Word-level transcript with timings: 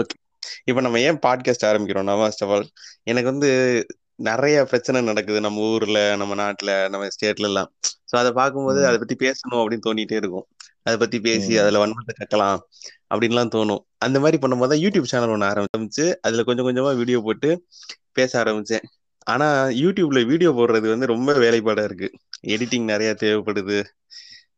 Okay. 0.00 0.16
இப்போ 0.64 0.80
நம்ம 0.80 1.00
ஏன் 1.00 1.18
பாட்காஸ்ட் 1.26 1.66
ஆரம்பிக்கிறோம்னா 1.66 2.16
ஃபர்ஸ்ட் 2.18 2.44
ஆஃப் 2.44 2.50
ஆல் 2.50 2.66
எனக்கு 3.02 3.30
வந்து 3.30 3.50
நிறைய 4.14 4.64
பிரச்சனை 4.64 5.00
நடக்குது 5.00 5.40
நம்ம 5.40 5.60
ஊர்ல 5.60 6.16
நம்ம 6.16 6.34
நாட்டுல 6.34 6.88
நம்ம 6.88 7.06
ஸ்டேட்ல 7.06 7.48
எல்லாம். 7.50 7.72
ஸோ 8.12 8.16
அதை 8.16 8.32
பார்க்கும்போது 8.32 8.86
அதை 8.86 8.98
பத்தி 8.98 9.16
பேசணும் 9.26 9.60
அப்படின்னு 9.62 9.86
தோணிட்டே 9.86 10.12
இருக்கும். 10.12 10.46
அதை 10.82 10.98
பத்தி 10.98 11.20
பேசி 11.20 11.58
அதுல 11.58 11.86
வன்மத்தை 11.86 12.14
கக்கலாம் 12.20 12.58
அப்படின்லாம் 13.14 13.52
தோணும். 13.54 13.82
அந்த 13.98 14.20
மாதிரி 14.20 14.38
பண்ணும்போது 14.46 14.68
தான் 14.68 14.78
யூடியூப் 14.78 15.02
சேனல் 15.02 15.28
ஒன்று 15.28 15.46
ஆரம்பிச்சு 15.46 16.14
அதுல 16.20 16.42
கொஞ்சம் 16.42 16.66
கொஞ்சமா 16.66 16.96
வீடியோ 16.96 17.20
போட்டு 17.20 17.66
பேச 18.12 18.44
ஆரம்பிச்சேன். 18.44 18.82
ஆனா 19.22 19.64
யூடியூப்ல 19.64 20.26
வீடியோ 20.26 20.50
போடுறது 20.50 20.88
வந்து 20.88 21.06
ரொம்ப 21.06 21.32
வேலைப்பாடா 21.32 21.84
இருக்கு. 21.84 22.08
எடிட்டிங் 22.46 22.84
நிறைய 22.84 23.14
தேவைப்படுது. 23.20 23.84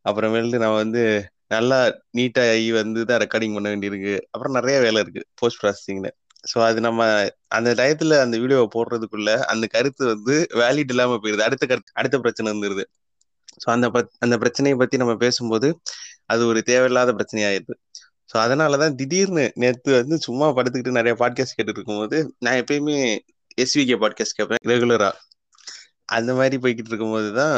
அப்புறமேட்டு 0.09 0.59
நான் 0.59 0.75
வந்து 0.75 1.03
நல்லா 1.51 1.79
நீட்டாக 2.19 2.53
ஆகி 2.53 2.69
வந்து 2.73 3.01
தான் 3.05 3.21
ரெக்கார்டிங் 3.23 3.55
பண்ண 3.55 3.69
வேண்டியிருக்கு. 3.73 4.15
அப்புறம் 4.31 4.57
நிறைய 4.59 4.77
வேலை 4.81 4.99
இருக்கு 5.05 5.23
போஸ்ட் 5.35 5.61
ப்ராசஸிங்ல 5.63 6.09
ஸோ 6.45 6.59
அது 6.67 6.79
நம்ம 6.81 7.01
அந்த 7.49 7.71
டயத்துல 7.75 8.19
அந்த 8.21 8.37
வீடியோவை 8.39 8.69
போடுறதுக்குள்ள 8.75 9.31
அந்த 9.53 9.65
கருத்து 9.67 10.05
வந்து 10.07 10.35
வேலிட் 10.61 10.93
இல்லாம 10.95 11.19
போயிருது. 11.23 11.43
அடுத்த 11.43 11.65
கருத்து 11.67 11.93
அடுத்த 11.95 12.19
பிரச்சனை 12.19 12.49
வந்துருது. 12.55 12.85
ஸோ 13.63 13.67
அந்த 13.71 13.87
அந்த 14.21 14.35
பிரச்சனையை 14.39 14.77
பத்தி 14.79 14.97
நம்ம 14.97 15.15
பேசும்போது 15.17 15.69
அது 16.27 16.43
ஒரு 16.47 16.61
தேவையில்லாத 16.63 17.11
பிரச்சனை 17.15 17.43
ஆயிடுது 17.45 17.75
ஸோ 18.31 18.37
அதனாலதான் 18.39 18.97
திடீர்னு 18.97 19.45
நேற்று 19.57 19.93
வந்து 19.97 20.17
சும்மா 20.19 20.47
படுத்துக்கிட்டு 20.57 20.99
நிறைய 20.99 21.15
பாட்காஸ்ட் 21.23 21.57
கேட்டுட்டு 21.57 21.81
இருக்கும்போது 21.81 22.19
நான் 22.39 22.59
எப்பயுமே 22.63 22.97
எஸ்விகே 23.59 23.97
பாட்காஸ்ட் 24.03 24.37
கேட்பேன் 24.39 24.63
ரெகுலரா 24.69 25.11
அந்த 26.09 26.31
மாதிரி 26.35 26.57
போய்கிட்டு 26.63 26.91
இருக்கும்போது 26.93 27.29
தான் 27.33 27.57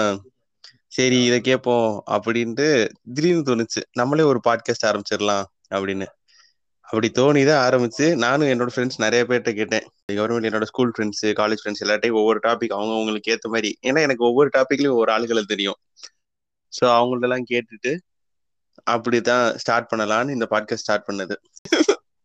சரி 0.93 1.25
இதை 1.25 1.41
கேட்போம் 1.41 2.03
அப்படின்ட்டு 2.11 2.89
திடீர்னு 3.15 3.43
தோணுச்சு. 3.43 3.81
நம்மளே 3.93 4.23
ஒரு 4.23 4.41
பாட்காஸ்ட் 4.49 4.87
ஆரம்பிச்சிடலாம் 4.87 5.45
அப்படின்னு. 5.75 6.07
அப்படி 6.81 7.11
தோணிதான் 7.15 7.63
ஆரம்பிச்சு 7.67 8.17
நானும் 8.17 8.49
என்னோட 8.49 8.69
ஃப்ரெண்ட்ஸ் 8.75 8.99
நிறைய 8.99 9.25
பேர்கிட்ட 9.29 9.55
கேட்டேன். 9.55 9.87
கவர்மெண்ட் 10.13 10.49
என்னோட 10.49 10.63
ஸ்கூல் 10.63 10.93
ஃப்ரெண்ட்ஸ் 10.99 11.25
காலேஜ் 11.25 11.57
ஃப்ரெண்ட்ஸ் 11.62 11.84
எல்லாத்தையும் 11.84 12.12
ஒவ்வொரு 12.12 12.39
டாபிக் 12.39 12.75
அவங்க 12.77 12.93
அவங்களுக்கு 12.95 13.33
ஏற்ற 13.33 13.51
மாதிரி. 13.51 13.79
ஏன்னா 13.83 14.01
எனக்கு 14.01 14.25
ஒவ்வொரு 14.25 14.51
டாபிக்லயும் 14.57 14.89
ஒவ்வொரு 14.89 15.12
ஆளுகளை 15.12 15.43
தெரியும். 15.43 15.79
ஸோ 16.73 16.84
அவங்கள்டெல்லாம் 16.84 17.45
கேட்டுட்டு 17.51 17.99
அப்படிதான் 18.91 19.55
ஸ்டார்ட் 19.55 19.91
பண்ணலான்னு 19.97 20.31
இந்த 20.31 20.47
பாட்காஸ்ட் 20.51 20.84
ஸ்டார்ட் 20.84 21.09
பண்ணது. 21.09 21.34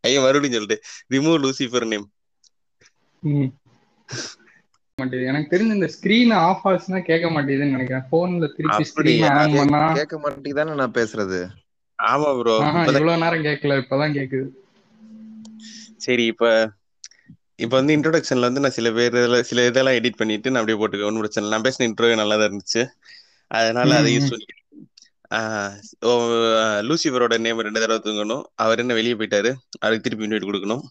ஐயா 0.00 0.20
மறுபடியும் 0.20 0.58
சொல்லிட்டு 0.58 0.78
ரிமூவ் 1.14 1.40
லூசிஃபர் 1.44 1.86
நேம். 1.86 2.10
மாட்டேது 4.98 5.28
எனக்கு 5.30 5.52
தெரிஞ்ச 5.52 5.72
இந்த 5.76 5.88
ஸ்கிரீன் 5.94 6.32
ஆஃப் 6.38 6.64
ஆச்சுன்னா 6.68 7.00
கேட்க 7.08 7.26
மாட்டேதுன்னு 7.34 7.74
நினைக்கிறேன். 7.76 8.06
போன்ல 8.12 8.48
திருப்பி 8.56 8.84
ஸ்கிரீன் 8.90 9.26
ஆன் 9.32 9.56
பண்ணா 9.58 9.82
கேட்க 9.98 10.16
மாட்டேங்குதானே 10.22 10.74
நான் 10.80 10.96
பேசுறது. 10.98 11.40
ஆமா 11.98 12.30
ப்ரோ 12.38 12.56
இவ்வளவு 12.90 13.22
நேரம் 13.22 13.46
கேட்கல 13.46 13.78
இப்பதான் 13.82 14.16
கேக்குது 14.18 14.48
சரி 16.04 16.24
இப்ப 16.32 16.44
இப்ப 17.64 17.72
வந்து 17.78 17.94
இன்ட்ரோடக்ஷன்ல 17.96 18.48
வந்து 18.48 18.62
நான் 18.64 18.76
சில 18.76 18.88
பேர் 18.96 19.16
சில 19.48 19.64
இதெல்லாம் 19.68 19.96
எடிட் 19.98 20.20
பண்ணிட்டு 20.20 20.50
நான் 20.50 20.60
அப்படியே 20.60 20.78
போட்டுக்க 20.80 21.08
ஒன்றும் 21.08 21.24
பிரச்சனை 21.24 21.50
நான் 21.54 21.66
பேசின 21.66 21.86
இன்ட்ரோ 21.88 22.10
நல்லா 22.20 22.36
தான் 22.40 22.48
இருந்துச்சு. 22.48 22.82
அதனால 23.50 23.90
அதை 24.00 24.10
யூஸ் 24.14 24.30
பண்ணி 24.32 24.46
லூசிஃபரோட 26.88 27.34
நேம் 27.44 27.64
ரெண்டு 27.66 27.82
தடவை 27.82 28.00
தூங்கணும். 28.00 28.44
அவர் 28.64 28.82
என்ன 28.82 28.94
வெளியே 28.98 29.16
போயிட்டாரு. 29.18 29.50
அவருக்கு 29.82 30.06
திருப்பி 30.06 30.26
இன்வைட் 30.28 30.48
கொடுக்கணும். 30.48 30.84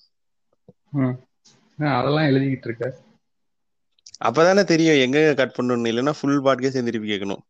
அதெல்லாம் 1.97 2.27
எழுதிக்கிட்டு 2.29 2.67
இருக்க 2.69 2.85
அப்பதானே 4.21 4.63
தெரியும் 4.63 4.95
எங்க 4.95 5.33
கட் 5.33 5.55
பண்ணணும் 5.57 5.89
இல்லைன்னா 5.91 6.13
ஃபுல் 6.19 6.43
பாட்காஸ்ட் 6.43 6.83
திருப்பி 6.83 7.09
கேட்கணும். 7.09 7.41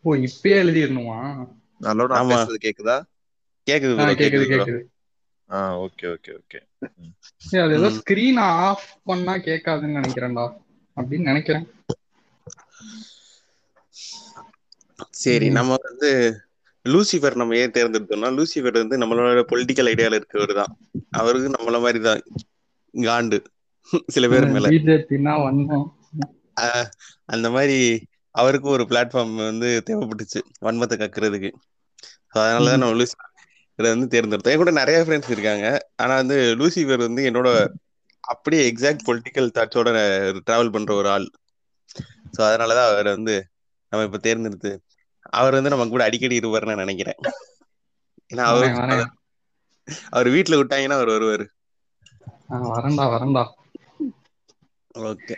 ஓ 0.00 0.14
இப்பயே 0.14 0.56
எழுதிடணுமா? 0.62 1.18
நல்லோட 1.80 2.10
பேசுறது 2.30 2.58
கேக்குதா? 2.62 2.96
கேக்குது 3.66 3.94
கேக்குது. 4.20 4.46
கேக்குது 4.52 4.82
ஆ 5.50 5.80
ஓகே 5.80 6.06
ஓகே 6.14 6.30
ஓகே. 6.38 6.58
அது 7.62 7.74
ஏதோ 7.78 7.88
ஸ்கிரீன் 7.88 8.40
ஆஃப் 8.40 8.86
பண்ணா 9.04 9.34
கேட்காதுன்னு 9.34 9.98
நினைக்கிறேன்டா. 9.98 10.44
அப்படின்னு 10.96 11.22
நினைக்கிறேன். 11.22 11.66
சரி. 15.10 15.48
நம்ம 15.50 15.76
வந்து 15.82 16.10
லூசிஃபர் 16.84 17.34
நம்ம 17.34 17.56
ஏன் 17.56 17.70
தேர்ந்தெடுத்தோம்னா 17.70 18.30
லூசிஃபர் 18.38 18.86
வந்து 18.86 18.98
நம்மளோட 18.98 19.42
பொலிட்டிக்கல் 19.52 19.90
ஐடியால 19.92 20.18
இருக்கவர் 20.20 20.54
தான் 20.54 20.78
அவருக்கு 21.10 21.48
நம்மள 21.48 21.80
மாதிரி 21.80 22.00
தான் 22.00 22.22
காண்டு 22.94 23.38
சில 24.06 24.28
பேர் 24.28 24.46
மேல. 24.46 24.68
அந்த 27.24 27.50
மாதிரி 27.50 28.06
அவருக்கும் 28.30 28.72
ஒரு 28.72 28.84
பிளாட்ஃபார்ம் 28.84 29.34
வந்து 29.34 29.82
தேவைப்பட்டுச்சு 29.90 30.40
வன்மத்தை 30.60 30.96
கக்குறதுக்கு. 30.96 31.52
So 32.34 32.42
அதனாலதான் 32.42 32.78
நம்ம 32.78 33.02
லூசிஃபர் 33.02 33.30
இதை 33.74 33.96
வந்து 33.96 34.20
தேர்ந்தெடுத்தோம் 34.20 34.50
என் 34.50 34.56
கூட 34.56 34.70
நிறைய 34.70 35.00
ஃப்ரெண்ட்ஸ் 35.00 35.30
இருக்காங்க. 35.30 35.90
ஆனா 35.96 36.14
வந்து 36.14 36.54
லூசிஃபர் 36.56 36.98
வந்து 36.98 37.30
என்னோட 37.30 37.68
அப்படியே 38.20 38.72
எக்ஸாக்ட் 38.72 39.06
பொலிட்டிக்கல் 39.06 39.50
தாட்ஸோட 39.54 39.88
டிராவல் 40.50 40.72
பண்ற 40.72 40.94
ஒரு 40.94 41.08
ஆள். 41.08 41.30
ஸோ 42.38 42.40
அதனாலதான் 42.40 42.92
அவர் 42.92 43.04
வந்து 43.04 43.46
நம்ம 43.90 44.06
இப்ப 44.06 44.18
தேர்ந்தெடுத்து 44.18 44.82
அவர் 45.20 45.52
வந்து 45.52 45.68
நம்ம 45.68 45.88
கூட 45.88 46.04
அடிக்கடி 46.04 46.38
இருப்பாருன்னு 46.38 46.66
நான் 46.66 46.76
நினைக்கிறேன். 46.76 47.14
ஏன்னா 48.34 48.40
அவர். 48.40 48.70
அவர் 50.10 50.28
வீட்டுல 50.28 50.58
விட்டாங்கன்னா 50.60 50.90
அவர் 50.90 51.08
வருவாரு. 51.08 51.46
ஆ, 52.50 52.60
வரேன்டா 52.74 53.04
வரேன்டா. 53.14 53.44
ஓகே 54.94 55.36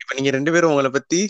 இப்ப 0.00 0.14
நீங்க 0.16 0.30
ரெண்டு 0.36 0.52
பேரும் 0.52 0.70
உங்களை 0.70 0.90
பத்தி 0.90 1.20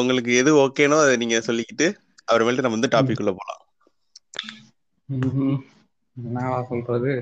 உங்களுக்கு 0.00 0.30
எது 0.40 0.50
ஓகேனோ 0.64 0.96
அதை 1.04 1.14
நீங்க 1.16 1.36
சொல்லிக்கிட்டு 1.46 1.86
அப்புறமேட்டு 2.28 2.64
நம்ம 2.64 2.78
வந்து 2.78 2.94
டாபிக் 2.94 3.20
உள்ள 3.22 3.32
போலாம். 3.38 3.62
என்னவா 6.16 6.58
சொல்றது? 6.70 7.12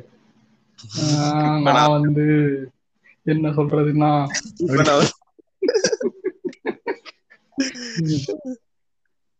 நான் 1.67 1.95
வந்து 1.97 2.25
என்ன 3.33 3.51
சொல்றதுன்னா 3.59 4.11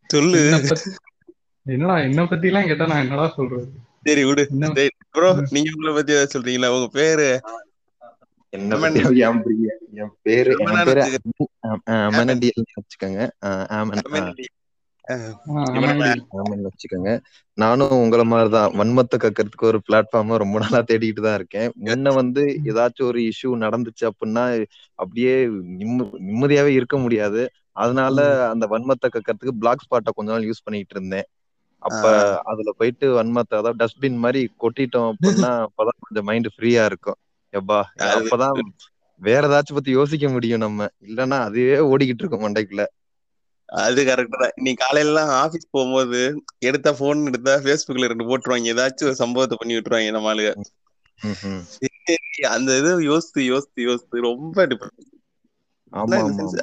சொல்லு. 0.09 0.41
என்னடா 1.65 1.95
என்ன 2.07 2.25
பத்தி 2.31 2.47
எல்லாம் 2.49 2.67
கேட்டா 2.69 2.85
நான் 2.91 3.03
என்னடா 3.05 3.25
சொல்றது? 3.37 3.67
சரி 4.07 4.21
விடு. 4.27 4.43
ப்ரோ 5.15 5.29
நீங்க 5.55 5.69
உங்களை 5.75 5.93
பத்தி 5.95 6.13
ஏதாவது 6.15 6.33
சொல்றீங்களா? 6.33 6.73
உங்க 6.75 6.89
பேரு? 6.99 7.29
என் 8.53 9.39
பிரிய 9.43 9.69
என் 10.01 10.13
பேரு 10.25 10.51
வச்சுக்கோங்க. 12.77 13.21
வச்சுக்கோங்க. 16.67 17.11
நானும் 17.57 17.95
உங்கள 17.97 18.23
மாதிரிதான். 18.25 18.71
வன்மத்தை 18.79 19.17
கக்கிறதுக்கு 19.17 19.69
ஒரு 19.69 19.79
பிளாட்ஃபார்ம் 19.87 20.41
ரொம்ப 20.43 20.57
நாளா 20.59 20.79
தேடிட்டு 20.89 21.21
தான் 21.21 21.37
இருக்கேன். 21.39 21.69
முன்ன 21.85 22.13
வந்து 22.19 22.41
ஏதாச்சும் 22.69 23.09
ஒரு 23.09 23.21
இஷ்யூ 23.29 23.51
நடந்துச்சு 23.65 24.05
அப்படின்னா 24.09 24.43
அப்படியே 24.99 25.33
நிம்ம 25.79 25.99
நிம்மதியாவே 26.27 26.71
இருக்க 26.77 26.97
முடியாது. 26.97 27.41
அதனால 27.75 28.17
அந்த 28.53 28.65
வன்மத்தை 28.67 29.07
கக்கிறதுக்கு 29.09 29.59
பிளாக் 29.59 29.85
ஸ்பாட்டை 29.85 30.11
கொஞ்ச 30.15 30.29
நாள் 30.31 30.47
யூஸ் 30.49 30.65
பண்ணிட்டு 30.65 30.95
இருந்தேன். 30.95 31.27
அப்ப 31.83 32.03
அதுல 32.51 32.69
போயிட்டு 32.77 33.07
வன்மத்தை 33.17 33.55
அதாவது 33.59 33.79
டஸ்ட்பின் 33.81 34.23
மாதிரி 34.23 34.41
கொட்டிட்டோம் 34.63 35.09
அப்படின்னா 35.11 35.51
அப்பதான் 35.67 35.99
கொஞ்சம் 36.01 36.27
மைண்ட் 36.29 36.49
ஃப்ரீயா 36.53 36.83
இருக்கும். 36.85 37.19
எப்பா 37.57 37.79
அப்பதான் 38.09 38.57
வேற 39.21 39.41
ஏதாச்சும் 39.49 39.77
பத்தி 39.77 39.91
யோசிக்க 39.91 40.25
முடியும் 40.29 40.63
நம்ம. 40.65 40.79
இல்லன்னா 41.07 41.37
அதுவே 41.47 41.77
ஓடிக்கிட்டு 41.87 42.23
இருக்கும் 42.23 42.45
மண்டைக்குள்ள. 42.45 42.83
அது 43.79 44.01
கரெக்ட் 44.05 44.35
தான். 44.35 44.55
நீ 44.57 44.71
காலையில 44.73 45.09
எல்லாம் 45.09 45.31
ஆபீஸ் 45.39 45.71
போகும்போது 45.71 46.19
எடுத்தா 46.67 46.91
போன் 46.99 47.25
எடுத்தா 47.25 47.53
Facebookல 47.65 48.11
ரெண்டு 48.11 48.27
போட்டுருவாங்க. 48.29 48.73
ஏதாச்சும் 48.73 49.09
ஒரு 49.09 49.21
சம்பவத்தை 49.21 49.57
பண்ணி 49.57 49.75
விட்டுருவாங்க 49.75 50.11
நம்ம. 50.11 50.33
சரி, 51.73 51.89
அந்த 52.51 52.71
இது 52.79 52.91
யோசித்து 53.05 53.41
யோசித்து 53.45 53.81
யோசித்து 53.83 54.27
ரொம்ப 54.27 54.55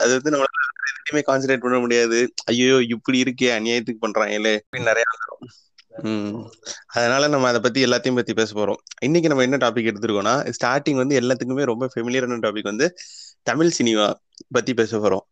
அது 0.03 0.13
வந்து 0.17 0.33
நம்மளால 0.33 0.61
எதுவுமே 0.93 1.23
கான்சென்ட்ரேட் 1.29 1.65
பண்ண 1.65 1.79
முடியாது. 1.79 2.19
ஐயோ 2.51 2.77
இப்படி 2.95 3.19
இருக்கே 3.25 3.49
அநியாயத்துக்கு 3.57 4.05
பண்றாங்களே. 4.05 4.55
நிறைய 4.89 5.07
அதனால 6.87 7.29
நம்ம 7.29 7.49
அதை 7.49 7.61
பத்தி 7.61 7.85
எல்லாத்தையும் 7.85 8.15
பத்தி 8.15 8.35
பேச 8.35 8.51
போறோம். 8.55 8.81
இன்னைக்கு 9.01 9.29
நம்ம 9.29 9.43
என்ன 9.43 9.57
டாபிக் 9.57 9.89
எடுத்திருக்கோம்னா 9.91 10.35
ஸ்டார்டிங் 10.59 10.95
வந்து 10.95 11.21
எல்லாத்துக்குமே 11.21 11.65
ரொம்ப 11.65 11.89
ஃபெமிலியரான 11.95 12.39
டாபிக் 12.47 12.71
வந்து 12.73 12.87
தமிழ் 13.43 13.69
சினிமா 13.69 14.07
பத்தி 14.51 14.75
பேச 14.75 14.99
போறோம். 14.99 15.25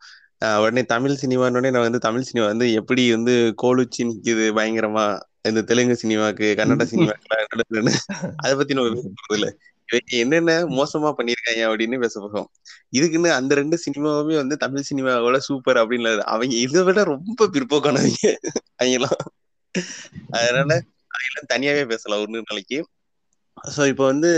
உடனே 0.61 0.83
தமிழ் 0.85 1.19
சினிமான்னு 1.23 1.71
நான் 1.71 1.87
வந்து 1.87 1.99
தமிழ் 1.99 2.21
சினிமா 2.21 2.49
வந்து 2.51 2.73
எப்படி 2.73 3.11
வந்து 3.11 3.35
கோலுச்சி 3.63 4.03
நிக்குது 4.03 4.47
பயங்கரமா? 4.59 5.05
இந்த 5.43 5.61
தெலுங்கு 5.63 5.99
சினிமாக்கு 6.03 6.49
கன்னட 6.59 6.85
சினிமாக்கு 6.93 7.31
அதை 8.37 8.55
பத்தி 8.57 8.75
நம்ம 8.75 8.91
பேச 8.95 9.07
போறது 9.09 9.39
இல்ல. 9.39 9.49
இவங்க 9.89 10.17
என்னென்ன 10.17 10.53
மோசமா 10.77 11.09
பண்ணிருக்காங்க 11.19 11.63
அப்படின்னு 11.71 12.01
பேச 12.01 12.15
போறோம். 12.25 12.49
இதுக்குன்னு 12.97 13.31
அந்த 13.31 13.55
ரெண்டு 13.55 13.77
சினிமாவுமே 13.87 14.35
வந்து 14.35 14.57
தமிழ் 14.57 14.89
சினிமாவோட 14.91 15.37
சூப்பர் 15.39 15.77
அப்படின்னு. 15.77 16.19
அவங்க 16.33 16.55
இதை 16.57 16.83
விட 16.83 17.05
ரொம்ப 17.05 17.49
பிற்போக்கானவங்க. 17.53 18.33
அவங்கெல்லாம். 18.83 19.19
அதனால 20.31 20.81
தனியாவே 21.55 21.85
பேசலாம் 21.87 22.23
ஒரு 22.25 22.43
நாளைக்கு 22.51 22.79
சோ 23.77 23.83
இப்போ 23.87 24.05
வந்து 24.05 24.31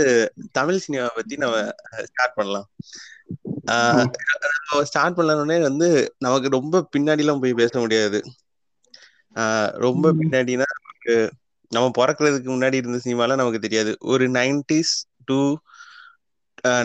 தமிழ் 0.51 0.77
சினிமா 0.77 1.05
பத்தி 1.15 1.35
நம்ம 1.37 1.57
ஸ்டார்ட் 2.05 2.35
பண்ணலாம். 2.35 2.67
ஸ்டார்ட் 4.83 5.17
பண்ணலன்னே 5.17 5.57
வந்து 5.61 5.87
நமக்கு 6.17 6.47
ரொம்ப 6.49 6.83
பின்னாடி 6.95 7.23
எல்லாம் 7.23 7.41
போய் 7.41 7.59
பேச 7.61 7.73
முடியாது. 7.79 8.19
ரொம்ப. 9.85 10.13
பின்னாடினா 10.13 10.67
நமக்கு 10.75 11.15
நம்ம 11.71 11.87
பிறக்கிறதுக்கு 11.97 12.49
முன்னாடி 12.53 12.79
இருந்த 12.81 12.99
சினிமாலாம் 13.05 13.41
நமக்கு 13.41 13.59
தெரியாது. 13.59 13.91
ஒரு 14.03 14.25
நைன்டிஸ் 14.29 14.93
டூ 15.25 15.39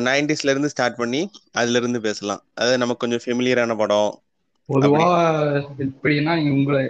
நைன்டிஸ்ல 0.06 0.52
இருந்து 0.52 0.72
ஸ்டார்ட் 0.72 0.96
பண்ணி 0.96 1.20
அதுல 1.52 1.78
இருந்து 1.78 2.00
பேசலாம். 2.00 2.42
அது 2.54 2.72
நமக்கு 2.78 3.02
கொஞ்சம் 3.02 3.24
ஃபெமிலியரான 3.24 3.76
படம். 3.76 4.10
பொதுவா 4.68 5.04
எப்படின்னா 5.84 6.34
உங்களை 6.50 6.82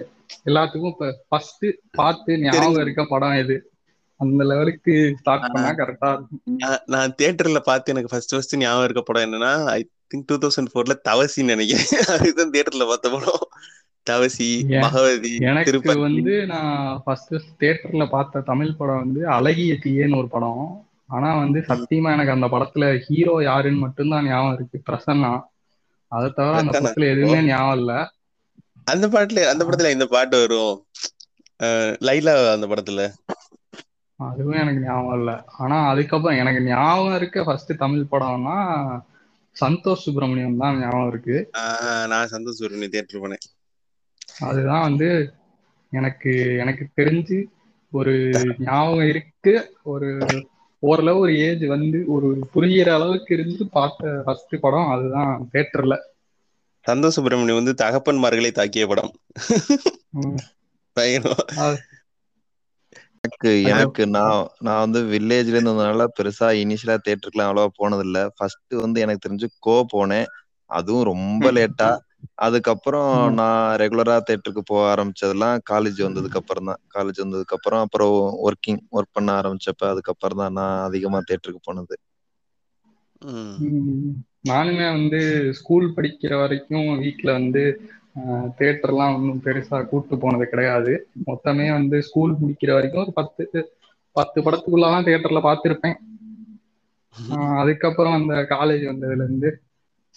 எல்லாத்துக்கும் 0.45 0.87
இப்ப 0.87 1.25
ஃபர்ஸ்ட் 1.29 1.67
பார்த்து 1.93 2.39
ஞாபகம் 2.39 2.75
இருக்க 2.75 3.05
படம் 3.09 3.33
எது? 3.33 3.71
அந்த 4.17 4.45
லெவலுக்கு 4.45 5.15
ஸ்டார்ட் 5.19 5.53
பண்ணா 5.53 5.69
கரெக்டா 5.69 6.13
இருக்கும். 6.13 6.79
நான் 6.87 7.15
தியேட்டர்ல 7.23 7.59
பார்த்து 7.59 7.93
எனக்கு 7.93 8.11
ஃபர்ஸ்ட் 8.11 8.31
ஃபர்ஸ்ட் 8.31 8.57
ஞாபகம் 8.57 8.85
இருக்க 8.85 9.03
படம் 9.03 9.33
என்னன்னா 9.33 9.65
ஐ 9.65 9.89
திங்க் 10.15 10.23
டூ 10.27 10.39
தௌசண்ட் 10.39 10.67
ஃபோர்ல 10.75 10.95
தவசின்னு 11.09 11.45
நினைக்கிறேன். 11.45 11.85
அதுதான் 12.19 12.51
தியேட்டர்ல 12.51 12.87
பார்த்த 12.87 13.11
படம். 13.11 13.49
தவசி? 14.11 14.65
மகவதி 14.69 15.41
எனக்கு 15.41 16.01
வந்து 16.01 16.47
நான் 16.47 17.03
ஃபர்ஸ்ட் 17.05 17.35
தியேட்டர்ல 17.61 18.09
பார்த்த 18.09 18.41
தமிழ் 18.41 18.75
படம் 18.75 18.99
வந்து 18.99 19.27
அழகிய 19.29 19.75
தீயேன்னு 19.75 20.17
ஒரு 20.17 20.29
படம். 20.29 20.87
ஆனா 21.07 21.39
வந்து 21.39 21.61
சத்தியமா 21.61 22.13
எனக்கு 22.13 22.31
அந்த 22.31 22.47
படத்துல 22.47 22.99
ஹீரோ 22.99 23.43
யாருன்னு 23.43 23.79
மட்டும்தான் 23.79 24.27
ஞாபகம் 24.27 24.55
இருக்கு. 24.55 24.93
பிரசன்னா. 24.93 25.41
அதை 26.09 26.31
தவிர 26.31 26.57
அந்த. 26.57 26.81
படத்துல 26.81 27.11
எதுவுமே 27.11 27.43
ஞாபகம் 27.43 27.79
இல்ல. 27.79 28.13
அந்த 28.87 29.07
பாட்டுல 29.09 29.45
அந்த 29.53 29.63
படத்துல 29.65 29.93
இந்த 29.93 30.07
பாட்டு 30.07 30.37
வரும். 30.43 30.75
லைலா 32.07 32.35
அந்த 32.55 32.67
படத்துல. 32.67 33.03
அதுவும் 34.21 34.61
எனக்கு 34.63 34.81
ஞாபகம் 34.81 35.19
இல்ல. 35.19 35.31
ஆனா 35.59 35.77
அதுக்கப்புறம் 35.91 36.39
எனக்கு 36.39 36.61
ஞாபகம் 36.63 37.17
இருக்க 37.17 37.45
ஃபர்ஸ்ட் 37.45 37.73
தமிழ் 37.77 38.11
படம்னா 38.11 38.57
சந்தோஷ் 39.57 40.05
சுப்பிரமணியம் 40.05 40.61
தான் 40.63 40.81
ஞாபகம் 40.81 41.09
இருக்கு. 41.09 41.37
நான் 42.13 42.33
சந்தோஷ் 42.35 42.61
சுரனி 42.61 42.89
தியேட்டர் 42.89 43.23
போனேன். 43.23 43.45
அதுதான் 44.41 44.87
வந்து 44.89 45.09
எனக்கு 45.93 46.33
எனக்கு 46.59 46.85
தெரிஞ்சு 46.97 47.39
ஒரு 47.93 48.15
ஞாபகம் 48.59 49.09
இருக்கு. 49.13 49.55
ஒரு 49.83 50.11
ஓரளவு 50.83 51.19
ஒரு 51.19 51.33
ஏஜ் 51.39 51.65
வந்து 51.67 51.99
ஒரு 52.07 52.29
புரியிற 52.55 52.89
அளவுக்கு 52.99 53.33
இருந்து 53.35 53.65
பார்த்த 53.69 54.23
ஃபர்ஸ்ட் 54.27 54.55
படம் 54.61 54.93
அதுதான் 54.95 55.33
தேட்டர்ல 55.53 55.97
சந்தோஷ் 56.85 57.17
சுப்பிரமணியம் 57.17 57.61
வந்து 57.61 57.75
தகப்பன்மார்களை 57.83 58.51
தாக்கிய 58.55 58.85
படம். 58.87 59.13
எனக்கு 63.19 63.51
எனக்கு 63.71 64.03
நான் 64.09 64.37
நான் 64.67 64.83
வந்து 64.85 65.01
வில்லேஜ்ல 65.13 65.57
இருந்ததுனால 65.57 66.05
பெருசா 66.17 66.49
இனிஷியலா 66.61 66.97
தேட்டருக்குலாம் 67.01 67.49
அவ்வளவா 67.49 67.71
போனது 67.77 68.05
இல்ல 68.07 68.19
ஃபர்ஸ்ட் 68.37 68.75
வந்து 68.85 68.99
எனக்கு 69.01 69.25
தெரிஞ்சு 69.27 69.49
கோ 69.61 69.75
போனேன். 69.93 70.29
அதுவும் 70.71 71.09
ரொம்ப 71.11 71.47
லேட்டா 71.53 71.91
அதுக்கப்புறம். 72.39 73.11
நான் 73.39 73.63
ரெகுலரா 73.83 74.17
தேட்டருக்கு 74.23 74.63
போக 74.65 74.83
ஆரம்பிச்சதெல்லாம் 74.93 75.57
காலேஜ் 75.71 76.01
வந்ததுக்கு 76.07 76.41
அப்புறம் 76.43 76.69
தான். 76.71 76.81
காலேஜ் 76.89 77.19
வந்ததுக்கு 77.19 77.57
அப்புறம் 77.59 77.83
அப்புறம் 77.87 78.15
ஒர்க்கிங் 78.47 78.81
ஒர்க் 78.93 79.11
பண்ண 79.11 79.31
ஆரம்பிச்சப்ப 79.39 79.91
அதுக்கப்புறம் 79.93 80.43
தான் 80.43 80.57
நான் 80.59 80.79
அதிகமா 80.89 81.21
தேட்டருக்கு 81.25 81.63
போனது. 81.63 81.97
நானுமே 84.45 84.87
வந்து 84.93 85.21
ஸ்கூல் 85.55 85.87
படிக்கிற 85.97 86.33
வரைக்கும் 86.41 86.99
வீட்ல 86.99 87.33
வந்து 87.33 87.63
தேட்டர்லாம் 88.59 89.15
ஒன்றும் 89.17 89.43
பெருசா 89.45 89.79
கூட்டு 89.87 90.15
போனது 90.19 90.47
கிடையாது. 90.49 90.93
மொத்தமே 91.27 91.67
வந்து 91.71 91.97
ஸ்கூல் 92.03 92.33
முடிக்கிற 92.41 92.71
வரைக்கும் 92.73 93.03
ஒரு 93.03 93.13
பத்து 93.13 93.73
பத்து 94.17 94.39
படத்துக்குள்ளதான் 94.43 95.07
தேட்டர்ல 95.09 95.41
பார்த்திருப்பேன். 95.49 95.99
அதுக்கப்புறம் 97.63 98.17
அந்த 98.19 98.35
காலேஜ் 98.55 98.85
வந்ததுல 98.91 99.25
இருந்து 99.25 99.51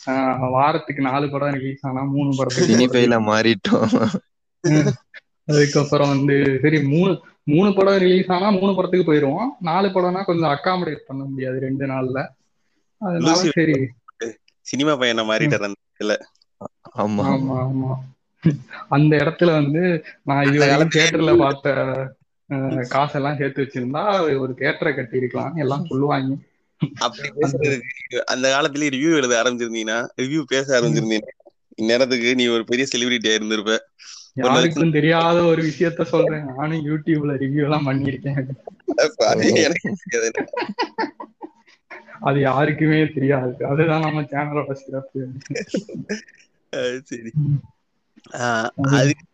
ஆஹ் 0.08 0.52
வாரத்துக்கு 0.52 1.02
நாலு 1.02 1.26
படம் 1.30 1.58
ரிலீஸ் 1.58 1.86
ஆனா 1.88 2.02
மூணு 2.14 2.32
படத்துக்கு 2.38 2.70
சினிபைல 2.70 3.16
மாறிட்டோம். 3.30 3.92
அதுக்கப்புறம் 5.46 6.12
வந்து 6.14 6.36
சரி 6.62 6.80
மூணு 6.84 7.14
மூணு 7.44 7.70
படம் 7.74 7.98
ரிலீஸ் 7.98 8.30
ஆனா 8.32 8.50
மூணு 8.50 8.74
படத்துக்கு 8.76 9.08
போயிருவோம். 9.10 9.50
நாலு 9.60 9.88
படம்னா 9.88 10.22
கொஞ்சம் 10.26 10.54
அக்காமடேட் 10.56 11.08
பண்ண 11.08 11.24
முடியாது 11.24 11.60
ரெண்டு 11.60 11.86
நாள்ல. 11.86 12.20
அதனால 13.02 13.36
சரி 13.58 13.76
சினிமா 14.66 14.94
பையனை 14.96 15.24
மாறிட்டார் 15.26 15.68
அந்த 15.68 15.80
இதுல 15.96 16.16
ஆமா. 17.00 17.24
ஆமா 17.30 17.56
ஆமா. 17.64 17.92
அந்த 18.90 19.14
இடத்துல 19.18 19.52
வந்து 19.52 19.82
நான் 20.26 20.48
இது 20.50 20.60
தியேட்டர்ல 20.94 21.34
பார்த்த 21.42 21.76
அஹ், 22.50 22.82
காசெல்லாம் 22.90 23.38
சேர்த்து 23.38 23.64
வச்சிருந்தா 23.64 24.02
ஒரு 24.40 24.54
தியேட்டரை 24.54 24.92
கட்டி 24.96 25.30
எல்லாம் 25.60 25.88
சொல்லுவாங்க. 25.88 26.34
அப்படி 26.98 27.28
பேசுறதுக்கு 27.38 28.22
அந்த 28.28 28.46
காலத்துல 28.50 28.90
ரிவ்யூ 28.90 29.12
எழுத 29.16 29.34
ஆரம்பிச்சிருந்தீங்கன்னா 29.42 30.00
ரிவ்யூ 30.20 30.42
பேச 30.46 30.66
ஆரம்பிச்சிருந்தீங்கன்னா 30.78 31.40
இந்நேரத்துக்கு 31.78 32.32
நீ 32.36 32.46
ஒரு 32.48 32.64
பெரிய 32.66 32.86
செலிபிரிட்டியா 32.86 33.36
இருந்திருப்ப. 33.36 33.76
யாருக்கும் 34.38 34.92
தெரியாத 34.92 35.38
ஒரு 35.44 35.62
விஷயத்த 35.62 36.04
சொல்றேன். 36.06 36.46
நானும் 36.52 36.86
யூடியூப்ல 36.86 37.34
ரிவ்யூ 37.38 37.64
எல்லாம் 37.64 37.88
பண்ணியிருக்கேன். 37.88 38.40
அது 39.32 39.48
எனக்கு 39.60 39.90
தெரியாது. 40.06 40.44
அது 42.20 42.40
யாருக்குமே 42.40 43.00
தெரியாது. 43.08 43.66
அதுதான் 43.66 44.02
நம்ம 44.02 44.22
சேனலோட 44.22 44.74
சிறப்பு. 44.74 45.28
சரி. 47.04 47.32
அதுக்கு 48.98 49.26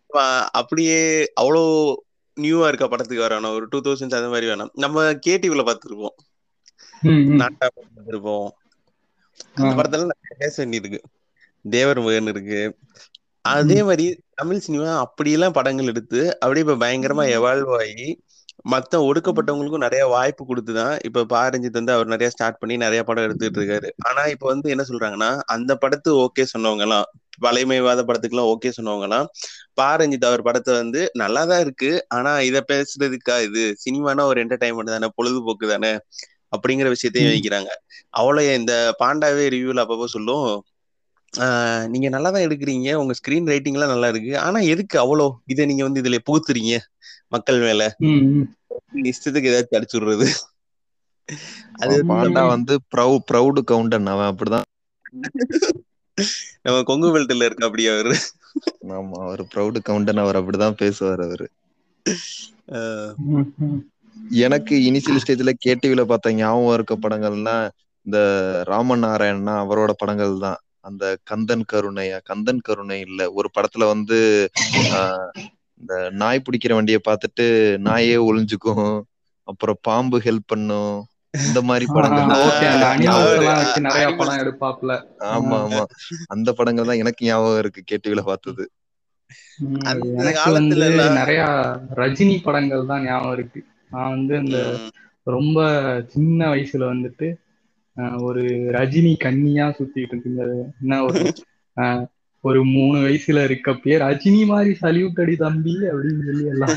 அப்படியே 0.52 1.32
அவ்வளோ 1.40 1.94
நியூவா 2.36 2.68
இருக்க 2.68 2.88
படத்துக்கு 2.88 3.24
வரணும் 3.24 3.54
ஒரு 3.54 3.66
டூ 3.70 3.80
தௌசண்ட்ஸ் 3.80 4.18
அந்த 4.18 4.28
மாதிரி 4.28 4.46
வேணாம். 4.46 4.72
நம்ம 4.74 5.12
கேடிவில 5.26 5.62
பார்த்துருப்போம். 5.68 6.16
நாட்டா 7.36 7.68
பார்த்துருப்போம். 7.76 8.48
அந்த. 9.54 9.74
படத்துல 9.78 10.08
நிறைய 10.10 10.34
பேச 10.38 10.66
வேண்டியிருக்கு 10.66 11.00
தேவர் 11.64 12.00
மகன் 12.00 12.26
இருக்கு. 12.26 12.60
அதே 13.44 13.82
மாதிரி 13.82 14.06
தமிழ் 14.34 14.58
சினிமா 14.58 14.98
அப்படியெல்லாம் 14.98 15.52
படங்கள் 15.52 15.86
எடுத்து 15.86 16.40
அப்படியே 16.40 16.64
இப்ப 16.66 16.78
பயங்கரமா 16.84 17.24
எவால்வ் 17.36 17.72
ஆகி 17.78 18.08
மத்த 18.64 18.94
ஒடுக்கப்பட்டவங்களுக்கும் 19.06 19.84
நிறைய 19.84 20.02
வாய்ப்பு 20.08 20.42
கொடுத்துதான் 20.44 20.94
இப்ப 21.08 21.24
பாரஞ்சித் 21.32 21.72
வந்து 21.72 21.92
அவர் 21.92 22.06
நிறைய 22.06 22.28
ஸ்டார்ட் 22.30 22.60
பண்ணி 22.60 22.74
நிறைய 22.76 23.00
படம் 23.04 23.26
எடுத்துட்டு 23.26 23.58
இருக்காரு. 23.60 23.88
ஆனா 24.08 24.22
இப்ப 24.34 24.46
வந்து 24.46 24.68
என்ன 24.74 24.84
சொல்றாங்கன்னா 24.90 25.30
அந்த 25.54 25.72
படத்து 25.82 26.10
ஓகே 26.24 26.44
சொன்னவங்க 26.52 26.84
எல்லாம் 26.86 27.06
பழைமைவாத 27.44 28.00
படத்துக்கு 28.04 28.36
எல்லாம் 28.36 28.50
ஓகே 28.52 28.70
சொன்னவங்க 28.72 29.06
எல்லாம் 29.08 29.26
பாரஞ்சித் 29.78 30.20
அவர் 30.22 30.42
படத்தை 30.42 30.72
வந்து 30.74 31.02
நல்லாதான் 31.14 31.62
இருக்கு. 31.66 31.78
ஆனா 32.16 32.32
இத 32.48 32.58
பேசுறதுக்கா 32.70 33.36
இது? 33.48 33.64
சினிமானா 33.84 34.24
ஒரு 34.30 34.40
என்டர்டைன்மெண்ட் 34.44 34.94
தானே 34.96 35.08
பொழுதுபோக்கு 35.16 35.66
தானே 35.72 35.92
அப்படிங்கிற 36.52 36.88
விஷயத்தையும். 36.94 37.32
வைக்கிறாங்க 37.32 37.70
அவ்வளவு 38.14 38.54
இந்த 38.60 38.72
பாண்டாவே 39.02 39.44
ரிவ்யூல 39.54 39.84
அப்பப்போ 39.84 40.08
சொல்லும் 40.14 40.48
நீங்க 41.92 42.08
நல்லா 42.08 42.30
தான் 42.30 42.44
எடுக்கிறீங்க 42.46 42.92
உங்க 43.00 43.12
ஸ்கிரீன் 43.18 43.50
ரைட்டிங் 43.50 43.76
எல்லாம் 43.76 43.92
நல்லா 43.92 44.08
இருக்கு. 44.12 44.32
ஆனா 44.46 44.58
எதுக்கு 44.72 44.96
அவ்வளோ? 45.02 45.26
இதை 45.46 45.64
நீங்க 45.66 45.82
வந்து 45.86 46.02
இதுல 46.02 46.18
புகுத்துறீங்க? 46.28 46.72
மக்கள் 47.32 47.60
மேல. 47.60 47.82
இஷ்டத்துக்கு 49.10 49.50
ஏதாச்சும் 49.50 49.78
அடிச்சு 49.78 49.98
விடுறது. 49.98 50.26
அது 51.80 51.94
பாண்டா 52.10 52.42
வந்து 52.48 52.74
ப்ரௌ 52.92 53.10
ப்ரௌடு 53.28 53.60
கவுண்டன். 53.64 54.06
அவன் 54.06 54.30
அப்படிதான். 54.30 54.66
நம்ம 56.62 56.78
கொங்கு 56.82 57.08
பெல்ட்ல 57.14 57.44
இருக்க 57.44 57.64
அப்படியே 57.64 57.90
அவரு. 57.94 58.14
ஆமா 58.96 59.18
அவர் 59.26 59.42
ப்ரௌடு 59.52 59.80
கவுண்டன். 59.82 60.16
அவர் 60.16 60.38
அப்படிதான் 60.40 60.80
பேசுவார் 60.82 61.22
அவரு. 61.22 61.46
எனக்கு 64.40 64.74
இனிஷியல் 64.88 65.20
ஸ்டேஜ்ல 65.22 65.52
கேடிவில 65.64 66.02
பார்த்த 66.04 66.32
ஞாபகம் 66.34 66.74
இருக்க 66.74 66.94
படங்கள்னா 66.96 67.54
இந்த 68.06 68.18
ராமன் 68.64 69.04
நாராயணனா 69.04 69.54
அவரோட 69.62 69.92
படங்கள் 69.92 70.34
தான். 70.38 70.58
அந்த 70.80 71.04
கந்தன் 71.22 71.64
கருணையா 71.72 72.18
கந்தன் 72.24 72.60
கருணை 72.60 72.98
இல்ல. 73.00 73.20
ஒரு 73.32 73.48
படத்துல 73.56 73.86
வந்து 73.86 74.18
ஆஹ், 74.92 75.30
இந்த 75.80 75.94
நாய் 76.16 76.38
பிடிக்கிற 76.40 76.72
வண்டியை 76.74 77.00
பார்த்துட்டு 77.04 77.44
நாயே 77.82 78.16
ஒளிஞ்சுக்கும். 78.24 78.90
அப்புறம் 79.48 79.78
பாம்பு 79.82 80.18
ஹெல்ப் 80.20 80.46
பண்ணும். 80.46 80.96
இந்த 81.40 81.60
மாதிரி 81.62 81.86
படங்கள். 81.88 82.30
நிறைய 83.86 84.06
படம் 84.12 84.40
எடுப்பாப்ல. 84.42 84.92
ஆமா 85.30 85.56
ஆமா. 85.64 85.82
அந்த 86.28 86.50
படங்கள் 86.52 86.88
தான் 86.88 86.96
எனக்கு 86.96 87.26
ஞாபகம் 87.26 87.58
இருக்கு 87.58 87.82
கேடிவில 87.86 88.22
பார்த்தது. 88.24 88.64
நிறைய 91.14 91.42
ரஜினி 91.96 92.36
படங்கள் 92.42 92.86
தான் 92.86 93.04
ஞாபகம் 93.04 93.32
இருக்கு. 93.32 93.60
நான் 93.90 94.10
வந்து 94.10 94.34
இந்த 94.38 94.58
ரொம்ப 95.26 95.58
சின்ன 96.08 96.48
வயசுல 96.48 96.84
வந்துட்டு 96.86 97.28
அஹ், 97.96 98.18
ஒரு 98.22 98.42
ரஜினி 98.72 99.12
கன்னியா 99.18 99.66
சுத்திட்டு 99.70 100.16
இருந்தது. 100.16 100.58
என்ன 100.80 101.02
ஒரு 101.04 101.20
அஹ், 101.76 102.02
ஒரு 102.44 102.60
மூணு 102.66 102.98
வயசுல 102.98 103.38
இருக்கப்பயே 103.46 103.96
ரஜினி 104.02 104.46
மாதிரி 104.46 104.72
சல்யூட் 104.80 105.20
அடி 105.20 105.36
தம்பி 105.36 105.74
அப்படின்னு 105.90 106.24
சொல்லி 106.24 106.46
எல்லாம் 106.46 106.76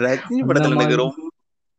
ரஜினி 0.00 0.40
படத்துல 0.42 0.76
எனக்கு 0.76 0.96
ரொம்ப 0.96 1.24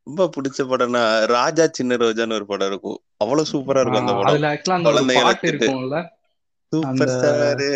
ரொம்ப 0.07 0.25
பிடிச்ச 0.35 0.61
படம்னா 0.67 1.01
ராஜா 1.31 1.65
சின்ன 1.71 1.95
ரோஜான்னு 1.95 2.33
ஒரு 2.33 2.45
படம் 2.45 2.67
இருக்கும். 2.67 2.99
அவ்வளவு 3.17 3.49
சூப்பரா 3.51 3.81
இருக்கும் 3.81 4.01
அந்த 4.01 4.13
படம். 4.13 4.29
அதுல 4.31 4.49
ஆக்சுவலா 4.53 4.77
அந்த 4.93 5.15
பாட்டு 5.19 5.47
இருக்கும்ல? 5.47 5.97
சூப்பர் 6.73 7.11
ஸ்டாரு 7.13 7.69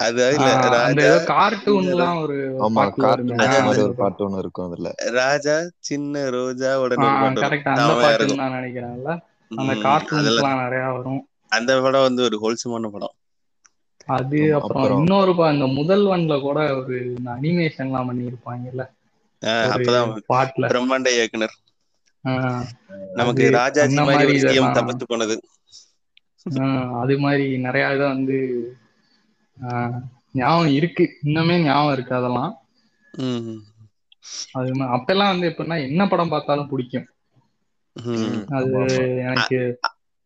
அது 0.00 0.24
இல்ல 0.34 0.48
ஆஹ், 0.48 0.56
அந்த 0.56 1.04
ராஜா 1.04 1.12
கார்ட்டூன்லாம் 1.30 2.18
ஒரு 2.22 2.34
ஆமா 2.60 2.82
கார்ட்டூன் 2.96 3.40
மாதிரி 3.64 3.82
ஒரு 3.82 3.94
பாட்டு 3.94 4.24
ஒண்ணு 4.26 4.38
இருக்கும் 4.38 4.66
அதுல. 4.68 4.90
ராஜா 5.12 5.54
சின்ன 5.80 6.28
ரோஜா 6.30 6.72
உடனே 6.80 7.08
பாட்டு 7.14 7.42
கரெக்ட் 7.46 7.70
அந்த 7.72 8.12
இருக்கும். 8.14 8.42
நான் 8.42 8.56
நினைக்கிறேன்ல. 8.58 9.14
அந்த 9.50 9.74
நிறைய 10.60 10.84
வரும். 10.92 11.22
அந்த 11.52 11.80
படம் 11.80 12.02
வந்து 12.02 12.22
ஒரு 12.22 12.38
ஹோல்சமான 12.38 12.90
படம். 12.90 13.14
அது 14.08 14.54
அப்புறம் 14.54 14.98
இன்னொரு 14.98 15.32
இந்த 15.52 15.66
முதல் 15.66 16.04
ஒன்ல 16.04 16.40
கூட 16.40 16.58
ஒரு 16.76 17.14
ஆஹ் 19.42 19.74
ஒரு 19.74 19.84
அப்பதான் 19.84 20.12
பாட்டுல. 20.28 20.66
பிரம்மாண்ட 20.66 21.08
இயக்குனர். 21.08 21.54
ஆஹ் 22.24 22.64
நமக்கு 23.14 23.50
ராஜாஜி 23.50 23.96
அந்த 23.96 24.12
மாதிரி 24.12 24.48
தப்பிச்சு 24.48 25.02
போனது. 25.06 25.40
ஆஹ் 26.50 27.00
அது 27.00 27.18
மாதிரி 27.18 27.58
நிறைய 27.58 27.94
இதை 27.94 28.06
வந்து 28.06 28.38
ஆஹ் 29.62 30.00
ஞாபகம் 30.32 30.72
இருக்கு. 30.72 31.04
இன்னுமே 31.24 31.62
ஞாபகம் 31.62 31.92
இருக்கு 31.92 32.14
அதெல்லாம். 32.14 32.62
ம் 33.12 33.58
அது 34.52 34.74
அப்பெல்லாம் 34.74 35.30
வந்து 35.32 35.48
எப்படின்னா 35.48 35.88
என்ன 35.88 36.08
படம் 36.08 36.28
பார்த்தாலும் 36.28 36.68
பிடிக்கும். 36.68 37.06
அது 38.48 38.72
எனக்கு 39.18 39.80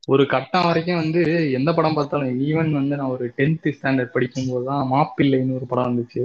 ஒரு 0.08 0.26
கட்டம் 0.26 0.64
வரைக்கும் 0.64 0.96
வந்து 0.96 1.20
எந்த 1.52 1.70
படம் 1.72 1.94
பார்த்தாலும் 1.94 2.40
ஈவன் 2.40 2.70
வந்து 2.70 2.96
நான் 2.96 3.08
ஒரு 3.08 3.32
டென்த் 3.36 3.68
ஸ்டாண்டர்ட் 3.76 4.14
படிக்கும்போது 4.14 4.66
தான் 4.66 4.88
மாப்பிள்ளைன்னு 4.88 5.54
ஒரு 5.54 5.66
படம் 5.66 5.90
வந்துச்சு. 5.90 6.22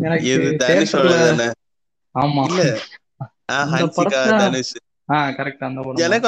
எனக்கு 0.00 0.34
ஆமா. 2.14 2.44
ஆஹ் 5.08 5.32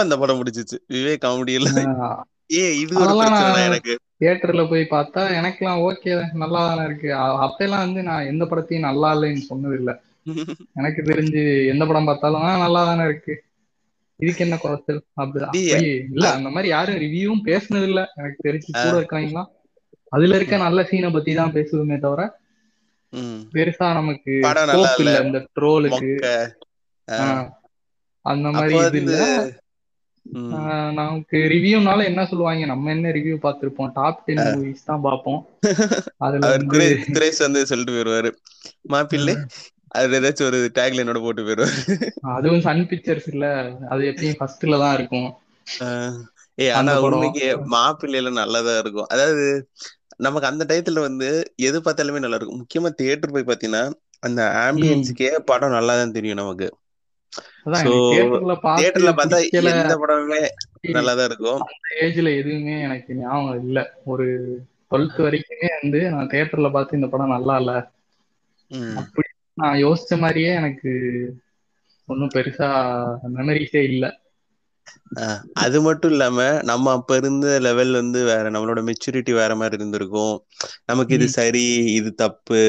அந்த 0.03 0.17
படம் 0.21 0.41
பிடிச்சிச்சு. 0.41 0.79
விவேக் 0.89 1.21
ஏ 2.55 2.65
இது 2.81 2.97
எனக்கு. 3.67 3.95
தியேட்டர்ல 4.21 4.63
போய் 4.69 4.83
பார்த்தா 4.91 5.23
எனக்கெல்லாம் 5.39 5.81
ஓகே 5.85 6.11
நல்லா 6.35 6.61
தானே 6.67 6.85
இருக்கு. 6.85 7.09
அப்பெல்லாம் 7.45 7.85
வந்து 7.87 8.03
நான் 8.03 8.27
எந்த 8.27 8.45
படத்தையும் 8.45 8.87
நல்லா 8.89 9.09
இல்லைன்னு 9.15 9.49
சொன்னது 9.51 9.77
இல்ல 9.77 9.93
எனக்கு 10.75 11.01
தெரிஞ்சு 11.03 11.41
எந்த 11.69 11.85
படம் 11.87 12.05
பார்த்தாலும் 12.05 12.43
ஆ 12.43 12.53
நல்லா 12.59 12.83
தானே 12.85 13.05
இருக்கு. 13.05 13.35
இதுக்கு 14.21 14.45
என்ன 14.45 14.57
குறைச்சல்? 14.59 15.01
அப்படி 15.15 15.45
இல்ல 16.11 16.27
அந்த 16.37 16.49
மாதிரி 16.51 16.69
யாரும் 16.69 17.01
ரிவ்யூவும் 17.05 17.45
பேசுனது 17.47 17.89
இல்ல 17.91 18.03
எனக்கு 18.17 18.47
தெரிஞ்சு 18.47 18.69
கூட 18.77 18.95
இருக்கவங்கலாம் 19.01 19.51
அதுல 20.13 20.37
இருக்க 20.37 20.57
நல்ல 20.59 20.81
சீனை 20.91 21.11
பத்தி 21.13 21.33
தான் 21.35 21.55
பேசுவோமே 21.55 21.99
தவிர. 21.99 22.23
பெருசா 23.53 23.89
நமக்கு 23.95 24.33
இல்ல. 25.01 25.17
இந்த 25.27 25.41
ட்ரோலுக்கு 25.57 26.11
அந்த 28.25 28.49
மாதிரி 28.53 28.77
இது 28.83 29.01
இல்ல. 29.03 29.19
நமக்கு 30.99 31.39
ரிவ்யூனால 31.53 32.05
என்ன 32.05 32.21
சொல்லுவாங்க? 32.25 32.67
நம்ம 32.67 32.91
என்ன 32.91 33.11
ரிவ்யூ 33.17 33.37
பார்த்திருப்போம்? 33.43 33.91
டாப் 33.93 34.23
டென் 34.27 34.45
மூவிஸ் 34.49 34.87
தான் 34.87 35.03
பார்ப்போம். 35.03 35.41
அதுல 36.25 36.51
வந்து 36.53 36.81
சொல்லிட்டு 37.71 37.95
போயிருவாரு. 37.95 38.31
மாப்பிள்ளை 38.91 39.35
அது 39.95 40.17
ஏதாச்சும் 40.19 40.49
ஒரு 40.51 40.61
டேக்லைனோட 40.77 41.19
போட்டு 41.25 41.45
போயிருவாரு 41.45 41.79
அதுவும் 42.35 42.65
சன் 42.65 42.83
பிக்சர்ஸ் 42.91 43.29
இல்ல 43.33 43.47
அது 43.93 44.03
எப்பயும் 44.11 44.39
ஃபர்ஸ்ட்ல 44.39 44.79
தான் 44.83 44.97
இருக்கும். 44.99 45.29
ஏய் 46.59 46.73
ஆனா 46.77 46.93
உண்மைக்கு 47.05 47.45
மாப்பிள்ளையில 47.73 48.31
நல்லதா 48.37 48.75
இருக்கும். 48.83 49.09
அதாவது 49.11 49.45
நமக்கு 50.21 50.51
அந்த 50.51 50.65
டயத்துல 50.71 51.03
வந்து 51.07 51.29
எது 51.69 51.79
பார்த்தாலுமே 51.81 52.23
நல்லா 52.23 52.39
இருக்கும். 52.39 52.61
முக்கியமா 52.63 52.91
தியேட்டர் 53.01 53.35
போய் 53.35 53.49
பாத்தீங்கன்னா 53.49 53.85
அந்த 54.23 54.41
ஆம்பியன்ஸுக்கே 54.67 55.31
படம் 55.51 55.77
நல்லா 55.77 55.95
தான் 55.97 56.17
தெரியும் 56.17 56.41
நமக்கு. 56.43 56.69
தியேட்டர்ல 58.73 59.13
பார்த்து 59.19 59.39
எந்த 59.73 59.93
படமுமே 60.01 60.43
நல்லா 60.93 61.13
தான் 61.15 61.29
இருக்கும். 61.31 61.63
ஏஜ்ல 62.05 62.29
எதுவுமே 62.41 62.75
எனக்கு 62.87 63.13
ஞாபகம் 63.19 63.59
இல்ல. 63.63 63.79
ஒரு 64.13 64.27
டுவெல்த் 64.87 65.21
வரைக்குமே 65.25 65.69
வந்து 65.77 66.01
நான் 66.13 66.31
தியேட்டர்ல 66.33 66.71
பார்த்து 66.73 66.99
இந்த 66.99 67.09
படம் 67.13 67.35
நல்லா 67.35 67.55
இல்ல. 67.63 67.73
அப்படி 69.01 69.29
நான் 69.57 69.81
யோசிச்ச 69.81 70.19
மாதிரியே 70.19 70.51
எனக்கு 70.55 70.91
ஒன்றும் 72.09 72.35
பெருசா 72.35 72.69
மெமரிஸே 73.35 73.83
இல்ல. 73.91 74.05
அது 75.65 75.79
மட்டும் 75.83 76.13
இல்லாம 76.13 76.39
நம்ம 76.71 76.93
அப்ப 76.93 77.17
இருந்த 77.17 77.47
லெவல் 77.59 77.93
வந்து 77.93 78.21
வேற 78.25 78.45
நம்மளோட 78.51 78.81
மெச்சூரிட்டி 78.89 79.33
வேற 79.33 79.53
மாதிரி 79.57 79.79
இருந்திருக்கும். 79.79 80.35
நமக்கு 80.87 81.13
இது. 81.15 81.27
சரி 81.37 81.65
இது 81.95 82.11
தப்பு 82.23 82.61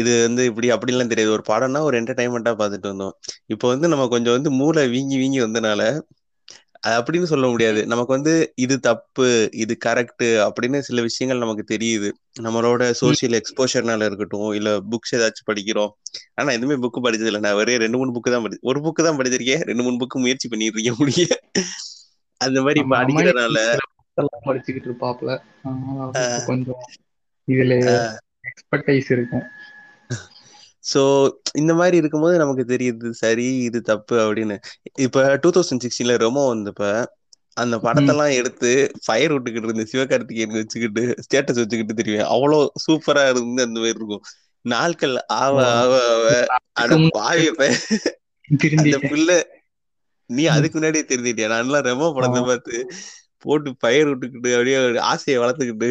இது 0.00 0.12
வந்து 0.26 0.44
இப்படி 0.50 0.68
அப்படிலாம் 0.72 1.12
தெரியாது. 1.12 1.36
ஒரு 1.36 1.44
படம்னா 1.46 1.82
ஒரு 1.88 1.96
என்டர்டைன்மெண்டா 2.00 2.54
பார்த்துட்டு 2.60 2.92
வந்தோம். 2.92 3.14
இப்போ 3.54 3.66
வந்து 3.74 3.88
நம்ம 3.88 4.06
கொஞ்சம் 4.14 4.36
வந்து 4.38 4.52
மூளை 4.60 4.84
வீங்கி 4.94 5.16
வீங்கி 5.16 5.40
வந்தனால 5.40 5.82
அப்படின்னு 6.84 7.28
சொல்ல 7.30 7.46
முடியாது. 7.52 7.80
நமக்கு 7.90 8.12
வந்து 8.16 8.32
இது 8.64 8.74
தப்பு 8.86 9.26
இது 9.62 9.74
கரெக்ட் 9.84 10.24
அப்படின்னு 10.46 10.78
சில 10.88 11.02
விஷயங்கள் 11.08 11.42
நமக்கு 11.44 11.64
தெரியுது. 11.74 12.08
நம்மளோட 12.44 12.82
சோசியல் 13.00 13.36
எக்ஸ்போஷர்னால 13.40 14.08
இருக்கட்டும் 14.08 14.50
இல்ல 14.58 14.70
புக்ஸ் 14.92 15.14
ஏதாச்சும் 15.18 15.48
படிக்கிறோம். 15.50 15.92
ஆனா 16.34 16.48
எதுவுமே 16.56 16.76
புக் 16.84 17.04
படிச்சது 17.06 17.30
இல்லை 17.30 17.42
நான் 17.46 17.60
ஒரே 17.62 17.76
ரெண்டு 17.84 18.00
மூணு 18.00 18.14
புக்கு 18.16 18.34
தான் 18.34 18.44
படி 18.46 18.58
ஒரு 18.70 18.80
புக்கு 18.86 19.06
தான் 19.06 19.18
படிச்சிருக்கேன். 19.20 19.64
ரெண்டு 19.70 19.84
மூணு 19.86 19.98
புக்கு 20.02 20.24
முயற்சி 20.24 20.48
பண்ணிட்டு 20.48 20.78
இருக்கேன் 20.78 21.00
முடிய 21.02 21.26
அந்த 22.40 22.58
மாதிரி 22.66 22.80
புத்தெல்லாம் 24.06 24.46
படிச்சுக்கிட்டு 24.48 24.88
இருப்பாப்ல 24.90 25.30
கொஞ்சம் 26.50 26.82
இதுல 27.48 27.74
எக்ஸ்பர்டைஸ் 28.50 29.08
இருக்கும். 29.14 29.46
சோ 30.84 31.00
இந்த 31.54 31.72
மாதிரி 31.74 31.96
இருக்கும்போது 31.96 32.36
நமக்கு 32.38 32.64
தெரியுது 32.72 33.10
சரி 33.22 33.46
இது 33.68 33.78
தப்பு 33.82 34.16
அப்படின்னு. 34.24 34.56
இப்ப 35.06 35.36
டூ 35.36 35.50
தௌசண்ட் 35.56 35.84
சிக்ஸ்டீன்ல 35.84 36.16
ரொமோ 36.24 36.44
வந்தப்ப 36.52 36.82
அந்த 37.56 37.76
படத்தெல்லாம் 37.76 38.32
எடுத்து 38.38 38.70
ஃபயர் 39.04 39.32
விட்டுக்கிட்டு 39.32 39.68
இருந்த 39.68 39.84
சிவகார்த்திகேயன் 39.92 40.56
வச்சுக்கிட்டு 40.60 41.02
ஸ்டேட்டஸ் 41.26 41.60
வச்சுக்கிட்டு 41.60 41.94
தெரியும்? 41.94 42.30
அவ்வளவு 42.34 42.72
சூப்பரா 42.86 43.24
இருந்து 43.32 43.66
அந்த 43.66 43.78
மாதிரி 43.80 43.98
இருக்கும். 43.98 44.24
நாட்கள் 44.64 45.14
ஆவ. 45.40 45.56
ஆவ 45.80 45.92
ஆவ 46.12 46.26
அட 46.38 46.50
அதுக்கு 46.82 47.10
பாவி 47.18 47.48
பைய. 47.58 47.72
அந்த 48.82 48.96
புள்ள 49.10 49.28
நீ 50.30 50.42
அதுக்கு 50.46 50.76
முன்னாடியே 50.78 51.04
தெரிஞ்சிட்டியா 51.08 51.48
நான்லாம் 51.54 51.86
ரெமோ 51.88 52.08
படத்தை. 52.16 52.42
பார்த்து 52.42 52.76
போட்டு 53.44 53.70
பயிர் 53.76 54.10
விட்டுக்கிட்டு 54.10 54.50
அப்படியே 54.56 54.76
ஆசையை 55.10 55.38
வளர்த்துக்கிட்டு. 55.42 55.88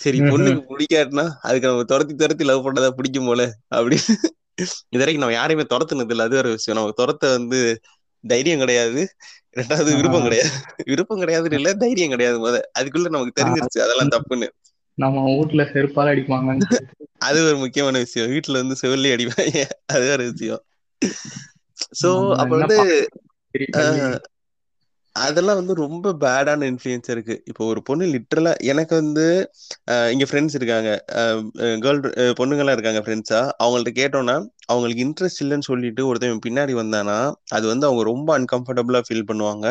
சரி. 0.00 0.18
பொண்ணுக்கு 0.22 0.60
பிடிக்காட்டினா 0.68 1.24
அதுக்கு 1.40 1.66
நம்ம 1.66 1.84
துரத்தி 1.84 2.14
துரத்தி 2.14 2.44
லவ் 2.44 2.66
பண்ணதா 2.66 2.90
பிடிக்கும் 2.90 3.26
போல 3.26 3.42
அப்படின்னு 3.70 4.14
இது 4.86 4.98
வரைக்கும் 4.98 5.24
நம்ம 5.24 5.34
யாரையுமே 5.34 5.66
துரத்துனது 5.70 6.10
இல்லை. 6.10 6.24
அது 6.26 6.34
வேற 6.34 6.48
விஷயம். 6.48 6.78
நமக்கு 6.78 7.00
துரத்த 7.00 7.30
வந்து 7.36 7.58
தைரியம் 8.24 8.58
கிடையாது. 8.58 9.02
ரெண்டாவது 9.56 9.90
விருப்பம். 9.96 10.22
கிடையாது. 10.22 10.50
விருப்பம் 10.84 11.20
கிடையாதுன்னு 11.22 11.52
இல்ல 11.52 11.74
தைரியம் 11.74 12.10
கிடையாது 12.10 12.38
முத. 12.40 12.56
அதுக்குள்ள 12.78 13.08
நமக்கு 13.08 13.38
தெரிஞ்சிருச்சு 13.40 13.80
அதெல்லாம் 13.86 14.14
தப்புன்னு. 14.14 14.48
நம்ம 14.98 15.24
வீட்ல 15.28 15.62
செருப்பால 15.72 16.08
சொல்லிட்டு. 16.28 16.78
அது 17.20 17.38
ஒரு 17.46 17.56
முக்கியமான 17.56 17.98
விஷயம். 17.98 18.30
வீட்டுல 18.30 18.60
வந்து 18.62 18.76
செவிலி 18.82 19.10
அடிப்பாங்க. 19.14 19.58
அது 19.86 20.02
வேற 20.02 20.22
விஷயம். 20.30 20.62
சோ 22.00 22.10
நம்ம 22.40 22.60
அப்ப 22.62 22.78
வந்து 23.74 23.98
அதெல்லாம் 25.20 25.58
வந்து 25.60 25.74
ரொம்ப 25.82 26.12
பேடான 26.20 26.66
இன்ஃப்ளூயன்ஸ் 26.70 27.10
இருக்கு. 27.10 27.34
இப்போ 27.50 27.62
ஒரு 27.66 27.80
பொண்ணு 27.82 28.04
லிட்டரலா 28.14 28.52
எனக்கு 28.70 28.94
வந்து 28.94 29.24
இங்க 30.12 30.24
ஃப்ரெண்ட்ஸ் 30.28 30.56
இருக்காங்க. 30.58 30.90
கேர்ள் 31.84 32.00
பொண்ணுங்கெல்லாம் 32.40 32.76
இருக்காங்க 32.76 33.02
ஃப்ரெண்ட்ஸா 33.04 33.40
அவங்கள்ட்ட 33.58 33.92
கேட்டோம்னா 34.00 34.36
அவங்களுக்கு 34.68 35.04
இன்ட்ரெஸ்ட் 35.06 35.42
இல்லைன்னு 35.44 35.68
சொல்லிட்டு 35.70 36.02
ஒருத்தன் 36.08 36.44
பின்னாடி 36.46 36.74
வந்தானா 36.80 37.18
அது 37.52 37.64
வந்து 37.66 37.86
அவங்க 37.86 38.04
ரொம்ப 38.12 38.28
அன்கம்ஃபர்டபுளா 38.38 39.00
ஃபீல் 39.06 39.28
பண்ணுவாங்க. 39.30 39.66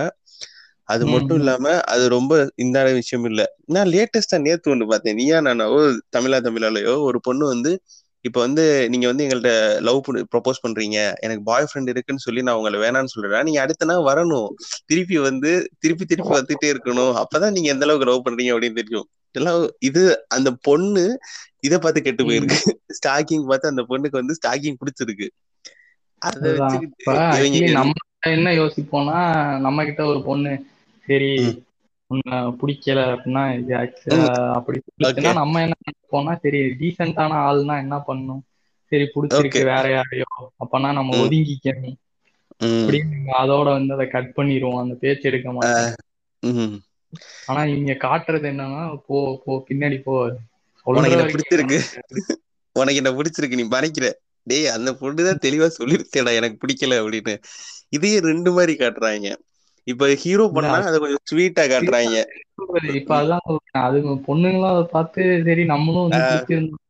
அது 0.89 1.05
மட்டும். 1.07 1.39
இல்லாம 1.41 1.63
அது 1.93 2.03
ரொம்ப 2.15 2.33
இந்த 2.63 2.77
விஷயம் 2.99 3.25
இல்ல. 3.29 3.41
நான் 3.67 3.91
லேட்டஸ்டா 3.93 4.37
நேத்து 4.43 4.71
ஒண்ணு 4.73 4.85
பார்த்தேன். 4.91 5.17
நீயா 5.19 5.39
நானாவோ 5.41 5.79
தமிழா 6.15 6.39
தமிழாலயோ 6.47 6.93
ஒரு 7.07 7.19
பொண்ணு 7.21 7.45
வந்து 7.53 7.71
இப்ப 8.27 8.39
வந்து 8.46 8.63
நீங்க 8.89 9.07
வந்து 9.10 9.25
எங்கள்ட்ட 9.25 9.51
லவ் 9.81 10.00
ப்ரொபோஸ் 10.36 10.63
பண்றீங்க. 10.65 10.98
எனக்கு 11.19 11.43
பாய் 11.43 11.67
ஃப்ரெண்ட் 11.69 11.91
இருக்குன்னு 11.93 12.25
சொல்லி 12.25 12.41
நான் 12.41 12.57
உங்களை 12.60 12.77
வேணாம்னு 12.79 13.13
சொல்றேன். 13.15 13.43
நீங்க 13.43 13.62
அடுத்த 13.62 13.86
நாள் 13.86 14.07
வரணும். 14.10 14.50
திருப்பி 14.86 15.17
வந்து 15.27 15.51
திருப்பி 15.79 16.05
திருப்பி 16.05 16.38
வந்துட்டே 16.39 16.69
இருக்கணும். 16.74 17.13
அப்பதான் 17.24 17.51
நீங்க 17.51 17.69
எந்த 17.69 17.86
அளவுக்கு 17.86 18.10
லவ் 18.12 18.25
பண்றீங்க 18.25 18.53
அப்படின்னு 18.55 18.81
தெரியும். 18.81 19.07
இதெல்லாம் 19.31 19.63
இது 19.79 20.03
அந்த 20.27 20.50
பொண்ணு 20.62 21.03
இத 21.60 21.79
பார்த்து 21.79 22.01
கெட்டு. 22.01 22.24
போயிருக்கு. 22.24 22.60
ஸ்டாக்கிங் 22.98 23.48
பார்த்து 23.48 23.72
அந்த 23.72 23.84
பொண்ணுக்கு 23.89 24.17
வந்து 24.22 24.38
ஸ்டாக்கிங் 24.41 24.79
பிடிச்சிருக்கு. 24.81 25.27
நம்ம 27.72 27.91
என்ன 28.27 28.51
யோசிப்போம்னா 28.51 29.19
நம்ம 29.60 29.84
கிட்ட 29.84 30.05
ஒரு 30.05 30.22
பொண்ணு 30.24 30.53
சரி. 31.07 31.31
உன்னை 32.11 32.37
பிடிக்கல 32.59 32.99
அப்படின்னா 33.13 33.43
இது. 33.55 33.73
அப்படி 34.53 34.77
சொல்லிச்சுன்னா. 34.83 35.33
நம்ம 35.33 35.61
என்ன 35.61 35.75
நினைப்போம்னா 35.81 36.33
சரி 36.39 36.59
டீசென்டான 36.79 37.39
ஆள்னா 37.45 37.77
என்ன 37.79 37.95
பண்ணும் 38.01 38.43
சரி 38.91 39.05
பிடிச்சிருக்கு. 39.15 39.61
வேற 39.65 39.85
யாரையோ 39.91 40.29
அப்பனா 40.59 40.91
நம்ம. 40.93 41.17
ஒதுங்கிக்கணும். 41.17 41.97
அப்படின்னு 42.61 43.17
அதோட 43.39 43.67
வந்து 43.69 43.93
அதை 43.93 44.07
கட் 44.07 44.35
பண்ணிடுவோம் 44.35 44.79
அந்த 44.79 44.95
பேச்சு 44.95 45.29
எடுக்க 45.29 45.49
மாட்டோம் 45.51 45.95
ம். 46.43 46.77
ஆனா 47.45 47.63
இங்க 47.71 47.93
காட்டுறது 48.01 48.47
என்னன்னா 48.51 48.79
போ 49.07 49.17
போ 49.45 49.65
பின்னாடி 49.69 49.97
போ 50.01 50.13
உனக்கு 50.87 51.15
என்ன 51.15 51.27
பிடிச்சிருக்கு 51.27 51.77
உனக்கு 52.75 52.99
என்ன 53.01 53.11
பிடிச்சிருக்கு 53.11 53.59
நீ 53.59 53.65
மறைக்கிற 53.67 54.07
டேய் 54.47 54.67
அந்த 54.67 54.91
பொண்ணுதான் 54.99 55.43
தெளிவா 55.45 55.67
சொல்லிருச்சேடா 55.77 56.33
எனக்கு 56.35 56.57
பிடிக்கல 56.63 56.99
அப்படின்னு 57.01 57.35
இதையே 57.89 58.19
ரெண்டு 58.21 58.51
மாதிரி 58.51 58.73
காட்டுறாங்க 58.75 59.29
இப்ப 59.88 60.08
ஹீரோ 60.22 60.46
பண்ணா 60.53 60.77
அதை 60.84 60.98
கொஞ்சம் 61.00 61.25
ஸ்வீட்டா 61.29 61.63
காட்டுறாங்க. 61.67 62.15
இப்ப 63.00 63.12
அதான். 63.20 63.46
அது 63.82 63.98
பொண்ணுங்களும் 64.27 64.72
அதை 64.72 64.84
பார்த்து 64.91 65.22
சரி 65.46 65.63
நம்மளும் 65.74 66.08
வந்து 66.08 66.22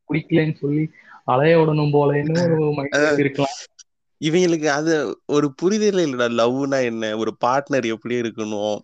பிடிக்கலன்னு 0.08 0.56
சொல்லி 0.62 0.84
அலைய 1.28 1.56
விடணும் 1.60 1.94
போலேன்னு 1.94 2.38
ஒரு 2.46 2.58
இருக்கலாம். 3.20 3.58
இவங்களுக்கு 4.22 4.68
அது 4.74 4.94
ஒரு 5.36 5.48
புரிதல் 5.60 6.02
இல்லடா 6.06 6.28
லவ்னா 6.40 6.80
என்ன? 6.90 7.12
ஒரு 7.22 7.32
பார்ட்னர் 7.44 7.88
எப்படி 7.94 8.16
இருக்கணும்? 8.22 8.78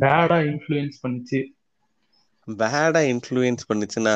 பேடா 0.00 0.38
இன்ஃப்ளூயன்ஸ் 0.50 0.96
பண்ணுச்சு? 1.02 1.40
பேடா 2.48 3.02
இன்ஃப்ளூயன்ஸ் 3.12 3.68
பண்ணுச்சுன்னா 3.68 4.14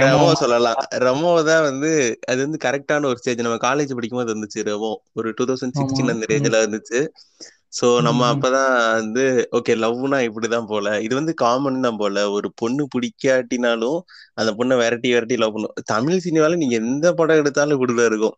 ரெமோ 0.00 0.32
சொல்லலாம். 0.32 0.80
ரெமோ 1.04 1.30
தான் 1.48 1.62
வந்து 1.62 1.90
அது 2.26 2.38
வந்து 2.46 2.58
கரெக்டான 2.64 3.08
ஒரு 3.10 3.16
ஸ்டேஜ் 3.16 3.44
நம்ம 3.46 3.60
காலேஜ் 3.68 3.96
படிக்கும்போது 3.96 4.32
இருந்துச்சு 4.34 4.60
ரெமோ. 4.70 4.90
ஒரு 5.12 5.28
டூ 5.36 5.44
தௌசண்ட் 5.44 5.76
சிக்ஸ்டீன் 5.78 6.12
அந்த 6.14 6.26
ரேஞ்சில் 6.32 6.60
இருந்துச்சு. 6.62 7.00
ஸோ 7.72 7.86
நம்ம 8.00 8.20
அப்பதான் 8.32 8.70
வந்து 8.96 9.24
ஓகே 9.58 9.72
லவ்னா 9.76 10.18
இப்படிதான் 10.28 10.68
போல. 10.70 10.86
இது 11.06 11.14
வந்து 11.14 11.32
காமன் 11.42 11.84
தான் 11.86 11.98
போல. 11.98 12.16
ஒரு 12.36 12.48
பொண்ணு 12.56 12.84
பிடிக்காட்டினாலும் 12.94 13.98
அந்த 14.36 14.50
பொண்ணை 14.58 14.76
விரட்டி 14.80 15.10
விரட்டி 15.14 15.36
லவ் 15.36 15.54
பண்ணும். 15.56 15.76
தமிழ் 15.92 16.24
சினிமால 16.26 16.58
நீங்க 16.62 16.76
எந்த 16.84 17.08
படம் 17.14 17.40
எடுத்தாலும் 17.42 17.76
இப்படிதான் 17.78 18.10
இருக்கும். 18.12 18.36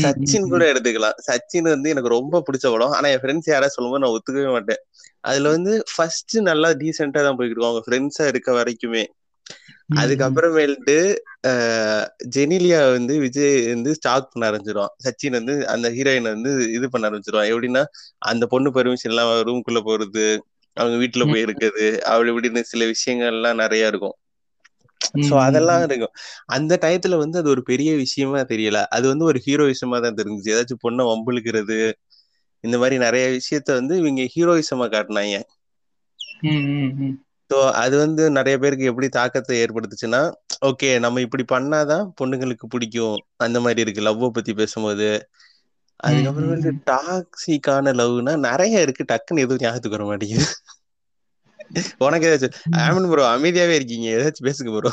சச்சின் 0.00 0.50
கூட 0.50 0.62
எடுத்துக்கலாம். 0.72 1.16
சச்சின் 1.26 1.68
வந்து 1.72 1.92
எனக்கு 1.94 2.14
ரொம்ப 2.14 2.40
பிடிச்ச 2.46 2.66
படம். 2.74 2.94
ஆனா 2.96 3.06
என் 3.14 3.22
ஃப்ரெண்ட்ஸ் 3.22 3.50
யாராவது 3.50 3.74
சொல்லும்போது 3.76 4.02
நான் 4.04 4.14
ஒத்துக்கவே 4.16 4.50
மாட்டேன். 4.56 4.80
அதுல 5.24 5.50
வந்து 5.54 5.72
ஃபர்ஸ்ட் 5.92 6.36
நல்லா 6.48 6.68
டீசெண்டா 6.80 7.22
தான் 7.26 7.36
போய்கிட்டு 7.38 7.56
இருக்கும். 7.56 7.72
அவங்க 7.72 7.84
ஃப்ரெண்ட்ஸா 7.88 8.26
இருக்க 8.32 8.50
வரைக்குமே. 8.58 9.04
அதுக்கப்புறமேல்ட்டு 9.88 10.96
ஜெனிலியா 12.36 12.80
வந்து 12.92 13.14
விஜய் 13.24 13.54
வந்து 13.66 13.90
ஸ்டாக் 13.98 14.30
பண்ண 14.30 14.44
ஆரம்பிச்சிருவான். 14.48 14.92
சச்சின் 15.04 15.38
வந்து 15.38 15.54
அந்த 15.74 15.88
ஹீரோயின் 15.90 16.32
வந்து 16.32 16.52
இது 16.72 16.86
பண்ண 16.90 17.08
ஆரம்பிச்சிருவான். 17.08 17.50
எப்படின்னா 17.52 17.82
அந்த 18.26 18.44
பொண்ணு 18.46 18.70
பெர்மிஷன் 18.76 19.12
எல்லாம் 19.12 19.32
ரூம்குள்ள 19.48 19.80
போறது 19.88 20.26
அவங்க 20.76 20.96
வீட்டுல 21.02 21.24
போய் 21.28 21.44
இருக்குது 21.46 21.84
அப்படி 22.06 22.30
இப்படின்னு 22.32 22.62
சில 22.66 22.84
விஷயங்கள் 22.92 23.32
எல்லாம் 23.32 23.60
நிறைய 23.62 23.92
இருக்கும். 23.92 24.16
சோ 25.26 25.34
அதெல்லாம். 25.44 25.82
இருக்கும். 25.88 26.14
அந்த 26.56 26.72
டயத்துல 26.82 27.18
வந்து 27.22 27.38
அது 27.38 27.48
ஒரு 27.50 27.62
பெரிய 27.70 27.90
விஷயமா 28.02 28.40
தெரியல. 28.52 28.80
அது 28.96 29.06
வந்து 29.12 29.24
ஒரு 29.24 29.40
ஹீரோயிசமா 29.46 29.98
தான் 30.00 30.18
தெரிஞ்சுச்சு. 30.18 30.54
ஏதாச்சும் 30.54 30.82
பொண்ணை 30.84 31.04
வம்பிழுக்கிறது 31.10 31.78
இந்த 32.64 32.76
மாதிரி 32.78 32.96
நிறைய 32.98 33.24
விஷயத்த 33.36 33.70
வந்து 33.78 33.94
இவங்க 33.98 34.22
ஹீரோயிசமா 34.34 34.86
காட்டினாங்க. 34.90 35.36
ஸோ 37.50 37.58
அது 37.82 37.94
வந்து 38.00 38.22
நிறைய 38.36 38.54
பேருக்கு 38.58 38.90
எப்படி 38.90 39.08
தாக்கத்தை 39.16 39.56
ஏற்படுத்துச்சுன்னா 39.62 40.20
ஓகே 40.68 40.88
நம்ம 41.04 41.20
இப்படி 41.26 41.44
பண்ணாதான் 41.48 42.04
பொண்ணுங்களுக்கு 42.18 42.66
பிடிக்கும். 42.68 43.16
அந்த 43.38 43.58
மாதிரி 43.60 43.84
இருக்கு. 43.84 44.06
லவ்வை 44.08 44.28
பத்தி 44.32 44.52
பேசும்போது. 44.54 45.08
ம், 46.08 46.30
ம், 46.38 46.48
அதுக்கப்புறமேட்டு 46.48 46.70
ம். 46.70 46.80
டாக்ஸிக்கான 46.90 47.94
லவ்னா 47.98 48.32
நிறைய 48.46 48.84
இருக்கு. 48.86 49.04
டக்குன்னு 49.12 49.44
எதுவும் 49.44 49.64
ஞாபகத்துக்கு 49.64 49.98
வர 49.98 50.06
மாட்டேங்குது. 50.06 50.48
உனக்கு 52.04 52.28
ஏதாச்சும். 52.28 52.56
ஆமன் 52.82 53.08
ப்ரோ 53.10 53.24
அமைதியாவே 53.32 53.76
இருக்கீங்க. 53.78 54.06
ஏதாச்சும் 54.16 54.48
பேசுங்க 54.48 54.72
ப்ரோ 54.76 54.92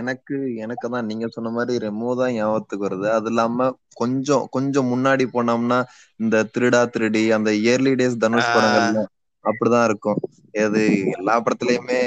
எனக்கு 0.00 0.34
எனக்கு 0.64 0.86
தான் 0.86 1.08
நீங்க 1.08 1.26
சொன்ன 1.28 1.50
மாதிரி 1.54 1.82
ரெமோ 1.84 2.10
தான் 2.14 2.34
ஞாபகத்துக்கு 2.36 2.86
வருது. 2.86 3.06
அது 3.16 3.28
இல்லாம 3.32 3.68
கொஞ்சம் 3.94 4.44
கொஞ்சம் 4.50 4.90
முன்னாடி 4.92 5.24
போனோம்னா 5.32 5.78
இந்த 6.20 6.44
திருடா 6.52 6.82
திருடி 6.94 7.24
அந்த 7.38 7.52
இயர்லி 7.60 7.92
டேஸ் 8.00 8.22
தனுஷ் 8.24 8.54
படங்கள்ல 8.54 9.00
அப்படிதான் 9.44 9.86
இருக்கும். 9.88 10.20
அது 10.64 10.82
எல்லா 11.16 11.34
படத்துலயுமே 11.40 12.00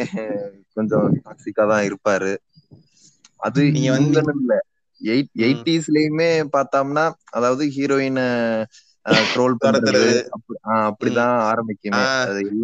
கொஞ்சம் 0.76 1.08
டாக்ஸிக்கா 1.20 1.64
தான் 1.72 1.86
இருப்பாரு. 1.88 2.32
அது 3.40 3.62
நீங்க 3.72 3.90
வந்து 3.96 4.20
இல்ல. 4.34 4.54
எயிட் 5.02 5.32
எயிட்டிஸ்லயுமே 5.44 6.28
பார்த்தோம்னா 6.54 7.06
அதாவது 7.32 7.64
ஹீரோயினை 7.76 8.28
ட்ரோல் 9.32 9.56
பண்றது 9.64 10.12
அப்படிதான் 10.82 11.36
ஆரம்பிக்குமே. 11.50 12.06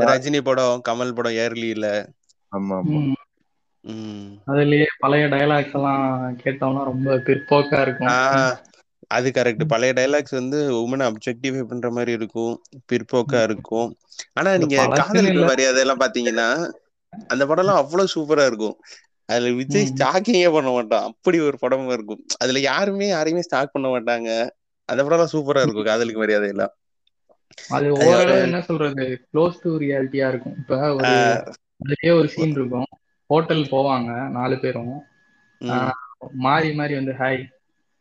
ரஜினி 0.10 0.40
படம் 0.44 0.84
கமல் 0.88 1.16
படம் 1.16 1.38
ஏர்லியில 1.44 1.86
ஆமா 2.52 2.78
ஆமா 2.82 3.02
அதுலயே 4.48 4.88
பழைய 5.00 5.26
டயலாக்ஸ் 5.32 5.76
எல்லாம் 5.78 6.06
கேட்டோம்னா 6.42 6.84
ரொம்ப 6.90 7.18
பிற்போக்கா 7.26 7.80
இருக்கும். 7.84 8.18
அது 9.12 9.30
கரெக்ட் 9.30 9.64
பழைய 9.68 9.92
டைலாக்ஸ் 9.94 10.38
வந்து 10.38 10.58
உமனை 10.80 11.06
அப்ஜெக்டிஃபை 11.10 11.64
பண்ற 11.64 11.88
மாதிரி 11.92 12.12
இருக்கும். 12.12 12.54
பிற்போக்கா. 12.90 13.42
இருக்கும். 13.44 13.90
ஆனா 14.34 14.52
நீங்க 14.58 14.76
இல்ல. 15.34 15.48
மரியாதை 15.50 15.82
எல்லாம் 15.84 16.04
பாத்தீங்கன்னா 16.04 16.48
அந்த 17.30 17.44
படம் 17.46 17.64
எல்லாம் 17.64 17.82
அவ்வளவு 17.82 18.14
சூப்பரா 18.16 18.46
இருக்கும். 18.46 18.76
அதுல 19.30 19.52
விஜய். 19.60 19.90
ஸ்டாக்கிங்கே 19.92 20.52
பண்ண 20.54 20.70
மாட்டான். 20.72 21.08
அப்படி 21.12 21.38
ஒரு 21.42 21.58
படமா 21.62 21.92
இருக்கும். 21.92 22.22
அதுல 22.38 22.62
யாருமே 22.66 23.08
யாரையுமே 23.08 23.46
ஸ்டாக் 23.48 23.74
பண்ண 23.74 23.90
மாட்டாங்க. 23.90 24.30
அந்த 24.90 25.02
படம் 25.04 25.18
எல்லாம் 25.18 25.34
சூப்பரா 25.36 25.64
இருக்கும். 25.64 25.90
காதலுக்கு 25.90 26.24
மரியாதை 26.24 26.50
எல்லாம் 26.50 26.74
அது 27.70 27.88
ஓரளவு 28.02 28.46
என்ன 28.46 28.60
சொல்றது? 28.62 29.04
க்ளோஸ் 29.28 29.62
டு 29.62 29.72
ரியாலிட்டியா 29.80 30.28
இருக்கும். 30.30 30.58
இப்ப 30.58 30.80
ஒரு 30.96 31.16
அதுலயே 31.82 32.12
ஒரு 32.18 32.28
சீன் 32.28 32.56
இருக்கும். 32.56 32.90
ஹோட்டல் 33.30 33.64
போவாங்க 33.72 34.10
நாலு 34.32 34.56
பேரும். 34.60 34.94
மாறி 36.44 36.70
மாறி 36.74 36.94
வந்து 36.94 37.14
ஹாய் 37.18 37.42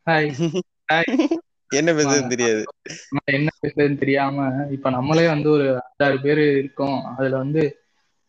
ஹாய் 0.07 0.29
என்ன 1.71 1.91
பேசுறதுன்னு 1.97 2.33
தெரியாது. 2.35 2.63
என்ன 3.33 3.49
பேசுறதுன்னு 3.59 3.99
தெரியாம 3.99 4.37
இப்ப 4.71 4.91
நம்மளே 4.91 5.27
வந்து 5.27 5.49
ஒரு 5.51 5.67
அஞ்சாறு 5.79 6.17
பேர் 6.21 6.43
இருக்கோம். 6.55 6.99
அதுல 7.13 7.37
வந்து 7.37 7.63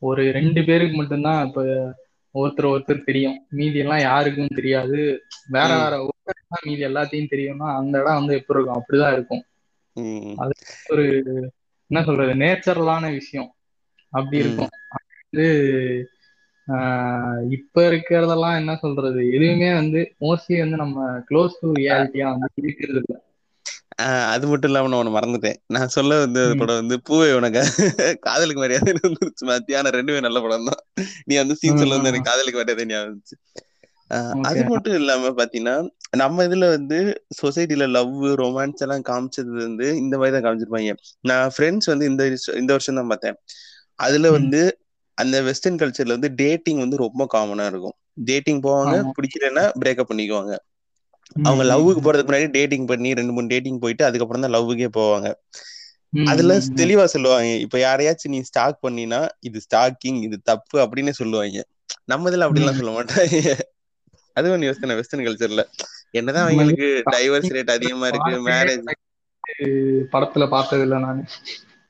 ஒரு 0.01 0.31
ரெண்டு 0.31 0.61
பேருக்கு 0.65 0.95
மட்டும்தான் 0.95 1.47
இப்ப 1.47 1.61
ஒருத்தர் 2.35 2.71
ஒருத்தர் 2.71 3.03
தெரியும். 3.03 3.37
மீதி 3.51 3.79
எல்லாம் 3.79 4.01
யாருக்கும் 4.01 4.55
தெரியாது. 4.55 4.99
வேற 5.49 5.69
வேற 5.75 5.93
ஒருத்தருக்கு 6.03 6.47
தான் 6.47 6.65
மீதி 6.65 6.83
எல்லாத்தையும் 6.85 7.31
தெரியும்னா 7.33 7.69
அந்த 7.79 7.95
இடம் 7.99 8.19
வந்து 8.19 8.35
எப்படி 8.35 8.57
இருக்கும்? 8.57 8.79
அப்படிதான் 8.79 9.13
இருக்கும். 9.13 9.43
அது 10.37 10.53
ஒரு 10.89 11.05
என்ன 11.89 12.03
சொல்றது 12.03 12.33
நேச்சுரலான 12.35 13.11
விஷயம். 13.13 13.49
அப்படி 14.13 14.37
இருக்கும். 14.37 14.71
அது 15.27 15.45
இப்ப 17.55 17.83
இருக்கிறதெல்லாம் 17.89 18.57
என்ன 18.59 18.73
சொல்றது? 18.77 19.21
எதுவுமே 19.31 19.69
வந்து 19.73 20.01
மோஸ்ட்லி 20.21 20.57
வந்து 20.59 20.77
நம்ம 20.77 20.97
க்ளோஸ் 21.29 21.59
டு 21.59 21.69
ரியாலிட்டியா 21.79 22.27
வந்து 22.33 22.49
இருக்கிறது 22.61 23.01
இல்ல. 23.01 23.15
அது 24.33 24.45
மட்டும் 24.49 24.69
இல்லாம 24.69 24.89
நான் 24.89 25.01
ஒண்ணு 25.01 25.15
மறந்துட்டேன். 25.15 25.57
நான் 25.75 25.93
சொல்ல 25.95 26.17
வந்து 26.23 26.41
படம் 26.59 26.79
வந்து 26.79 26.95
பூவே 27.07 27.27
உனக்கு. 27.39 27.61
காதலுக்கு 28.25 28.63
மரியாதை 28.63 28.91
இருந்துச்சு 28.93 29.45
மத்தியானம் 29.49 29.95
ரெண்டுமே 29.97 30.21
நல்ல 30.27 30.39
படம் 30.45 30.69
தான். 30.69 30.81
நீ 31.27 31.35
அந்த 31.37 31.55
சீன் 31.61 31.81
சொல்ல 31.81 31.97
வந்து. 31.97 32.11
எனக்கு 32.11 32.29
காதலுக்கு 32.29 32.61
மரியாதை 32.61 32.85
ஞாபகம் 32.85 33.09
இருந்துச்சு 33.09 33.37
அது 34.47 34.61
மட்டும் 34.69 34.95
இல்லாம 34.99 35.29
பாத்தீங்கன்னா 35.37 35.75
நம்ம 36.21 36.43
இதுல 36.47 36.65
வந்து 36.69 36.97
சொசைட்டில 37.39 37.85
லவ் 37.89 38.11
ரொமான்ஸ் 38.41 38.83
எல்லாம் 38.85 39.05
காமிச்சது 39.09 39.51
வந்து 39.59 39.87
இந்த 40.01 40.15
மாதிரி 40.17 40.33
தான் 40.35 40.45
காமிச்சிருப்பாங்க. 40.45 40.93
நான் 41.23 41.53
ஃப்ரெண்ட்ஸ் 41.55 41.91
வந்து 41.91 42.05
இந்த 42.11 42.23
இந்த 42.61 42.71
வருஷம் 42.75 42.99
தான் 42.99 43.11
பார்த்தேன். 43.11 43.37
அதுல 43.99 44.29
வந்து 44.31 44.61
அந்த 45.21 45.37
வெஸ்டர்ன் 45.41 45.79
கல்ச்சர்ல 45.79 46.15
வந்து 46.17 46.31
டேட்டிங் 46.35 46.79
வந்து 46.79 46.97
ரொம்ப 46.97 47.27
காமனா 47.33 47.65
இருக்கும். 47.67 47.95
டேட்டிங் 48.29 48.61
போவாங்க 48.61 48.95
பிடிக்கலன்னா 49.17 49.63
பிரேக்கப் 49.81 50.09
பண்ணிக்குவாங்க. 50.09 50.53
அவங்க 51.41 51.63
லவ்வுக்கு. 51.63 52.01
போறதுக்கு 52.05 52.29
முன்னாடி 52.29 52.49
டேட்டிங் 52.51 52.87
பண்ணி 52.87 53.09
ரெண்டு 53.13 53.33
மூணு 53.33 53.47
டேட்டிங் 53.47 53.79
போயிட்டு 53.79 54.03
அதுக்கப்புறம் 54.05 54.45
தான் 54.45 54.55
லவ்வுக்கே 54.55 54.89
போவாங்க. 54.97 55.27
அதுல. 56.25 56.51
தெளிவா 56.79 57.03
சொல்லுவாங்க 57.13 57.51
இப்ப 57.65 57.77
யாரையாச்சும் 57.79 58.33
நீ 58.33 58.39
ஸ்டாக் 58.49 58.79
பண்ணினா 58.83 59.19
இது 59.41 59.61
ஸ்டாக்கிங் 59.65 60.19
இது 60.21 60.37
தப்பு 60.43 60.77
அப்படின்னு 60.83 61.13
சொல்லுவாங்க. 61.19 61.61
நம்ம 62.05 62.29
இதுல 62.29 62.47
அப்படிலாம். 62.47 62.79
சொல்ல 62.79 62.93
மாட்டாங்க. 62.93 63.37
அது 64.35 64.51
ஒண்ணு 64.51 64.69
யோசனை 64.69 64.95
வெஸ்டர்ன் 64.95 65.25
கல்ச்சர்ல 65.25 65.63
என்னதான் 66.11 66.45
அவங்களுக்கு 66.45 66.87
டைவர்ஸ் 67.11 67.53
ரேட் 67.55 67.75
அதிகமா 67.75 68.07
இருக்கு 68.07 68.33
மேரேஜ் 68.47 68.87
படத்துல 70.13 70.43
பார்த்தது 70.49 70.83
இல்ல 70.83 70.97
நானு. 70.99 71.23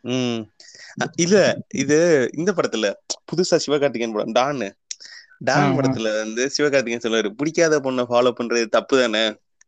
உம் 0.04 0.40
இல்ல 1.16 1.38
இது 1.74 1.98
இந்த 2.34 2.52
படத்துல 2.52 2.88
புதுசா 3.30 3.60
சிவகார்த்திகேயன் 3.66 4.14
படம் 4.14 4.32
டான் 4.32 4.64
டான். 5.40 5.78
படத்துல 5.78 6.18
வந்து 6.18 6.52
சிவகார்த்திகேயன் 6.58 7.04
சொல்லுவாரு 7.04 7.30
பிடிக்காத 7.32 7.80
பொண்ணை 7.80 8.04
ஃபாலோ 8.10 8.32
பண்றது 8.40 8.66
தப்பு 8.70 9.02
தானே? 9.02 9.24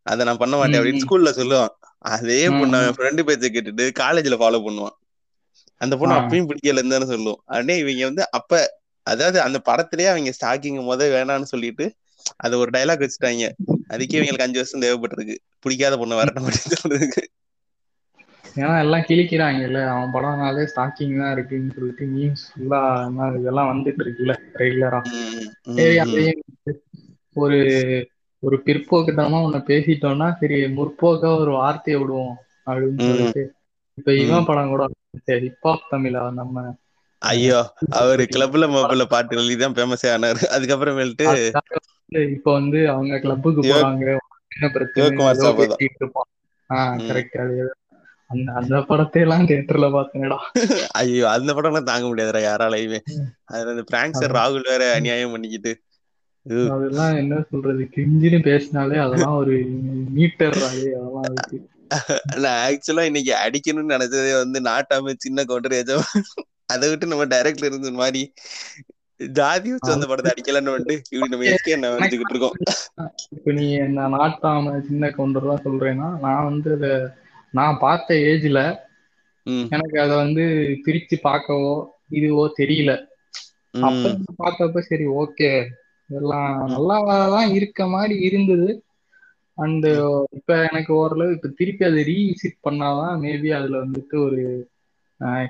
அதை 0.06 0.26
நான் 0.26 0.36
பண்ண 0.36 0.56
மாட்டேன். 0.56 0.80
அப்படின்னு. 0.80 1.02
ஸ்கூல்ல 1.04 1.30
சொல்லுவான். 1.34 1.72
அதே 2.10 2.48
பொண்ணு. 2.50 2.76
அவன் 2.78 2.96
ஃப்ரெண்டு 2.96 3.22
பேச்சை 3.22 3.50
கேட்டுட்டு 3.50 3.84
காலேஜ்ல 4.00 4.36
ஃபாலோ 4.40 4.60
பண்ணுவான். 4.66 4.96
அந்த. 5.80 5.96
பொண்ணு 5.96 6.14
அப்பயும் 6.14 6.48
பிடிக்கலன்னு 6.48 6.88
தானே 6.88 7.06
சொல்லும். 7.06 7.38
அடே 7.48 7.78
இவங்க 7.78 8.04
வந்து 8.04 8.30
அப்ப 8.30 8.52
அதாவது 9.06 9.40
அந்த 9.40 9.58
படத்திலேயே 9.64 10.08
அவங்க 10.08 10.30
ஸ்டாக்கிங் 10.32 10.78
முத 10.82 11.02
வேணாம்னு 11.14 11.42
சொல்லிட்டு 11.44 11.86
அது 12.36 12.58
ஒரு 12.58 12.70
டைலாக் 12.70 13.04
வச்சுட்டாங்க. 13.04 13.46
அதுக்கே 13.88 14.16
இவங்களுக்கு 14.18 14.46
அஞ்சு 14.46 14.58
வருஷம் 14.60 14.82
தேவைப்பட்டிருக்கு. 14.82 15.36
பிடிக்காத 15.60 15.96
பொண்ணை 15.96 16.16
அப்படின்னு 16.22 16.52
சொல்றதுக்கு. 16.74 17.22
ஏன்னா 18.56 18.74
எல்லாம் 18.82 19.06
கிழிக்கிறாங்கல்ல. 19.06 19.80
அவன் 19.92 20.12
படம்னாலே 20.14 20.64
ஸ்டாக்கிங் 20.70 21.20
தான் 21.20 21.32
இருக்குன்னு 21.34 21.76
சொல்லிட்டு 21.76 22.04
மீம்ஸ் 22.12 22.44
ஃபுல்லா 22.50 22.80
இதெல்லாம் 23.38 23.70
வந்துட்டு 23.72 24.02
இருக்குல்ல 24.04 24.34
ரெகுலரா 24.60 25.00
சரி 25.76 25.96
அதையும் 26.04 26.42
ஒரு 27.36 27.58
ஒரு 28.42 28.56
பிற்போக்குத்தனமா 28.64 29.38
உன்னை 29.46 29.60
பேசிட்டோம்னா 29.68 30.28
சரி 30.40 30.56
முற்போக்கா 30.76 31.30
ஒரு 31.42 31.52
வார்த்தையை 31.58 31.98
விடுவோம் 32.00 32.34
அப்படின்னு 32.66 33.02
சொல்லிட்டு. 33.08 33.42
இப்ப 33.98 34.12
இவன் 34.22 34.48
படம் 34.48 34.72
கூட 34.72 34.84
ஹிப்ஹாப் 35.38 35.90
தமிழா 35.90 36.22
நம்ம 36.38 36.64
ஐயோ 37.22 37.60
அவரு 37.98 38.24
கிளப்ல 38.32 38.64
மப்புல 38.72 39.04
பாட்டு 39.12 39.36
எழுதி 39.38 39.56
தான் 39.58 39.76
ஃபேமஸே 39.76 40.08
ஆனாரு. 40.14 40.40
அதுக்கப்புறமேல்ட்டு 40.56 41.26
இப்ப 42.34 42.48
வந்து 42.58 42.78
அவங்க 42.92 43.14
கிளப்புக்கு 43.22 43.62
போறாங்க. 43.64 44.04
என்ன 44.54 44.66
பிரச்சனை? 44.74 45.14
கரெக்ட் 47.06 47.38
அது 47.42 47.56
அந்த 48.34 48.52
அந்த 48.60 48.80
படத்தை 48.90 49.22
எல்லாம் 49.24 49.48
தியேட்டர்ல 49.48 49.88
பார்த்தேனடா. 49.96 50.38
ஐயோ 51.00 51.26
அந்த 51.36 51.50
படம்லாம் 51.56 51.90
தாங்க 51.90 52.06
முடியாதுடா 52.10 52.42
யாராலையுமே. 52.46 53.00
அதுல 53.52 53.74
அந்த 53.74 53.84
பிராங்க்சர் 53.92 54.36
ராகுல் 54.38 54.70
வேற 54.72 54.84
அநியாயம் 54.98 55.34
பண்ணிக்கிட்டு. 55.34 55.74
அதெல்லாம் 56.76 57.14
என்ன 57.20 57.34
சொல்றது? 57.50 57.82
கிஞ்சின்னு 57.94 58.40
பேசினாலே 58.48 58.96
அதெல்லாம் 59.04 59.38
ஒரு 59.42 59.54
மீட்டர் 60.16 60.58
அதெல்லாம் 60.70 61.28
இருக்கு. 61.30 61.60
நான் 62.42 62.60
ஆக்சுவலா 62.64 63.04
இன்னைக்கு 63.08 63.32
அடிக்கணும்னு 63.44 63.94
நினைச்சதே 63.96 64.32
வந்து 64.40 64.60
நாட்டாம 64.70 65.14
சின்ன 65.24 65.44
கவுண்டர் 65.50 65.78
எஜமான். 65.80 66.26
அதை 66.74 66.84
விட்டு 66.90 67.10
நம்ம 67.12 67.24
டைரக்ட்ல 67.32 67.68
இருந்த 67.70 67.92
மாதிரி 68.02 68.22
ஜாதி 69.20 69.68
வச்சு 69.72 69.94
அந்த 69.94 70.06
படத்தை 70.10 70.30
அடிக்கலன்னு 70.32 70.72
வந்துட்டு 70.72 70.96
இப்படி 71.10 71.32
நம்ம 71.32 71.46
எஸ்கே 71.50 71.74
என்ன 71.76 71.90
வச்சுக்கிட்டு 71.92 72.34
இருக்கோம். 72.34 72.56
இப்ப 73.36 73.52
நீ 73.58 73.66
நான் 73.98 74.16
நாட்டாம 74.16 74.72
சின்ன 74.88 75.10
கவுண்டர்லாம் 75.16 75.64
சொல்றேன்னா 75.66 76.08
நான் 76.24 76.48
வந்து 76.48 76.70
அத 76.78 76.88
நான் 77.54 77.78
பார்த்த 77.78 78.14
ஏஜ்ல 78.24 78.60
எனக்கு 79.70 80.00
அத 80.00 80.16
வந்து 80.16 80.44
பிரிச்சு 80.86 81.16
பார்க்கவோ 81.22 81.72
இதுவோ 82.10 82.44
தெரியல. 82.58 82.92
அப்ப 83.82 84.10
பார்த்தப்ப 84.38 84.78
சரி 84.80 85.06
ஓகே. 85.14 85.50
இதெல்லாம் 86.10 86.48
நல்லாதான் 86.70 87.52
இருக்க 87.52 87.86
மாதிரி 87.86 88.14
இருந்தது. 88.20 88.68
அண்ட் 89.58 89.86
இப்ப 90.30 90.68
எனக்கு 90.68 90.94
ஓரளவு 90.94 91.32
இப்ப 91.32 91.48
திருப்பி 91.56 91.84
அதை 91.84 92.02
ரீவிசிட் 92.04 92.64
பண்ணாதான் 92.64 93.20
மேபி 93.20 93.50
அதுல 93.50 93.84
வந்துட்டு 93.84 94.16
ஒரு 94.24 94.40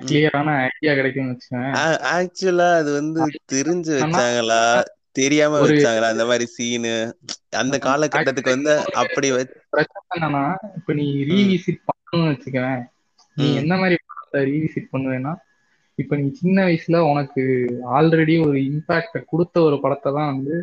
கிளியரான 0.01 0.49
ஐடியா 0.65 0.91
ஆ- 1.77 2.01
ஆக்சுவலா 2.15 2.69
அது 2.75 2.91
வந்து 2.93 3.21
தெரிஞ்சு 3.53 3.93
வச்சாங்களா? 3.95 4.61
தெரியாம 5.11 5.59
வச்சாங்களா? 5.61 6.07
அந்த 6.07 6.25
மாதிரி 6.25 6.45
சீனு 6.45 6.93
அந்த 7.55 7.75
காலகட்டத்துக்கு 7.79 8.49
வந்து 8.49 8.73
அப்படி 8.93 9.27
பிரச்சனை 9.69 10.11
என்னன்னா 10.15 10.43
இப்ப 10.75 10.93
நீ 10.93 11.05
ரீவிசிட் 11.23 11.81
வச்சுக்கவேன் 12.23 12.83
நீ. 13.37 13.45
என்ன 13.55 13.73
மாதிரி 13.77 13.95
படத்தை 14.01 14.41
ரீவிசிட் 14.51 14.93
பண்ணுவேன்னா 14.93 15.33
இப்ப 15.97 16.15
நீ 16.15 16.25
சின்ன 16.33 16.57
வயசுல 16.65 16.97
உனக்கு 17.11 17.43
ஆல்ரெடி 17.97 18.33
ஒரு 18.45 18.57
இம்பாக்ட 18.69 19.19
கொடுத்த 19.25 19.61
ஒரு 19.61 19.77
படத்தை 19.79 20.09
தான் 20.13 20.31
வந்து 20.33 20.55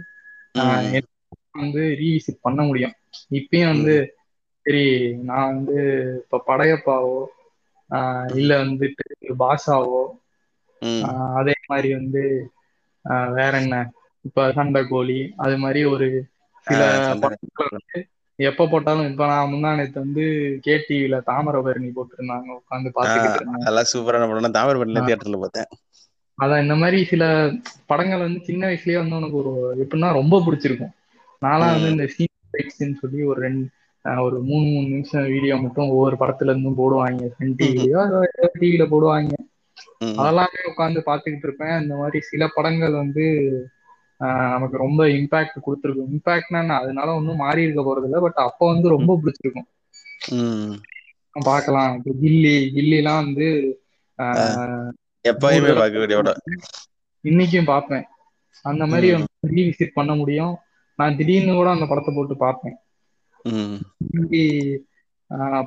வந்து 1.56 1.82
ரீவிசிட் 2.00 2.44
பண்ண 2.46 2.60
முடியும். 2.62 2.94
இப்பயும் 3.30 3.72
வந்து 3.74 3.94
சரி 4.66 4.84
நான் 5.22 5.50
வந்து 5.52 5.78
இப்ப 6.20 6.42
படையப்பாவோ 6.48 7.16
இல்ல 8.34 8.50
வந்துட்டு 8.64 9.04
பாஷாவோ 9.38 10.02
அதே 11.40 11.56
மாதிரி 11.66 11.88
வந்து 11.94 12.22
வேற 13.34 13.52
என்ன? 13.60 13.76
இப்ப 14.24 14.46
சண்டை 14.52 14.82
கோழி 14.84 15.18
அது 15.36 15.56
மாதிரி 15.58 15.80
ஒரு 15.84 16.08
சில 16.66 16.80
படங்களை 17.22 17.66
வந்து 17.70 17.98
எப்ப 18.38 18.66
போட்டாலும் 18.66 19.10
இப்ப 19.10 19.26
நான் 19.26 19.52
முந்தா 19.52 19.76
நேத்து 19.76 20.00
வந்து 20.00 20.22
கேடிவில 20.66 21.22
தாமிரபரணி 21.26 21.92
போட்டிருந்தாங்க 21.92 22.58
உட்காந்து 22.58 22.90
பாத்துக்கிட்டு 22.94 23.60
அதெல்லாம் 23.60 23.90
சூப்பரான 23.92 24.28
படம் 24.28 24.44
ஆ. 25.00 25.06
தியேட்டர்ல 25.06 25.38
பார்த்தேன். 25.38 25.68
அதான் 26.38 26.62
இந்த 26.62 26.74
மாதிரி 26.74 27.04
சில 27.04 27.24
படங்கள் 27.86 28.18
வந்து 28.18 28.44
சின்ன 28.44 28.66
வயசுலயே 28.66 28.96
வந்து 28.96 29.16
உனக்கு 29.16 29.36
ஒரு 29.36 29.52
எப்படின்னா 29.84 30.12
ரொம்ப 30.12 30.42
பிடிச்சிருக்கும். 30.46 30.92
நான்லாம் 31.42 31.72
வந்து. 31.72 31.90
இந்த 31.90 32.06
சீன் 32.68 32.94
சொல்லி 32.94 33.22
ஒரு 33.22 33.40
ரெண்டு 33.40 33.68
ஒரு 34.22 34.40
மூணு 34.40 34.66
மூணு 34.66 34.88
நிமிஷம் 34.88 35.26
வீடியோ 35.26 35.56
மட்டும் 35.56 35.88
ஒவ்வொரு 35.88 36.16
படத்துல 36.20 36.42
இருந்தும் 36.42 36.78
போடுவாங்க. 36.78 37.28
சன் 37.38 37.54
டிவிலயோ 37.54 38.00
டிவில 38.60 38.86
போடுவாங்க. 38.86 39.32
அதெல்லாமே 40.16 40.60
உட்காந்து 40.70 41.00
பாத்துக்கிட்டு 41.06 41.42
இருப்பேன். 41.42 41.82
இந்த 41.82 41.96
மாதிரி 41.96 42.20
சில 42.20 42.48
படங்கள் 42.54 42.92
வந்து 42.92 43.24
நமக்கு 44.26 44.76
ரொம்ப 44.76 45.06
இம்பாக்ட் 45.06 45.62
கொடுத்துருக்கும். 45.66 46.10
இம்பாக்ட்னா 46.14 46.68
அதனால 46.68 47.14
ஒன்றும் 47.14 47.36
மாறி 47.36 47.62
இருக்க 47.62 47.82
போறது 47.82 48.04
இல்லை 48.04 48.20
பட் 48.20 48.32
அப்போ 48.32 48.72
வந்து 48.72 48.88
ரொம்ப 48.88 49.20
பிடிச்சிருக்கும். 49.22 50.76
பார்க்கலாம். 51.32 52.02
கில்லி 52.22 52.56
கில்லிலாம் 52.74 53.24
வந்து 53.24 53.48
எப்பயுமே 55.28 55.60
நூறு 55.60 55.74
பார்க்க 55.74 55.98
வேண்டிய 55.98 56.22
படம் 56.22 56.40
இன்னைக்கும் 57.24 57.64
பார்ப்பேன். 57.64 58.04
அந்த 58.62 58.86
மாதிரி 58.86 59.16
ம். 59.16 59.24
ரீவிசிட் 59.46 59.90
பண்ண 59.94 60.14
முடியும். 60.14 60.56
நான் 60.96 61.16
திடீர்னு 61.16 61.52
கூட 61.52 61.70
அந்த 61.70 61.86
படத்தை 61.86 62.14
போட்டு 62.14 62.36
பார்ப்பேன். 62.36 62.76
ஹிந்தி 64.12 64.44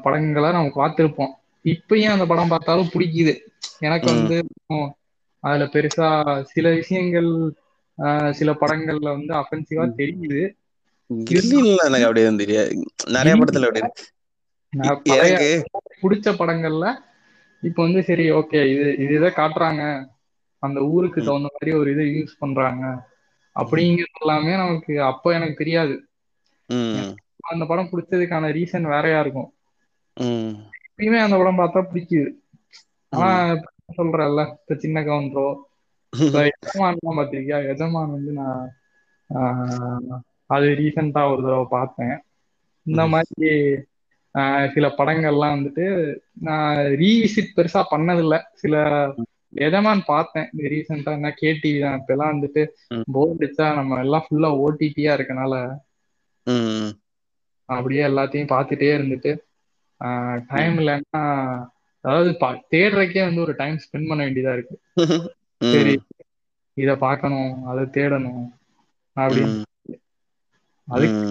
படங்களை 0.01 0.51
நம்ம 0.51 0.71
பார்த்திருப்போம். 0.75 1.33
இப்பயும் 1.63 2.13
அந்த 2.15 2.25
படம் 2.25 2.47
பார்த்தாலும் 2.47 2.89
பிடிக்குது. 2.93 3.37
எனக்கு. 3.79 4.05
வந்து 4.05 4.37
அதுல 5.39 5.65
பெருசா 5.65 6.41
சில 6.41 6.73
விஷயங்கள் 6.73 7.29
சில 8.33 8.51
படங்கள்ல 8.53 9.09
வந்து 9.11 9.33
அஃபென்சிவா 9.35 9.85
தெரியுது. 9.95 10.41
எனக்கு 11.89 12.07
அப்படியே 12.07 12.29
தெரியாது. 12.37 12.71
நிறைய 13.15 13.33
படத்துல 13.35 13.67
அப்படி 13.67 13.81
இருக்கு. 13.81 14.05
நான் 14.73 15.01
பழைய 15.05 15.35
எனக்கு 15.35 15.51
பிடிச்ச 16.03 16.29
படங்கள்ல 16.35 16.85
இப்ப 17.63 17.79
வந்து 17.83 18.01
சரி 18.03 18.25
ஓகே 18.31 18.59
இது 18.73 18.87
இது 18.97 19.13
இதை 19.15 19.29
காட்டுறாங்க. 19.33 19.83
அந்த 20.63 20.79
ஊருக்கு. 20.87 21.19
தகுந்த 21.21 21.49
மாதிரி 21.51 21.71
ஒரு 21.73 21.89
இதை 21.91 22.05
யூஸ் 22.15 22.39
பண்றாங்க. 22.39 22.83
அப்படிங்கிறது 23.55 24.19
எல்லாமே 24.21 24.53
நமக்கு 24.55 24.93
அப்போ 25.03 25.33
எனக்கு 25.33 25.55
தெரியாது. 25.55 25.95
அந்த 27.49 27.63
படம் 27.65 27.89
பிடிச்சதுக்கான 27.91 28.51
ரீசன் 28.51 28.87
வேறையா 28.87 29.19
இருக்கும் 29.19 29.49
ம், 30.17 30.53
இப்பயுமே 30.87 31.19
அந்த 31.19 31.35
படம் 31.37 31.59
பார்த்தா 31.59 31.81
பிடிக்குது. 31.89 32.29
ஆனா 33.13 33.29
சொல்றேன்ல 33.97 34.41
இப்ப 34.53 34.75
சின்ன 34.75 35.01
கவுண்டரோ 35.01 35.47
எஜமான்லாம் 36.49 37.17
பாத்திருக்கியா? 37.19 37.57
எஜமான் 37.71 38.15
வந்து 38.15 38.31
நான் 38.33 38.65
அது 40.49 40.65
ரீசெண்டா 40.79 41.21
ஒரு 41.31 41.41
தடவை 41.43 41.65
பார்த்தேன். 41.69 42.15
இந்த. 42.85 43.01
மாதிரி 43.13 43.49
சில 44.73 44.85
படங்கள்லாம் 44.97 45.55
வந்துட்டு 45.55 45.85
நான் 46.47 46.71
ரீவிசிட் 47.01 47.55
பெருசா 47.57 47.81
பண்ணதில்ல. 47.91 48.35
சில 48.55 48.75
எஜமான் 49.63 50.01
பார்த்தேன் 50.05 50.47
ரீசெண்டா 50.65 51.11
என்ன 51.19 51.29
கேடிவி 51.41 51.79
தான். 51.79 51.97
இப்ப 51.99 52.13
எல்லாம் 52.15 52.33
வந்துட்டு. 52.33 52.63
போர் 53.13 53.35
அடிச்சா 53.35 53.67
நம்ம 53.75 53.99
எல்லாம் 53.99 54.25
ஃபுல்லா 54.25 54.49
ஓடிடியா 54.63 55.11
இருக்கனால 55.17 55.53
அப்படியே 57.69 58.01
எல்லாத்தையும் 58.07 58.51
பார்த்துட்டே 58.51 58.89
இருந்துட்டு 58.97 59.31
டைம் 60.49 60.75
இல்லைன்னா 60.77 61.21
அதாவது 62.05 62.31
தேடுறதுக்கே 62.71 63.23
வந்து 63.23 63.41
ஒரு 63.41 63.53
டைம் 63.55 63.77
ஸ்பெண்ட் 63.83 64.09
பண்ண 64.09 64.21
வேண்டியதா 64.25 64.53
இருக்கு. 64.53 64.75
சரி 65.61 65.93
இத 66.77 66.95
பார்க்கணும் 66.97 67.51
அதை 67.67 67.83
தேடணும் 67.93 68.45
அப்படின்னு. 69.17 69.61
அதுக்கு 70.87 71.21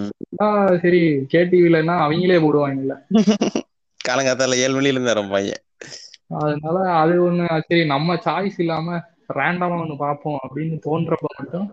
சரி 0.81 1.01
கேடிவிலன்னா 1.31 1.95
அவங்களே 2.01 2.37
போடுவாங்கல்ல 2.41 2.95
காலங்காத்தால 3.99 4.57
ஏழு 4.57 4.73
மணில 4.73 4.91
இருந்து 4.91 5.11
வரும் 5.11 5.29
பையன். 5.29 5.61
அதனால 6.37 6.77
அது 6.95 7.13
ஒண்ணு 7.23 7.45
சரி 7.63 7.83
நம்ம 7.85 8.15
சாய்ஸ் 8.25 8.57
இல்லாம 8.57 8.97
ரேண்டமா 9.35 9.75
ஒண்ணு 9.79 9.95
பார்ப்போம் 9.97 10.39
அப்படின்னு 10.43 10.75
தோன்றப்ப 10.85 11.29
மட்டும் 11.35 11.67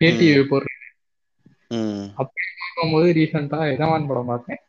கேடிவி 0.00 0.42
போடுறேன் 0.44 0.80
ம், 1.70 2.02
பார்க்கும்போது 2.16 3.06
ரீசெண்டா 3.12 3.58
எஜமான் 3.70 4.06
படம் 4.06 4.30
பார்த்தேன். 4.30 4.60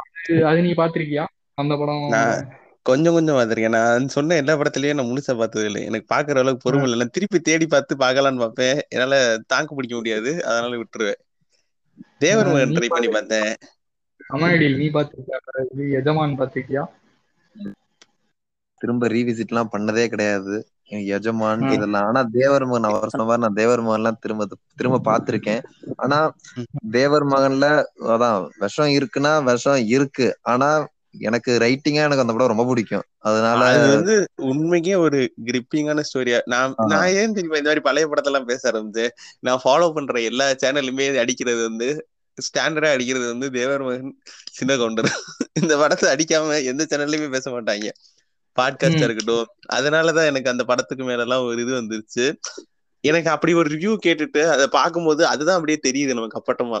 அது- 0.00 0.44
அது 0.44 0.62
நீ 0.62 0.72
பாத்திருக்கியா 0.72 1.24
அந்த 1.58 1.74
படம் 1.76 2.04
கொஞ்சம் 2.86 3.12
கொஞ்சம் 3.12 3.36
பார்த்திருக்கேன் 3.36 3.76
நான் 3.76 4.06
சொன்ன 4.08 4.36
எல்லா 4.36 4.54
படத்துலயும் 4.54 4.98
நான் 4.98 5.10
முழுசா 5.10 5.32
பார்த்தது 5.36 5.64
இல்லை. 5.64 5.82
எனக்கு 5.84 6.06
பாக்குற 6.14 6.42
அளவுக்கு 6.42 6.64
பொறுமை 6.64 6.84
இல்லை 6.84 6.98
நான் 6.98 7.14
திருப்பி 7.16 7.38
தேடி 7.40 7.66
பார்த்து 7.66 7.96
பார்க்கலான்னு 7.96 8.44
பார்ப்பேன். 8.44 8.78
என்னால 8.88 9.16
தாக்கு 9.46 9.74
பிடிக்க 9.74 9.96
முடியாது. 9.96 10.30
அதனால 10.44 10.78
விட்டுருவேன். 10.82 11.20
தேவர் 12.18 12.50
மகன் 12.52 12.74
ட்ரை 12.76 12.88
பண்ணி 12.88 13.08
பார்த்தேன். 13.08 13.52
நீ 14.80 14.86
பாத்திருக்கியா 14.96 15.38
எஜமான் 15.98 16.38
பாத்திருக்கியா 16.40 16.84
திரும்ப 18.80 19.08
ரீவிசிட் 19.08 19.52
எல்லாம் 19.52 19.72
பண்ணதே 19.72 20.04
கிடையாது. 20.06 20.54
எஜமான். 21.16 21.64
இதெல்லாம். 21.70 22.06
ஆனா 22.06 22.20
தேவர் 22.36 22.64
மகன் 22.66 22.88
அவர் 22.88 23.12
சொன்ன 23.12 23.26
மாதிரி 23.26 23.44
நான் 23.44 23.58
தேவர் 23.58 23.82
மகன் 23.82 24.00
எல்லாம் 24.00 24.20
திரும்ப 24.20 24.46
திரும்ப 24.76 25.00
பார்த்திருக்கேன். 25.08 25.60
ஆனா 25.96 26.18
தேவர் 26.90 27.26
மகன்ல 27.26 27.66
அதான் 28.12 28.38
விஷம் 28.58 28.94
இருக்குன்னா 28.98 29.32
விஷம் 29.42 29.82
இருக்கு. 29.96 30.28
ஆனா 30.52 30.70
எனக்கு 31.18 31.58
ரைட்டிங்கா 31.60 32.02
எனக்கு 32.02 32.20
அந்த 32.20 32.32
படம் 32.32 32.46
ரொம்ப 32.46 32.64
பிடிக்கும். 32.64 33.02
அதனால 33.18 33.64
அது 33.64 33.94
வந்து 33.94 34.28
உண்மைக்கே 34.36 34.96
ஒரு 34.96 35.32
கிரிப்பிங்கான 35.44 36.02
ஸ்டோரியா 36.12 36.40
நான். 36.44 36.74
நான் 36.76 37.06
ஏன் 37.06 37.32
தெரியுமா 37.32 37.56
இந்த 37.56 37.62
மாதிரி 37.62 37.80
பழைய 37.80 38.08
படத்தெல்லாம் 38.08 38.44
பேச 38.44 38.70
ஆரம்பிச்சேன்? 38.70 39.08
நான் 39.40 39.60
ஃபாலோ 39.64 39.92
பண்ற 39.92 40.20
எல்லா 40.20 40.50
சேனலுமே 40.50 41.18
அடிக்கிறது 41.18 41.62
வந்து 41.62 42.06
ஸ்டாண்டர்டா 42.18 42.90
அடிக்கிறது 42.90 43.26
வந்து 43.26 43.50
தேவர் 43.50 43.82
மகன் 43.82 44.22
சின்ன 44.52 44.76
கவுண்டர் 44.76 45.10
இந்த 45.52 45.76
படத்தை 45.76 46.12
அடிக்காம 46.12 46.64
எந்த 46.64 46.86
சேனல்லையுமே 46.90 47.30
பேச 47.30 47.50
மாட்டாங்க. 47.50 47.88
பாட்காஸ்டா. 48.60 49.02
இருக்கட்டும். 49.02 49.46
அதனாலதான் 49.72 50.24
எனக்கு 50.24 50.50
அந்த 50.50 50.64
படத்துக்கு 50.64 51.04
மேல 51.04 51.22
எல்லாம் 51.22 51.44
ஒரு 51.44 51.62
இது 51.62 51.72
வந்துருச்சு. 51.74 52.32
எனக்கு 53.00 53.30
அப்படி 53.30 53.54
ஒரு 53.54 53.70
ரிவ்யூ 53.70 53.96
கேட்டுட்டு 54.06 54.48
அதை 54.48 54.66
பார்க்கும்போது 54.66 55.26
அதுதான் 55.26 55.54
அப்படியே 55.54 55.78
தெரியுது 55.88 56.14
நமக்கு 56.14 56.42
அப்பட்டமா. 56.42 56.80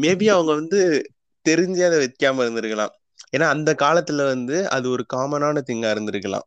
மேபி 0.00 0.28
அவங்க 0.28 0.54
வந்து 0.54 1.10
தெரிஞ்சே 1.48 1.86
அதை 1.86 1.98
வைக்காம 2.04 2.42
இருந்திருக்கலாம். 2.46 2.88
ஏன்னா 3.34 3.46
அந்த 3.54 3.70
காலத்துல 3.78 4.24
வந்து 4.26 4.56
அது 4.70 4.86
ஒரு 4.90 5.04
காமனான 5.14 5.62
திங்கா 5.66 5.90
இருந்திருக்கலாம். 5.94 6.46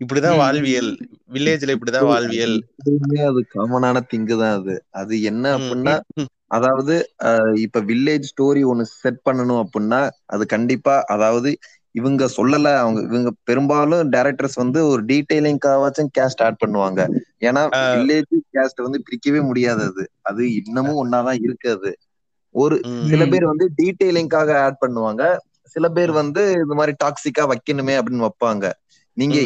இப்படிதான். 0.00 0.36
வாழ்வியல். 0.36 0.90
வில்லேஜ்ல 1.32 1.74
இப்படிதான் 1.76 2.08
வாழ்வியல். 2.08 2.56
அது 3.28 3.40
காமனான 3.54 4.02
திங்கு 4.10 4.34
தான் 4.38 4.56
அது. 4.58 4.74
அது 4.94 5.14
என்ன 5.22 5.44
அப்படின்னா 5.58 5.94
அதாவது 6.48 6.94
இப்ப 7.58 7.80
வில்லேஜ் 7.82 8.26
ஸ்டோரி 8.32 8.60
ஒண்ணு 8.64 8.84
செட் 8.94 9.24
பண்ணணும் 9.24 9.62
அப்படின்னா 9.62 10.00
அது 10.26 10.44
கண்டிப்பா 10.46 10.94
அதாவது 11.06 11.50
இவங்க 11.94 12.24
சொல்லல 12.36 12.70
அவங்க 12.76 13.00
இவங்க 13.06 13.30
பெரும்பாலும் 13.44 14.10
டைரக்டர்ஸ் 14.10 14.56
வந்து 14.56 14.80
ஒரு 14.86 15.02
டீடைலிங்காவாச்சும் 15.04 16.10
கேஸ்ட் 16.18 16.42
ஆட் 16.42 16.60
பண்ணுவாங்க. 16.64 17.00
ஏன்னா 17.40 17.62
வில்லேஜ் 17.92 18.34
கேஸ்ட் 18.54 18.84
வந்து 18.86 19.00
பிரிக்கவே 19.06 19.40
முடியாது 19.42 19.82
அது. 19.84 20.04
அது 20.22 20.42
இன்னமும் 20.60 21.00
ஒன்னாதான் 21.02 21.40
இருக்கு 21.40 21.70
அது. 21.70 21.92
ஒரு 22.54 22.76
சில 23.08 23.22
பேர் 23.26 23.44
வந்து 23.44 23.66
டீடைலிங்காக 23.78 24.50
ஆட் 24.60 24.80
பண்ணுவாங்க. 24.80 25.22
சில 25.74 25.86
பேர் 25.92 26.12
வந்து 26.20 26.42
இந்த 26.56 26.74
மாதிரி 26.74 26.92
டாக்ஸிக்கா 27.02 27.44
வைக்கணுமே 27.52 27.94
அப்படின்னு 27.98 28.26
வைப்பாங்க. 28.26 28.64
நீங்க 29.16 29.36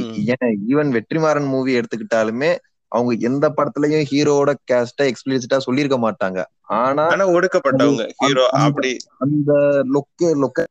ஈவன் 0.70 0.90
வெற்றிமாறன் 0.96 1.48
மூவி 1.48 1.72
எடுத்துக்கிட்டாலுமே 1.78 2.50
அவங்க 2.92 3.12
எந்த 3.28 3.44
படத்துலயும் 3.56 4.09
ஹீரோவோட 4.11 4.52
கேஸ்ட 4.64 5.00
எக்ஸ்பிளிசிட்டா 5.11 5.59
சொல்லியிருக்க 5.66 5.98
மாட்டாங்க. 6.00 6.38
ஆனா 7.06 7.24
ஒடுக்கப்பட்டவங்க 7.35 8.04
ஹீரோ 8.18 8.46
அப்படி. 8.61 8.92
அந்த 9.24 9.50
லொக்க 9.94 10.33
லொக்க 10.42 10.66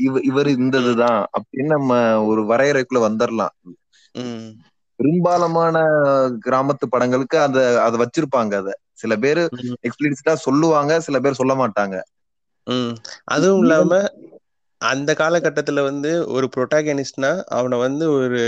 இவ 0.00 0.20
இவர் 0.24 0.48
இந்த 0.54 0.76
இதுதான் 0.82 1.20
அப்படின்னு 1.36 1.74
நம்ம 1.74 1.92
ஒரு 2.26 2.42
வரையறைக்குள்ள 2.50 3.00
வந்துடலாம் 3.04 3.54
பெரும்பாலமான 4.98 5.76
கிராமத்து 6.44 6.86
படங்களுக்கு 6.86 7.36
அத 7.40 7.56
அத 7.84 7.94
வச்சிருப்பாங்க 8.02 8.54
அத. 8.56 8.70
சில 8.94 9.12
பேர் 9.18 9.42
எக்ஸ்பிளிசிட்டா 9.86 10.34
சொல்லுவாங்க 10.44 10.92
சில 11.06 11.16
பேர் 11.20 11.40
சொல்ல 11.40 11.54
மாட்டாங்க. 11.56 11.96
உம் 12.66 12.92
அதுவும் 13.34 13.62
இல்லாம 13.62 13.92
அந்த 14.80 15.10
காலகட்டத்துல 15.14 15.82
வந்து 15.84 16.10
ஒரு 16.34 16.46
புரோட்டாகனிஸ்ட்னா 16.54 17.30
அவனை 17.56 17.76
வந்து 17.78 18.04
ஒரு 18.16 18.40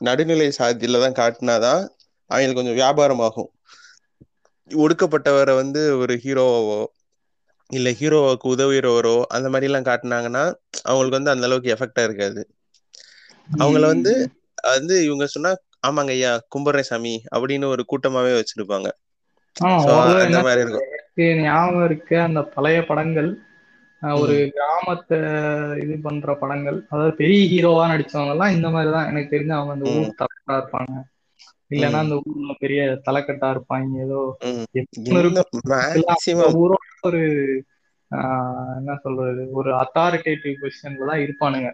நடுநிலை 0.00 0.48
சாதியில 0.58 1.02
தான் 1.02 1.18
காட்டினாதான் 1.18 1.82
அவங்களுக்கு 2.30 2.60
கொஞ்சம் 2.60 2.80
வியாபாரம் 2.80 3.24
ஆகும் 3.26 3.50
ஒடுக்கப்பட்டவரை 4.70 5.54
வந்து 5.58 5.72
ஒரு 6.00 6.14
ஹீரோவோ 6.22 6.80
இல்ல 7.70 7.88
ஹீரோவுக்கு 7.98 8.46
உதவுகிறவரோ 8.52 9.14
அந்த 9.34 9.46
மாதிரி 9.48 9.68
எல்லாம் 9.68 9.88
காட்டினாங்கன்னா 9.88 10.44
அவங்களுக்கு 10.84 11.18
வந்து 11.18 11.32
அந்த 11.32 11.46
அளவுக்கு 11.48 11.72
எஃபெக்டா 11.74 12.02
இருக்காது. 12.06 12.42
அவங்கள 13.56 13.84
வந்து 13.86 14.12
வந்து 14.70 14.94
இவங்க 15.06 15.26
சொன்னா 15.28 15.52
ஆமாங்க 15.86 16.12
ஐயா 16.14 16.32
கும்பிடுறேன் 16.52 16.88
சாமி 16.88 17.14
அப்படின்னு 17.34 17.66
ஒரு 17.72 17.82
கூட்டமாவே 17.90 18.32
வச்சிருப்பாங்க. 18.38 18.88
அந்த 20.22 20.38
மாதிரி 20.40 20.62
இருக்கும். 20.62 20.88
ஞாபகம் 21.42 21.84
இருக்கு. 21.88 22.16
அந்த 22.26 22.40
பழைய 22.54 22.78
படங்கள் 22.88 23.30
ஒரு 24.16 24.34
கிராமத்தை 24.52 25.18
இது 25.82 25.94
பண்ற 26.02 26.34
படங்கள். 26.34 26.78
அதாவது 26.88 27.12
பெரிய 27.14 27.40
ஹீரோவா 27.52 27.84
நடிச்சவங்க 27.92 28.30
எல்லாம் 28.30 28.50
இந்த 28.50 28.68
மாதிரிதான். 28.70 29.06
எனக்கு 29.06 29.34
தெரிஞ்சு 29.36 29.54
அவங்க 29.56 29.72
அந்த 29.72 29.86
ஊர் 29.92 30.18
தலைவரா 30.20 30.56
இருப்பாங்க. 30.58 30.94
இல்லைன்னா 31.70 32.00
அந்த 32.00 32.16
ஊர்ல 32.24 32.52
பெரிய 32.58 32.80
தலைக்கட்டா 33.06 33.48
இருப்பாங்க. 33.54 33.88
ஏதோ 34.04 34.18
அந்த 36.34 36.58
ஊரோட 36.58 36.82
ஒரு 37.02 37.22
என்ன 38.78 38.98
சொல்றது? 39.02 39.42
ஒரு 39.52 39.70
அத்தாரிட்டேட்டிவ் 39.76 40.60
பொசிஷன்ல 40.62 41.08
தான் 41.10 41.24
இருப்பானுங்க. 41.24 41.70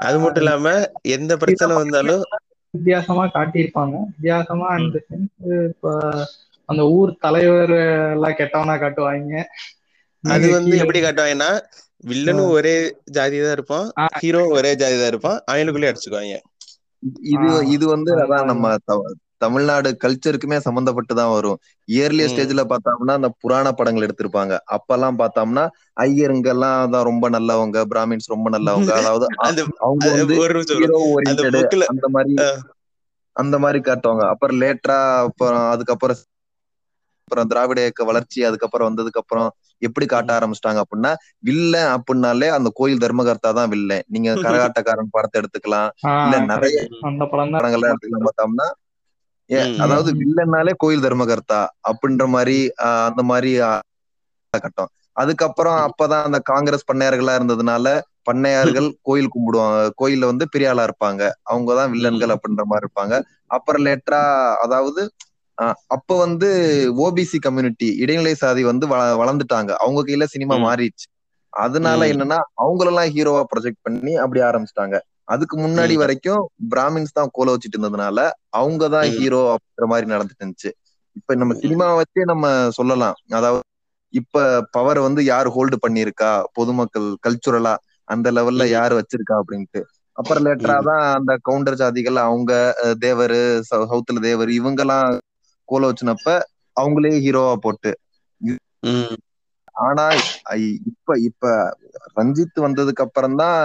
அது 0.00 0.16
மட்டும் 0.18 0.42
இல்லாம 0.42 0.68
எந்த 1.12 1.32
பிரச்சனை 1.36 1.74
வந்தாலும் 1.76 2.22
வித்தியாசமா 2.74 3.24
காட்டியிருப்பாங்க. 3.28 3.96
வித்தியாசமா 4.10 4.68
ம். 4.70 4.80
இந்த 4.84 4.98
சென்ஸ் 5.08 5.36
இப்ப 5.68 5.92
அந்த 6.68 6.82
ஊர் 6.90 7.10
தலைவர் 7.18 7.74
எல்லாம் 8.12 8.38
கெட்டவனா 8.38 8.74
காட்டுவாங்க. 8.78 9.34
அது 10.34 10.46
வந்து 10.56 10.74
எப்படி 10.82 11.00
காட்டுவாங்கன்னா 11.02 11.50
வில்லனும் 12.04 12.52
ஒரே 12.56 12.74
ஜாதி 13.16 13.38
தான் 13.40 13.56
இருப்பான் 13.58 13.86
ஹீரோவும் 14.18 14.56
ஒரே 14.58 14.72
ஜாதி 14.82 14.96
தான் 14.98 15.12
இருப்பான் 15.12 15.38
அவங்களுக்குள்ளே 15.46 15.90
அடிச்சுக்குவாங்க. 15.90 16.36
இது 17.32 17.46
இது 17.74 17.84
வந்து 17.94 18.10
அதான் 18.22 18.48
நம்ம 18.50 18.74
தமிழ்நாடு 19.44 19.88
கல்ச்சருக்குமே 20.02 20.58
சம்பந்தப்பட்டு 20.66 21.14
தான் 21.18 21.32
வரும். 21.34 21.58
இயர்லியர் 21.88 22.28
ம். 22.28 22.32
ஸ்டேஜ்ல 22.32 22.62
பார்த்தோம்னா 22.70 23.16
அந்த 23.18 23.28
புராண 23.42 23.66
படங்கள் 23.78 24.06
எடுத்திருப்பாங்க. 24.06 24.54
அப்பெல்லாம் 24.76 25.18
பார்த்தோம்னா 25.20 25.64
ஐயருங்க 26.04 26.48
எல்லாம் 26.54 26.92
தான் 26.94 27.06
ரொம்ப 27.10 27.28
நல்லவங்க 27.36 27.82
பிராமின்ஸ் 27.92 28.32
ரொம்ப 28.34 28.50
நல்லவங்க. 28.54 28.90
அதாவது 29.00 29.26
அவங்க 29.80 30.06
வந்து. 30.14 30.36
ஹீரோ 30.72 31.00
அந்த 31.92 32.08
மாதிரி 32.16 32.34
அந்த 33.36 33.56
மாதிரி 33.62 33.78
காட்டுவாங்க. 33.82 34.24
அப்புறம் 34.32 34.58
லேட்டரா 34.62 34.98
அப்புறம் 35.24 35.64
அதுக்கப்புறம் 35.72 36.20
அப்புறம் 37.26 37.48
திராவிட 37.50 37.78
இயக்க 37.82 38.02
வளர்ச்சி 38.06 38.40
அதுக்கப்புறம் 38.48 38.88
வந்ததுக்கு 38.88 39.20
அப்புறம் 39.22 39.48
எப்படி 39.82 40.06
காட்ட 40.06 40.30
ஆரம்பிச்சிட்டாங்க 40.34 40.80
அப்படின்னா 40.82 41.10
வில்லன் 41.42 41.90
அப்படின்னாலே 41.94 42.48
அந்த 42.56 42.68
கோயில் 42.76 43.02
தர்மகர்த்தா 43.04 43.50
தான் 43.58 43.70
வில்லன். 43.72 44.04
நீங்க 44.06 44.28
கரகாட்டக்காரன் 44.44 45.10
படத்தை 45.14 45.36
எடுத்துக்கலாம். 45.40 45.88
இல்ல 46.18 46.36
நிறைய 46.52 46.76
படங்கள்லாம் 47.54 47.90
எடுத்துக்கலாம் 47.92 48.28
பார்த்தோம்னா 48.28 48.68
அதாவது. 49.80 50.10
வில்லன்னாலே 50.20 50.72
கோயில் 50.82 51.04
தர்மகர்த்தா 51.04 51.60
அப்படின்ற 51.90 52.24
மாதிரி 52.30 52.58
அந்த 53.02 53.22
மாதிரி 53.30 53.50
கட்டம். 54.54 54.90
அதுக்கப்புறம் 55.16 55.78
அப்பதான் 55.86 56.26
அந்த 56.28 56.38
காங்கிரஸ் 56.50 56.88
பண்ணையார்களா 56.88 57.34
இருந்ததுனால 57.38 57.86
பண்ணையார்கள் 58.26 58.88
கோயில் 59.08 59.32
கும்பிடுவாங்க. 59.32 59.76
கோயில்ல 60.00 60.30
வந்து 60.30 60.44
பெரிய 60.52 60.70
ஆளா 60.70 60.84
இருப்பாங்க. 60.88 61.22
அவங்கதான் 61.50 61.92
வில்லன்கள் 61.94 62.34
அப்படின்ற 62.34 62.64
மாதிரி 62.66 62.84
இருப்பாங்க. 62.84 63.14
அப்புறம் 63.56 63.84
லேட்டரா 63.86 64.22
அதாவது 64.64 65.02
அப்ப 65.94 66.16
வந்து 66.18 66.48
ஓபிசி 67.00 67.38
கம்யூனிட்டி 67.40 67.88
இடைநிலை 67.96 68.34
சாதி 68.34 68.62
வந்து 68.64 68.86
வள- 68.86 69.16
வளர்ந்துட்டாங்க 69.16 69.70
அவங்க 69.76 70.00
கையில 70.02 70.24
சினிமா. 70.28 70.56
மாறிடுச்சு 70.64 71.06
அதனால. 71.52 72.00
என்னன்னா 72.12 72.38
அவங்களெல்லாம் 72.62 73.12
ஹீரோவா 73.14 73.42
ப்ரொஜெக்ட் 73.52 73.82
பண்ணி 73.82 74.14
அப்படி 74.16 74.40
ஆரம்பிச்சிட்டாங்க 74.42 74.96
அதுக்கு 75.28 75.56
முன்னாடி. 75.58 75.94
வரைக்கும் 75.96 76.42
பிராமின்ஸ் 76.70 77.14
தான் 77.14 77.30
கோல 77.32 77.54
வச்சுட்டு 77.54 77.76
இருந்ததுனால 77.76 78.18
அவங்கதான். 78.56 79.08
ஹீரோ 79.16 79.40
அப்படின்ற 79.54 79.86
மாதிரி 79.86 80.06
நடந்துட்டு 80.12 80.42
இருந்துச்சு 80.42 80.70
இப்ப 81.16 81.34
நம்ம 81.34 81.54
சினிமா 81.60 81.86
வச்சே 81.98 82.24
நம்ம 82.24 82.46
சொல்லலாம் 82.70 83.16
அதாவது 83.30 83.62
இப்ப 84.14 84.42
பவர் 84.70 84.98
வந்து 85.00 85.20
யார் 85.24 85.48
ஹோல்டு 85.48 85.76
பண்ணியிருக்கா 85.82 86.28
பொதுமக்கள் 86.52 87.08
கல்ச்சுரலா 87.26 87.74
அந்த 88.08 88.28
லெவல்ல. 88.32 88.64
யார் 88.70 88.92
வச்சிருக்கா 88.94 89.36
அப்படின்ட்டு 89.40 89.80
அப்புறம் 90.16 90.44
லேட்டரா. 90.44 90.76
தான் 90.84 91.02
அந்த 91.16 91.32
கவுண்டர் 91.42 91.78
ஜாதிகள் 91.80 92.18
அவங்க 92.22 92.52
தேவரு 93.00 93.40
சவுத்துல 93.70 94.20
தேவர் 94.20 94.50
இவங்கெல்லாம் 94.50 95.08
கோல 95.68 95.82
வச்சுனப்ப 95.88 96.28
அவங்களே 96.76 97.12
ஹீரோவா 97.24 97.54
போட்டு. 97.62 97.92
ஆனா 99.82 100.04
இப்ப 100.88 101.16
இப்ப 101.28 101.46
ரஞ்சித் 102.16 102.64
வந்ததுக்கு 102.64 103.04
அப்புறம் 103.06 103.36
தான் 103.36 103.58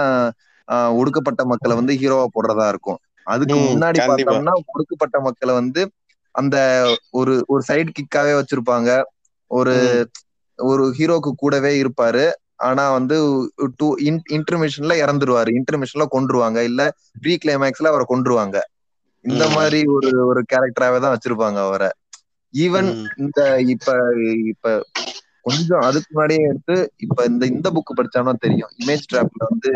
ஒடுக்கப்பட்ட 0.98 1.42
மக்களை 1.52 1.74
வந்து 1.76 1.94
ஹீரோவா 2.00 2.26
போடுறதா 2.34 2.66
இருக்கும். 2.68 3.00
அதுக்கு. 3.26 3.56
முன்னாடி 3.66 4.00
பார்த்தோம்னா 4.06 4.52
ஒடுக்கப்பட்ட 4.72 5.16
மக்களை 5.26 5.52
வந்து 5.60 5.82
அந்த 6.34 6.56
ஒரு 7.12 7.32
ஒரு 7.48 7.62
சைடு 7.68 7.90
கிக்காவே 7.98 8.32
வச்சிருப்பாங்க. 8.36 8.90
ஒரு. 9.50 9.74
ஒரு 10.58 10.84
ஹீரோக்கு 10.96 11.30
கூடவே 11.36 11.72
இருப்பாரு. 11.82 12.24
ஆனா 12.68 12.84
வந்து 12.90 13.16
டூ 13.78 13.86
இன்டர்மிஷன்ல 14.36 14.94
இறந்துருவாரு. 15.02 15.50
இன்டர்மிஷன்ல 15.58 16.04
கொன்றுவாங்க. 16.12 16.58
இல்ல 16.70 16.82
ப்ரீ 17.22 17.34
கிளைமேக்ஸ்ல 17.42 17.90
அவரை 17.92 18.06
கொன்றுவாங்க. 18.08 18.56
இந்த. 19.24 19.44
மாதிரி 19.54 19.80
ஒரு 19.96 20.10
ஒரு 20.26 20.40
கேரக்டராவே 20.48 20.98
தான் 21.00 21.14
வச்சிருப்பாங்க 21.14 21.58
அவரை 21.62 21.90
ஈவன். 22.54 22.90
இந்த 23.22 23.40
இப்ப 23.74 23.90
இப்ப 24.52 24.64
கொஞ்சம் 25.46 25.84
அதுக்கு 25.86 26.08
முன்னாடியே 26.10 26.42
எடுத்து 26.48 26.74
இப்ப 27.04 27.24
இந்த 27.30 27.44
இந்த 27.52 27.68
புக் 27.74 27.92
படிச்சாலும் 27.92 28.42
தெரியும் 28.42 28.72
இமேஜ் 28.80 29.06
டிராப்ல 29.08 29.42
வந்து 29.50 29.70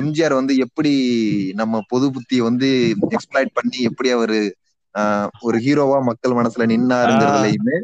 எம்ஜிஆர் 0.00 0.34
வந்து 0.38 0.54
எப்படி 0.66 0.92
நம்ம 1.60 1.80
பொது 1.90 2.06
புத்தியை 2.14 2.42
வந்து 2.46 2.68
எக்ஸ்பிளாய்ட் 3.08 3.56
பண்ணி 3.58 3.78
எப்படி 3.90 4.08
அவரு 4.16 4.38
ஆஹ் 4.94 5.28
ஒரு 5.42 5.58
ஹீரோவா 5.64 5.98
மக்கள் 6.08 6.38
மனசுல 6.38 6.66
நின்னாருங்கிறதுலயுமே 6.70 7.76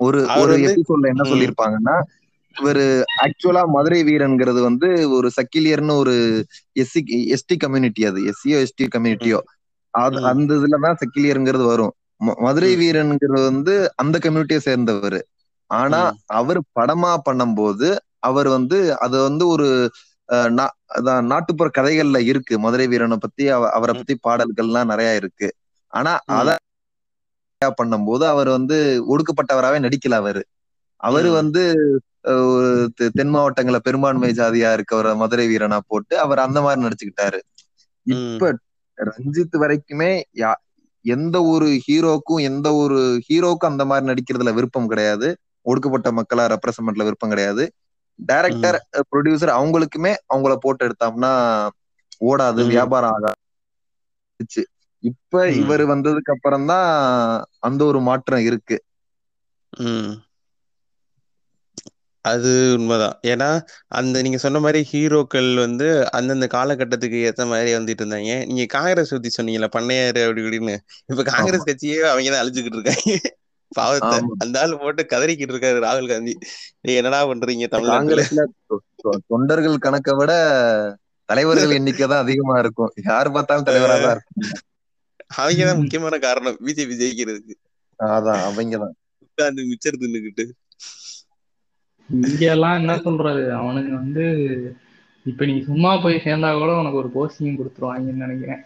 ஒரு 0.00 0.20
ஒரு 0.40 0.54
எபிசோட்ல 0.66 1.10
என்ன 1.12 1.24
ம். 1.24 1.52
இவரு 2.60 3.02
ஆக்சுவலா 3.22 3.66
மதுரை 3.66 4.04
வீரன்கிறது 4.04 4.62
வந்து 4.62 5.10
ஒரு 5.10 5.30
சக்கிலியர்னு 5.36 5.96
ஒரு 5.96 6.44
எஸ்சி 6.80 7.00
எஸ்டி 7.34 7.56
கம்யூனிட்டி 7.58 8.04
அது 8.04 8.20
எஸ்சியோ 8.22 8.66
எஸ்டி 8.66 8.88
கம்யூனிட்டியோ 8.94 9.38
அது. 9.90 10.24
அந்த 10.24 10.54
இதுலதான் 10.54 10.96
சக்கிலியருங்கிறது 11.02 11.66
வரும் 11.66 11.92
மதுரை. 12.16 12.76
வீரன்ங்கிறது 12.76 13.44
வந்து 13.44 13.92
அந்த 13.96 14.18
கம்யூனிட்டியை 14.18 14.56
சேர்ந்தவர் 14.56 15.26
ஆனா. 15.66 16.00
அவர் 16.26 16.60
படமா 16.80 17.16
பண்ணும்போது 17.30 17.96
அவர் 18.18 18.48
வந்து 18.48 18.98
அது 18.98 19.22
வந்து 19.22 19.48
ஒரு 19.48 19.90
நாட்டுப்புற 21.22 21.70
கதைகள்ல 21.78 22.18
இருக்கு 22.18 22.58
மதுரை 22.58 22.86
வீரனை 22.86 23.16
பத்தி 23.16 23.48
அவ- 23.48 23.70
அவரை. 23.70 23.94
பத்தி 23.94 24.14
பாடல்கள்லாம் 24.28 24.84
நிறைய 24.84 25.14
இருக்கு 25.14 25.54
ஆனா. 25.86 26.18
அத 26.26 26.58
பண்ணும்போது 27.82 28.24
அவர் 28.26 28.48
வந்து 28.48 29.04
ஒடுக்கப்பட்டவராவே 29.08 29.78
நடிக்கல 29.78 30.10
அவரு 30.10 30.46
அவரு. 31.02 31.28
வந்து 31.38 31.62
தென் 33.16 33.32
மாவட்டங்கள 33.34 33.78
பெரும்பான்மை 33.86 34.30
ஜாதியா 34.38 34.68
இருக்கவர 34.76 35.08
மதுரை 35.22 35.46
வீரனா 35.48 35.78
போட்டு 35.86 36.14
அவர் 36.24 36.44
அந்த 36.44 36.58
மாதிரி 36.62 36.84
நடிச்சுக்கிட்டாரு. 36.84 37.38
இப்ப 38.06 38.50
ரஞ்சித் 38.98 39.56
வரைக்குமே 39.62 40.12
எந்த 41.04 41.36
ஒரு 41.52 41.68
ஹீரோக்கும் 41.86 42.42
எந்த 42.48 42.68
ஒரு 42.82 42.98
ஹீரோக்கும் 43.26 43.70
அந்த 43.70 43.84
மாதிரி 43.84 44.06
நடிக்கிறதுல 44.10 44.50
விருப்பம் 44.58 44.90
கிடையாது 44.92 45.28
ஒடுக்கப்பட்ட 45.66 46.08
மக்களா 46.18 46.44
ரெப்ரசன்ட்ல 46.52 47.06
விருப்பம் 47.08 47.32
கிடையாது 47.32 47.64
டைரக்டர். 48.18 48.78
ப்ரொடியூசர் 49.10 49.56
அவங்களுக்குமே 49.56 50.12
அவங்கள 50.26 50.54
போட்டு 50.58 50.86
எடுத்தோம்னா 50.86 51.32
ஓடாது. 52.22 52.62
வியாபாரம் 52.68 53.14
ஆகாது 53.16 53.38
இப்ப. 55.02 55.32
இவர் 55.60 55.84
வந்ததுக்கு 55.90 56.34
அப்புறம் 56.34 56.66
தான் 56.66 56.88
அந்த 57.60 57.80
ஒரு 57.84 58.00
மாற்றம் 58.02 58.44
இருக்கு. 58.48 58.76
அது 62.22 62.74
உண்மைதான். 62.78 63.18
ஏன்னா 63.22 63.62
அந்த 63.88 64.22
நீங்க 64.22 64.36
சொன்ன 64.36 64.60
மாதிரி 64.60 64.88
ஹீரோக்கள் 64.92 65.54
வந்து 65.54 66.10
அந்தந்த 66.10 66.46
காலகட்டத்துக்கு 66.46 67.32
ஏத்த 67.32 67.46
மாதிரி 67.46 67.74
வந்துட்டு 67.74 67.96
இருந்தாங்க. 67.96 68.46
நீங்க 68.46 68.64
காங்கிரஸ் 68.66 69.08
பத்தி 69.08 69.30
சொன்னீங்கல்ல 69.42 69.60
பண்ணையாரு 69.60 70.28
அப்படி 70.28 70.42
இப்படின்னு. 70.42 70.76
இப்ப 71.06 71.22
காங்கிரஸ் 71.22 71.66
கட்சியே 71.66 71.96
அவங்க 71.96 72.30
தான் 72.30 72.46
அழிச்சுக்கிட்டு 72.46 72.78
இருக்காங்க. 72.78 73.20
பாவத்தை. 73.68 74.18
ஆமா. 74.18 74.26
அந்த 74.38 74.60
ஆள் 74.60 74.78
போட்டு 74.78 75.06
கதறிக்கிட்டு 75.08 75.54
இருக்காரு 75.54 75.78
ராகுல் 75.78 76.08
காந்தி. 76.08 76.38
நீ 76.80 76.94
என்னடா 76.94 77.28
பண்றீங்க 77.28 77.68
தமிழ்நாட்டுல? 77.68 78.22
காங்கிரஸ்ல 78.22 78.44
தொ- 78.68 79.04
தொ- 79.04 79.18
தொண்டர்கள் 79.26 79.78
கணக்கை 79.78 80.14
விட 80.16 80.96
தலைவர்கள் 81.24 81.70
எண்ணிக்கை 81.70 82.06
தான் 82.06 82.22
அதிகமா 82.22 82.58
இருக்கும். 82.58 82.92
யார் 83.04 83.30
பார்த்தாலும் 83.30 83.64
தலைவரா 83.64 84.02
தான் 84.02 84.20
அவங்கதான் 85.36 85.76
முக்கியமான 85.76 86.18
காரணம். 86.18 86.58
பிஜேபி 86.64 86.94
ஜெயிக்கிறதுக்கு. 86.94 87.54
அதான் 87.98 88.40
அவங்கதான் 88.48 88.88
உட்கார்ந்து 89.18 89.62
மிச்சர் 89.62 90.00
தின்னுக்கிட்டு. 90.00 90.50
இங்க 92.12 92.44
எல்லாம் 92.54 92.78
என்ன 92.80 92.92
சொல்றது? 93.06 93.42
அவனுங்க 93.58 93.92
வந்து 94.02 94.24
இப்ப 95.26 95.44
நீ 95.48 95.54
சும்மா 95.68 95.90
போய் 96.04 96.24
சேர்ந்தா 96.24 96.48
கூட 96.60 96.72
உனக்கு 96.78 97.00
ஒரு 97.02 97.10
போஸ்டிங் 97.16 97.58
கொடுத்துருவாங்கன்னு 97.58 98.24
நினைக்கிறேன். 98.26 98.62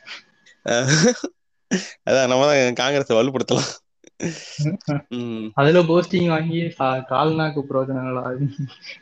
அதான் 2.08 2.30
நம்ம 2.30 2.46
தான் 2.50 2.78
காங்கிரஸ் 2.80 3.18
வலுப்படுத்தலாம். 3.18 3.72
அதுல 5.60 5.80
போஸ்டிங் 5.90 6.28
வாங்கி 6.34 6.60
கால்நாக்கு 7.10 7.62
பிரயோஜனங்களா? 7.70 8.22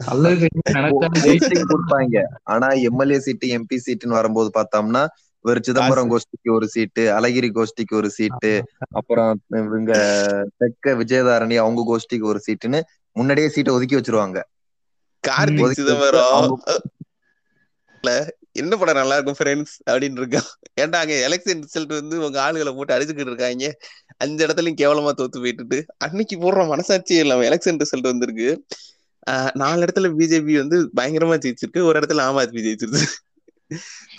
நல்லது 0.08 0.46
கொடுப்பாங்க. 1.72 2.16
ஆனா 2.54 2.68
எம்எல்ஏ 2.88 3.18
சீட்டு 3.26 3.52
எம்பி 3.58 3.78
சீட்டுன்னு 3.84 4.18
வரும்போது 4.20 4.50
பார்த்தோம்னா 4.58 5.02
ஒரு 5.44 5.58
சிதம்பரம் 5.66 6.10
கோஷ்டிக்கு 6.12 6.50
ஒரு 6.56 6.66
சீட்டு 6.74 7.02
அழகிரி 7.16 7.48
கோஷ்டிக்கு 7.56 7.94
ஒரு 8.00 8.10
சீட்டு 8.16 8.52
அப்புறம் 8.98 9.32
இவங்க 9.62 9.92
தெக்க 10.62 10.94
விஜயதாரணி 11.00 11.56
அவங்க 11.62 11.82
கோஷ்டிக்கு 11.90 12.30
ஒரு 12.32 12.40
சீட்டுன்னு 12.46 12.80
முன்னாடியே 13.14 13.48
சீட்டை 13.48 13.74
ஒதுக்கி 13.74 13.96
வச்சிருவாங்க. 13.96 14.42
கார்த்திக் 15.28 15.70
சிதம்பரம் 15.70 16.60
என்ன 18.52 18.76
படம் 18.76 18.94
நல்லா 18.94 19.16
இருக்கும் 19.16 19.36
ஃப்ரெண்ட்ஸ் 19.38 19.90
அப்படின்னு 19.90 20.18
இருக்கான் 20.20 20.48
ஏன்டா 20.80 20.96
அங்க 20.96 21.14
எலெக்ஷன் 21.28 21.62
ரிசல்ட் 21.62 21.86
வந்து 21.86 22.18
உங்க 22.18 22.52
ஆளுகளை 22.52 22.74
போட்டு 22.74 22.98
அடிச்சுக்கிட்டு 22.98 23.20
இருக்காங்க. 23.20 23.76
அஞ்சு 24.16 24.46
இடத்துலயும் 24.46 24.78
கேவலமா 24.80 25.12
தோத்து 25.16 25.36
போயிட்டுட்டு 25.36 25.82
அன்னைக்கு 25.98 26.36
போடுற 26.38 26.56
மனசாட்சியே 26.56 27.18
இல்லாம 27.18 27.42
எலெக்ஷன் 27.42 27.78
ரிசல்ட் 27.78 28.00
வந்திருக்கு. 28.00 28.64
ஆஹ் 29.30 29.54
நாலு 29.54 29.84
இடத்துல 29.84 30.12
பிஜேபி 30.18 30.56
வந்து 30.56 30.90
பயங்கரமா 30.96 31.38
ஜெயிச்சிருக்கு. 31.38 31.82
ஒரு 31.82 32.00
இடத்துல 32.00 32.20
Aam 32.20 32.38
Aadmi 32.38 32.64
ஜெயிச்சிருக்கு. 32.66 33.02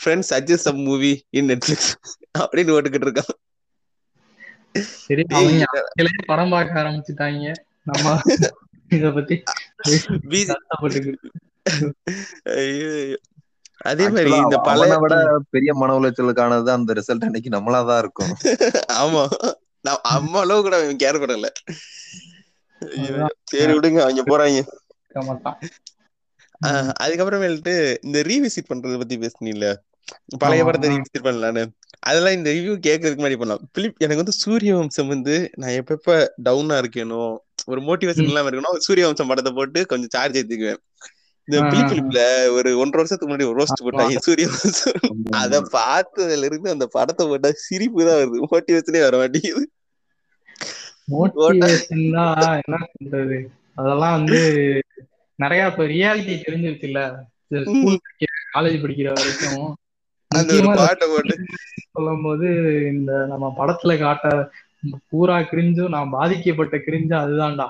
Friends 0.05 0.29
suggest 0.29 0.63
some 0.67 0.79
movie 0.79 1.25
in 1.29 1.47
Netflix 1.47 1.93
அப்படின்னு 2.39 2.75
ஓட்டுக்கிட்டு 2.75 3.07
இருக்கான். 3.07 3.33
படம் 6.25 6.49
பார்க்க 6.49 6.81
ஆரம்பிச்சுட்டாங்க. 6.81 7.53
நம்ம 7.83 8.21
இத 8.89 9.11
பத்தி. 9.11 9.35
அதே 13.85 14.05
மாதிரி 14.09 14.31
இந்த 14.35 14.57
பழைய 14.59 14.97
விட 14.97 15.15
பெரிய 15.49 15.73
மன 15.73 15.97
உளைச்சலுக்கானது 15.99 16.69
அந்த 16.69 16.93
ரிசல்ட் 16.93 17.25
அன்னைக்கு 17.27 17.49
நம்மளாதான் 17.49 17.97
இருக்கும். 17.97 18.31
ஆமா. 19.01 19.23
நான் 19.85 20.03
அம்மா 20.09 20.39
அளவு 20.39 20.61
கூட 20.61 20.75
அவன் 20.77 21.01
கேர் 21.03 21.21
பண்ணல 21.21 21.47
சரி 23.43 23.73
விடுங்க. 23.73 23.99
அவங்க 24.01 24.23
போறாங்க. 24.23 24.59
அதுக்கப்புறமேல்ட்டு 27.01 27.73
இந்த 28.01 28.17
ரீவிசிட் 28.21 28.69
பண்றத 28.69 28.97
பத்தி 28.97 29.15
பேசுனீங்கல்ல 29.17 29.67
பழைய. 30.37 30.63
படத்தை 30.63 30.89
ரீவிசிட் 30.89 31.25
பண்ணலான்னு. 31.27 31.63
அதெல்லாம் 32.01 32.33
இந்த 32.33 32.49
ரிவ்யூ 32.49 32.73
கேட்கறதுக்கு 32.87 33.21
முன்னாடி 33.21 33.37
பண்ணலாம். 33.37 33.63
பிலிப் 33.71 33.95
எனக்கு 33.97 34.21
வந்து 34.23 34.39
சூரிய 34.41 34.75
வம்சம் 34.75 35.07
வந்து 35.07 35.35
நான் 35.55 35.77
எப்பப்ப 35.79 36.17
டவுனா 36.43 36.75
இருக்கேனோ 36.83 37.21
ஒரு 37.65 37.81
மோட்டிவேஷன் 37.81 38.29
இல்லாம 38.29 38.49
இருக்கணும். 38.49 38.79
சூரிய 38.85 39.05
வம்சம் 39.07 39.29
படத்தை 39.29 39.51
போட்டு 39.53 39.79
கொஞ்சம் 39.85 40.13
சார்ஜ் 40.13 40.39
ஏத்திக்குவேன் 40.39 40.81
இந்த 41.47 41.57
ஆ, 41.59 41.65
பிலிப் 41.69 41.83
ஆ, 41.83 41.89
பிலிப்ல 41.89 42.19
ஒரு 42.55 42.69
ஒன்றரை 42.79 42.99
வருஷத்துக்கு 42.99 43.27
முன்னாடி 43.27 43.47
ஒரு 43.49 43.59
ரோஸ்ட் 43.59 43.83
போட்டாங்க 43.83 44.21
சூரிய 44.25 44.45
வம்சம் 44.53 45.35
அத 45.41 45.59
பார்த்ததுல 45.73 46.47
இருந்து 46.49 46.69
அந்த 46.71 46.85
படத்தை 46.93 47.25
போட்டா 47.27 47.51
சிரிப்பு 47.63 48.07
தான் 48.07 48.19
வருது. 48.21 48.39
மோட்டிவேஷனே 48.47 49.01
வர 49.03 49.15
மாட்டேங்குது. 49.17 49.65
என்ன 51.93 52.19
சொல்றது? 52.93 53.37
அதெல்லாம் 53.77 54.15
வந்து 54.17 54.39
நிறைய 55.39 55.69
இப்ப 55.71 55.85
ரியாலிட்டி 55.91 56.35
தெரிஞ்சிருச்சு 56.43 56.87
இல்ல 56.87 57.01
ஸ்கூல் 57.65 57.99
படிக்கிற 58.03 58.31
காலேஜ் 58.53 58.83
படிக்கிற 58.83 59.09
வரைக்கும். 59.13 59.65
சொல்லும் 61.91 62.23
போது 62.23 62.47
இந்த 62.91 63.11
நம்ம 63.27 63.51
படத்துல 63.57 63.93
காட்ட 63.99 64.29
பூரா 65.09 65.37
கிரிஞ்சும் 65.49 65.93
நான் 65.93 66.13
பாதிக்கப்பட்ட 66.15 66.75
கிரிஞ்சும் 66.81 67.21
அதுதான்டா. 67.21 67.67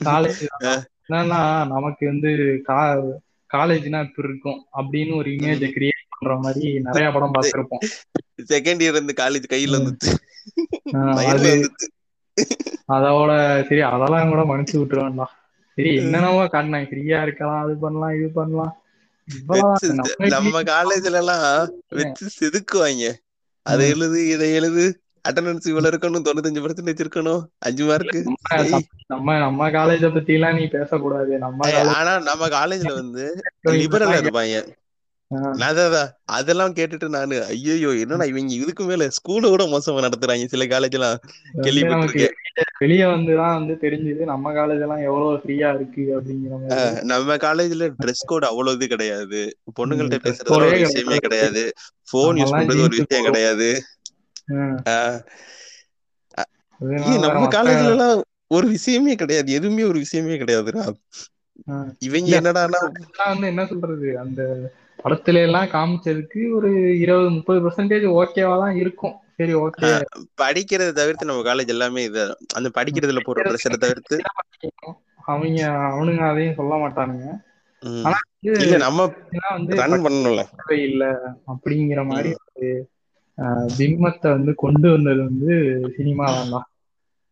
காலேஜ் 0.00 0.42
என்னன்னா 1.04 1.40
நமக்கு 1.72 2.04
வந்து 2.08 2.30
கா 2.66 2.78
காலேஜ்னா 3.50 4.00
இப்படி 4.06 4.28
இருக்கும் 4.28 4.60
அப்படின்னு 4.78 5.12
ஒரு 5.16 5.30
இமேஜை 5.36 5.68
கிரியேட் 5.72 6.10
பண்ற 6.12 6.34
மாதிரி 6.44 6.68
நிறைய 6.86 7.06
படம் 7.12 7.34
பார்த்திருப்போம். 7.36 7.84
செகண்ட் 8.50 8.82
இயர் 8.82 8.96
இருந்து 8.96 9.14
காலேஜ் 9.20 9.46
கையில 9.52 9.78
வந்துச்சு 9.78 10.12
அதோட 12.94 13.30
சரி 13.68 13.82
அதெல்லாம் 13.90 14.30
கூட 14.30 14.42
மன்னிச்சு 14.46 14.76
விட்டுருவேன்டா. 14.76 15.26
சரி 15.78 15.90
என்னென்னவோ 16.00 16.42
காட்டினாங்க 16.48 16.88
ஃப்ரீயா 16.90 17.18
இருக்கலாம் 17.26 17.62
அது 17.62 17.74
பண்ணலாம் 17.82 18.16
இது 18.18 18.28
பண்ணலாம். 18.34 18.72
நம்ம 20.34 20.60
காலேஜ்ல 20.70 21.20
எல்லாம் 21.22 21.44
வச்சு 21.94 22.24
செதுக்குவாங்க. 22.36 23.04
அதை. 23.66 23.90
எழுது 23.92 24.20
இதை 24.32 24.48
எழுது. 24.54 24.84
அட்டண்டன்ஸ் 25.24 25.68
இவ்வளவு 25.68 25.90
இருக்கணும் 25.90 26.26
தொண்ணூத்தஞ்சு 26.26 26.62
பர்சன்டேஜ் 26.62 27.02
இருக்கணும் 27.04 27.42
அஞ்சு 27.60 27.84
மார்க்கு 27.84 28.20
நம்ம 29.06 29.38
நம்ம 29.38 29.70
காலேஜ 29.70 30.12
பத்தி 30.14 30.32
எல்லாம் 30.32 30.58
நீ 30.58 30.66
பேசக்கூடாது. 30.70 31.32
நம்ம 31.38 31.70
ஆனா 31.94 32.12
நம்ம 32.28 32.48
காலேஜ்ல 32.50 32.92
வந்து 32.96 33.24
லிபரலா 33.80 34.18
இருப்பாங்க. 34.20 34.58
அதெல்லாம் 36.36 36.74
கேட்டுட்டு 36.76 37.08
நானு 37.08 37.36
ஐயோ 37.46 37.90
என்னடா 38.02 38.24
இவங்க 38.30 38.52
இதுக்கு 38.56 38.84
மேல 38.84 39.04
ஸ்கூல 39.18 39.48
கூட 39.48 39.64
மோசமா 39.72 40.04
நடத்துறாங்க 40.06 40.46
சில 40.48 40.64
காலேஜ் 40.66 40.96
எல்லாம் 40.98 41.18
கேள்விப்பட்டிருக்கேன். 41.58 42.36
வெளிய 42.80 43.02
வந்துதான் 43.08 43.56
வந்து 43.56 43.74
தெரிஞ்சது 43.82 44.22
நம்ம 44.30 44.52
காலேஜ் 44.52 44.82
எல்லாம் 44.82 45.04
எவ்வளவு 45.08 45.40
ஃப்ரீயா 45.40 45.68
இருக்கு 45.76 46.02
அப்படிங்கிற 46.16 46.52
நம்ம 47.10 47.36
காலேஜ்ல 47.38 47.86
ட்ரெஸ் 48.02 48.26
கோட் 48.26 48.50
அவ்வளவு 48.50 48.76
இது 48.78 48.86
கிடையாது. 48.88 49.40
பொண்ணுங்கள்ட்ட 49.78 50.18
பேசுறது 50.26 50.56
ஒரு 50.58 50.68
விஷயமே 50.84 51.18
கிடையாது. 51.18 51.64
போன் 52.10 52.38
யூஸ் 52.38 52.54
பண்றது 52.54 52.84
ஒரு 52.86 52.96
விஷயம். 52.98 53.26
கிடையாது. 53.28 53.68
நம்ம 57.26 57.46
காலேஜ்ல 57.54 57.90
எல்லாம் 57.90 58.14
ஒரு 58.48 58.66
விஷயமே 58.68 59.14
கிடையாது. 59.14 59.48
எதுவுமே 59.52 59.82
ஒரு 59.84 59.98
விஷயமே 59.98 60.36
கிடையாதுடா. 60.36 60.84
இவங்க 62.06 62.34
அதெல்லாம் 62.56 62.86
வந்து 63.26 63.46
என்ன 63.46 63.62
சொல்றது? 63.66 64.08
அந்த 64.18 64.40
படத்துல 64.98 65.42
எல்லாம் 65.42 65.68
காமிச்சதுக்கு 65.68 66.40
ஒரு 66.52 66.70
இருபது 66.98 67.30
முப்பது 67.30 67.60
பெர்சன்டேஜ் 67.60 68.06
ஓகேவா 68.16 68.56
தான் 68.58 68.76
இருக்கும். 68.76 69.16
சரி 69.36 69.54
ஓகே. 69.60 69.90
படிக்கிறதை 70.40 70.92
தவிர்த்து 70.92 71.24
நம்ம 71.24 71.44
காலேஜ் 71.44 71.68
எல்லாமே 71.68 72.02
இது 72.04 72.22
அந்த 72.54 72.68
படிக்கிறதுல 72.76 73.22
போற 73.24 73.40
ப்ரெஷரை 73.46 73.78
தவிர்த்து. 73.78 74.16
அவங்க 75.26 75.60
அவனுங்க 75.90 76.24
அதையும் 76.28 76.58
சொல்ல 76.58 76.74
மாட்டானுங்க. 76.76 77.26
ஆனா 78.04 78.18
நம்ம 78.84 79.06
ரன் 79.80 79.98
பண்ணணும்ல. 80.04 80.42
இல்ல 80.84 81.04
அப்படிங்கிற 81.52 82.00
மாதிரி 82.06 82.30
பிம்பத்தை 83.78 84.28
வந்து 84.30 84.54
கொண்டு 84.54 84.90
வந்தது 84.90 85.24
வந்து 85.24 85.54
சினிமா 85.96 86.24
தான் 86.24 86.70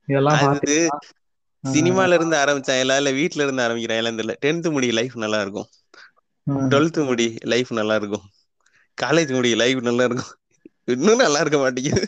இதெல்லாம் 0.09 0.35
ஆஹ், 0.35 1.73
சினிமால 1.73 2.13
இருந்து 2.13 2.37
ஆரம்பிச்சாங்களா 2.37 2.97
இல்ல 2.97 3.11
வீட்ல 3.11 3.43
இருந்து 3.43 3.63
ஆரம்பிக்கிறாங்களா 3.63 4.21
தெரியல. 4.21 4.35
டென்த் 4.45 4.71
முடி 4.71 4.93
லைஃப் 4.93 5.17
நல்லா 5.17 5.41
இருக்கும். 5.41 5.67
டுவெல்த் 6.71 7.05
முடி 7.05 7.37
லைஃப் 7.41 7.73
நல்லா 7.73 7.95
இருக்கும். 7.95 8.23
காலேஜ் 9.03 9.33
முடி 9.33 9.55
லைஃப் 9.55 9.79
நல்லா 9.79 10.05
இருக்கும். 10.05 10.37
இன்னும் 10.85 11.17
நல்லா 11.17 11.41
இருக்க 11.41 11.59
மாட்டேங்குது. 11.59 12.07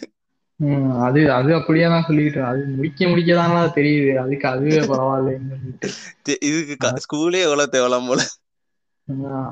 அது 1.01 1.33
அது 1.33 1.55
அப்படியே 1.55 1.85
தான் 1.85 2.05
சொல்லிக்கிட்டு 2.09 2.43
அது 2.43 2.65
முடிக்க 2.67 3.07
முடிக்கதானா 3.07 3.71
தெரியுது. 3.75 4.17
அதுக்கு 4.17 4.49
அதுவே 4.49 4.71
சொல்லிட்டு. 4.71 5.89
சே- 6.29 6.43
இதுக்கு 6.43 6.89
ஸ்கூலே 6.89 7.43
எவ்வளவு 7.43 7.69
தேவலாம் 7.73 8.09
போல. 8.09 8.23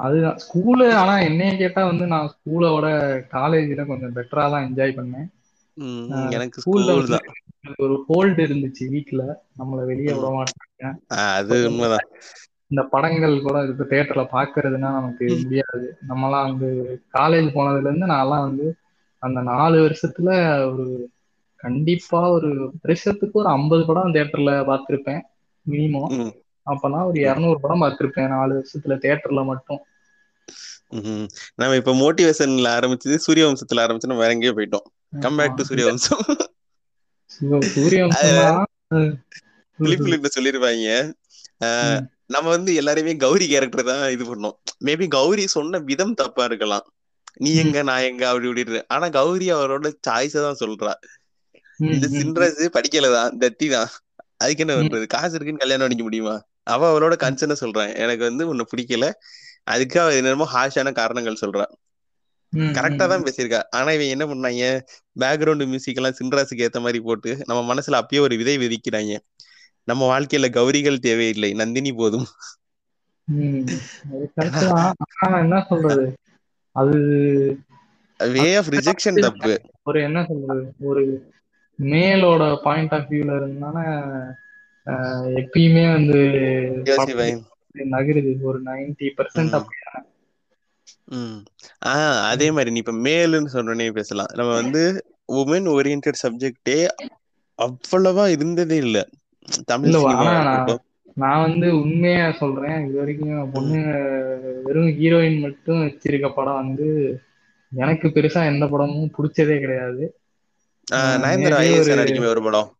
அதுதான். 0.00 0.38
ஸ்கூலு 0.44 0.86
ஆனா 0.94 1.18
என்னைய 1.20 1.56
கேட்டா 1.56 1.84
வந்து 1.84 2.06
நான் 2.06 2.30
ஸ்கூலோட 2.34 2.86
காலேஜ்ல 3.32 3.84
கொஞ்சம் 3.86 4.14
பெட்டரா 4.14 4.44
தான் 4.50 4.66
என்ஜாய் 4.68 4.98
பண்ணேன். 4.98 5.28
எனக்கு 6.28 6.62
ஸ்கூல்ல 6.62 6.94
ஒரு 7.78 7.94
ஹோல்டு 8.08 8.40
இருந்துச்சு 8.46 8.84
வீட்ல. 8.88 9.22
நம்மள 9.58 9.80
வெளியே 9.84 10.12
விட 10.12 10.28
மாட்டாங்க. 10.34 10.90
அது 11.48 11.68
உண்மைதான். 11.70 12.06
இந்த 12.70 12.82
படங்கள் 12.84 13.34
கூட 13.40 13.58
இப்ப 13.66 13.84
தியேட்டர்ல 13.84 14.24
பாக்குறதுன்னா 14.32 14.90
நமக்கு 14.96 15.26
முடியாது. 15.42 15.86
நம்மலாம் 16.08 16.48
வந்து 16.48 16.68
காலேஜ் 17.12 17.48
போனதுல 17.54 17.88
இருந்து 17.88 18.06
நான்லாம் 18.06 18.46
வந்து 18.48 18.66
அந்த 19.22 19.40
நாலு 19.42 19.76
வருஷத்துல 19.86 20.30
ஒரு 20.70 20.86
கண்டிப்பா 21.60 22.30
ஒரு 22.30 22.50
வருஷத்துக்கு 22.82 23.38
ஒரு 23.38 23.48
ஐம்பது 23.48 23.86
படம் 23.86 24.14
தியேட்டர்ல 24.14 24.52
பார்த்திருப்பேன். 24.68 25.22
மினிமம் 25.66 26.12
அப்பனா 26.68 27.00
ஒரு 27.04 27.18
இருநூறு 27.24 27.58
படம் 27.60 27.82
பார்த்திருப்பேன் 27.82 28.28
நாலு 28.28 28.52
வருஷத்துல 28.54 28.96
தியேட்டர்ல 29.02 29.44
மட்டும். 29.44 29.80
நம்ம 31.54 31.76
இப்ப 31.76 31.94
மோட்டிவேஷன்ல 31.94 32.68
ஆரம்பிச்சது 32.76 33.16
சூரியவம்சத்துல 33.26 33.82
ஆரம்பிச்சு 33.84 34.10
நம்ம 34.10 34.22
வேற 34.22 34.32
எங்கேயோ 34.32 34.52
போயிட்டோம். 34.52 34.86
கம் 35.20 35.36
பேக் 35.36 35.58
டு 35.58 35.64
சூரிய 35.64 35.86
அஹ், 38.90 39.10
பிலிப் 39.78 40.04
பிலிப்ல 40.04 40.30
சொல்லிருப்பாங்க. 40.36 40.88
நம்ம 42.26 42.46
வந்து 42.48 42.70
எல்லாரையுமே 42.74 43.12
கௌரி 43.16 43.46
கேரக்டர் 43.48 43.84
தான் 43.84 44.10
இது 44.10 44.24
பண்ணோம். 44.24 44.56
மேபி 44.84 45.06
கௌரி 45.08 45.44
சொன்ன 45.48 45.78
விதம் 45.84 46.14
தப்பா 46.14 46.44
இருக்கலாம். 46.44 46.86
நீ. 47.36 47.50
எங்க 47.56 47.82
நான் 47.82 48.06
எங்க 48.08 48.22
அப்படி 48.28 48.48
இப்படின்னு 48.52 48.82
ஆனா 48.88 49.06
கௌரி 49.10 49.46
அவரோட 49.52 49.88
சாய்ஸ 50.08 50.34
தான் 50.46 50.60
சொல்றா. 50.60 50.92
இந்த. 51.86 52.06
சின்ராசு 52.16 52.64
படிக்கலதான் 52.76 53.36
தத்தி 53.42 53.66
தான். 53.70 53.90
அதுக்கு 54.36 54.62
என்ன. 54.64 54.74
பண்றது? 54.80 55.06
காசு 55.06 55.34
இருக்குன்னு 55.34 55.62
கல்யாணம் 55.62 55.84
பண்ணிக்க 55.84 56.04
முடியுமா? 56.04 56.34
அவ 56.68 56.84
அவளோட 56.90 57.12
கன்சர்ன 57.18 57.54
சொல்றான். 57.60 57.94
எனக்கு 57.94 58.24
வந்து 58.24 58.48
உன்னை 58.48 58.64
பிடிக்கல. 58.76 59.12
அதுக்கு 59.64 60.00
அவ 60.00 60.14
என்னமோ 60.14 60.46
ஹாஷான 60.54 60.92
காரணங்கள் 60.92 61.42
சொல்றா. 61.46 61.64
ம், 62.50 62.60
கரெக்டா 62.60 63.08
தான் 63.08 63.22
பேசியிருக்கா. 63.22 63.62
ஆனா 63.70 63.90
இவன் 63.90 64.12
என்ன 64.14 64.24
பண்ணாங்க? 64.26 64.80
பேக்ரவுண்ட் 65.20 65.66
மியூசிக் 65.66 65.96
எல்லாம் 65.96 66.14
சின்ராசுக்கு 66.22 66.66
ஏத்த 66.66 66.80
மாதிரி 66.80 67.00
போட்டு 67.00 67.36
நம்ம 67.46 67.74
மனசுல 67.74 68.00
அப்பயே 68.00 68.20
ஒரு 68.20 68.36
விதை 68.36 68.58
விதிக்கிறாங்க. 68.58 69.16
நம்ம 69.84 70.02
வாழ்க்கையில 70.10 70.48
கௌரிகள் 70.50 70.98
தேவையில்லை. 70.98 71.52
நந்தினி 71.52 71.92
போதும். 71.92 72.26
என்ன 75.20 75.66
சொல்றது? 75.68 76.16
அது 76.72 76.98
வே 78.18 78.56
ஆஃப் 78.56 78.68
ரிஜெக்ஷன் 78.68 79.20
தப்பு. 79.20 79.60
ஒரு 79.82 80.02
என்ன 80.02 80.24
சொல்றது? 80.28 80.72
ஒரு 80.80 81.30
மேலோட 81.82 82.56
பாயிண்ட் 82.62 82.92
ஆஃப் 82.92 83.10
வியூல 83.10 83.32
இருந்தானே 83.40 83.84
எப்பயுமே 85.40 85.84
வந்து 85.92 86.18
நகருது. 87.90 88.32
ஒரு 88.42 88.58
நைன்டி 88.62 89.08
பர்சன்ட் 89.16 89.50
ம். 89.50 89.52
அப்படி 89.52 89.76
ம். 91.12 91.38
ஆஹ் 91.86 92.22
அதே 92.28 92.50
மாதிரி 92.50 92.70
நீ 92.70 92.78
இப்ப 92.78 92.94
மேலுன்னு 93.04 93.52
சொன்னோடனே 93.52 93.90
பேசலாம். 93.90 94.30
நம்ம 94.34 94.54
வந்து 94.54 94.82
உமன் 95.32 95.68
ஓரியன்ட் 95.70 96.20
சப்ஜெக்டே 96.22 96.78
அவ்வளவா 97.58 98.26
இருந்ததே 98.28 98.76
இல்ல. 98.76 98.98
தமிழ் 99.66 99.96
நான் 101.16 101.40
வந்து 101.40 101.80
உண்மையா 101.80 102.32
சொல்றேன். 102.32 102.86
இது 102.86 102.98
வரைக்கும் 102.98 103.50
பொண்ணு 103.50 103.78
வெறும் 104.64 104.90
ஹீரோயின் 104.92 105.40
மட்டும் 105.40 105.82
வச்சிருக்க 105.82 106.34
படம் 106.34 106.54
வந்து 106.54 106.88
எனக்கு 107.72 108.08
பெருசா 108.08 108.44
எந்த 108.46 108.66
படமும் 108.66 109.10
பிடிச்சதே 109.16 109.58
கிடையாது. 109.58 110.04
நயன்தாரா 111.20 111.58
maybe 111.58 111.64
ஐஎஸ் 111.64 111.90
ஒரு 112.30 112.42
படம். 112.42 112.70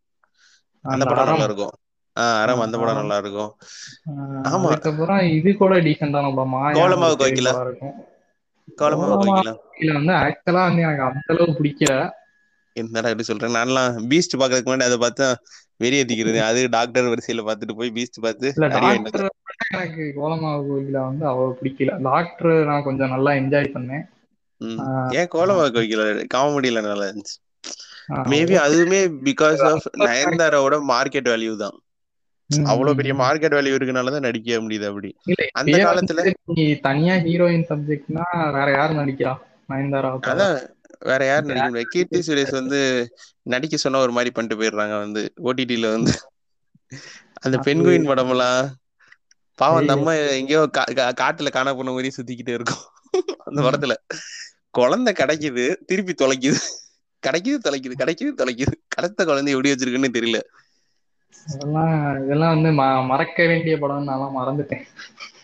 அந்த 0.85 1.13
படம். 1.13 1.29
நல்லா 1.29 1.45
இருக்கும். 1.45 1.75
ஆஹ் 2.19 2.39
அறம் 2.41 2.63
அந்த 2.65 2.77
படம் 2.79 3.01
நல்லா 3.01 3.17
இருக்கும் 3.23 3.51
ஆமா. 4.49 4.71
அதுக்கப்புறம் 4.71 5.21
இது 5.37 5.51
கூட 5.57 5.75
டீசெண்டான 5.87 6.31
படம். 6.33 6.57
கோலமாவு 6.77 7.17
கோகிலா 7.23 7.55
இருக்கும். 7.63 7.97
கோலமாவு 8.79 9.15
கோலமா 9.15 9.37
கோகிலா 9.37 9.55
இதுல 9.77 9.97
வந்து 9.99 10.15
ஆக்சுவலா 10.21 10.63
வந்து 10.69 10.85
எனக்கு 10.87 11.05
அந்த 11.09 11.33
அளவுக்கு 11.35 11.59
பிடிக்கல. 11.59 11.93
என்னடா 12.77 13.11
எப்படி 13.11 13.29
சொல்றேன் 13.29 13.57
நான்லாம் 13.57 13.97
பீஸ்ட் 14.11 14.39
பாக்குறதுக்கு 14.41 14.71
முன்னாடி 14.71 14.89
அதை 14.89 14.99
பார்த்தா 15.01 15.29
வெறியேத்திக்கிறது 15.81 16.41
அது 16.47 16.61
டாக்டர் 16.77 17.11
வரிசையில 17.13 17.45
பார்த்துட்டு 17.47 17.79
போய் 17.79 17.95
பீஸ்ட் 17.97 18.13
பார்த்து 18.21 18.49
இல்ல 18.53 18.67
எனக்கு 19.73 20.05
கோலமாவு 20.17 20.63
கோகிலா 20.69 21.03
வந்து 21.07 21.25
அவ்வளவு 21.27 21.57
பிடிக்கல. 21.59 21.93
டாக்டர் 22.07 22.53
நான் 22.69 22.87
கொஞ்சம் 22.87 23.13
நல்லா 23.15 23.33
என்ஜாய் 23.41 23.75
பண்ணேன். 23.75 24.05
ஏன் 25.19 25.31
கோலமாவு 25.33 25.71
கோகிலா 25.73 26.05
காமெடியில 26.35 26.81
நல்லா 26.87 27.07
இருந்துச்சு. 27.09 27.37
மேபி. 28.27 28.55
அதுவுமே 28.65 29.01
பிகாஸ் 29.29 29.63
ஆஃப் 29.69 29.87
நயன்தாராவோட 30.05 30.77
மார்க்கெட் 30.91 31.31
வேல்யூ 31.33 31.55
தான். 31.59 31.77
அவ்வளவு 32.65 32.97
பெரிய. 32.97 33.15
மார்க்கெட் 33.15 33.57
வேல்யூ 33.57 33.77
இருக்கனாலதான் 33.77 34.21
நடிக்க 34.21 34.57
முடியுது 34.57 34.87
அப்படி. 34.87 35.11
அந்த 35.53 35.77
காலத்துல 35.77 36.33
நீ 36.45 36.75
தனியா 36.75 37.15
ஹீரோயின் 37.15 37.67
சப்ஜெக்ட்னா 37.69 38.23
வேற 38.53 38.69
யார் 38.71 38.93
நடிக்கிறா? 38.93 39.33
நயன்தாரா? 39.69 40.11
அதான் 40.27 40.55
வேற 41.01 41.25
யார் 41.25 41.45
நடிக்க 41.45 41.69
முடியாது 41.69 41.89
கீர்த்தி 41.89 42.23
சுரேஷ் 42.27 42.51
வந்து 42.51 42.81
நடிக்க 43.43 43.77
சொன்னா 43.77 43.99
ஒரு 43.99 44.13
மாதிரி 44.13 44.31
பண்ணிட்டு 44.31 44.63
போயிடுறாங்க 44.63 44.99
வந்து 44.99 45.23
ஓடிடில 45.45 45.91
வந்து. 45.91 46.13
அந்த 47.41 47.57
பெண்குயின் 47.59 48.09
படமெல்லாம் 48.09 48.69
பாவம் 49.59 49.77
அந்த. 49.77 49.93
அம்மா 49.93 50.13
எங்கேயோ 50.13 50.63
காட்டுல 51.23 51.51
காண 51.51 51.75
போன 51.75 51.91
மாதிரி 51.91 52.11
சுத்திக்கிட்டே 52.17 52.55
இருக்கும். 52.59 52.85
அந்த. 53.45 53.63
படத்துல. 53.63 53.95
குழந்தை 54.71 55.13
கிடைக்குது 55.13 55.77
திருப்பி 55.87 56.15
தொலைக்குது. 56.15 56.61
கிடைக்குது 57.23 57.59
தொலைக்குது 57.65 57.95
கிடைக்குது 57.99 58.33
தொலைக்குது. 58.41 58.75
கடத்த 58.89 59.25
குழந்தை 59.25 59.53
எப்படி 59.53 59.73
வச்சிருக்குன்னு 59.73 60.17
தெரியல. 60.19 60.39
இதெல்லாம் 61.55 61.93
இதெல்லாம் 62.25 62.55
வந்து 62.55 62.71
மறக்க 63.07 63.47
வேண்டிய 63.47 63.79
படம் 63.79 64.05
நான் 64.05 64.37
மறந்துட்டேன். 64.39 64.85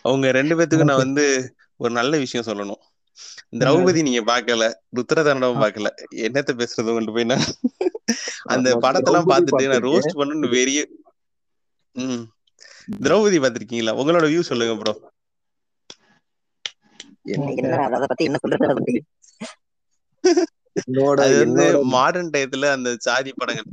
அவங்க 0.01 0.31
ரெண்டு 0.31 0.55
பேத்துக்கும் 0.57 0.91
நான் 0.91 1.03
வந்து 1.05 1.25
ஒரு 1.77 1.93
நல்ல 1.93 2.17
விஷயம் 2.17 2.47
சொல்லணும். 2.47 2.81
திரௌபதி 3.59 4.01
நீங்க 4.01 4.21
பார்க்கல 4.31 4.63
ருத்ரதாண்டவம் 4.97 5.61
பார்க்கல 5.63 5.89
என்னத்த 6.25 6.53
பேசுறது 6.61 6.93
கொண்டு 6.93 7.11
போய் 7.11 7.23
நான்? 7.23 7.45
அந்த 8.43 8.69
படத்தெல்லாம் 8.75 9.27
திரௌபதி 9.27 9.33
பார்த்துட்டு 9.33 9.67
நான். 9.67 9.85
ரோஸ்ட் 9.89 10.17
பண்ணு 10.17 10.47
வெறிய 10.47 10.81
ம். 11.95 12.23
திரௌபதி 13.03 13.37
பார்த்திருக்கீங்களா 13.43 13.97
உங்களோட 14.01 14.25
வியூ 14.31 14.39
சொல்லுங்க 14.39 14.75
ப்ரோ 14.81 14.93
மாடர்ன் 21.93 22.29
டயத்துல 22.29 22.69
அந்த 22.71 22.89
சாதி 22.99 23.33
படங்கள். 23.33 23.69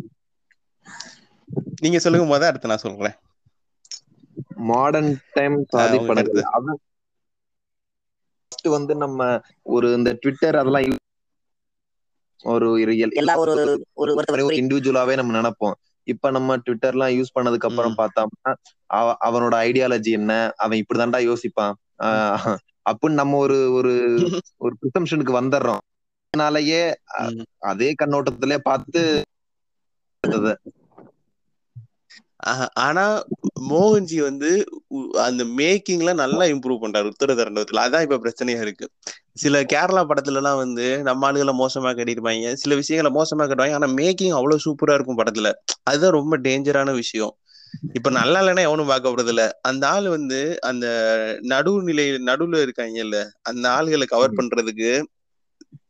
நீங்க 1.81 1.99
சொல்லுங்க 1.99 2.39
முத 2.39 2.43
அடுத்து 2.43 2.69
நான் 2.69 2.77
சொல்றேன். 2.77 3.13
மாடர்ன் 4.55 5.19
டைம் 5.33 5.65
சாதி 5.69 5.99
படங்கள். 5.99 6.43
வந்து 8.63 8.95
நம்ம 8.95 9.41
ஒரு 9.63 9.95
இந்த 9.95 10.13
ட்விட்டர் 10.13 10.57
அதெல்லாம் 10.57 10.83
use- 10.83 10.97
ஒரு 12.43 12.99
எல்லா 12.99 13.37
ஒரு 13.37 13.85
ஒரு 13.93 14.25
இண்டிவிஜுவலாவே 14.49 15.15
நம்ம 15.15 15.41
நினைப்போம். 15.41 15.73
இப்ப 16.03 16.31
நம்ம 16.31 16.57
ட்விட்டர்லாம் 16.57 17.23
யூஸ் 17.23 17.41
பண்ணதுக்கு 17.41 17.77
அப்புறம். 17.77 17.95
பார்த்தோம்னா 17.99 18.55
அவ- 18.87 19.17
அவனோட 19.25 19.53
ஐடியாலஜி 19.53 20.11
என்ன? 20.11 20.53
அவன் 20.57 20.85
இப்படிதான்டா 20.85 21.35
யோசிப்பான். 21.35 21.73
ஆஹ் 21.99 22.57
அப்படின்னு 22.91 23.11
நம்ம 23.11 23.37
ஒரு 23.37 23.73
ஒரு 23.73 24.19
ஒரு 24.57 24.77
ப்ரிசம்ஷனுக்கு 24.81 25.41
வந்துடுறோம். 25.41 25.79
அதனாலயே. 26.37 26.95
அதே 27.59 27.95
கண்ணோட்டத்திலே 28.05 28.59
பார்த்து 28.59 29.23
ஆனா 32.79 33.05
மோகன்ஜி 33.71 34.19
வந்து 34.23 34.51
அந்த 35.25 35.43
மேக்கிங்ல 35.59 36.13
நல்லா 36.15 36.45
இம்ப்ரூவ் 36.45 36.83
பண்றாரு 36.83 37.11
உத்தர 37.13 37.35
தரண்டத்துல 37.35 37.83
அதான் 37.85 38.05
இப்ப 38.07 38.19
பிரச்சனையா 38.19 38.61
இருக்கு. 38.61 38.87
சில 39.35 39.61
கேரளா 39.65 40.03
படத்துல 40.09 40.41
எல்லாம் 40.41 40.61
வந்து 40.63 40.87
நம்ம 41.03 41.29
ஆளுகளை 41.29 41.55
மோசமா 41.61 41.93
கட்டிருப்பாங்க 41.93 42.55
சில 42.55 42.75
விஷயங்களை 42.75 43.13
மோசமா 43.19 43.47
கட்டுவாங்க. 43.47 43.79
ஆனா 43.81 43.91
மேக்கிங் 44.01 44.37
அவ்வளவு 44.39 44.65
சூப்பரா 44.67 44.95
இருக்கும் 44.95 45.21
படத்துல. 45.21 45.51
அதுதான் 45.83 46.17
ரொம்ப 46.19 46.37
டேஞ்சரான 46.39 46.93
விஷயம். 46.95 47.33
இப்ப 47.95 48.09
நல்லா 48.11 48.39
இல்லைன்னா 48.43 48.61
எவனும் 48.61 48.87
பார்க்க 48.87 49.13
போறது 49.13 49.27
இல்ல 49.27 49.43
அந்த 49.63 49.85
ஆள் 49.89 50.09
வந்து 50.09 50.39
அந்த 50.63 50.87
நடுநிலை 51.45 52.07
நடுவுல 52.29 52.63
இருக்காங்கல்ல 52.67 53.19
அந்த 53.43 53.65
ஆளுகளை 53.71 54.07
கவர் 54.07 54.37
பண்றதுக்கு 54.37 54.91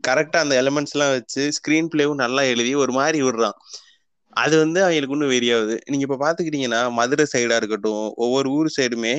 கரெக்டா 0.08 0.38
அந்த 0.38 0.54
எலிமெண்ட்ஸ் 0.62 0.94
எல்லாம் 0.94 1.12
வச்சு 1.12 1.42
ஸ்கிரீன் 1.56 1.90
பிளேவும் 1.92 2.22
நல்லா 2.24 2.42
எழுதி 2.52 2.72
ஒரு 2.74 2.92
மாதிரி 2.92 3.18
விடுறான். 3.22 3.56
அது 4.36 4.54
வந்து 4.58 4.80
அவங்களுக்கு 4.84 5.16
இன்னும் 5.16 5.32
ஆகுது 5.52 5.76
நீங்க 5.86 6.04
இப்ப 6.08 6.18
பாத்துக்கிட்டீங்கன்னா 6.22 6.92
மதுரை 6.92 7.26
சைடா 7.32 7.56
இருக்கட்டும் 7.56 8.04
ஒவ்வொரு 8.16 8.48
ஊர் 8.50 8.68
சைடுமே 8.76 9.14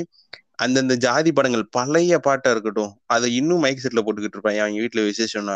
அந்தந்த 0.55 0.93
ஜாதி 0.97 1.31
படங்கள் 1.31 1.65
பழைய 1.71 2.19
பாட்டா 2.19 2.49
இருக்கட்டும் 2.51 2.91
அதை 3.07 3.27
இன்னும் 3.35 3.59
மைக் 3.59 3.83
செட்ல 3.83 4.01
போட்டுக்கிட்டு 4.03 4.37
இருப்பாங்க. 4.37 4.59
அவங்க 4.59 4.81
வீட்டுல 4.81 5.03
விசேஷம்னா. 5.07 5.55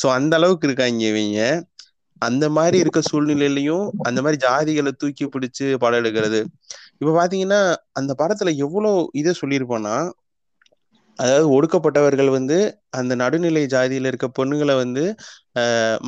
சோ 0.00 0.06
அந்த 0.10 0.34
அளவுக்கு 0.36 0.66
இருக்காங்க 0.66 1.04
இவங்க. 1.12 1.40
அந்த 2.22 2.44
மாதிரி 2.50 2.76
இருக்க 2.78 3.00
சூழ்நிலையிலயும் 3.04 3.86
அந்த 4.02 4.18
மாதிரி 4.22 4.38
ஜாதிகளை 4.46 4.92
தூக்கி 4.94 5.24
பிடிச்சு 5.26 5.66
படம் 5.76 6.00
எடுக்கிறது. 6.00 6.40
இப்ப 7.00 7.12
பாத்தீங்கன்னா 7.12 7.60
அந்த 7.92 8.12
படத்துல 8.18 8.52
எவ்வளவு 8.56 8.90
இதை 9.12 9.32
சொல்லியிருப்போம்னா 9.40 9.96
அதாவது 11.16 11.46
ஒடுக்கப்பட்டவர்கள் 11.54 12.30
வந்து 12.30 12.78
அந்த 12.90 13.14
நடுநிலை 13.14 13.64
ஜாதியில 13.64 14.06
இருக்க 14.06 14.30
பொண்ணுங்களை 14.38 14.76
வந்து 14.76 15.14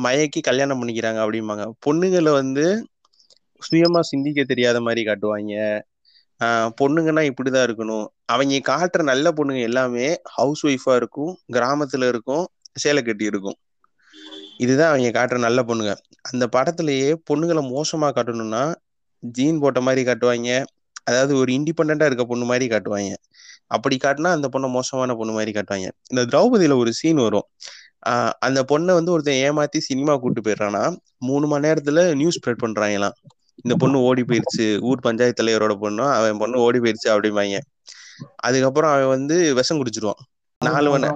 மயக்கி 0.03 0.41
கல்யாணம் 0.41 0.79
பண்ணிக்கிறாங்க 0.81 1.19
அப்படிம்பாங்க. 1.25 1.65
பொண்ணுங்களை 1.85 2.31
வந்து 2.31 2.87
சுயமா 3.61 3.99
சிந்திக்க 3.99 4.43
தெரியாத 4.43 4.81
மாதிரி 4.81 5.03
காட்டுவாங்க. 5.03 5.81
ஆஹ் 6.43 6.69
பொண்ணுங்கன்னா 6.81 7.31
இப்படிதான் 7.31 7.65
இருக்கணும். 7.67 8.05
அவங்க 8.25 8.55
காட்டுற 8.67 9.03
நல்ல 9.03 9.31
பொண்ணுங்க 9.31 9.61
எல்லாமே 9.61 10.17
ஹவுஸ் 10.23 10.65
ஒய்ஃபா 10.65 10.95
இருக்கும் 10.95 11.37
கிராமத்துல 11.53 12.07
இருக்கும் 12.07 12.47
சேலை 12.73 13.03
கட்டி 13.03 13.25
இருக்கும். 13.25 13.55
இதுதான் 14.57 14.91
அவங்க 14.93 15.09
காட்டுற 15.19 15.39
நல்ல 15.39 15.63
பொண்ணுங்க. 15.63 15.95
அந்த 16.21 16.47
படத்திலேயே 16.47 17.15
பொண்ணுங்களை 17.33 17.63
மோசமா 17.69 18.07
காட்டணும்னா 18.09 18.75
ஜீன் 19.19 19.59
போட்ட 19.59 19.81
மாதிரி 19.81 20.11
காட்டுவாங்க. 20.11 20.63
அதாவது 21.03 21.35
ஒரு 21.35 21.53
இண்டிபெண்டா 21.53 22.05
இருக்க 22.05 22.25
பொண்ணு 22.25 22.45
மாதிரி 22.45 22.67
காட்டுவாங்க. 22.67 23.15
அப்படி 23.67 23.97
காட்டினா 24.03 24.27
அந்த 24.27 24.49
பொண்ணை 24.51 24.69
மோசமான 24.69 25.13
பொண்ணு 25.13 25.33
மாதிரி 25.33 25.51
காட்டுவாங்க. 25.51 25.87
இந்த 26.09 26.37
திரௌபதியில 26.37 26.77
ஒரு 26.77 26.93
சீன் 26.93 27.15
வரும். 27.15 27.47
ஆஹ் 28.09 28.31
அந்த 28.39 28.63
பொண்ணை 28.63 28.85
வந்து 28.85 29.11
ஒருத்தன் 29.11 29.35
ஏமாத்தி 29.35 29.77
சினிமா 29.77 30.17
கூட்டு 30.17 30.41
போயிடுறான்னா 30.41 30.97
மூணு 31.17 31.47
மணி 31.47 31.67
நேரத்துல 31.67 32.15
நியூஸ் 32.15 32.39
ஸ்ப்ரெட் 32.39 32.65
பண்றாங்களாம். 32.65 33.11
இந்த 33.63 33.75
பொண்ணு 33.77 33.99
ஓடி 33.99 34.23
போயிருச்சு 34.23 34.81
ஊர் 34.81 34.99
பஞ்சாயத்து 34.99 35.43
தலைவரோட 35.43 35.75
பொண்ணும் 35.81 36.13
அவன் 36.13 36.37
பொண்ணு 36.37 36.59
ஓடி 36.59 36.79
போயிருச்சு 36.79 37.07
அப்படிம்பாங்க. 37.07 37.59
அதுக்கப்புறம் 38.35 38.91
அவன் 38.91 39.07
வந்து 39.07 39.53
விஷம் 39.53 39.83
குடிச்சிருவான். 39.83 40.25
நாலு 40.65 40.89
மணி 40.89 41.07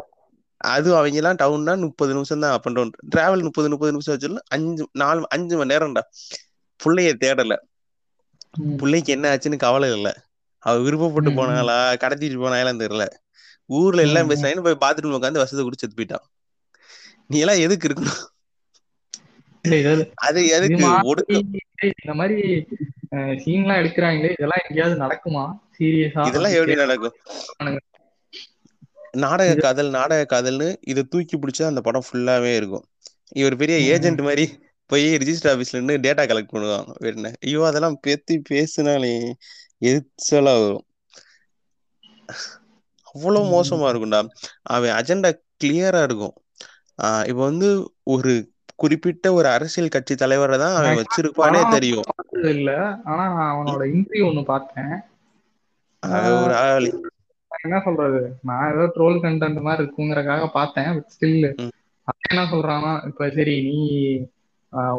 அது 0.57 0.95
அவங்க 0.95 1.15
எல்லாம் 1.15 1.35
டவுன்னா 1.35 1.79
முப்பது 1.79 2.13
நிமிஷம் 2.13 2.39
தான் 2.39 2.51
அப் 2.51 2.67
அண்ட் 2.67 2.75
டவுன் 2.75 2.91
டிராவல் 3.15 3.43
முப்பது 3.43 3.69
முப்பது 3.69 3.91
நிமிஷம் 3.91 4.17
வச்சிடலாம் 4.17 4.47
அஞ்சு 4.47 4.89
நாலு 4.91 5.29
அஞ்சு 5.29 5.57
மணி 5.57 5.75
நேரம்டா. 5.75 6.01
புள்ளைய 6.83 7.13
தேடல. 7.19 7.57
பிள்ளைக்கு 8.77 9.11
என்ன 9.11 9.35
ஆச்சுன்னு 9.35 9.57
கவலை 9.57 9.93
இல்லை. 9.93 10.13
அவ 10.63 10.75
விருப்பப்பட்டு. 10.77 11.31
போனாளா? 11.37 11.77
கடத்திட்டு 12.03 12.41
போனாலாம் 12.43 12.81
தெரியல. 12.83 13.05
ஊர்ல 13.77 14.01
எல்லாம். 14.01 14.29
பேசினாங்கன்னு 14.29 14.67
போய் 14.67 14.81
பாத்ரூம் 14.83 15.17
உட்காந்து 15.17 15.43
வசதி 15.43 15.63
குடிச்சு 15.63 15.83
செத்து 15.83 15.97
போயிட்டான். 15.97 16.25
நீ 17.27 17.37
எல்லாம் 17.39 17.61
எதுக்கு 17.65 17.87
இருக்கணும்? 17.87 18.19
அது 20.27 20.39
எதுக்கு? 20.47 20.77
இந்த 22.01 22.13
மாதிரி 22.19 22.41
சீன்லாம் 23.43 23.79
எடுக்கிறாங்களே. 23.81 24.31
இதெல்லாம் 24.37 24.63
எங்கேயாவது 24.67 24.97
நடக்குமா? 25.03 25.43
சீரியஸா? 25.77 26.21
இதெல்லாம் 26.27 26.51
எப்படி 26.51 26.75
நடக்கும்? 26.75 27.15
நாடக 29.23 29.55
காதல் 29.55 29.89
நாடக 29.89 30.21
காதல்னு 30.33 30.67
இதை 30.91 31.03
தூக்கி 31.03 31.37
பிடிச்சா 31.37 31.65
அந்த 31.65 31.81
படம் 31.81 32.07
ஃபுல்லாவே 32.07 32.51
இருக்கும். 32.55 32.85
இவர் 33.41 33.55
பெரிய. 33.55 33.77
ஏஜென்ட் 33.93 34.21
மாதிரி 34.27 34.45
போய் 34.91 35.05
ரிஜிஸ்டர் 35.15 35.51
ஆபீஸ்ல 35.53 35.77
இருந்து 35.77 35.97
டேட்டா 35.97 36.23
கலெக்ட் 36.29 36.53
பண்ணுவான். 36.53 36.87
வேற 37.05 37.31
ஐயோ 37.41 37.65
அதெல்லாம் 37.65 37.97
பேத்தி 38.01 38.35
பேசுனாலே 38.49 39.13
எரிச்சலா 39.81 40.53
வரும் 40.61 40.85
அவ்வளவு 43.07 43.45
மோசமா 43.53 43.87
இருக்கும்டா. 43.91 44.19
அவன் 44.69 44.95
அஜெண்டா 44.99 45.29
கிளியரா 45.63 46.01
இருக்கும். 46.03 46.35
இப்ப 47.29 47.39
வந்து 47.41 47.69
ஒரு 48.13 48.33
குறிப்பிட்ட 48.75 49.33
ஒரு 49.33 49.47
அரசியல் 49.47 49.93
கட்சி 49.95 50.13
தலைவரை 50.15 50.57
தான் 50.57 50.75
அவன் 50.75 50.99
வச்சிருப்பானே 50.99 51.61
தெரியும். 51.69 52.07
இல்ல. 52.53 52.69
ஆனா 53.11 53.25
அவனோட 53.51 53.83
இன்டர்வியூ 53.93 54.27
ஒண்ணு 54.29 54.43
பார்த்தேன். 54.45 54.93
ஒரு 56.37 56.55
ஆளு. 56.63 56.89
என்ன 57.51 57.79
சொல்றது? 57.85 58.19
நான் 58.41 58.71
ஏதோ 58.73 58.85
ட்ரோல் 58.95 59.17
கண்டென்ட் 59.23 59.59
மாதிரி 59.61 59.81
இருக்குங்கிறக்காக 59.83 60.45
பார்த்தேன் 60.53 60.91
ஸ்டில் 61.13 61.47
என்ன 62.29 62.43
சொல்றான்னா 62.51 62.91
இப்ப 63.07 63.27
சரி 63.29 63.55
நீ 63.67 63.79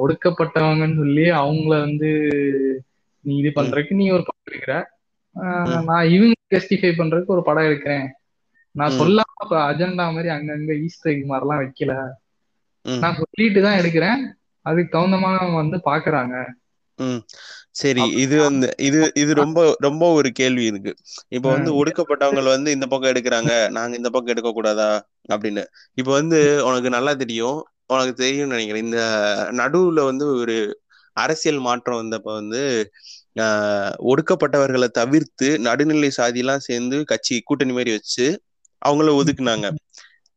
ஒடுக்கப்பட்டவங்கன்னு 0.02 1.00
சொல்லி 1.02 1.24
அவங்கள 1.40 1.74
வந்து 1.86 2.10
நீ 3.24 3.32
இது 3.36 3.50
பண்றதுக்கு 3.54 3.92
நீ 3.92 4.06
ஒரு 4.10 4.22
படம் 4.22 4.48
எடுக்கிற. 4.48 4.74
நான் 5.86 6.08
இவங்க 6.08 6.34
ஜஸ்டிஃபை 6.54 6.90
பண்றதுக்கு 6.96 7.34
ஒரு 7.36 7.42
படம் 7.42 7.64
எடுக்கிறேன். 7.64 8.06
நான் 8.74 8.96
சொல்லாம 8.98 9.28
அஜெண்டா 9.62 10.06
மாதிரி 10.12 10.28
அங்கங்க 10.28 10.74
ஈஸ்டர் 10.84 11.12
எக் 11.12 11.30
மாதிரிலாம் 11.30 11.62
வைக்கல. 11.62 11.94
நான் 12.84 13.18
சொல்லிட்டு 13.20 13.60
தான் 13.62 13.78
எடுக்கிறேன். 13.80 14.20
அதுக்கு 14.66 14.90
தகுந்த 14.90 15.16
மாதிரி 15.18 15.52
வந்து 15.54 15.78
பாக்குறாங்க. 15.84 16.34
சரி 17.72 18.02
இது 18.22 18.36
வந்து 18.40 18.66
இது 18.80 18.98
இது 19.14 19.32
ரொம்ப 19.34 19.58
ரொம்ப 19.78 20.04
ஒரு 20.12 20.28
கேள்வி 20.32 20.64
இருக்கு 20.64 20.92
இப்ப 21.28 21.46
வந்து 21.50 21.70
ஒடுக்கப்பட்டவங்க 21.78 22.42
வந்து 22.48 22.70
இந்த 22.70 22.86
பக்கம் 22.86 23.12
எடுக்கிறாங்க. 23.12 23.52
நாங்க 23.70 23.96
இந்த 23.96 24.10
பக்கம் 24.10 24.32
எடுக்க 24.34 24.52
கூடாதா? 24.52 24.90
அப்படின்னு. 25.28 25.62
இப்ப 25.98 26.10
வந்து 26.12 26.38
உனக்கு 26.64 26.90
நல்லா 26.90 27.14
தெரியும். 27.14 27.58
உனக்கு 27.86 28.14
தெரியும்னு 28.14 28.54
நினைக்கிறேன். 28.54 28.84
இந்த 28.84 29.00
நடுவுல 29.60 30.02
வந்து 30.10 30.26
ஒரு 30.34 30.56
அரசியல் 31.16 31.58
மாற்றம் 31.58 32.00
வந்தப்ப 32.00 32.22
வந்து 32.32 32.62
ஆஹ் 33.40 33.92
ஒடுக்கப்பட்டவர்களை 34.04 34.88
தவிர்த்து 34.90 35.58
நடுநிலை 35.58 36.10
சாதியெல்லாம் 36.16 36.64
சேர்ந்து 36.66 37.04
கட்சி 37.04 37.40
கூட்டணி 37.40 37.72
மாதிரி 37.72 37.90
வச்சு 37.90 38.26
அவங்கள 38.82 39.10
ஒதுக்குனாங்க. 39.18 39.66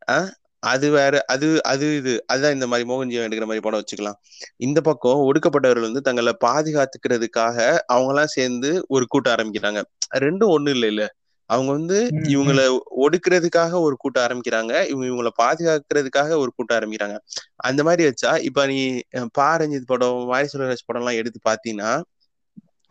ஆஹ் 0.07 0.31
அது 0.63 0.89
வேற 0.89 1.23
அது 1.25 1.47
அது 1.63 1.97
இது 1.97 2.23
அதுதான் 2.27 2.53
இந்த 2.53 2.67
மாதிரி 2.67 2.85
மோகன்ஜியம் 2.89 3.25
எடுக்கிற 3.25 3.45
மாதிரி 3.45 3.59
படம் 3.59 3.81
வச்சுக்கலாம். 3.81 4.17
இந்த 4.57 4.81
பக்கம் 4.81 5.23
ஒடுக்கப்பட்டவர்கள் 5.23 5.81
வந்து 5.81 6.01
தங்களை 6.01 6.33
பாதுகாத்துக்கிறதுக்காக 6.45 7.57
அவங்க 7.87 8.11
எல்லாம் 8.13 8.27
சேர்ந்து 8.27 8.71
ஒரு 8.87 9.05
கூட்டம் 9.07 9.35
ஆரம்பிக்கிறாங்க. 9.35 9.81
ரெண்டும் 10.17 10.53
ஒண்ணு 10.55 10.69
இல்லை 10.69 10.89
இல்ல 10.89 11.03
அவங்க 11.49 11.69
வந்து 11.71 11.97
இவங்கள 12.31 12.59
ஒடுக்குறதுக்காக 13.03 13.53
ஒரு 13.81 13.95
கூட்டம் 13.97 14.23
ஆரம்பிக்கிறாங்க. 14.25 14.73
இவங்க 14.89 15.05
இவங்கள 15.05 15.31
பாதுகாக்கிறதுக்காக 15.37 16.31
ஒரு 16.43 16.51
கூட்டம் 16.51 16.77
ஆரம்பிக்கிறாங்க. 16.77 17.17
அந்த 17.65 17.81
மாதிரி 17.83 18.03
வச்சா 18.07 18.31
இப்ப 18.47 18.65
நீ 18.67 18.79
அஹ், 19.13 19.29
பா 19.33 19.49
ரஞ்சித் 19.55 19.85
படம் 19.85 20.21
வாரி 20.25 20.49
சுரராஜ் 20.51 20.87
படம் 20.87 21.03
எல்லாம் 21.03 21.19
எடுத்து 21.21 21.41
பாத்தீங்கன்னா 21.45 21.91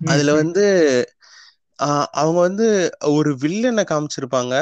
அதுல 0.01 0.31
வந்து 0.37 0.65
ஆஹ் 1.79 2.09
அவங்க 2.15 2.41
வந்து 2.41 2.67
ஒரு 3.13 3.31
வில்லனை 3.43 3.85
காமிச்சிருப்பாங்க. 3.87 4.55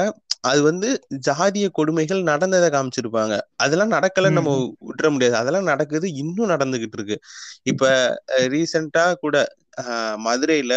அது 0.45 0.61
வந்து 0.63 0.89
ஜாதிய 1.27 1.67
கொடுமைகள் 1.71 2.23
நடந்ததை 2.23 2.69
காமிச்சிருப்பாங்க. 2.71 3.35
அதெல்லாம் 3.57 3.93
நடக்கலன்னு 3.95 4.39
நம்ம 4.39 4.53
விட்டுற 4.89 5.09
முடியாது. 5.11 5.37
அதெல்லாம் 5.37 5.71
நடக்குது 5.73 6.07
இன்னும் 6.23 6.53
நடந்துகிட்டு 6.55 6.99
இருக்கு. 6.99 7.17
இப்ப 7.71 7.85
ரீசெண்டா 8.55 9.05
கூட 9.23 9.37
ஆஹ் 9.83 10.17
மதுரையில 10.25 10.75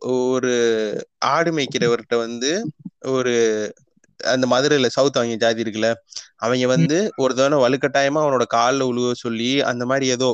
ஒரு 0.00 0.52
ஆடு 1.26 1.50
மேய்க்கிறவர்கிட்ட 1.52 2.16
வந்து 2.16 2.50
ஒரு 3.08 3.34
அந்த 4.20 4.46
மதுரையில 4.46 4.86
சவுத் 4.86 5.16
அவங்க 5.16 5.34
ஜாதி 5.36 5.62
இருக்குல்ல 5.62 5.88
அவங்க 6.36 6.66
வந்து 6.66 7.12
ஒரு 7.16 7.34
தடவை 7.34 7.60
வலுக்கட்டாயமா 7.64 8.20
அவனோட 8.24 8.44
கால்ல 8.54 8.88
உழுவ 8.90 9.12
சொல்லி 9.16 9.60
அந்த 9.62 9.84
மாதிரி 9.86 10.06
ஏதோ 10.06 10.28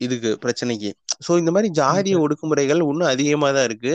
இதுக்கு 0.00 0.38
பிரச்சனைக்கு. 0.42 0.90
சோ 1.26 1.38
இந்த 1.38 1.50
மாதிரி 1.50 1.68
ஜாதிய 1.80 2.16
ஒடுக்குமுறைகள் 2.16 2.82
இன்னும் 2.84 3.08
அதிகமா 3.08 3.50
தான் 3.50 3.64
இருக்கு. 3.64 3.94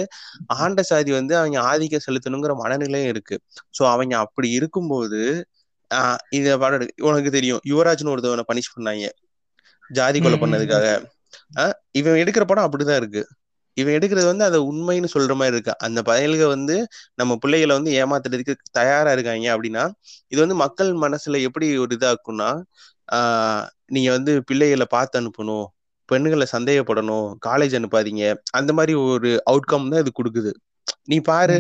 ஆண்ட 0.56 0.82
சாதி 0.82 1.12
வந்து 1.12 1.38
அவங்க 1.38 1.62
ஆதிக்கம் 1.62 2.06
செலுத்தணுங்கிற 2.08 2.54
மனநிலையும் 2.64 3.06
இருக்கு. 3.06 3.36
சோ 3.78 3.84
அவங்க 3.86 4.18
அப்படி 4.18 4.50
இருக்கும்போது 4.50 5.22
ஆஹ் 5.92 6.18
இத 6.30 6.58
படம் 6.58 6.88
உனக்கு 7.02 7.32
தெரியும். 7.32 7.62
யுவராஜ்னு 7.70 8.14
ஒருத்தவனை 8.14 8.44
பனிஷ் 8.54 8.74
பண்ணாங்க. 8.76 9.08
ஜாதி 9.90 10.20
கொலை 10.20 10.40
பண்ணதுக்காக. 10.40 10.88
ஆஹ் 11.56 11.76
இவன் 11.92 12.14
எடுக்கிற 12.14 12.44
படம் 12.44 12.66
அப்படிதான் 12.66 12.96
இருக்கு. 12.96 13.24
இவன் 13.78 13.96
எடுக்கிறது 13.98 14.28
வந்து 14.32 14.46
அதை 14.46 14.60
உண்மைன்னு 14.70 15.10
சொல்ற 15.14 15.34
மாதிரி 15.36 15.56
இருக்கு. 15.56 15.74
அந்த 15.86 16.00
பயல்க 16.02 16.44
வந்து 16.48 16.76
நம்ம 17.16 17.36
பிள்ளைகளை 17.36 17.74
வந்து 17.78 17.92
ஏமாத்துறதுக்கு 18.02 18.56
தயாரா 18.72 19.12
இருக்காங்க 19.12 19.48
அப்படின்னா 19.56 19.84
இது 20.32 20.40
வந்து 20.42 20.58
மக்கள் 20.64 20.92
மனசுல 21.04 21.42
எப்படி 21.48 21.68
ஒரு 21.84 21.96
இதாக்கும்னா 21.98 22.50
ஆஹ் 23.10 23.64
நீங்க 23.88 24.10
வந்து 24.12 24.34
பிள்ளைகளை 24.50 24.88
பார்த்து 24.90 25.20
அனுப்பணும் 25.22 25.66
பெண்களை 26.10 26.46
சந்தேகப்படணும் 26.54 27.28
காலேஜ் 27.48 27.76
அனுப்பாதீங்க 27.80 28.24
அந்த 28.52 28.72
மாதிரி 28.74 28.94
ஒரு 29.06 29.30
அவுட்கம் 29.52 29.90
தான் 29.92 30.02
இது 30.04 30.12
கொடுக்குது. 30.12 30.52
நீ 31.06 31.18
பாரு 31.30 31.58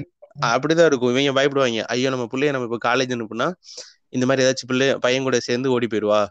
அப்படிதான் 0.47 0.88
இருக்கும். 0.89 1.11
இவங்க 1.14 1.34
பயப்படுவாங்க 1.38 1.82
ஐயோ 1.93 2.09
நம்ம 2.09 2.26
பிள்ளைய 2.32 2.53
நம்ம 2.55 2.68
இப்ப 2.70 2.80
காலேஜ் 2.88 3.14
அனுப்புனா 3.18 3.47
இந்த 4.09 4.26
மாதிரி 4.28 4.43
ஏதாச்சும் 4.45 4.70
பிள்ளை 4.72 4.88
பையன் 5.05 5.28
கூட 5.28 5.38
சேர்ந்து 5.47 5.74
ஓடி 5.76 5.88
போயிடுவா 5.88 6.22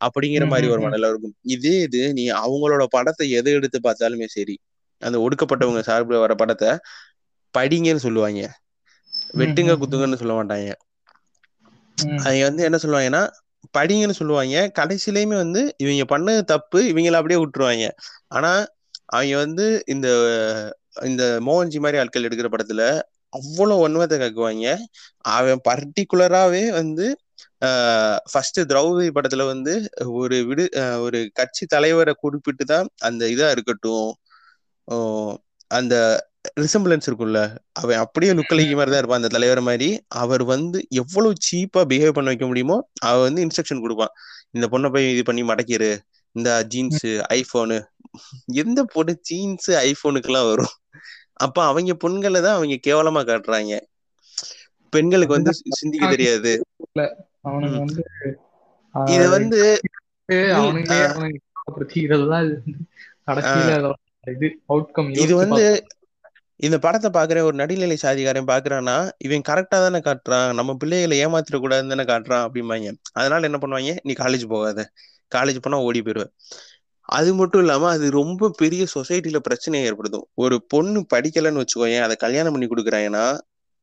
அப்படிங்கிற 0.00 0.44
மாதிரி 0.52 0.66
ஒரு 0.72 0.80
மனநிலை 0.84 1.08
இருக்கும். 1.12 1.34
இதே 1.54 1.74
இது 1.86 2.00
நீ 2.14 2.24
அவங்களோட 2.40 2.84
படத்தை 2.96 3.26
எதை 3.38 3.52
எடுத்து 3.52 3.78
பார்த்தாலுமே 3.80 4.26
சரி 4.36 4.56
அந்த 5.02 5.16
ஒடுக்கப்பட்டவங்க 5.24 5.82
சார்பில் 5.88 6.22
வர 6.24 6.34
படத்தை 6.36 6.70
படிங்கன்னு 7.54 8.04
சொல்லுவாங்க. 8.06 8.42
வெட்டுங்க 9.40 9.72
குத்துங்கன்னு 9.80 10.20
சொல்ல 10.20 10.34
மாட்டாங்க. 10.38 10.70
அவங்க 12.20 12.42
வந்து 12.48 12.62
என்ன 12.68 12.78
சொல்லுவாங்கன்னா 12.82 13.22
படிங்கன்னு 13.76 14.18
சொல்லுவாங்க. 14.20 14.56
கடைசியிலயுமே 14.78 15.36
வந்து 15.44 15.62
இவங்க 15.82 16.04
பண்ணது 16.12 16.40
தப்பு 16.52 16.78
இவங்கள 16.92 17.18
அப்படியே 17.20 17.40
விட்டுருவாங்க. 17.42 17.84
ஆனா 18.30 18.52
அவங்க 19.08 19.34
வந்து 19.44 19.64
இந்த 19.94 20.08
இந்த 21.08 21.24
மோகன்ஜி 21.46 21.78
மாதிரி 21.84 22.00
ஆட்கள் 22.02 22.26
எடுக்கிற 22.28 22.48
படத்துல 22.52 22.82
அவ்வளவு 23.32 23.82
வன்மத்தை 23.82 24.16
காக்குவாங்க 24.18 24.66
அவன் 25.34 25.62
பர்டிகுலராவே 25.68 26.64
வந்து 26.80 27.06
ஃபர்ஸ்ட் 28.32 28.60
திரௌபதி 28.70 29.08
படத்துல 29.16 29.46
வந்து 29.52 29.74
ஒரு 30.18 30.38
விடு 30.48 30.64
ஒரு 31.04 31.18
கட்சி 31.38 31.64
தலைவரை 31.66 32.14
குறிப்பிட்டு 32.16 32.64
தான் 32.64 32.88
அந்த 33.08 33.22
இதா 33.34 33.48
இருக்கட்டும். 33.54 34.08
அந்த 35.70 35.94
ரிசம்பிளன்ஸ் 36.60 37.08
இருக்கும்ல 37.08 37.40
அவன் 37.72 37.98
அப்படியே 37.98 38.32
லுக்கலைக்கு 38.32 38.74
மாதிரி 38.74 38.92
தான் 38.92 39.02
இருப்பான் 39.02 39.20
அந்த 39.20 39.28
தலைவர் 39.28 39.60
மாதிரி 39.60 39.88
அவர் 40.14 40.42
வந்து 40.44 40.78
எவ்வளவு 40.92 41.34
சீப்பா 41.48 41.82
பிஹேவ் 41.84 42.16
பண்ண 42.16 42.30
வைக்க 42.30 42.46
முடியுமோ 42.46 42.76
அவர் 43.00 43.22
வந்து 43.22 43.42
இன்ஸ்ட்ரக்ஷன் 43.42 43.82
கொடுப்பான் 43.82 44.12
இந்த 44.50 44.66
பொண்ணை 44.66 44.88
போய் 44.90 45.06
இது 45.12 45.22
பண்ணி 45.22 45.42
மடக்கிரு 45.42 45.90
இந்த 46.34 46.50
ஜீன்ஸ் 46.64 47.06
ஐபோனு 47.32 47.78
எந்த 48.54 48.80
பொண்ணு 48.92 49.12
ஜீன்ஸ் 49.22 49.70
ஐபோனுக்கெல்லாம் 49.82 50.48
வரும் 50.48 50.74
அப்ப 51.36 51.58
அவங்க 51.64 51.94
பொண்களை 52.02 52.40
தான் 52.40 52.56
அவங்க 52.56 52.76
கேவலமா 52.88 53.22
காட்டுறாங்க 53.22 53.76
பெண்களுக்கு 54.92 55.36
வந்து 55.36 55.52
சிந்திக்க 55.80 56.06
தெரியாது 56.06 56.52
இது 59.08 59.26
வந்து 59.28 59.60
இது 64.24 64.34
வந்து 64.34 64.48
அவுட்கம் 64.72 65.08
இது 65.14 65.34
இந்த 66.60 66.76
படத்தை 66.84 67.08
பாக்குறேன் 67.16 67.46
ஒரு 67.46 67.56
நடுநிலை 67.60 67.96
சாதிகாரன் 68.02 68.50
பாக்குறான்னா 68.50 68.94
இவன் 69.26 69.46
கரெக்டா 69.48 69.78
தானே 69.84 70.00
காட்டுறான். 70.08 70.50
நம்ம 70.58 70.74
பிள்ளைகளை 70.82 71.16
ஏமாத்திட 71.24 71.58
கூடாதுன்னு 71.62 71.92
தானே 71.94 72.04
காட்டுறான் 72.10 72.44
அப்படிம்பாங்க. 72.46 72.90
அதனால 73.18 73.48
என்ன 73.48 73.58
பண்ணுவாங்க? 73.62 73.94
நீ 74.08 74.12
காலேஜ் 74.20 74.44
போகாத. 74.52 74.84
காலேஜ் 75.32 75.58
போனா 75.64 75.80
ஓடி 75.88 76.00
போயிடுவ 76.06 76.26
அது 77.08 77.30
மட்டும் 77.38 77.62
இல்லாம 77.64 77.88
அது 77.94 78.06
ரொம்ப 78.18 78.50
பெரிய 78.60 78.82
சொசைட்டில 78.94 79.38
பிரச்சனையை 79.46 79.86
ஏற்படுத்தும். 79.88 80.26
ஒரு 80.42 80.56
பொண்ணு 80.72 81.00
படிக்கலைன்னு 81.14 81.62
வச்சுக்கோயேன் 81.62 82.04
அதை 82.06 82.14
கல்யாணம் 82.24 82.54
பண்ணி 82.54 82.68
கொடுக்குறாங்கன்னா 82.72 83.24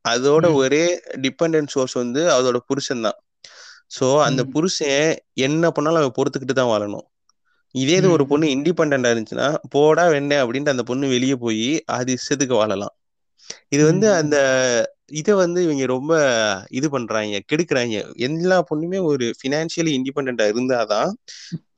அதோட 0.06 0.46
ஒரே 0.62 0.84
டிபெண்டன்ட் 1.26 1.74
சோர்ஸ் 1.74 1.96
வந்து 2.02 2.22
அதோட 2.36 2.58
புருஷன் 2.70 3.06
தான் 3.08 3.18
சோ 3.98 4.08
அந்த 4.28 4.42
புருஷன் 4.54 5.10
என்ன 5.48 5.72
பண்ணாலும் 5.78 6.02
அவன் 6.02 6.18
பொறுத்துக்கிட்டு 6.18 6.56
தான் 6.62 6.72
வாழணும். 6.74 7.06
இதே 7.76 7.96
இது 7.96 8.12
ஒரு 8.12 8.28
பொண்ணு 8.28 8.46
இண்டிபெண்டா 8.48 9.10
இருந்துச்சுன்னா 9.14 9.56
போடா 9.70 10.06
வெண்ணே 10.08 10.38
அப்படின்ட்டு 10.44 10.70
அந்த 10.70 10.84
பொண்ணு 10.84 11.08
வெளியே 11.08 11.36
போய் 11.36 11.84
அது 11.86 12.18
இஷ்டத்துக்கு 12.18 12.56
வாழலாம். 12.56 12.94
இது 13.68 13.86
வந்து 13.86 14.14
அந்த 14.14 14.38
இதை 15.06 15.34
வந்து 15.34 15.64
இவங்க 15.64 15.86
ரொம்ப 15.86 16.14
இது 16.70 16.90
பண்றாங்க 16.90 17.40
கெடுக்குறாங்க. 17.52 18.16
எல்லா 18.16 18.64
பொண்ணுமே 18.70 19.02
ஒரு 19.02 19.34
பினான்சியலி 19.44 19.92
இண்டிபெண்டா 19.98 20.46
இருந்தாதான் 20.52 21.12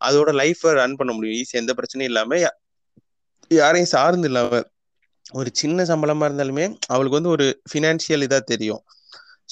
அதோட 0.05 0.29
லைஃப 0.31 0.71
ரன் 0.73 0.95
பண்ண 0.95 1.13
முடியும். 1.13 1.37
ஈஸியா 1.41 1.61
எந்த 1.63 1.73
பிரச்சனையும் 1.73 2.11
இல்லாம 2.11 2.39
யாரையும் 3.51 3.89
சார்ந்து 3.89 4.27
இல்லாம 4.27 4.61
ஒரு 5.31 5.49
சின்ன 5.53 5.83
சம்பளமா 5.83 6.25
இருந்தாலுமே 6.29 6.75
அவளுக்கு 6.87 7.17
வந்து 7.19 7.29
ஒரு 7.29 7.61
ஃபினான்ஷியல் 7.71 8.25
இதா 8.27 8.39
தெரியும். 8.43 8.81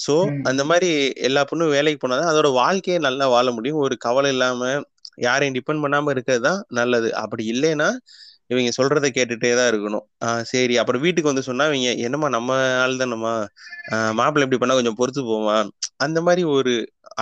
ஸோ. 0.06 0.14
அந்த 0.42 0.64
மாதிரி 0.64 1.12
எல்லா 1.14 1.44
பொண்ணும் 1.50 1.68
வேலைக்கு 1.68 2.08
போனாதான் 2.08 2.30
அதோட 2.32 2.52
வாழ்க்கையை 2.52 3.02
நல்லா 3.02 3.28
வாழ 3.28 3.50
முடியும். 3.50 3.78
ஒரு 3.78 3.96
கவலை 3.96 4.30
இல்லாம 4.30 4.82
யாரையும் 5.18 5.56
டிபெண்ட் 5.56 5.82
பண்ணாம 5.84 6.12
இருக்கிறது 6.14 6.42
தான் 6.48 6.60
நல்லது. 6.78 7.08
அப்படி 7.22 7.44
இல்லைன்னா 7.52 7.88
இவங்க 8.50 8.70
சொல்றதை 8.76 9.08
கேட்டுட்டே 9.10 9.50
தான் 9.58 9.70
இருக்கணும். 9.72 10.04
ஆஹ் 10.26 10.44
சரி. 10.50 10.74
அப்புறம் 10.80 11.02
வீட்டுக்கு 11.04 11.30
வந்து 11.30 11.44
சொன்னா 11.48 11.64
இவங்க 11.70 11.90
என்னம்மா 12.06 12.28
நம்ம 12.36 12.50
ஆள் 12.82 13.00
தானம்மா 13.00 13.32
மாப்பிள்ளை 14.18 14.44
இப்படி 14.46 14.60
பண்ணா 14.62 14.76
கொஞ்சம் 14.78 14.98
பொறுத்து 15.00 15.22
போமா 15.28 15.56
அந்த 15.98 16.18
மாதிரி 16.26 16.42
ஒரு 16.54 16.72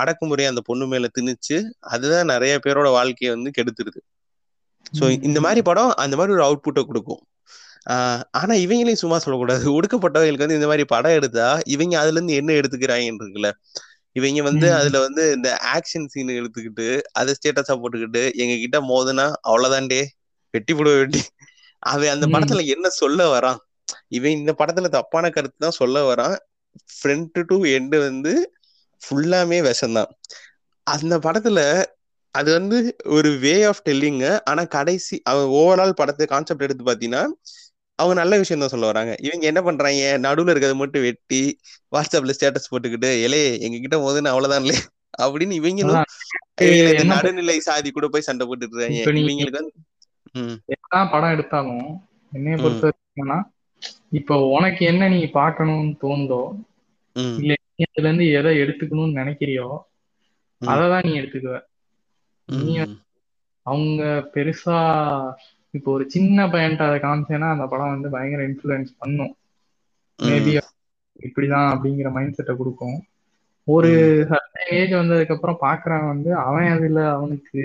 அடக்குமுறை 0.00 0.44
அந்த 0.50 0.60
பொண்ணு 0.68 0.86
மேல 0.86 1.08
திணிச்சு 1.12 1.56
அதுதான் 1.94 2.30
நிறைய 2.32 2.54
பேரோட 2.64 2.88
வாழ்க்கையை 2.96 3.30
வந்து 3.34 3.50
கெடுத்துருது. 3.56 4.00
ஸோ 4.92 5.04
ம், 5.06 5.16
இந்த. 5.20 5.38
மாதிரி 5.44 5.60
படம் 5.64 5.92
அந்த 6.04 6.14
மாதிரி 6.18 6.34
ஒரு 6.36 6.44
அவுட்புட்டை 6.46 6.82
கொடுக்கும். 6.84 7.22
ஆஹ் 7.86 8.22
ஆனா 8.40 8.54
இவங்களையும் 8.64 9.02
சும்மா 9.02 9.18
சொல்லக்கூடாது. 9.18 9.64
ஒடுக்கப்பட்டவங்களுக்கு 9.76 10.46
வந்து 10.46 10.58
இந்த 10.60 10.68
மாதிரி 10.70 10.84
படம் 10.94 11.16
எடுத்தா 11.18 11.46
இவங்க 11.74 11.94
அதுல 12.00 12.18
இருந்து 12.18 12.38
என்ன 12.40 12.50
எடுத்துக்கிறாங்கன்னு 12.60 13.24
இருக்குல்ல 13.24 13.50
இவங்க 14.18 14.42
வந்து. 14.46 14.66
அதுல 14.78 14.98
வந்து 15.04 15.22
இந்த 15.36 15.48
ஆக்ஷன் 15.74 16.08
சீன் 16.12 16.36
எடுத்துக்கிட்டு 16.38 16.86
அதை 17.18 17.32
ஸ்டேட்டஸா 17.38 17.76
போட்டுக்கிட்டு 17.80 18.22
எங்க 18.42 18.54
கிட்ட 18.58 18.78
மோதுனா 18.88 19.26
அவ்வளவுதான்டே 19.48 20.02
வெட்டி 20.54 20.72
போடுவ 20.74 20.94
வெட்டி 21.00 21.22
அவன் 21.82 22.12
அந்த. 22.14 22.26
படத்துல 22.34 22.62
என்ன 22.74 22.86
சொல்ல 22.98 23.26
வரான் 23.34 23.58
இவன் 24.16 24.36
இந்த 24.38 24.52
படத்துல 24.58 24.88
தப்பான 24.94 25.26
கருத்து 25.30 25.58
தான் 25.58 25.78
சொல்ல 25.78 25.98
வரான் 26.08 26.36
ஃப்ரண்ட் 26.92 27.38
டு 27.48 27.56
எண்டு 27.74 27.98
வந்து 28.02 28.32
ஃபுல்லாமே 29.02 29.58
விஷம்தான் 29.66 30.10
அந்த 30.86 31.14
படத்துல 31.24 31.60
அது 32.34 32.50
வந்து 32.54 32.78
ஒரு 33.16 33.30
வே 33.42 33.54
ஆஃப் 33.64 33.82
டெல்லிங்க 33.82 34.26
ஆனா 34.50 34.62
கடைசி 34.74 35.16
அவன் 35.24 35.48
ஓவரால் 35.58 35.98
படத்தை 36.00 36.26
கான்செப்ட் 36.32 36.66
எடுத்து 36.66 36.84
பாத்தீங்கன்னா 36.84 37.22
அவங்க 37.98 38.14
நல்ல 38.18 38.34
விஷயம் 38.40 38.62
தான் 38.62 38.72
சொல்ல 38.72 38.88
வராங்க. 38.88 39.12
இவங்க 39.26 39.44
என்ன 39.50 39.60
பண்றாங்க? 39.64 39.86
நடுவுல 40.24 40.52
இருக்கிறத 40.52 40.76
மட்டும் 40.80 41.04
வெட்டி 41.06 41.40
வாட்ஸ்அப்ல 41.92 42.34
ஸ்டேட்டஸ் 42.36 42.70
போட்டுக்கிட்டு 42.70 43.10
எலே 43.26 43.42
எங்க 43.64 43.76
கிட்ட 43.78 43.96
மோதுன்னு 44.02 44.32
அவ்வளவுதான்லே 44.32 44.76
அப்படின்னு 45.18 45.54
இவங்களும் 45.58 46.04
நடுநிலை 47.12 47.56
சாதி 47.66 47.90
கூட 47.90 48.06
போய் 48.08 48.26
சண்டை 48.26 48.44
போட்டுட்டு 48.46 48.76
இருக்காங்க. 48.76 49.00
இவங்களுக்கு 49.22 49.60
வந்து 49.60 49.74
படம் 51.12 51.34
எடுத்தாலும் 51.34 51.86
என்னைய 52.32 52.56
பொறுத்த 52.58 52.84
வரைக்கும் 52.84 53.14
என்னன்னா 53.14 53.38
இப்போ 54.12 54.34
உனக்கு 54.52 54.82
என்ன 54.86 55.08
நீ 55.08 55.20
பார்க்கணும்னு 55.34 55.94
தோணுதோ 56.02 56.42
இல்ல 57.36 57.52
நீ 57.70 57.84
அதுல 57.86 58.06
இருந்து 58.06 58.26
எதை 58.38 58.52
எடுத்துக்கணும்னு 58.62 59.18
நினைக்கிறியோ 59.20 59.66
ம், 60.62 60.68
அதை 60.68 60.84
தான் 60.92 61.04
நீ 61.06 61.12
எடுத்துக்குவ. 61.18 61.56
நீ 62.48 62.74
அவங்க 63.66 64.02
பெருசா 64.34 64.76
இப்போ 65.74 65.88
ஒரு 65.92 66.04
சின்ன 66.08 66.46
பையன்ட்ட 66.46 66.88
அதை 66.88 66.98
காமிச்சேன்னா 67.00 67.48
அந்த 67.54 67.66
படம் 67.66 67.94
வந்து 67.94 68.08
பயங்கர 68.10 68.42
இன்ஃப்ளூயன்ஸ் 68.42 68.92
பண்ணும். 68.98 69.32
மேபி 70.18 70.52
இப்படிதான் 71.20 71.68
அப்படிங்கிற 71.72 72.08
மைண்ட் 72.12 72.36
செட்டை 72.36 72.54
கொடுக்கும். 72.56 72.98
ஒரு 73.66 73.90
சர்டன் 74.30 74.70
ஏஜ் 74.70 74.92
வந்ததுக்கு 74.92 75.34
அப்புறம் 75.34 75.62
பாக்குறவன் 75.62 76.10
வந்து 76.12 76.30
அவன் 76.44 76.68
அதுல 76.68 77.00
அவனுக்கு 77.10 77.60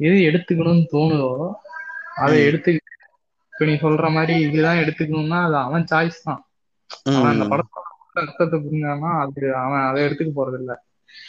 எது 0.00 0.16
எடுத்துக்கணும்னு 0.28 0.84
தோணுதோ 0.92 1.30
அதை 2.16 2.36
எடுத்து 2.44 2.70
இப்ப 3.52 3.66
நீ 3.66 3.74
சொல்ற 3.84 4.08
மாதிரி 4.12 4.34
இதுதான் 4.40 4.80
எடுத்துக்கணும்னா 4.82 5.38
அது 5.46 5.56
அவன் 5.66 5.86
சாய்ஸ் 5.92 6.18
தான். 6.24 6.42
அவன் 7.10 7.32
அந்த 7.32 7.44
படத்தோட 7.44 7.84
அர்த்தத்தை 8.22 8.58
புரிஞ்சானா 8.58 9.10
அது 9.22 9.40
அவன் 9.62 9.82
அதை 9.88 9.98
எடுத்துக்க 10.06 10.32
போறது 10.34 10.58
இல்ல 10.60 10.72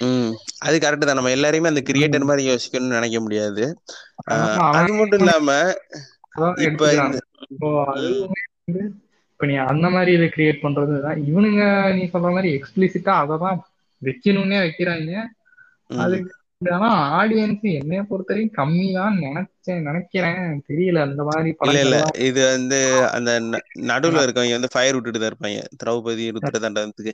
ம். 0.03 0.32
அது 0.59 0.75
கரெக்ட் 0.77 1.05
தான். 1.05 1.19
நம்ம 1.19 1.34
எல்லாரையுமே 1.36 1.71
அந்த 1.71 1.84
கிரியேட்டர். 1.88 2.30
மாதிரி 2.30 2.43
யோசிக்கணும்னு 2.49 2.97
நினைக்க 2.97 3.19
முடியாது. 3.21 3.63
அது 4.71 4.91
மட்டும் 4.99 5.21
இல்லாம 5.21 5.49
இப்ப 6.65 6.89
இப்போ 9.36 9.47
நீ 9.47 9.55
அந்த 9.65 9.88
மாதிரி 9.89 10.11
இதை 10.15 10.27
கிரியேட் 10.30 10.63
பண்றதுதான் 10.63 11.19
இவனுங்க 11.27 11.63
நீ 11.97 12.03
சொல்ற 12.13 12.30
மாதிரி 12.34 12.49
எக்ஸ்பிளிசிட்டா 12.55 13.13
அதை 13.21 13.36
தான் 13.43 13.59
வைக்கணும்னே 14.01 14.57
வைக்கிறாங்க. 14.63 15.11
அதுக்கு 15.99 16.34
ஆனா 16.71 16.88
ஆடியன்ஸ் 17.17 17.61
என்னைய 17.73 18.01
பொறுத்தவரைக்கும் 18.07 18.57
கம்மி 18.57 18.88
தான் 18.95 19.19
நினைச்சேன் 19.21 19.86
நினைக்கிறேன். 19.86 20.39
தெரியல 20.67 21.03
அந்த 21.07 21.21
மாதிரி 21.27 21.49
இல்ல 21.65 21.84
இல்ல. 21.86 21.99
இது 22.27 22.41
வந்து 22.47 22.80
அந்த 23.13 23.32
நடுவுல 23.89 24.23
இருக்கவங்க 24.25 24.57
வந்து 24.57 24.73
ஃபயர் 24.73 24.97
விட்டுட்டு 24.97 25.21
தான் 25.21 25.32
இருப்பாங்க. 25.32 25.61
திரௌபதி 25.82 26.25
ருத்ர 26.36 26.55
தண்டனத்துக்கு 26.57 27.13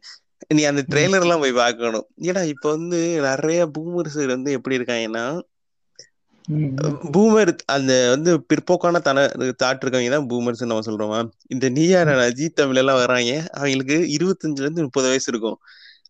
நீ 0.55 0.63
அந்த 0.63 0.81
ட்ரெய்லர் 0.91 1.23
எல்லாம் 1.25 1.39
போய் 1.39 1.59
பார்க்கணும். 1.59 2.07
ஏன்னா 2.23 2.41
இப்ப 2.45 2.65
வந்து 2.69 2.99
நிறைய 3.21 3.61
பூமர்ஸ் 3.75 4.19
வந்து 4.27 4.51
எப்படி 4.51 4.77
இருக்காங்கன்னா 4.79 5.25
பூமர் 7.13 7.51
அந்த 7.65 7.91
வந்து 8.09 8.31
பிற்போக்கான 8.49 8.99
தன 8.99 9.19
தாட் 9.61 9.81
இருக்கவங்க 9.83 10.09
தான் 10.09 10.27
பூமர்ஸ் 10.29 10.61
நம்ம 10.63 10.85
சொல்றோமா 10.87 11.19
இந்த 11.47 11.69
நீயா 11.69 12.01
ஜி 12.31 12.47
தமிழ் 12.51 12.75
எல்லாம் 12.75 12.99
வர்றாங்க. 12.99 13.31
அவங்களுக்கு 13.53 13.97
இருபத்தஞ்சுல 14.15 14.65
இருந்து 14.65 14.85
முப்பது 14.87 15.07
வயசு 15.07 15.29
இருக்கும். 15.33 15.57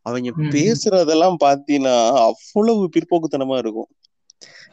அவங்க 0.05 0.31
பேசுறதெல்லாம் 0.53 1.37
பாத்தீங்கன்னா 1.43 1.95
அவ்வளவு 2.23 2.83
பிற்போக்குத்தனமா 2.95 3.57
இருக்கும். 3.57 3.89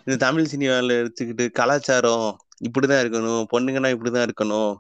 இந்த 0.05 0.17
தமிழ் 0.17 0.51
சினிமால 0.53 0.97
எடுத்துக்கிட்டு 1.01 1.45
கலாச்சாரம் 1.51 2.29
இப்படிதான் 2.65 3.03
இருக்கணும் 3.05 3.45
பொண்ணுங்கன்னா 3.53 3.91
இப்படிதான் 3.95 4.27
இருக்கணும் 4.29 4.73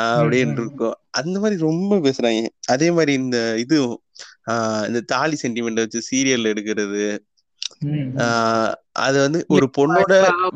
அப்படின்னு 0.00 0.58
இருக்கும். 0.58 0.96
அந்த 1.10 1.36
மாதிரி 1.40 1.56
ரொம்ப 1.60 1.96
பேசுறாங்க. 2.06 2.40
அதே 2.66 2.88
மாதிரி 2.90 3.12
இந்த 3.12 3.38
இது 3.58 3.76
ஆஹ் 3.84 3.96
இந்த 4.88 5.00
தாலி 5.06 5.36
சென்டிமெண்ட் 5.42 5.82
வச்சு 5.82 6.00
சீரியல் 6.10 6.50
எடுக்கிறது. 6.52 7.04
அது 8.98 9.16
வந்து 9.20 9.40
ஒரு 9.48 9.66
பொண்ணோட 9.78 10.12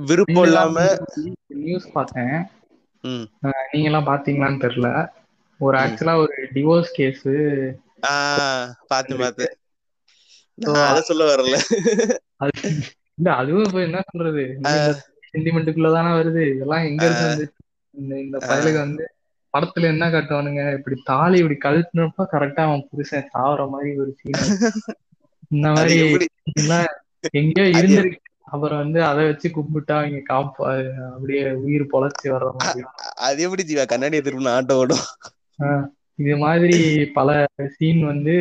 விருப்பம் 0.09 0.45
இல்லாம 0.45 0.77
நியூஸ் 1.63 1.89
பார்த்தேன். 1.93 2.37
நீங்க 3.71 3.89
எல்லாம் 3.91 4.07
பாத்தீங்களான்னு 4.07 4.63
தெரியல. 4.65 4.91
ஒரு 5.61 5.77
ஆக்சுவலா 5.79 6.15
ஒரு 6.17 6.35
டிவோர்ஸ் 6.55 6.93
கேஸ் 6.93 7.25
பாத்து 8.91 9.17
பாத்து 9.17 9.47
அதை 10.85 11.01
சொல்ல 11.03 11.23
வரல. 11.31 11.57
இல்ல 13.19 13.29
அதுவும் 13.35 13.65
இப்ப 13.65 13.81
என்ன 13.81 13.99
சொல்றது? 14.11 14.45
நீ 14.61 14.71
இந்த 14.73 14.93
ஆஹ் 14.93 15.01
சென்டிமெண்ட்டுக்குள்ள 15.33 15.91
தானே 15.93 16.11
வருது. 16.13 16.43
இதெல்லாம் 16.55 16.87
எங்க 16.91 17.05
இருந்து 17.11 17.45
இந்த 17.95 18.13
இந்த 18.21 18.37
பயலுக்கு 18.49 18.81
வந்து 18.87 19.05
படத்துல 19.55 19.91
என்ன 19.93 20.05
காட்டுவானுங்க? 20.09 20.63
இப்படி 20.79 20.97
தாலி 21.11 21.37
இப்படி 21.43 21.57
கழட்டினப்ப 21.65 22.27
கரெக்டா 22.35 22.63
அவன் 22.69 22.89
புருஷன் 22.91 23.31
சாவற 23.35 23.65
மாதிரி 23.75 23.91
ஒரு 24.03 24.13
சீன் 24.21 24.43
இந்த 25.51 25.69
மாதிரி 25.77 25.97
எங்கேயோ 27.41 27.67
இருந்திருக்கு 27.79 28.21
அப்புறம் 28.53 28.81
வந்து 28.83 29.01
அதை 29.11 29.23
வச்சு 29.29 29.49
கும்பிட்டா 29.57 29.95
அவங்க 29.99 30.19
காப்பா 30.31 30.65
அப்படியே 31.13 31.43
உயிர் 31.65 31.85
பொழைச்சி 31.93 32.27
வர்ற 32.33 32.49
மாதிரி. 32.57 32.83
அது 33.27 33.39
எப்படி 33.47 33.63
ஜீவா? 33.69 33.85
கண்ணாடியை 33.93 34.23
திரும்ப 34.23 34.51
ஆட்டோ 34.57 34.75
ஓடும். 34.81 35.05
இது 36.23 36.35
மாதிரி 36.45 36.79
பல 37.15 37.29
சீன் 37.77 38.03
வந்து 38.11 38.35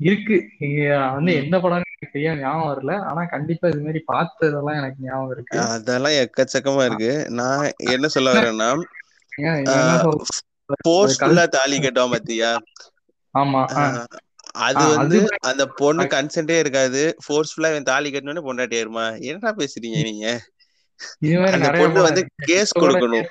இருக்கு. 0.00 0.36
இங்க 0.66 0.80
வந்து. 1.14 1.32
எந்த 1.42 1.56
படம் 1.60 1.80
எனக்கு 1.80 2.10
சரியா 2.14 2.32
ஞாபகம் 2.42 2.70
வரல. 2.70 2.92
ஆனா 3.10 3.22
கண்டிப்பா 3.34 3.70
இது 3.72 3.80
மாதிரி 3.86 4.02
பார்த்ததெல்லாம் 4.12 4.80
எனக்கு 4.80 5.06
ஞாபகம் 5.06 5.32
இருக்கு. 5.36 5.56
அதெல்லாம் 5.76 6.18
எக்கச்சக்கமா 6.24 6.84
இருக்கு. 6.88 7.12
நான் 7.40 7.64
என்ன 7.96 8.08
சொல்ல 8.16 8.34
வரேன்னா 8.36 8.68
கல் 11.16 11.48
தாலி 11.48 11.78
கட்டுவான் 11.78 12.10
பாத்தியா 12.10 12.58
ஆமா 13.34 14.04
அது 14.52 14.84
வந்து 14.96 15.18
அந்த 15.40 15.66
பொண்ணு 15.66 16.02
கன்சென்டே 16.02 16.58
இருக்காது. 16.58 17.16
ஃபோர்ஸ்ஃபுல்லா 17.28 17.70
இவன் 17.70 17.82
தாலி 17.82 18.10
கட்டினோடனே 18.10 18.44
பொண்டாட்டி 18.48 18.76
ஆயிருமா? 18.78 19.20
என்னடா 19.20 19.54
பேசுறீங்க 19.54 20.02
நீங்க? 20.02 20.40
அந்த 21.52 21.70
பொண்ணு 21.78 22.02
வந்து 22.02 22.26
கேஸ் 22.36 22.78
கொடுக்கணும். 22.78 23.26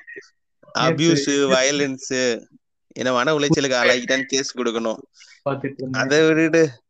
அபியூஸ் 0.80 1.28
வயலன்ஸ் 1.54 2.42
என்ன 2.88 3.12
மன 3.12 3.34
உளைச்சலுக்கு 3.40 3.78
ஆளாக்கிட்டான்னு 3.84 4.22
கேஸ் 4.22 4.58
கொடுக்கணும். 4.58 4.98
அதை 5.92 6.28
விட்டுட்டு 6.28 6.82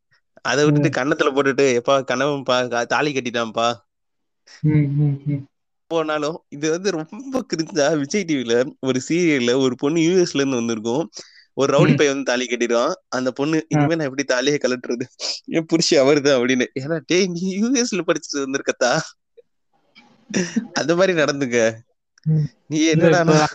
அதை 0.42 0.66
விட்டுட்டு 0.66 1.02
கன்னத்துல 1.02 1.36
போட்டுட்டு 1.36 1.80
எப்பா 1.80 2.04
கணவன்பா 2.04 2.68
கா- 2.68 2.86
தாலி 2.86 3.14
கட்டிட்டான்ப்பா. 3.14 3.74
போனாலும் 5.94 6.38
இது 6.50 6.70
வந்து 6.70 6.90
ரொம்ப 6.92 7.46
கிரிஞ்சா 7.50 7.98
விஜய் 7.98 8.26
டிவில 8.28 8.54
ஒரு 8.80 9.02
சீரியல்ல 9.10 9.62
ஒரு 9.62 9.76
பொண்ணு 9.78 10.00
யூஎஸ்ல 10.00 10.40
இருந்து 10.40 10.56
வந்திருக்கும். 10.56 11.10
ஒரு 11.54 11.74
ரவுடி 11.74 11.96
பையன் 11.96 12.16
வந்து 12.16 12.24
தாலி 12.24 12.46
கட்டிடுவான். 12.46 12.94
அந்த 13.10 13.32
பொண்ணு 13.32 13.66
இனிமே 13.70 13.96
நான் 13.96 14.06
எப்படி 14.06 14.24
தாலியை 14.24 14.58
கலட்டுறது 14.58 15.06
என் 15.46 15.66
புருஷன் 15.66 16.06
அவருதான் 16.06 16.38
அப்படின்னு. 16.38 16.66
ஏன்னா 16.80 17.00
டேய் 17.06 17.28
நீ 17.28 17.42
யூஎஸ்ல 17.62 18.02
படிச்சுட்டு 18.08 18.44
வந்திருக்கத்தா? 18.46 18.92
அந்த 20.74 20.96
மாதிரி 20.96 21.22
நடந்துக்க. 21.22 21.74
ம். 22.24 22.48
நீ 22.68 22.88
என்னடா 22.88 23.48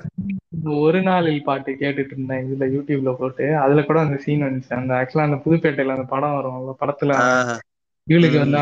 ஒரு 0.64 1.02
நாளில் 1.02 1.44
பாட்டு 1.44 1.72
கேட்டுட்டு 1.72 2.10
இருந்தேன். 2.10 2.44
இதுல 2.46 2.62
யூடியூப்ல 2.62 3.14
போட்டு. 3.18 3.56
அதுல 3.56 3.82
கூட 3.82 4.00
அந்த 4.00 4.16
சீன் 4.16 4.42
வந்துச்சு. 4.42 4.72
அந்த 4.72 4.94
ஆக்சுவலா 4.94 5.20
அந்த 5.20 5.36
புதுப்பேட்டையில 5.36 5.90
அந்த 5.90 6.02
படம் 6.02 6.34
வரும். 6.34 6.58
அந்த 6.58 6.76
படத்துல 6.80 7.12
இவளுக்கு 8.04 8.38
வந்து 8.38 8.58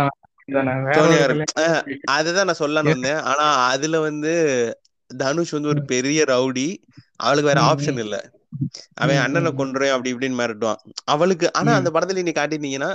அதுதான் 2.17 2.49
நான் 2.49 2.61
சொல்லலாம்னு 2.61 2.95
வந்தேன். 2.95 3.21
ஆனா 3.31 3.45
அதுல 3.73 3.97
வந்து 4.01 4.33
தனுஷ் 5.11 5.51
வந்து 5.51 5.73
ஒரு 5.75 5.83
பெரிய 5.93 6.21
ரவுடி. 6.29 6.69
அவளுக்கு 7.21 7.51
வேற 7.51 7.61
ஆப்ஷன் 7.71 8.01
இல்ல. 8.05 8.17
அவன் 8.97 9.23
அண்ணனை 9.25 9.51
கொன்றுவேன் 9.53 9.95
அப்படி 9.95 10.13
இப்படின்னு 10.13 10.41
மிரட்டுவான். 10.41 10.81
அவளுக்கு 11.15 11.47
ஆனா 11.59 11.71
அந்த 11.79 11.91
படத்துல 11.95 12.25
நீ 12.25 12.33
காட்டினீங்கன்னா 12.35 12.91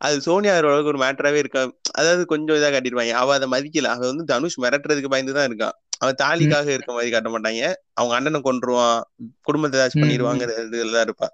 அது 0.00 0.16
சோனியா 0.20 0.52
அளவுக்கு 0.60 0.92
ஒரு 0.92 1.00
மேட்டராவே 1.02 1.38
இருக்கா. 1.42 1.60
அதாவது 1.92 2.22
கொஞ்சம் 2.26 2.56
இதா 2.56 2.68
காட்டிடுவாங்க 2.72 3.14
அவ 3.14 3.34
அதை 3.34 3.46
மதிக்கல. 3.52 3.90
அவ 3.94 4.06
வந்து 4.10 4.24
தனுஷ் 4.24 4.58
மிரட்டுறதுக்கு 4.58 5.12
பயந்து 5.14 5.36
தான் 5.36 5.48
இருக்கான் 5.48 5.74
அவன் 6.00 6.18
தாலிக்காக 6.22 6.68
இருக்க 6.74 6.92
மாதிரி 6.92 7.10
காட்ட 7.12 7.28
மாட்டாங்க. 7.34 7.62
அவங்க 7.92 8.14
அண்ணனை 8.16 8.40
கொன்றுவான். 8.42 8.98
குடும்பத்தை 9.42 9.78
ஏதாச்சும் 9.78 10.00
ம், 10.00 10.04
பண்ணிடுவாங்கிற 10.04 10.50
இதுல 10.70 10.96
தான் 10.96 11.06
இருப்பா. 11.08 11.28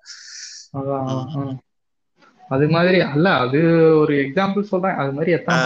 அது 2.51 2.67
மாதிரி 2.75 2.99
அல்ல 3.13 3.27
அது 3.45 3.59
ஒரு 4.03 4.15
எக்ஸாம்பிள் 4.25 4.71
சொல்றேன். 4.71 4.99
அது 5.03 5.13
மாதிரி 5.17 5.35
எத்தனை 5.37 5.59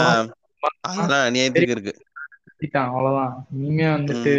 அநியாயத்துக்கு 1.27 1.75
இருக்கு. 1.75 1.93
அவ்வளவுதான். 2.83 3.33
இனிமே 3.57 3.87
வந்துட்டு 3.95 4.33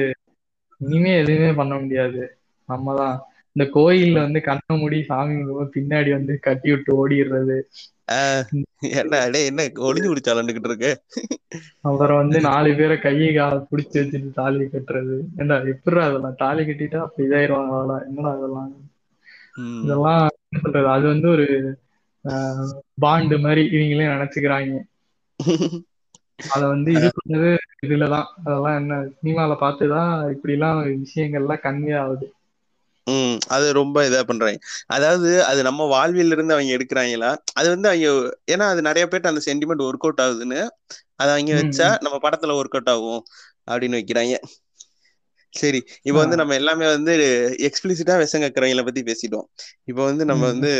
இனிமே 0.81 1.13
எதுவுமே 1.23 1.51
பண்ண 1.61 1.75
முடியாது. 1.83 2.23
நம்ம 2.69 2.95
தான் 3.01 3.17
இந்த 3.57 3.65
கோயில்ல 3.75 4.19
வந்து 4.25 4.41
கண்ணை 4.47 4.75
மூடி 4.81 4.99
சாமி 5.11 5.37
பின்னாடி 5.77 6.11
வந்து 6.17 6.33
கட்டி 6.47 6.69
விட்டு 6.73 6.91
ஓடிடுறது. 7.01 7.57
என்ன 9.01 9.21
என்ன 9.49 9.63
ஒளிஞ்சு 9.87 10.11
குடிச்சாலன்னுகிட்டு 10.11 10.71
இருக்கு? 10.71 10.91
அப்புறம் 11.89 12.21
வந்து 12.23 12.39
நாலு 12.49 12.73
பேரை 12.81 12.97
கையை 13.07 13.31
காலை 13.37 13.59
பிடிச்சி 13.71 13.97
வச்சுட்டு 14.01 14.31
தாலி 14.41 14.67
கட்டுறது. 14.75 15.17
ஏண்டா 15.41 15.57
எப்படி 15.73 16.05
அதெல்லாம் 16.09 16.39
தாலி 16.43 16.65
கட்டிட்டா 16.69 17.01
அப்ப 17.07 17.25
இதாயிருவாங்க 17.27 17.97
என்னடா 18.09 18.33
அதெல்லாம். 18.37 18.71
இதெல்லாம் 19.85 20.23
என்ன 20.45 20.63
சொல்றது? 20.65 20.89
அது 20.97 21.07
வந்து 21.13 21.29
ஒரு 21.35 21.47
பாண்டு 23.01 23.41
மாதிரி 23.41 23.63
இவங்களே 23.71 24.07
நினைச்சுக்கிறாங்க. 24.13 24.75
அத 26.49 26.67
வந்து 26.67 26.91
இது 26.93 27.09
பண்ணது 27.19 27.51
இதுலதான். 27.87 28.29
அதெல்லாம் 28.45 28.79
என்ன 28.79 28.95
சினிமால 29.17 29.53
பார்த்துதான் 29.61 30.13
இப்படி 30.31 30.53
எல்லாம் 30.53 30.81
விஷயங்கள்லாம் 31.05 31.65
கன்வே 31.65 31.95
ஆகுது. 31.99 32.27
ம் 33.07 33.37
அது 33.49 33.67
ரொம்ப 33.73 33.97
இதா 34.09 34.23
பண்றாங்க. 34.23 34.59
அதாவது 34.87 35.45
அது 35.45 35.61
நம்ம 35.63 35.83
வாழ்வியல 35.93 36.35
இருந்து 36.35 36.55
அவங்க 36.55 36.73
எடுக்கிறாங்களா? 36.75 37.31
அது 37.53 37.69
வந்து 37.69 37.89
அவங்க 37.89 38.11
ஏன்னா 38.53 38.67
அது 38.67 38.83
நிறைய 38.83 39.05
பேர்ட்ட 39.07 39.33
அந்த 39.33 39.43
சென்டிமெண்ட் 39.47 39.85
ஒர்க் 39.85 40.05
அவுட் 40.05 40.25
ஆகுதுன்னு 40.25 40.61
அதை 41.17 41.31
அவங்க 41.35 41.53
வச்சா. 41.61 41.89
நம்ம 42.01 42.17
படத்துல 42.23 42.57
ஒர்க் 42.59 42.77
அவுட் 42.77 42.89
ஆகும் 42.89 43.23
அப்படின்னு 43.69 43.99
வைக்கிறாங்க. 43.99 44.35
சரி 45.55 45.81
இப்போ. 46.03 46.19
வந்து 46.21 46.37
நம்ம 46.37 46.55
எல்லாமே 46.55 46.87
வந்து 46.87 47.13
எக்ஸ்பிளிசிட்டா 47.61 48.17
விஷம் 48.19 48.43
கக்குறவங்கள 48.43 48.85
பத்தி 48.85 49.03
பேசிட்டோம். 49.03 49.47
இப்போ 49.85 50.03
வந்து 50.05 50.25
நம்ம 50.25 50.45
வந்து 50.47 50.73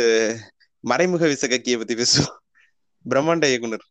மறைமுக 0.89 1.25
விஷ 1.31 1.47
கக்கிய 1.47 1.77
பத்தி 1.79 1.95
பேசுவோம். 2.01 2.35
பிரம்மாண்ட 3.05 3.45
இயக்குனர். 3.51 3.85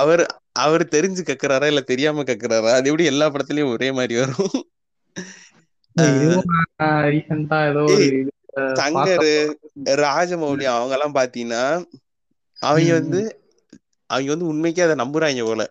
அவர் 0.00 0.22
அவர் 0.64 0.84
தெரிஞ்சு 0.94 1.22
கக்குறாரா 1.28 1.66
இல்ல 1.70 1.80
தெரியாம 1.90 2.22
கக்குறாரா? 2.22 2.70
அது 2.78 2.88
எப்படி 2.90 3.04
எல்லா 3.12 3.26
படத்துலயும் 3.30 3.74
ஒரே 3.76 3.88
மாதிரி 3.98 4.14
வரும்? 4.20 4.54
சங்கர் 8.80 9.26
ராஜமௌலி 10.04 10.66
அவங்க 10.72 10.94
எல்லாம் 10.96 11.16
பாத்தீங்கன்னா 11.18 11.64
அவங்க 12.62 12.92
வந்து 13.00 13.20
அவங்க 14.10 14.30
வந்து 14.34 14.48
உண்மைக்கே 14.52 14.82
அதை 14.86 14.96
நம்புறாங்க 15.02 15.44
போல. 15.44 15.62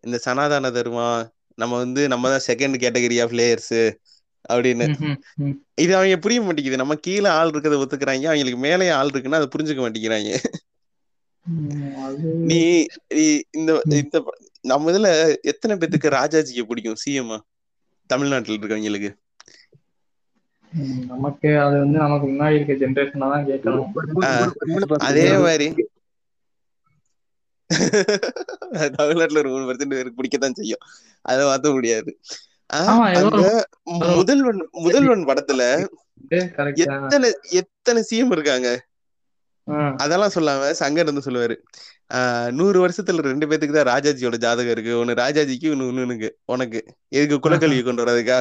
இந்த 0.00 0.16
சனாதன 0.26 0.70
தர்மம் 0.70 1.22
நம்ம 1.58 1.76
வந்து 1.76 2.02
நம்ம 2.08 2.30
தான் 2.32 2.46
செகண்ட் 2.46 2.76
கேட்டகரி 2.84 3.16
ஆஃப் 3.22 3.36
லேயர்ஸ் 3.40 3.78
அப்படின்னு. 4.52 4.86
இது 5.74 5.92
அவங்க 5.96 6.16
புரிய 6.16 6.42
மாட்டேங்குது. 6.42 6.76
நம்ம 6.76 6.94
கீழே 6.94 7.28
ஆள் 7.28 7.50
இருக்கிறத 7.50 7.78
ஒத்துக்கிறாங்க. 7.84 8.26
அவங்களுக்கு 8.26 8.58
மேலே 8.58 8.88
ஆள் 8.90 9.12
இருக்குன்னா 9.12 9.38
அதை 9.40 9.48
புரிஞ்சுக்க 9.54 9.80
மாட்டேங்கிறாங்க. 9.80 10.32
நீ 12.50 12.60
இந்த 13.50 13.70
இந்த 13.84 14.16
நம்ம 14.60 14.90
இதுல 14.90 15.08
எத்தனை 15.42 15.74
பேத்துக்கு 15.76 16.16
ராஜாஜிக்கு 16.18 16.62
பிடிக்கும்? 16.62 17.00
சிஎம் 17.04 17.38
தமிழ்நாட்டுல 18.06 18.56
இருக்கவங்களுக்கு 18.56 19.10
நமக்கு 21.06 21.48
அது 21.60 21.76
வந்து 21.78 21.98
நமக்கு 21.98 22.26
முன்னாடி 22.28 22.54
இருக்க 22.54 22.72
ஜென்ரேஷனா 22.74 23.28
தான் 23.32 23.46
கேட்கணும். 23.46 23.92
அதே 24.98 25.38
மாதிரி. 25.38 25.68
தமிழ்நாட்டுல 28.96 29.38
ஒரு 29.38 29.48
மூணு 29.48 29.64
பர்சன்ட் 29.70 29.94
பேருக்கு 29.94 30.20
பிடிக்கத்தான் 30.22 30.52
செய்யும். 30.52 30.84
அதை 31.22 31.46
மாத்த 31.46 31.72
முடியாது. 31.72 32.10
ஒரு 33.30 33.66
முதல்வன் 34.16 34.68
முதல்வன் 34.70 35.24
படத்துல 35.24 35.62
எத்தனை 36.74 37.28
எத்தனை 37.50 38.00
சிஎம் 38.10 38.32
இருக்காங்க? 38.36 38.68
அதெல்லாம் 39.96 40.30
சொல்லாம 40.34 40.70
சங்கர் 40.78 41.08
வந்து 41.10 41.24
சொல்லுவாரு. 41.24 41.56
ஆஹ் 42.14 42.50
நூறு 42.50 42.88
வருஷத்துல 42.88 43.22
ரெண்டு 43.22 43.46
பேத்துக்கு 43.46 43.82
தான் 43.82 43.90
ராஜாஜியோட 43.92 44.36
ஜாதகம் 44.36 44.70
இருக்கு. 44.70 44.92
ஒண்ணு 45.00 45.18
ராஜாஜிக்கு 45.24 45.68
ஒண்ணு 45.74 45.88
ஒண்ணுனுக்கு 45.90 46.28
உனக்கு. 46.44 46.80
எதுக்கு 47.08 47.36
குலக்கல்வியை 47.38 47.82
கொண்டு 47.82 48.04
வர்றதுக்கா? 48.04 48.38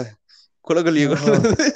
குலக்கல்வியை 0.68 1.08
கொண்டு 1.08 1.32
வர்றது. 1.34 1.68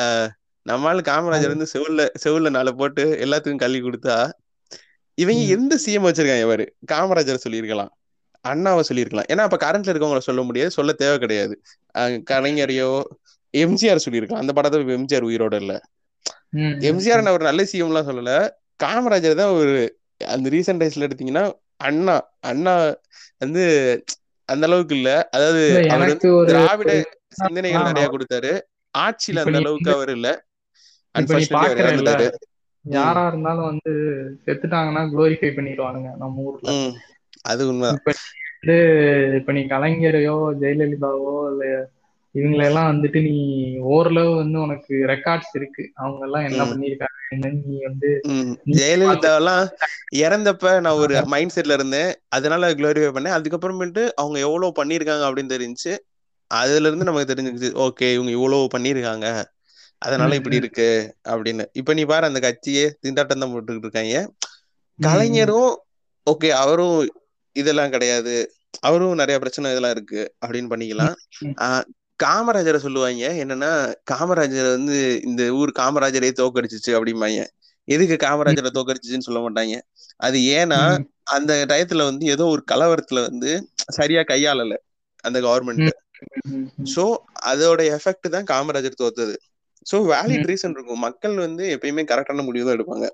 ஆஹ் 0.00 0.28
நம்மால 0.66 1.00
காமராஜர் 1.10 1.54
வந்து 1.54 1.66
செவுல்ல 1.72 2.08
செவுல்ல 2.24 2.50
நாளை 2.50 2.72
போட்டு 2.72 3.04
எல்லாத்துக்கும் 3.24 3.62
கல்வி 3.64 3.80
கொடுத்தா 3.80 4.30
இவங்க 5.18 5.40
எந்த 5.56 5.78
சிஎம் 5.86 6.06
வச்சிருக்காங்க 6.08 6.46
பாரு? 6.46 6.66
காமராஜர் 6.92 7.44
சொல்லியிருக்கலாம். 7.44 7.92
அண்ணாவை 8.44 8.82
சொல்லியிருக்கலாம். 8.88 9.28
ஏன்னா 9.32 9.42
அப்ப 9.46 9.58
கரண்ட்ல 9.64 9.92
இருக்கவங்கள 9.92 10.22
சொல்ல 10.28 10.42
முடியாது 10.48 10.76
சொல்ல 10.78 10.92
தேவை 11.02 11.16
கிடையாது. 11.18 11.54
கலைஞரையோ 12.32 12.90
எம்ஜிஆர் 13.54 14.04
சொல்லியிருக்கலாம். 14.04 14.42
அந்த 14.44 14.54
படத்தை 14.56 14.80
எம்ஜிஆர் 14.98 15.28
உயிரோட 15.30 15.54
இல்ல. 15.64 15.74
எம்ஜிஆர். 16.90 17.24
நான் 17.24 17.36
ஒரு 17.38 17.46
நல்ல 17.48 17.62
சிஎம் 17.72 17.90
எல்லாம் 17.92 18.08
சொல்லல. 18.10 18.32
காமராஜர் 18.80 19.40
தான் 19.42 19.54
ஒரு 19.60 19.74
அந்த 20.34 20.46
ரீசெண்ட் 20.54 20.82
டைஸ்ல 20.82 21.06
எடுத்தீங்கன்னா 21.08 21.44
அண்ணா 21.88 22.14
அண்ணா 22.50 22.74
வந்து 23.42 23.62
அந்த 24.48 24.64
அளவுக்கு 24.68 24.94
இல்ல. 24.98 25.10
அதாவது 25.36 25.62
அவர் 25.94 26.12
திராவிட 26.50 26.92
சிந்தனைகள் 27.40 27.88
நிறைய 27.90 28.08
கொடுத்தாரு. 28.14 28.52
ஆட்சியில 28.94 29.42
அந்த 29.44 29.58
அளவுக்கு 29.62 29.90
அவர் 29.96 30.12
இல்ல. 30.18 30.28
யாரா 32.84 33.22
இருந்தாலும் 33.30 33.68
வந்து 33.70 33.92
செத்துட்டாங்கன்னா 34.46 35.02
குளோரிஃபை 35.12 35.50
பண்ணிடுவானுங்க 35.58 36.10
நம்ம 36.22 36.42
ஊர்ல. 36.48 36.72
அது 37.44 37.62
உண்மைதான் 37.68 38.00
இப்ப 39.38 39.52
நீ 39.52 39.62
கலைஞரையோ 39.70 40.36
ஜெயலலிதாவோ 40.60 41.34
இல்ல 41.52 41.64
இவங்களெல்லாம் 42.34 42.88
வந்துட்டு 42.90 43.18
நீ 43.22 43.34
ஓரளவு 43.88 44.30
வந்து 44.34 44.58
உனக்கு 44.60 44.94
ரெக்கார்ட்ஸ் 45.06 45.52
இருக்கு. 45.54 45.82
அவங்க 45.94 46.22
எல்லாம் 46.24 46.44
என்ன 46.44 46.62
பண்ணிருக்காங்க 46.64 47.10
நீ 47.66 47.76
வந்து 47.82 48.08
ம். 48.26 48.40
நீ 48.40 48.72
பார்த்து 48.72 48.78
ஜெயலலிதாவெல்லாம் 48.78 49.62
இறந்தப்ப 50.22 50.72
நான் 50.80 51.00
ஒரு 51.02 51.14
மைண்ட் 51.26 51.54
செட்ல 51.54 51.72
இருந்தேன். 51.72 52.10
அதனால 52.28 52.72
குளோரிஃபை 52.74 53.12
பண்ணேன். 53.14 53.36
அதுக்கப்புறமேட்டு 53.38 54.04
அவங்க 54.14 54.38
எவ்வளவு 54.38 54.78
பண்ணிருக்காங்க 54.80 55.26
அப்படின்னு 55.28 55.54
தெரிஞ்சுச்சு. 55.54 55.94
அதுல 56.50 56.88
இருந்து 56.88 57.04
நமக்கு 57.04 57.32
தெரிஞ்சுச்சு 57.32 57.70
ஓகே 57.84 58.06
இவங்க 58.12 58.30
இவ்வளவு 58.30 58.68
பண்ணிருக்காங்க 58.74 59.26
அதனால 60.02 60.34
இப்படி 60.34 60.56
இருக்கு 60.56 60.88
அப்படின்னு. 61.28 61.64
இப்ப 61.72 61.94
நீ 61.94 62.02
பாரு 62.04 62.24
அந்த 62.26 62.40
கட்சியே 62.40 62.84
திண்டாட்டம் 63.02 63.42
தான் 63.42 63.52
போட்டுக்கிட்டு 63.52 63.88
இருக்காங்க. 63.88 64.16
கலைஞரும் 64.98 65.72
ஓகே 66.26 66.48
அவரும் 66.62 66.96
இதெல்லாம் 67.54 67.90
கிடையாது. 67.90 68.34
அவரும் 68.80 69.20
நிறைய 69.22 69.36
பிரச்சனை 69.38 69.70
இதெல்லாம் 69.70 69.94
இருக்கு 69.96 70.22
அப்படின்னு 70.46 70.72
பண்ணிக்கலாம். 70.72 71.14
காமராஜரை 72.22 72.76
சொல்லுவாங்க. 72.76 73.26
என்னன்னா 73.42 73.70
காமராஜர் 74.12 74.68
வந்து 74.70 74.96
இந்த 75.24 75.42
ஊர் 75.52 75.70
காமராஜரே 75.78 76.30
தோக்கடிச்சிச்சு 76.40 76.92
அப்படிம்பாங்க. 76.98 77.40
எதுக்கு 77.88 78.16
காமராஜரை 78.26 78.70
தோக்கடிச்சிச்சுன்னு 78.74 79.26
சொல்ல 79.28 79.40
மாட்டாங்க. 79.44 79.76
அது 80.16 80.38
ஏன்னா 80.58 80.80
அந்த 81.30 81.52
டயத்துல 81.68 82.04
வந்து 82.04 82.24
ஏதோ 82.26 82.44
ஒரு 82.46 82.62
கலவரத்துல 82.72 83.22
வந்து 83.28 83.50
சரியா 83.98 84.20
கையாளல 84.20 84.76
அந்த 85.24 85.38
கவர்மெண்ட். 85.40 85.90
சோ 86.94 87.04
அதோட 87.44 87.80
எஃபெக்ட் 87.96 88.32
தான் 88.34 88.48
காமராஜர் 88.52 89.00
தோத்தது. 89.02 89.34
சோ 89.86 89.96
வேலிட் 90.12 90.48
ரீசன் 90.50 90.74
இருக்கும். 90.76 91.04
மக்கள் 91.06 91.36
வந்து 91.36 91.64
எப்பயுமே 91.76 92.04
கரெக்டான 92.10 92.44
முடிவு 92.44 92.66
தான் 92.66 92.76
எடுப்பாங்க. 92.76 93.06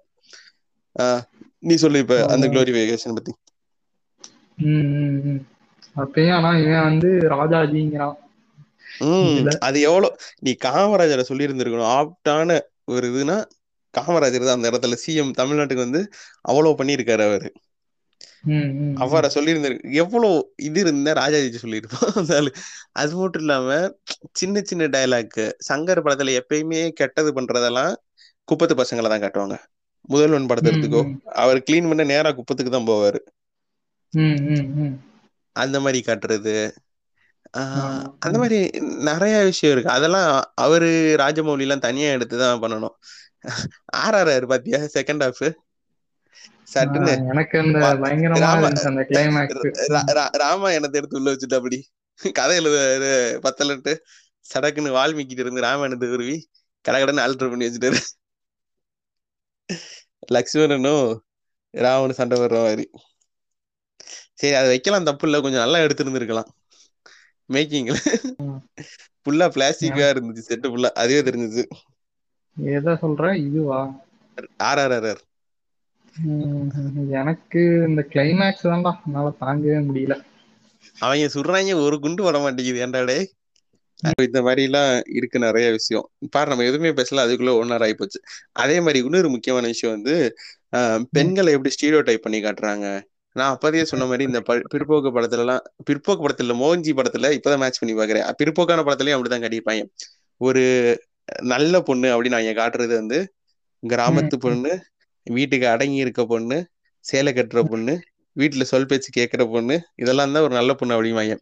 ஆஹ் 0.97 1.22
நீ 1.59 1.74
சொல்லு 1.74 1.99
இப்ப 1.99 2.18
அந்த. 2.26 2.47
குளோரிஃபிகேஷன் 2.49 3.16
பத்தி. 3.18 3.32
ம், 4.66 4.88
ம், 5.00 5.20
ம். 5.26 5.40
அப்பயும் 5.96 6.34
ஆனா 6.36 6.50
இவன் 6.61 6.86
வந்து 6.86 7.08
ராஜாஜிங்கிறான் 7.34 8.16
இதுல 9.30 9.52
அது 9.66 9.78
எவ்வளவு 9.88 10.08
நீ 10.40 10.50
காமராஜரை 10.64 11.24
சொல்லி 11.26 11.46
இருந்திருக்கணும் 11.46 11.92
ஆப்டான 11.96 12.58
ஒரு 12.88 13.04
இதுனா 13.11 13.36
காமராஜர் 13.94 14.46
தான் 14.46 14.58
அந்த 14.58 14.70
இடத்துல 14.70 14.96
சிஎம் 15.02 15.36
தமிழ்நாட்டுக்கு 15.38 15.86
வந்து 15.86 16.00
அவ்வளவு 16.44 16.78
பண்ணியிருக்காரு 16.80 17.24
அவரு 17.28 17.48
ம், 18.46 18.52
ம், 18.58 18.74
ம். 18.82 18.92
அவரை 18.96 19.28
சொல்லியிருந்தாரு 19.30 19.74
எவ்வளவு 20.02 20.36
இது 20.66 20.78
இருந்தா 20.84 21.12
ராஜாஜி 21.18 21.58
சொல்லியிருப்பான். 21.62 22.12
அது 22.96 23.12
மட்டும் 23.16 23.42
இல்லாம 23.42 23.78
சின்ன 24.34 24.62
சின்ன 24.62 24.88
டயலாக் 24.94 25.38
சங்கர் 25.68 26.04
படத்துல 26.04 26.36
எப்பயுமே 26.40 26.80
கெட்டது 27.00 27.30
பண்றதெல்லாம் 27.36 27.92
குப்பத்து 28.48 28.74
பசங்களை 28.74 29.08
தான் 29.08 29.24
காட்டுவாங்க 29.24 29.56
முதல்வன் 30.08 30.48
படத்தை 30.50 30.68
ம், 30.68 30.72
எடுத்துக்கோ 30.72 31.02
ம், 31.04 31.14
அவர் 31.42 31.64
கிளீன் 31.66 31.88
பண்ண 31.90 32.04
நேரா 32.06 32.30
குப்பத்துக்கு 32.38 32.72
தான் 32.72 32.88
போவாரு 32.88 33.20
ம், 33.20 33.26
ம், 33.26 33.30
ம். 33.30 33.39
அந்த 35.56 35.76
மாதிரி 35.80 36.00
காட்டுறது. 36.06 36.54
அந்த 38.24 38.36
மாதிரி 38.42 38.58
நிறைய 39.08 39.36
விஷயம் 39.44 39.74
இருக்கு. 39.74 39.96
அதெல்லாம் 39.96 40.30
அவரு 40.64 40.90
ராஜமௌலி 41.18 41.66
எல்லாம் 41.66 41.84
தனியா 41.86 42.08
எடுத்துதான் 42.14 42.62
பண்ணணும். 42.64 42.96
ஆர்ஆர்ஆர் 44.04 44.46
பாத்தியா 44.52 44.78
செகண்ட் 44.96 45.24
ஹாஃப் 45.24 45.48
சட்டுன்னு. 46.74 47.14
எனக்கு 47.32 47.58
ராமாயணத்தை 50.42 50.98
எடுத்து 51.00 51.18
உள்ள 51.18 51.28
வச்சுட்டு 51.32 51.58
அப்படி? 51.61 51.78
கதை 52.38 52.56
எழுத 52.56 52.78
பத்தலட்டு 53.44 53.92
சடக்குன்னு 54.46 54.96
வால்மீகிட்டு 54.96 55.42
இருந்து 55.44 55.66
ராமாயணத்தை 55.66 56.08
உருவி 56.16 56.36
கடகடன்னு 56.84 57.24
ஆல்டர் 57.24 57.50
பண்ணி 57.52 57.66
வச்சுட்டாரு. 57.66 58.00
லக்ஷ்மணனும் 60.34 61.06
ராவனும் 61.74 62.18
சண்டை 62.18 62.36
வர்ற 62.40 62.58
மாதிரி. 62.66 62.84
சரி 64.41 64.55
அதை 64.59 64.68
வைக்கலாம். 64.68 65.09
தப்பு 65.09 65.26
இல்ல 65.28 65.41
கொஞ்சம் 65.45 65.64
நல்லா 65.64 65.78
எடுத்திருந்திருக்கலாம். 65.86 66.51
மேக்கிங்ல 67.51 67.95
ஃபுல்லா 69.22 69.47
பிளாஸ்டிக்கா 69.57 70.07
இருந்துச்சு 70.12 70.43
செட்டு 70.51 70.68
ஃபுல்லா 70.72 70.91
அதுவே 71.03 71.20
தெரிஞ்சுச்சு 71.28 71.64
எதை 72.57 72.93
சொல்ற? 73.03 73.24
இதுவா? 73.49 73.80
ஆர் 74.68 74.80
ஆர் 74.84 74.95
ஆர் 75.11 75.20
எனக்கு 77.18 77.61
இந்த 77.88 78.03
கிளைமேக்ஸ் 78.12 78.66
தான்டா. 78.68 78.93
என்னால 79.07 79.28
தாங்கவே 79.43 79.78
முடியல. 79.88 80.14
அவங்க 80.99 81.26
சுடுறாங்க 81.34 81.74
ஒரு 81.86 81.97
குண்டு 82.05 82.22
வர 82.28 82.38
மாட்டேங்குது. 82.45 82.82
ஏன்டா 82.86 83.01
டேய்? 83.11 83.26
இந்த 84.26 84.41
மாதிரி 84.47 84.62
எல்லாம் 84.68 84.91
இருக்கு 85.18 85.38
நிறைய 85.38 85.66
விஷயம். 85.70 86.07
பாரு 86.34 86.51
நம்ம 86.51 86.66
எதுவுமே 86.70 86.91
பேசல. 86.99 87.24
அதுக்குள்ள 87.26 87.53
ஒன்னார் 87.62 87.84
ஆயிப்போச்சு 87.86 88.20
அதே 88.62 88.76
மாதிரி 88.84 88.99
இன்னொரு 89.05 89.30
முக்கியமான 89.34 89.66
விஷயம் 89.66 89.97
வந்து 89.97 90.14
பெண்களை 91.16 91.53
எப்படி 91.57 91.74
ஸ்டீரியோ 91.76 92.01
டைப் 92.09 92.24
பண்ணி 92.26 92.41
காட்டுறாங்க? 92.43 92.86
நான் 93.37 93.53
அப்பதே 93.55 93.83
சொன்ன 93.83 94.07
மாதிரி 94.07 94.24
இந்த 94.24 94.41
பிற்போக்கு 94.72 95.11
படத்துல 95.16 95.45
எல்லாம் 95.45 95.62
பிற்போக்கு 95.89 96.22
படத்துல 96.24 96.55
மோகன்ஜி 96.62 96.93
படத்துல 96.99 97.28
இப்பதான் 97.37 97.62
மேட்ச் 97.62 97.81
பண்ணி 97.81 97.95
பாக்குறேன். 97.95 98.24
பிற்போக்கான 98.41 98.85
படத்துலயும் 98.87 99.16
அப்படிதான் 99.16 99.43
காட்டியிருப்பாங்க 99.45 99.85
ஒரு 100.41 100.62
நல்ல 101.53 101.74
பொண்ணு 101.81 102.09
அப்படின்னு 102.14 102.39
அவங்க 102.39 102.55
காட்டுறது 102.61 102.95
வந்து 102.95 103.18
கிராமத்து 103.83 104.37
பொண்ணு 104.37 104.72
வீட்டுக்கு 105.26 105.66
அடங்கி 105.68 105.99
இருக்க 106.05 106.22
பொண்ணு 106.26 106.59
சேலை 107.05 107.33
கட்டுற 107.33 107.61
பொண்ணு 107.64 107.95
வீட்டுல 108.37 108.62
சொல் 108.62 108.87
பேச்சு 108.87 109.11
கேட்கிற 109.11 109.43
பொண்ணு 109.47 109.76
இதெல்லாம் 109.95 110.33
தான் 110.33 110.43
ஒரு 110.43 110.55
நல்ல 110.55 110.72
பொண்ணு 110.74 110.97
அப்படிம்பாங்க. 110.97 111.35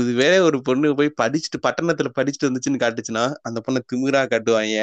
இதுவே 0.00 0.38
ஒரு 0.38 0.58
பொண்ணு 0.62 0.94
போய் 0.94 1.18
படிச்சுட்டு 1.22 1.58
பட்டணத்துல 1.66 2.10
படிச்சுட்டு 2.18 2.48
வந்துச்சுன்னு 2.48 2.82
காட்டுச்சுன்னா 2.84 3.24
அந்த 3.42 3.60
பொண்ணை 3.66 3.80
திமிரா 3.92 4.22
காட்டுவாங்க 4.32 4.80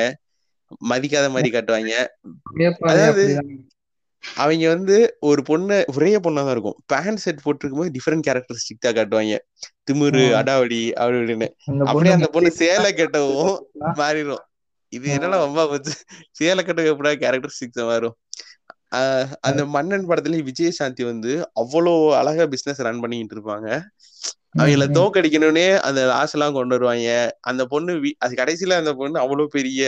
மதிக்காத 0.89 1.27
மாதிரி 1.29 1.49
காட்டுவாங்க. 1.55 1.93
அதாவது 2.91 3.23
அவங்க 4.43 4.65
வந்து 4.75 4.95
ஒரு 5.29 5.41
பொண்ணு 5.49 5.75
ஒரே 5.93 6.11
பொண்ணா 6.25 6.41
தான் 6.45 6.55
இருக்கும். 6.55 6.77
பேண்ட் 6.91 7.21
செட் 7.23 7.43
போட்டிருக்கும் 7.45 7.81
போது 7.81 7.93
டிஃப்ரெண்ட் 7.97 8.25
கேரக்டரிஸ்டிக் 8.27 8.83
தான் 8.85 8.97
காட்டுவாங்க. 8.97 9.35
திமிரு. 9.89 10.23
அடாவடி 10.39 10.81
அப்படி 11.01 11.19
இப்படின்னு. 11.21 11.49
அப்படியே 11.89 12.15
அந்த 12.17 12.29
பொண்ணு 12.35 12.51
சேலை 12.61 12.91
கட்டவும் 12.99 13.53
மாறிடும். 14.01 14.43
இது 14.93 15.07
என்னடா 15.15 15.37
வம்பா 15.43 15.63
போச்சு? 15.71 15.93
சேலை 16.39 16.61
கட்டவும் 16.63 16.91
எப்படா 16.93 17.13
கேரக்டரிஸ்டிக்ஸ் 17.23 17.89
மாறும்? 17.91 18.15
அந்த 19.47 19.61
மன்னன் 19.75 20.07
படத்துலயும் 20.09 20.49
விஜயசாந்தி 20.49 21.03
வந்து 21.11 21.31
அவ்வளோ 21.61 21.93
அழகா 22.19 22.45
பிசினஸ் 22.53 22.83
ரன் 22.87 23.01
பண்ணிக்கிட்டு 23.03 23.35
இருப்பாங்க. 23.37 23.67
அவங்கள 24.59 24.85
தோக்கடிக்கணும்னே 24.97 25.67
அந்த 25.87 26.01
ஆசைலாம் 26.21 26.57
கொண்டு 26.57 26.75
வருவாங்க. 26.77 27.09
அந்த 27.49 27.63
பொண்ணு 27.71 27.93
அது 28.25 28.33
கடைசியில 28.41 28.77
அந்த 28.81 28.91
பொண்ணு 28.99 29.17
அவ்வளவு 29.23 29.55
பெரிய 29.57 29.81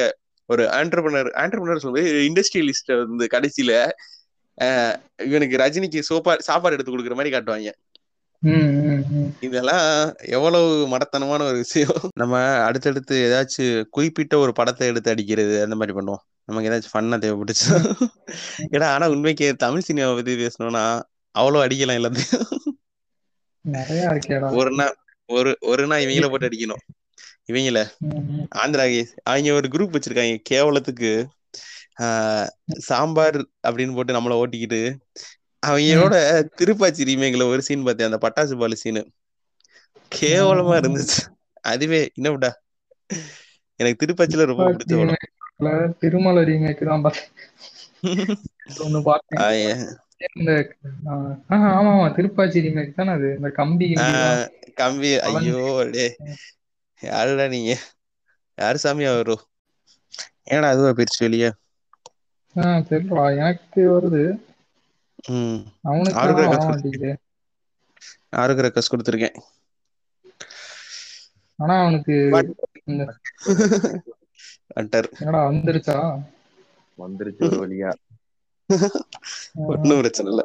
ஒரு 0.50 0.64
ஆண்டர்பனர் 0.80 1.30
ஆண்டர்பனர் 1.44 1.82
சொல்லும்போது 1.84 2.26
இண்டஸ்ட்ரியலிஸ்ட் 2.30 2.92
வந்து 3.04 3.28
கடைசியில 3.36 3.72
இவனுக்கு 5.26 5.56
ரஜினிக்கு 5.58 6.02
சோப்பா 6.10 6.34
சாப்பாடு 6.40 6.76
எடுத்து 6.76 6.94
கொடுக்குற 6.94 7.16
மாதிரி 7.16 7.34
காட்டுவாங்க. 7.36 7.72
இதெல்லாம் 9.42 9.86
எவ்வளவு 10.28 10.68
மடத்தனமான 10.88 11.42
ஒரு 11.48 11.58
விஷயம். 11.58 11.96
நம்ம 12.16 12.36
அடுத்தடுத்து 12.64 13.16
ஏதாச்சும் 13.28 13.84
குறிப்பிட்ட 13.90 14.38
ஒரு 14.38 14.52
படத்தை 14.52 14.88
எடுத்து 14.88 15.12
அடிக்கிறது 15.12 15.64
அந்த 15.64 15.76
மாதிரி 15.76 15.98
பண்ணுவோம். 15.98 16.24
நமக்கு 16.46 16.70
ஏதாச்சும் 16.70 16.94
ஃபன்னா 16.94 17.18
தேவைப்பட்டுச்சு 17.24 17.70
ஏடா 18.72 18.94
ஆனா 18.94 19.06
உண்மைக்கு 19.10 19.56
தமிழ் 19.56 19.88
சினிமாவை 19.88 20.16
பத்தி 20.16 20.34
பேசணும்னா 20.44 20.84
அவ்வளவு 21.36 21.64
அடிக்கலாம் 21.66 22.00
எல்லாத்தையும். 22.00 22.46
ஒரு 24.60 24.72
நாள் 24.72 24.96
ஒரு 25.30 25.52
ஒரு 25.62 25.88
நாள் 25.88 26.04
இவங்கள 26.04 26.30
போட்டு 26.30 26.50
அடிக்கணும். 26.50 26.84
இவங்கள 27.48 27.80
ம், 28.00 28.46
ஆந்திரா 28.56 28.86
கேஸ் 28.86 29.14
அவங்க 29.24 29.54
ஒரு 29.54 29.68
குரூப் 29.68 29.96
வச்சிருக்காங்க. 29.96 30.36
கேவலத்துக்கு 30.50 31.10
சாம்பார் 32.88 33.38
அப்படின்னு 33.64 33.96
போட்டு 33.98 34.16
நம்மள 34.16 34.36
ஓட்டிக்கிட்டு 34.42 34.82
அவங்களோட 35.64 36.16
திருப்பாச்சி 36.60 37.08
ரீமேக்ல 37.10 37.46
ஒரு 37.52 37.62
சீன் 37.68 37.86
பார்த்தேன் 37.86 38.10
அந்த 38.10 38.20
பட்டாசு 38.26 38.56
பாலு 38.58 38.76
சீனு 38.82 39.02
கேவலமா 40.12 40.74
இருந்துச்சு. 40.80 41.22
அதுவே 41.64 42.02
என்னவிடா 42.18 42.52
எனக்கு 43.80 44.02
திருப்பாச்சியில 44.02 44.46
ரொம்ப 44.52 44.66
பிடிச்ச 44.70 44.94
படம். 44.96 45.22
திருமலை 46.02 46.42
ரீமேக் 46.50 46.84
தான் 46.90 47.06
பார்த்தேன் 47.06 47.32
இந்த 50.34 50.52
ஆமா 51.52 51.90
ஆமா. 51.90 52.06
திருப்பாச்சி 52.18 52.64
ரீமேக் 52.66 52.98
தானே 52.98 53.12
அது? 53.18 53.30
இந்த 53.38 53.50
கம்பி 53.58 53.86
கிம்பி 54.80 55.10
ஐயோ 55.28 55.60
டே 55.94 56.06
யாருடா 57.02 57.46
நீங்க? 57.54 57.72
யாரு 58.58 58.78
சாமியா 58.84 59.12
வரும் 59.16 59.44
ஏன்னா 60.52 60.68
அதுவா 60.74 60.92
போயிருச்சு 60.94 61.26
வெளியே? 61.26 61.50
ஆஹ் 62.56 62.86
தெரியலடா. 62.88 63.26
எனக்கு 63.40 63.82
வருது. 63.92 64.24
ம். 65.32 65.60
அவனுக்கு 65.84 66.30
ஆறு 66.44 66.62
மாட்டேங்குது 66.62 67.12
கொடுத்துருக்கேன். 68.90 69.38
ஆனா 71.60 71.76
அவனுக்கு 71.82 72.16
இந்த 72.88 73.04
என்னடா 75.16 75.42
வந்துருச்சா? 75.48 75.98
வந்துருச்சு 77.00 77.48
ஒரு 77.48 77.58
வழியா. 77.62 77.92
ஒன்னும் 79.72 80.00
பிரச்சனை 80.00 80.30
இல்ல. 80.32 80.44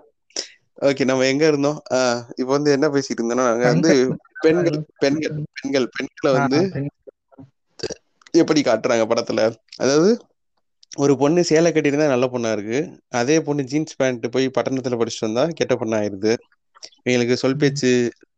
ஓகே 0.83 1.05
நம்ம 1.05 1.27
எங்க 1.27 1.45
இருந்தோம்? 1.47 1.79
ஆஹ் 1.95 2.21
இப்போ 2.37 2.53
வந்து 2.53 2.71
என்ன 2.73 2.87
பேசிட்டு 2.89 3.21
இருந்தோம்னா 3.21 3.49
நாங்க 3.49 3.67
வந்து 3.69 3.91
பெண்கள். 4.45 4.79
பெண்கள் 5.01 5.33
பெண்கள் 5.55 5.91
பெண்களை 5.91 6.31
வந்து 6.39 6.61
எப்படி 8.35 8.61
காட்டுறாங்க 8.63 9.05
படத்துல? 9.07 9.43
அதாவது 9.77 10.11
ஒரு 10.93 11.13
பொண்ணு 11.19 11.41
சேலை 11.49 11.71
கட்டியிருந்தா 11.71 12.07
நல்ல 12.09 12.27
பொண்ணா 12.29 12.51
இருக்கு. 12.53 12.79
அதே 13.19 13.37
பொண்ணு 13.43 13.63
ஜீன்ஸ் 13.65 13.97
பேண்ட் 13.97 14.27
போய் 14.33 14.55
பட்டணத்துல 14.57 14.99
படிச்சுட்டு 15.01 15.29
வந்தா 15.29 15.45
கெட்ட 15.59 15.75
பொண்ணா 15.77 15.99
ஆயிருது. 16.01 16.33
இவங்களுக்கு 17.03 17.35
சொல் 17.37 17.59
பேச்சு 17.59 17.91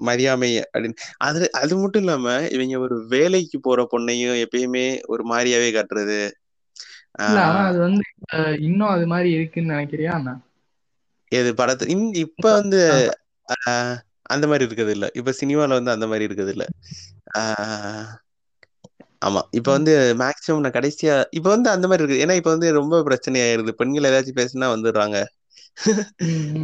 மரியாமை 0.07 0.51
அப்படின்னு. 0.67 0.97
அது 1.21 1.41
அது 1.61 1.75
மட்டும் 1.83 2.03
இல்லாம 2.03 2.27
இவங்க 2.51 2.79
ஒரு 2.81 2.97
வேலைக்கு 3.09 3.59
போற 3.61 3.87
பொண்ணையும் 3.93 4.41
எப்பயுமே 4.45 4.85
ஒரு 5.09 5.25
மாதிரியாவே 5.25 5.69
காட்டுறது. 5.73 6.21
அது 7.65 7.79
வந்து 7.79 8.05
இன்னும் 8.63 8.93
அது 8.93 9.07
மாதிரி 9.07 9.31
இருக்குன்னு 9.33 9.75
நினைக்கிறியா 9.75 10.15
எது 11.33 11.51
படத்து 11.55 11.87
இப்ப 12.25 12.47
வந்து 12.53 12.81
அந்த 14.33 14.45
மாதிரி 14.49 14.67
இருக்குது 14.67 14.93
இல்ல. 14.93 15.07
இப்ப 15.19 15.33
சினிமால 15.41 15.77
வந்து 15.79 15.95
அந்த 15.95 16.07
மாதிரி 16.07 16.27
இருக்குது 16.29 16.53
இல்ல. 16.55 16.65
ஆஹ், 17.39 18.09
ஆமா. 19.23 19.41
இப்ப 19.59 19.69
வந்து 19.73 19.93
மேக்சிமம் 20.21 20.65
நான் 20.65 20.77
கடைசியா 20.77 21.15
இப்ப 21.31 21.49
வந்து 21.51 21.69
அந்த 21.71 21.87
மாதிரி 21.87 22.03
இருக்குது. 22.03 22.23
ஏன்னா 22.25 22.37
இப்ப 22.41 22.51
வந்து 22.51 22.69
ரொம்ப 22.81 23.03
பிரச்சனை 23.09 23.41
ஆயிருது 23.45 23.73
பெண்கள் 23.81 24.09
ஏதாச்சும் 24.11 24.41
பேசினா 24.41 24.69
வந்துடுறாங்க. 24.75 25.17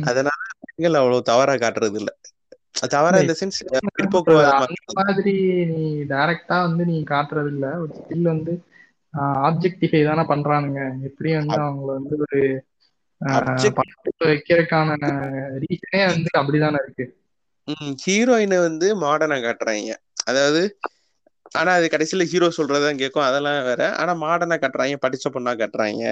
அதனால 0.09 0.40
பெண்கள் 0.64 0.98
அவ்வளவு 1.00 1.28
தவறா 1.30 1.54
காட்டுறது 1.59 1.98
இல்ல 2.00 2.11
தவறா 2.90 3.18
இந்த 3.20 3.34
சென்ஸ் 3.40 3.61
மாதிரி 4.98 5.32
நீ 5.70 5.80
டைரக்டா 6.11 6.56
வந்து 6.66 6.84
நீ 6.90 6.96
காட்டுறது 7.06 7.50
இல்ல 7.54 7.66
ஒரு 7.82 7.92
ஸ்டில் 7.98 8.26
வந்து 8.26 8.52
ஆப்ஜெக்டிஃபை 9.44 10.00
தானே 10.04 10.24
பண்றானுங்க. 10.28 10.80
எப்படி 11.09 11.30
வந்து 11.34 11.56
அவங்கள 11.62 11.90
வந்து 11.98 12.16
ஒரு 12.24 12.40
வைக்கிறதுக்கான 14.28 14.90
ரீசனே 15.62 16.02
வந்து 16.06 16.30
அப்படிதானே 16.40 16.80
இருக்கு. 16.84 17.06
ஹீரோயினை 18.04 18.59
வந்து 18.62 18.86
மாடர்னா 19.02 19.38
காட்டுறாங்க. 19.40 19.92
அதாவது 20.26 20.62
ஆனா 21.55 21.70
அது 21.74 21.86
கடைசியில 21.88 22.24
ஹீரோ 22.30 22.49
சொல்றதான் 22.57 23.01
கேட்கும். 23.03 23.26
அதெல்லாம் 23.26 23.59
வேற. 23.68 23.82
ஆனா 24.01 24.12
மாடர்னா 24.22 24.57
காட்டுறாங்க. 24.59 24.99
படிச்ச 25.05 25.26
பொண்ணா 25.34 25.53
காட்டுறாங்க. 25.61 26.03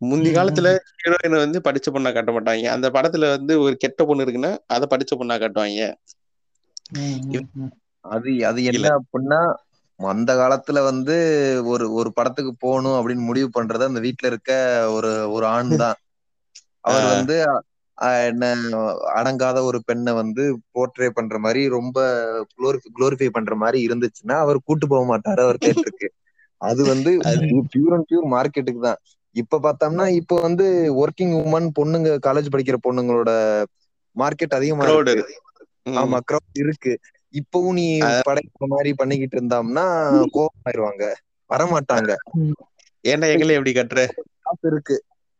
முந்தி 0.00 0.30
காலத்துல 0.32 0.68
ஹீரோயினை 1.00 1.38
வந்து 1.38 1.58
படிச்ச 1.66 1.88
பொண்ணா 1.90 2.10
காட்ட 2.12 2.30
மாட்டாங்க. 2.32 2.66
அந்த 2.74 2.86
படத்துல 2.96 3.28
வந்து 3.34 3.54
ஒரு 3.62 3.74
கெட்ட 3.84 4.00
பொண்ணு 4.04 4.24
இருக்குன்னா 4.26 4.52
அதை 4.68 4.86
படிச்ச 4.90 5.12
பொண்ணா 5.14 5.36
காட்டுவாங்க. 5.38 5.82
அது 8.04 8.30
அது 8.48 8.60
என்ன 8.70 8.84
அப்படின்னா 8.98 9.40
அந்த 10.00 10.30
காலத்துல 10.34 10.78
வந்து 10.86 11.16
ஒரு 11.72 11.86
ஒரு 11.94 12.10
படத்துக்கு 12.12 12.52
போகணும் 12.58 12.96
அப்படின்னு 12.98 13.24
முடிவு 13.26 13.48
பண்றது 13.52 13.84
அந்த 13.84 14.00
வீட்டுல 14.06 14.30
இருக்க 14.32 14.52
ஒரு 14.96 15.10
ஒரு 15.32 15.46
ஆண் 15.48 15.74
தான். 15.76 15.98
அவர் 16.88 17.06
வந்து 17.12 17.34
என்ன 18.28 18.44
அடங்காத 19.14 19.58
ஒரு 19.68 19.78
பெண்ணை 19.84 20.12
வந்து 20.14 20.44
போர்ட்ரே 20.70 21.08
பண்ற 21.10 21.36
மாதிரி 21.38 21.62
ரொம்ப 21.76 21.98
குளோரிஃபை 22.96 23.28
பண்ற 23.30 23.54
மாதிரி 23.56 23.78
இருந்துச்சுன்னா 23.86 24.36
அவர் 24.44 24.58
கூட்டு 24.62 24.86
போக 24.86 25.04
மாட்டாரு 25.10 25.40
அவர் 25.40 25.58
தேட்டருக்கு. 25.62 26.08
அது 26.60 26.82
வந்து 26.86 27.10
பியூர் 27.72 27.94
அண்ட் 27.96 28.08
பியூர் 28.08 28.26
மார்க்கெட்டுக்கு 28.34 28.82
தான். 28.82 29.00
இப்ப 29.36 29.60
பார்த்தோம்னா 29.64 30.06
இப்போ 30.20 30.36
வந்து 30.46 30.66
ஒர்க்கிங் 31.02 31.34
உமன் 31.40 31.68
பொண்ணுங்க 31.78 32.10
காலேஜ் 32.26 32.52
படிக்கிற 32.52 32.78
பொண்ணுங்களோட 32.82 33.30
மார்க்கெட் 34.16 34.58
அதிகமா 34.58 34.86
இருக்கு. 34.88 35.20
ஆமா 35.96 36.18
crowd 36.28 36.44
இருக்கு. 36.62 36.92
இப்பவும் 37.34 37.76
நீ 37.78 37.86
படைக்கிற 38.26 38.66
மாதிரி 38.72 38.90
பண்ணிக்கிட்டு 39.00 39.36
இருந்தோம்னா 39.38 39.84
கோபம் 40.32 40.62
ஆயிருவாங்க 40.62 41.04
வரமாட்டாங்க. 41.50 42.10
ஏன்டா 43.04 43.28
எங்களே 43.32 43.56
எப்படி 43.56 43.72
கட்டுற? 43.72 44.00
காசு 44.44 44.66
இருக்கு. 44.70 44.96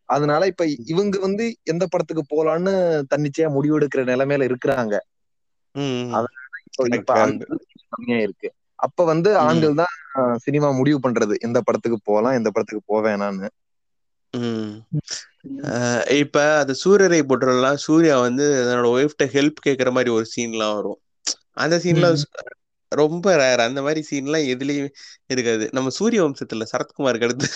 அதனால 0.09 0.47
இப்ப 0.51 0.63
இவங்க 0.93 1.19
வந்து 1.21 1.45
எந்த 1.65 1.85
படத்துக்கு 1.89 2.25
போலான்னு 2.29 2.73
தன்னிச்சையா 3.13 3.49
முடிவெடுக்கிற 3.57 4.03
நிலைமையில 4.11 4.49
இருக்கிறாங்க. 4.51 4.95
அந்த 7.27 7.43
கம்மியா 7.91 8.19
இருக்கு 8.25 8.49
அப்ப 8.79 9.05
வந்து. 9.05 9.31
ஆண்கள் 9.45 9.75
தான் 9.75 9.95
சினிமா 10.45 10.69
முடிவு 10.79 10.99
பண்றது 11.03 11.35
எந்த 11.47 11.59
படத்துக்கு 11.63 11.99
போலாம் 12.05 12.39
எந்த 12.41 12.51
படத்துக்கு 12.51 12.85
போவேணான்னு 12.89 13.49
இப்ப 16.23 16.37
அது 16.61 16.73
சூரியரை 16.83 17.21
போட்டுறலாம் 17.25 17.79
சூர்யா 17.85 18.15
வந்து 18.21 18.45
தன்னோட 18.61 18.89
ஒய்ஃப்ட 18.95 19.25
ஹெல்ப் 19.35 19.65
கேக்குற 19.67 19.91
மாதிரி 19.93 20.11
ஒரு 20.11 20.27
சீன்லாம் 20.33 20.77
வரும் 20.79 20.99
அந்த 21.57 21.77
சீன்ல 21.81 22.09
ம். 22.09 22.25
ரொம்ப 22.93 23.27
ரேர் 23.39 23.63
அந்த 23.63 23.81
மாதிரி 23.83 24.01
சீன்லாம் 24.09 24.47
எதுலயும் 24.53 24.91
இருக்காது 25.31 25.67
நம்ம 25.73 25.93
சூரிய 25.99 26.21
வம்சத்துல 26.25 26.67
சரத்குமாருக்கு 26.73 27.29
அடுத்து. 27.29 27.49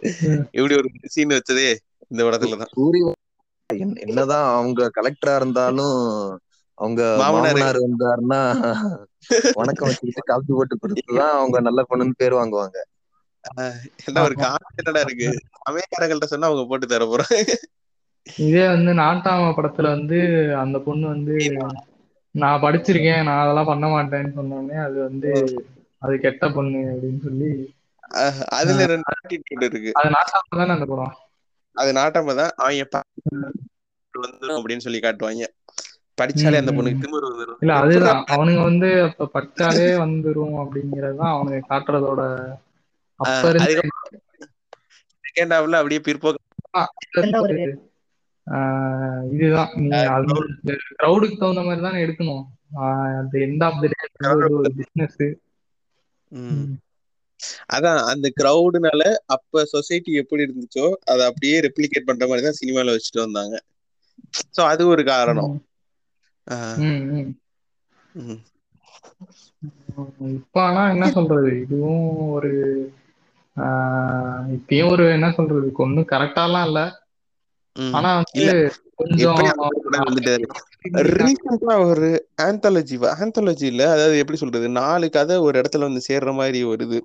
இப்படி 0.50 0.74
ஒரு 0.74 0.88
சீன் 1.06 1.30
வச்சதே 1.30 1.66
இந்த 2.10 2.20
படத்துலதான். 2.24 2.72
என்னதான் 4.04 4.46
அவங்க 4.54 4.90
கலெக்டரா 4.96 5.34
இருந்தாலும் 5.36 5.98
அவங்க 6.78 7.02
மாமனாரு. 7.20 7.80
வந்தாருன்னா 7.84 8.40
வணக்கம் 9.58 9.88
வச்சுக்கிட்டு 9.88 10.22
காப்பி 10.24 10.52
போட்டு 10.52 10.76
கொடுத்துதான் 10.76 11.34
அவங்க 11.34 11.60
நல்ல 11.60 11.80
பொண்ணுன்னு 11.90 12.14
பேர் 12.16 12.34
வாங்குவாங்க. 12.34 12.78
என்ன 14.06 14.22
ஒரு 14.22 14.34
கான்பிடண்டா 14.36 15.00
இருக்கு? 15.00 15.28
சமயக்காரங்கள்ட்ட 15.60 16.24
சொன்னா 16.24 16.46
அவங்க 16.46 16.64
போட்டு 16.66 16.86
தர 16.86 17.04
போறாங்க. 17.06 17.52
இதே 18.26 18.66
வந்து 18.66 18.92
நாட்டாம 18.94 19.50
படத்துல 19.56 19.88
வந்து 19.88 20.18
அந்த 20.56 20.78
பொண்ணு 20.78 21.06
வந்து 21.08 21.36
நான் 22.34 22.62
படிச்சிருக்கேன் 22.62 23.22
நான் 23.22 23.42
அதெல்லாம் 23.42 23.66
பண்ண 23.66 23.86
மாட்டேன்னு 23.86 24.32
சொன்னோடனே 24.36 24.76
அது 24.84 24.98
வந்து 25.02 25.30
அது 26.02 26.18
கெட்ட 26.18 26.50
பொண்ணு 26.50 26.80
அப்படின்னு 26.90 27.20
சொல்லி 27.22 27.50
அதுல 28.48 28.86
ரெண்டு 28.86 29.02
attitude 29.28 29.62
இருக்கு. 29.62 29.90
அது 29.92 30.08
நாட்டாம 30.08 30.56
தானே 30.56 30.70
அந்த 30.70 30.84
படம்? 30.84 31.16
அது 31.72 31.92
நாட்டாம 31.92 32.34
தான். 32.34 32.50
அவங்க 32.56 32.88
வந்துரும் 32.90 33.52
அப்படின்னு 34.40 34.76
சொல்லி 34.76 34.98
காட்டுவாங்க. 34.98 35.46
படிச்சாலே 36.22 36.56
அந்த 36.56 36.72
பொண்ணுக்கு. 36.72 37.00
திமிரு 37.00 37.32
வந்துரும். 37.32 37.54
இல்ல 37.60 37.74
அதுதான். 37.74 38.24
அவனுங்க 38.30 38.62
வந்து 38.62 39.14
அப்ப 39.18 39.40
படிச்சாலே 39.40 39.96
வந்துரும் 39.98 40.66
அப்படிங்கறதுதான் 40.66 41.30
அவனுங்க 41.30 41.60
காட்டுறதோட 41.68 42.52
செகண்ட் 45.40 45.52
ஹாஃப்ல 45.52 45.72
அப்படியே 45.72 46.00
பிற்போக்கு. 46.00 46.34
ஆஹ் 48.50 49.32
இதுதான். 49.32 49.68
நீ 49.74 49.96
க்ரௌடுக்கு 51.02 51.38
தகுந்த 51.38 51.62
மாதிரி 51.62 51.82
தானே 51.82 52.04
எடுக்கணும். 52.04 52.44
அந்த 52.74 53.38
எண்ட் 53.38 53.64
ஆஃப் 53.64 53.76
த 53.80 53.88
டே 54.18 54.28
ஒரு 54.28 54.72
பிசினஸ். 54.76 55.36
அதான் 57.70 58.00
அந்த 58.04 58.26
கிரவுடுனால 58.36 59.02
அப்ப 59.26 59.64
சொசைட்டி 59.64 60.12
எப்படி 60.14 60.42
இருந்துச்சோ 60.42 60.86
அதை 61.04 61.22
அப்படியே 61.26 61.56
ரெப்ளிகேட் 61.60 62.06
பண்ற 62.06 62.26
மாதிரி 62.26 62.46
தான் 62.46 62.60
சினிமால 62.60 62.94
வச்சுட்டு 62.94 63.24
வந்தாங்க. 63.24 63.54
சோ 64.54 64.60
அது 64.66 64.82
ஒரு 64.86 65.02
காரணம். 65.04 65.52
இப்ப 70.32 70.62
ஆனா 70.62 70.82
என்ன 70.90 71.06
சொல்றது? 71.10 71.60
இதுவும் 71.60 72.04
ஒரு 72.30 72.50
இப்பயும் 74.56 74.90
ஒரு 74.90 75.04
என்ன 75.10 75.28
சொல்றது? 75.30 75.68
ஒன்னும் 75.76 76.10
கரெக்டாலாம் 76.10 76.66
இல்ல. 76.66 76.80
ம். 77.76 77.92
ஆனா 77.92 78.10
வந்து 78.16 78.46
ரீசெண்டா 80.92 81.86
ஒரு 81.86 82.28
ஆந்தாலஜி 82.42 82.96
ஆந்தாலஜி 83.18 83.62
இல்ல 83.62 83.90
அதாவது 83.90 84.18
எப்படி 84.18 84.38
சொல்றது 84.38 84.68
நாலு 84.68 85.10
கதை 85.10 85.36
ஒரு 85.36 85.60
இடத்துல 85.60 85.78
வந்து 85.78 86.00
சேர்ற 86.08 86.34
மாதிரி 86.34 86.62
ஒரு 86.62 86.84
இது. 86.84 87.02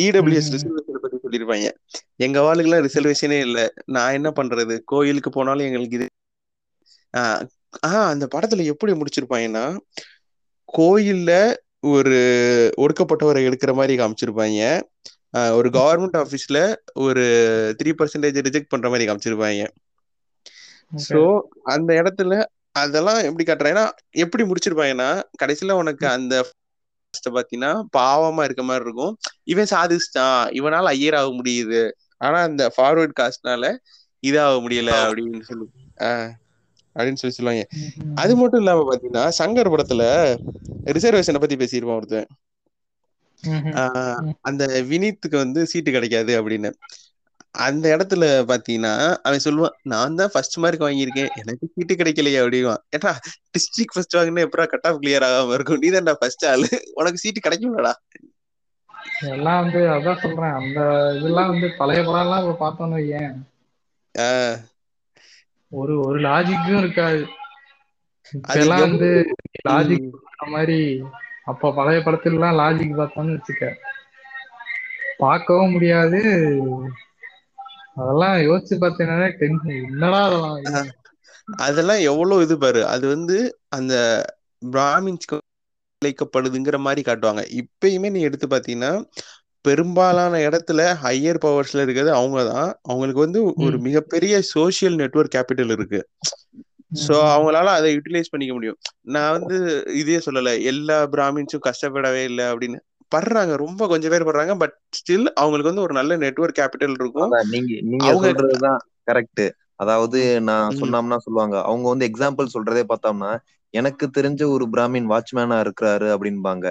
இடபிள்யூஎஸ். 0.00 0.52
ரிசர்வேஷன் 0.52 0.98
பத்தி 1.02 1.18
சொல்லியிருப்பாங்க 1.22 1.70
எங்க 2.16 2.40
வாளுக்கெல்லாம் 2.40 2.88
ரிசர்வேஷனே 2.88 3.40
இல்ல. 3.40 3.72
நான் 3.86 4.12
என்ன 4.12 4.32
பண்றது? 4.36 4.80
கோயிலுக்கு 4.84 5.30
போனாலும் 5.30 5.66
எங்களுக்கு 5.66 5.96
இது. 5.96 6.06
ஆஹ் 7.16 7.48
அந்த 7.80 8.28
படத்துல 8.34 8.64
எப்படி 8.64 8.92
முடிச்சிருப்பாங்கன்னா 8.92 9.78
கோயில்ல 10.78 11.54
ஒரு 11.80 12.16
ஒடுக்கப்பட்டவரை 12.76 13.46
எடுக்கிற 13.46 13.74
மாதிரி 13.74 14.02
காமிச்சிருப்பாங்க. 14.02 14.80
ஒரு 15.54 15.68
கவர்மெண்ட் 15.68 16.16
ஆபீஸ்ல 16.16 16.76
ஒரு 16.94 17.22
த்ரீ 17.82 17.86
பர்சன்டேஜ் 17.86 18.44
ரிஜெக்ட் 18.44 18.68
பண்ற 18.68 18.88
மாதிரி 18.88 19.12
காமிச்சிருப்பாங்க. 19.12 19.68
சோ 21.08 21.40
அந்த 21.62 21.90
இடத்துல 21.94 22.44
அதெல்லாம் 22.72 23.22
எப்படி 23.22 23.44
காட்டுறாங்கன்னா 23.44 23.90
எப்படி 24.10 24.44
முடிச்சிருப்பாங்கன்னா 24.44 25.22
கடைசியில 25.42 25.72
உனக்கு 25.72 26.08
அந்த 26.08 26.34
பாத்தீங்கன்னா 27.30 27.70
பாவமா 27.96 28.42
இருக்க 28.42 28.62
மாதிரி 28.62 28.84
இருக்கும். 28.84 29.16
இவன் 29.44 29.70
சாதிச்சிட்டான். 29.70 30.42
இவனால 30.52 30.84
ஐயர் 30.84 31.14
ஆக 31.14 31.28
முடியுது. 31.28 31.90
ஆனா 32.16 32.42
அந்த 32.42 32.72
ஃபார்வர்ட் 32.76 33.16
காஸ்ட்னால 33.20 33.64
இதாக 34.22 34.58
முடியல 34.64 34.90
அப்படின்னு 35.06 35.40
சொல்லி 35.40 35.66
ஆஹ் 35.98 36.30
அப்படின்னு 36.96 37.20
சொல்லி 37.22 37.36
சொல்லுவாங்க. 37.36 37.68
அது 38.14 38.36
மட்டும் 38.36 38.60
இல்லாம 38.60 38.82
பாத்தீங்கன்னா 38.90 39.24
சங்கர் 39.38 39.72
படத்துல 39.74 40.02
ரிசர்வேஷனை 40.84 41.40
பத்தி 41.40 41.56
பேசியிருப்பான் 41.56 41.96
ஒருத்தன். 41.96 42.26
ஆஹ் 43.42 44.32
அந்த 44.40 44.66
வினீத்துக்கு 44.66 45.36
வந்து 45.36 45.66
சீட்டு 45.66 45.90
கிடைக்காது 45.90 46.32
அப்படின்னு. 46.42 46.70
அந்த 47.56 47.96
இடத்துல 47.96 48.24
பாத்தீங்கன்னா 48.46 49.16
அவன் 49.16 49.40
சொல்லுவான் 49.44 49.74
நான் 49.82 50.14
தான் 50.14 50.28
ஃபர்ஸ்ட் 50.32 50.56
மார்க் 50.56 50.80
வாங்கியிருக்கேன். 50.80 51.28
எனக்கு 51.34 51.68
சீட்டு 51.74 51.94
கிடைக்கலையே 51.94 52.40
அப்படிவான் 52.44 52.82
ஏட்டா 52.96 53.12
டிஸ்ட்ரிக்ட் 53.44 53.94
ஃபர்ஸ்ட் 53.94 54.16
வாங்கினா 54.16 54.46
எப்படா 54.46 54.66
கட் 54.66 54.86
ஆஃப் 54.86 55.02
கிளியர் 55.02 55.24
ஆகாம 55.26 55.52
இருக்கும்? 55.52 55.78
நீ 55.78 55.90
தான்டா 55.90 56.12
ஃபர்ஸ்ட் 56.12 56.46
ஆளு. 56.46 56.68
உனக்கு 56.94 57.18
சீட்டு 57.18 57.48
கிடைக்கும்லடா. 57.48 57.92
எல்லாம் 59.20 59.62
வந்து 59.62 59.78
அதான் 59.78 60.20
சொல்றேன். 60.20 60.52
அந்த 60.52 60.80
இதெல்லாம் 61.18 61.48
வந்து 61.48 61.72
பழைய 61.76 62.02
படம் 62.02 62.20
எல்லாம் 62.20 62.58
வையேன். 62.80 63.34
ஆஹ் 64.18 64.56
ஒரு 65.70 66.00
ஒரு 66.00 66.20
லாஜிக்கும் 66.20 66.78
இருக்காது. 66.78 67.26
எல்லாம் 68.54 68.80
வந்து 68.80 69.36
லாஜிக் 69.68 70.10
மாதிரி 70.46 71.02
அப்ப 71.44 71.72
பழைய 71.72 72.00
படத்துல 72.00 72.32
எல்லாம் 72.32 72.58
லாஜிக் 72.58 72.98
பார்த்தோம்னு 72.98 73.38
வச்சுக்க. 73.38 73.74
பார்க்கவும் 75.18 75.70
முடியாது. 75.70 76.20
அதெல்லாம் 77.96 78.36
யோசிச்சு 78.48 78.76
பார்த்தீங்கன்னா 78.80 79.28
டென்ஷன் 79.36 79.84
என்னடா 79.90 80.22
அதெல்லாம் 80.24 80.88
அதெல்லாம் 81.58 81.98
எவ்வளவு 81.98 82.42
இது 82.42 82.58
பாரு. 82.58 82.86
அது 82.86 83.08
வந்து 83.08 83.36
அந்த 83.68 83.94
பிராமின்ஸ்க்கு 84.72 85.38
விளைக்கப்படுதுங்கிற 85.98 86.78
மாதிரி 86.78 87.02
காட்டுவாங்க. 87.02 87.42
இப்பயுமே 87.60 88.10
நீ 88.10 88.20
எடுத்து 88.20 88.46
பாத்தீங்கன்னா 88.46 88.90
பெரும்பாலான 89.60 90.38
இடத்துல 90.38 90.80
ஹையர் 91.04 91.38
பவர்ஸ்ல 91.44 91.82
இருக்கிறது 91.82 92.12
அவங்க 92.12 92.52
தான். 92.52 92.78
அவங்களுக்கு 92.82 93.20
வந்து 93.20 93.44
ஒரு. 93.56 93.78
மிகப்பெரிய 93.78 94.40
சோஷியல் 94.40 94.94
நெட்வொர்க் 94.94 95.34
கேபிட்டல் 95.36 95.70
இருக்கு. 95.70 96.00
சோ. 97.08 97.14
அவங்களால 97.36 97.70
அதை 97.78 97.96
யூட்டிலைஸ் 97.96 98.30
பண்ணிக்க 98.30 98.54
முடியும். 98.54 98.78
நான் 99.00 99.40
வந்து 99.40 99.84
இதே 99.94 100.16
சொல்லல. 100.16 100.62
எல்லா 100.62 101.06
பிராமின்ஸும் 101.06 101.64
கஷ்டப்படவே 101.68 102.24
இல்லை 102.24 102.44
அப்படின்னு. 102.44 102.78
படுறாங்க 103.12 103.52
ரொம்ப 103.62 103.82
கொஞ்சம் 103.88 104.12
பேர் 104.12 104.26
படுறாங்க 104.26 104.54
பட் 104.58 104.74
ஸ்டில் 104.98 105.28
அவங்களுக்கு 105.34 105.70
வந்து 105.70 105.84
ஒரு 105.84 105.94
நல்ல 105.98 106.16
நெட்வொர்க் 106.24 106.56
கேபிட்டல் 106.56 106.96
இருக்கும். 106.96 107.32
நீங்க 107.52 107.72
நீங்க 107.90 108.08
சொல்றதுதான் 108.22 108.78
கரெக்ட் 109.08 109.44
அதாவது 109.82 110.18
நான் 110.48 110.76
சொன்னோம்னா 110.78 111.18
சொல்லுவாங்க 111.24 111.56
அவங்க 111.64 111.86
வந்து 111.92 112.08
எக்ஸாம்பிள் 112.08 112.54
சொல்றதே 112.54 112.82
பார்த்தோம்னா 112.86 113.30
எனக்கு 113.74 114.04
தெரிஞ்ச 114.18 114.42
ஒரு 114.54 114.64
பிராமின் 114.72 115.10
வாட்ச்மேனா 115.12 115.56
இருக்கிறாரு 115.64 116.08
அப்படின்பாங்க 116.14 116.66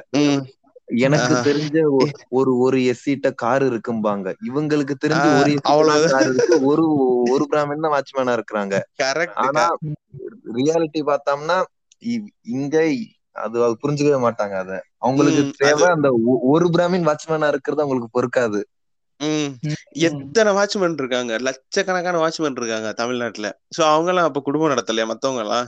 எனக்கு 1.04 1.34
தெரிஞ்ச 1.46 1.78
ஒரு 2.38 2.52
ஒரு 2.64 2.78
எஸ்சிட்ட 2.92 3.28
கார் 3.36 3.64
இருக்கும்பாங்க. 3.70 4.28
இவங்களுக்கு 4.48 4.96
தெரிஞ்ச 4.98 5.26
ஒரு 5.38 5.52
இருக்கு 6.28 6.56
ஒரு 6.70 6.86
ஒரு 7.28 7.44
பிராமின் 7.52 7.84
தான் 7.84 7.96
வாட்ச்மேனா 7.96 8.34
இருக்கிறாங்க. 8.38 8.76
கரெக்ட் 9.02 9.46
ஆனா 9.46 9.64
ரியாலிட்டி 10.58 11.02
பார்த்தோம்னா 11.10 11.58
இங்க 12.54 12.76
அது 13.36 13.56
புரிஞ்சுக்கவே 13.82 14.20
மாட்டாங்க 14.26 14.56
அத. 14.64 14.74
அவங்களுக்கு 15.06 15.44
தேவை 15.58 15.88
அந்த 15.96 16.10
ஒரு 16.54 16.68
பிராமின் 16.76 17.08
வாட்ச்மேனா 17.10 17.48
இருக்கிறது 17.48 17.84
அவங்களுக்கு 17.84 18.10
பொறுக்காது. 18.18 18.62
எத்தனை 20.08 20.52
வாட்ச்மேன் 20.54 20.98
இருக்காங்க? 21.02 21.34
லட்சக்கணக்கான 21.48 22.22
வாட்ச்மேன் 22.24 22.58
இருக்காங்க 22.62 22.90
தமிழ்நாட்டுல. 22.94 23.50
சோ 23.78 23.82
அவங்க 23.94 24.10
எல்லாம் 24.14 24.28
அப்ப 24.30 24.42
குடும்பம் 24.48 24.72
நடத்தலையா 24.72 25.06
மத்தவங்க 25.06 25.44
எல்லாம் 25.46 25.68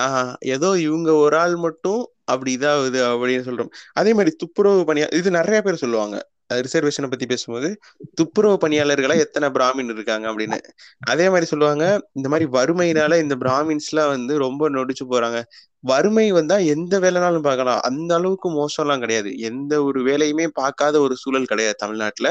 ஆஹ் 0.00 0.34
ஏதோ 0.54 0.68
இவங்க 0.78 1.10
ஒரு 1.22 1.36
ஆள் 1.36 1.56
மட்டும் 1.64 2.02
அப்படி 2.24 2.50
இதாகுது 2.56 3.00
அப்படின்னு 3.12 3.46
சொல்றோம். 3.48 3.72
அதே 3.92 4.12
மாதிரி 4.18 4.30
துப்புரவு 4.42 4.82
பணியா 4.88 5.06
இது 5.14 5.30
நிறைய 5.30 5.58
பேர் 5.62 5.82
சொல்லுவாங்க. 5.82 6.18
ரிசர்வேஷனை 6.66 7.08
பத்தி 7.10 7.26
பேசும்போது 7.26 7.68
துப்புரவு 8.14 8.56
பணியாளர்களா 8.62 9.14
எத்தனை 9.24 9.48
பிராமின் 9.56 9.92
இருக்காங்க 9.94 10.26
அப்படின்னு. 10.32 10.58
அதே 11.06 11.26
மாதிரி 11.28 11.46
சொல்லுவாங்க 11.52 11.84
இந்த 12.12 12.28
மாதிரி 12.28 12.46
வறுமையினால 12.58 13.18
இந்த 13.20 13.36
பிராமின்ஸ் 13.44 13.90
எல்லாம் 13.90 14.12
வந்து 14.14 14.34
ரொம்ப 14.38 14.70
நொடிச்சு 14.70 15.04
போறாங்க. 15.10 15.40
வறுமை 15.84 16.24
வந்தா 16.38 16.56
எந்த 16.74 16.94
வேலைனாலும் 17.04 17.46
பார்க்கலாம். 17.46 17.80
அந்த 17.88 18.10
அளவுக்கு 18.18 18.48
மோசம்லாம் 18.60 19.02
கிடையாது. 19.04 19.30
எந்த 19.50 19.72
ஒரு 19.88 20.00
வேலையுமே 20.08 20.46
பார்க்காத 20.60 20.94
ஒரு 21.06 21.14
சூழல் 21.22 21.50
கிடையாது 21.52 21.76
தமிழ்நாட்டுல. 21.84 22.30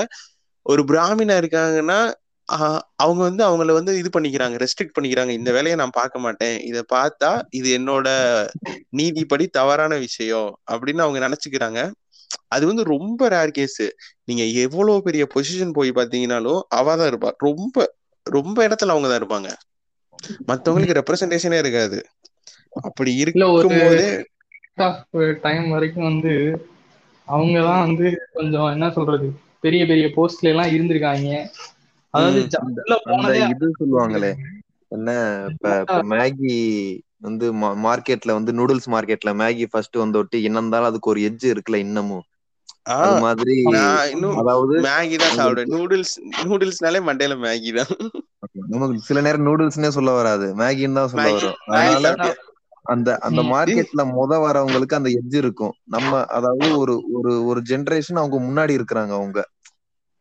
ஒரு 0.66 0.82
பிராமினா 0.92 1.36
இருக்காங்கன்னா 1.44 2.00
அவங்க 3.04 3.22
வந்து 3.28 3.44
அவங்கள 3.48 3.72
வந்து 3.78 3.92
இது 4.00 4.10
பண்ணிக்கிறாங்க 4.16 4.56
ரெஸ்ட்ரிக்ட் 4.64 4.96
பண்ணிக்கிறாங்க. 4.96 5.32
இந்த 5.40 5.50
வேலையை 5.58 5.76
நான் 5.82 5.98
பார்க்க 6.00 6.24
மாட்டேன். 6.26 6.56
இதை 6.70 6.82
பார்த்தா 6.96 7.30
இது 7.60 7.68
என்னோட 7.78 8.08
நீதிப்படி 9.00 9.46
தவறான 9.60 9.98
விஷயம் 10.06 10.50
அப்படின்னு 10.74 11.04
அவங்க 11.06 11.20
நினைச்சுக்கிறாங்க. 11.26 11.82
அது 12.56 12.64
வந்து 12.70 12.84
ரொம்ப 12.94 13.30
ரேர் 13.36 13.56
கேஸ் 13.58 13.82
நீங்க 14.30 14.44
எவ்வளவு 14.66 15.06
பெரிய 15.08 15.24
பொசிஷன் 15.36 15.76
போய் 15.78 15.92
பாத்தீங்கன்னாலும் 16.00 16.62
அவ 16.80 16.96
தான் 17.02 17.10
இருப்பா. 17.12 17.32
ரொம்ப 17.48 17.86
ரொம்ப 18.26 18.58
இடத்துல 18.68 18.94
அவங்க 18.96 19.08
தான் 19.12 19.22
இருப்பாங்க. 19.22 19.50
மத்தவங்களுக்கு 20.50 20.98
ரெப்ரசன்டேஷனே 21.00 21.60
இருக்காது. 21.64 22.00
அப்படி 22.74 23.12
இல்ல 23.28 23.44
ஒரு 23.56 23.68
இருக்கும் 23.68 23.80
போதே 23.80 24.08
டைம் 25.44 25.66
வரைக்கும் 25.74 26.08
வந்து 26.10 26.34
அவங்க 27.28 27.58
தான் 27.64 27.84
வந்து 27.86 28.08
கொஞ்சம் 28.34 28.72
என்ன 28.74 28.88
சொல்றது 28.96 29.28
பெரிய 29.64 29.82
பெரிய 29.86 30.06
போஸ்ட்ல 30.16 30.52
எல்லாம் 30.54 30.74
இருந்திருக்காங்க. 30.76 31.30
அதாவது 32.14 32.40
இது 33.46 33.68
சொல்லுவாங்களே 33.80 34.32
என்ன 34.92 35.10
இப்ப 35.52 35.66
இப்ப 35.84 36.02
மேகி 36.12 36.54
வந்து 37.28 37.46
மார்க்கெட்ல 37.86 38.36
வந்து 38.38 38.52
நூடுல்ஸ் 38.58 38.90
மார்க்கெட்ல 38.94 39.32
மேகி 39.42 39.66
ஃபர்ஸ்ட் 39.72 40.02
வந்தோட்டி 40.02 40.38
என்ன 40.48 40.62
இருந்தாலும் 40.62 40.90
அதுக்கு 40.90 41.12
ஒரு 41.14 41.22
எட்ஜ் 41.28 41.46
இருக்குல்ல 41.52 41.84
இன்னமும். 41.86 42.26
அது 42.98 43.16
மாதிரி 43.24 43.56
அதாவது 44.40 44.76
மேகி 44.86 45.18
தான் 45.20 45.38
சாப்பிடுவேன். 45.38 45.72
நூடுல்ஸ் 45.74 46.16
நூடுல்ஸ்னாலே 46.42 47.00
மண்டையில 47.08 47.36
மேகி 47.42 47.72
தான். 47.80 47.94
நமக்கு 48.72 49.06
சில 49.08 49.20
நேரம் 49.26 49.48
நூடுல்ஸ்னே 49.48 49.90
சொல்ல 49.96 50.12
வராது. 50.18 50.48
மேகின்னு 50.62 51.00
தான் 51.00 51.14
சொல்ல 51.14 51.28
வரும். 51.36 51.58
அதனால 51.72 52.06
அந்த 52.86 53.10
அந்த. 53.22 53.42
மார்க்கெட்ல 53.52 54.02
முத 54.16 54.34
வரவங்களுக்கு 54.44 54.98
அந்த 54.98 55.10
எட்ஜ் 55.18 55.36
இருக்கும் 55.42 55.74
நம்ம 55.96 56.10
அதாவது 56.38 56.68
ஒரு 56.78 56.96
ஒரு 57.18 57.34
ஒரு 57.50 57.60
ஜெனரேஷன் 57.70 58.22
அவங்க 58.22 58.38
முன்னாடி 58.48 58.74
இருக்கிறாங்க 58.80 59.14
அவங்க 59.20 59.40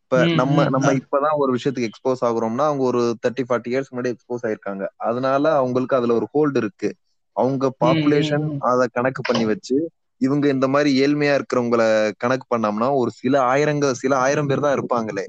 இப்ப 0.02 0.20
நம்ம 0.34 0.64
நம்ம. 0.68 0.88
இப்பதான் 1.00 1.36
ஒரு 1.42 1.50
விஷயத்துக்கு 1.56 1.88
எக்ஸ்போஸ் 1.90 2.22
ஆகுறோம்னா 2.28 2.64
அவங்க 2.68 2.84
ஒரு 2.84 3.02
தேர்ட்டி 3.22 3.44
ஃபார்ட்டி 3.48 3.70
இயர்ஸ் 3.72 3.90
முன்னாடி 3.90 4.12
எக்ஸ்போஸ் 4.14 4.44
ஆயிருக்காங்க 4.46 4.84
அதனால 5.08 5.44
அவங்களுக்கு 5.61 5.98
அதுல 5.98 6.14
ஒரு 6.20 6.28
ஹோல்டு 6.32 6.61
இருக்கு 6.62 6.90
அவங்க 7.36 7.64
பாப்புலேஷன். 7.80 8.46
அத 8.70 8.86
கணக்கு 8.96 9.22
பண்ணி 9.24 9.44
வச்சு 9.50 9.76
இவங்க 10.20 10.46
இந்த 10.54 10.66
மாதிரி 10.68 10.90
ஏழ்மையா 11.02 11.34
இருக்கிறவங்கள 11.38 11.82
கணக்கு 12.22 12.46
பண்ணோம்னா 12.48 12.88
ஒரு 13.00 13.11
சில 13.20 13.34
ஆயிரங்க 13.50 13.68
சில 14.00 14.12
ஆயிரம் 14.24 14.48
பேர் 14.50 14.64
தான் 14.64 14.76
இருப்பாங்களே 14.76 15.24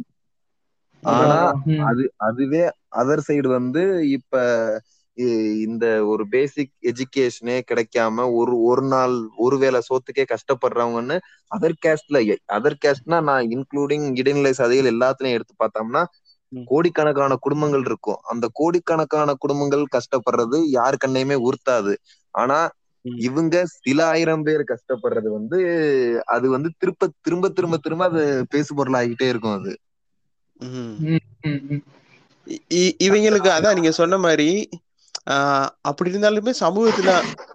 ஆனா. 1.04 1.38
அது 1.88 2.04
அதுவே 2.28 2.64
அதர் 3.00 3.26
சைடு 3.28 3.48
வந்து 3.52 3.84
இப்ப 4.18 4.34
இந்த 5.66 5.86
ஒரு 6.06 6.24
பேசிக் 6.30 6.72
எஜுகேஷனே 6.90 7.56
கிடைக்காம 7.66 8.26
ஒரு 8.34 8.54
ஒரு 8.64 8.84
நாள் 8.88 9.16
ஒருவேளை 9.38 9.80
சோத்துக்கே 9.88 10.24
கஷ்டப்படுறவங்கன்னு 10.28 11.18
அதர் 11.52 11.76
கேஸ்ட்ல 11.82 12.20
அதர் 12.56 12.78
கேஸ்ட்னா 12.84 13.20
நான் 13.24 13.50
இன்க்ளூடிங் 13.52 14.08
இடைநிலை 14.16 14.54
சதைகள் 14.58 14.92
எல்லாத்துலயும் 14.94 15.38
எடுத்து 15.38 15.56
பார்த்தோம்னா. 15.58 16.04
கோடிக்கணக்கான 16.52 17.34
குடும்பங்கள் 17.38 17.86
இருக்கும். 17.86 18.20
அந்த 18.32 18.46
கோடிக்கணக்கான 18.54 19.10
குடும்பங்கள் 19.38 19.86
கஷ்டப்படுறது 19.92 20.58
யாரு 20.72 20.98
கண்ணையுமே 20.98 21.38
உறுத்தாது. 21.44 21.94
ஆனா. 22.36 22.60
இவங்க 23.22 23.56
சில 23.78 24.00
ஆயிரம் 24.08 24.44
பேர் 24.44 24.64
கஷ்டப்படுறது 24.68 25.30
வந்து 25.30 25.60
அது 26.34 26.48
வந்து 26.50 26.70
திரும்ப 26.78 27.10
திரும்ப 27.20 27.50
திரும்ப 27.52 27.78
திரும்ப 27.80 28.06
அது 28.06 28.24
பேசு 28.50 28.72
பொருளாகிட்டே 28.76 29.28
இருக்கும் 29.30 29.58
அது. 29.58 29.72
இவங்களுக்கு 33.02 33.50
அதான் 33.56 33.76
நீங்க 33.76 33.92
சொன்ன 33.94 34.18
மாதிரி 34.20 34.48
அப்படி 35.82 36.10
இருந்தாலுமே 36.12 36.54
சமூகத்துல 36.60 37.12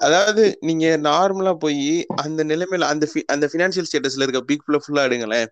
அதாவது 0.07 0.43
நீங்க 0.61 0.87
நார்மலா 1.09 1.53
போய் 1.65 1.89
அந்த 2.25 2.41
நிலைமையில 2.45 2.89
அந்த 2.93 3.07
அந்த 3.35 3.47
பினான்சியல் 3.53 3.89
ஸ்டேட்டஸ்ல 3.89 4.27
இருக்க 4.27 4.43
பீக் 4.51 4.67
ஃபுல்லா 4.85 5.05
எடுங்களேன். 5.09 5.49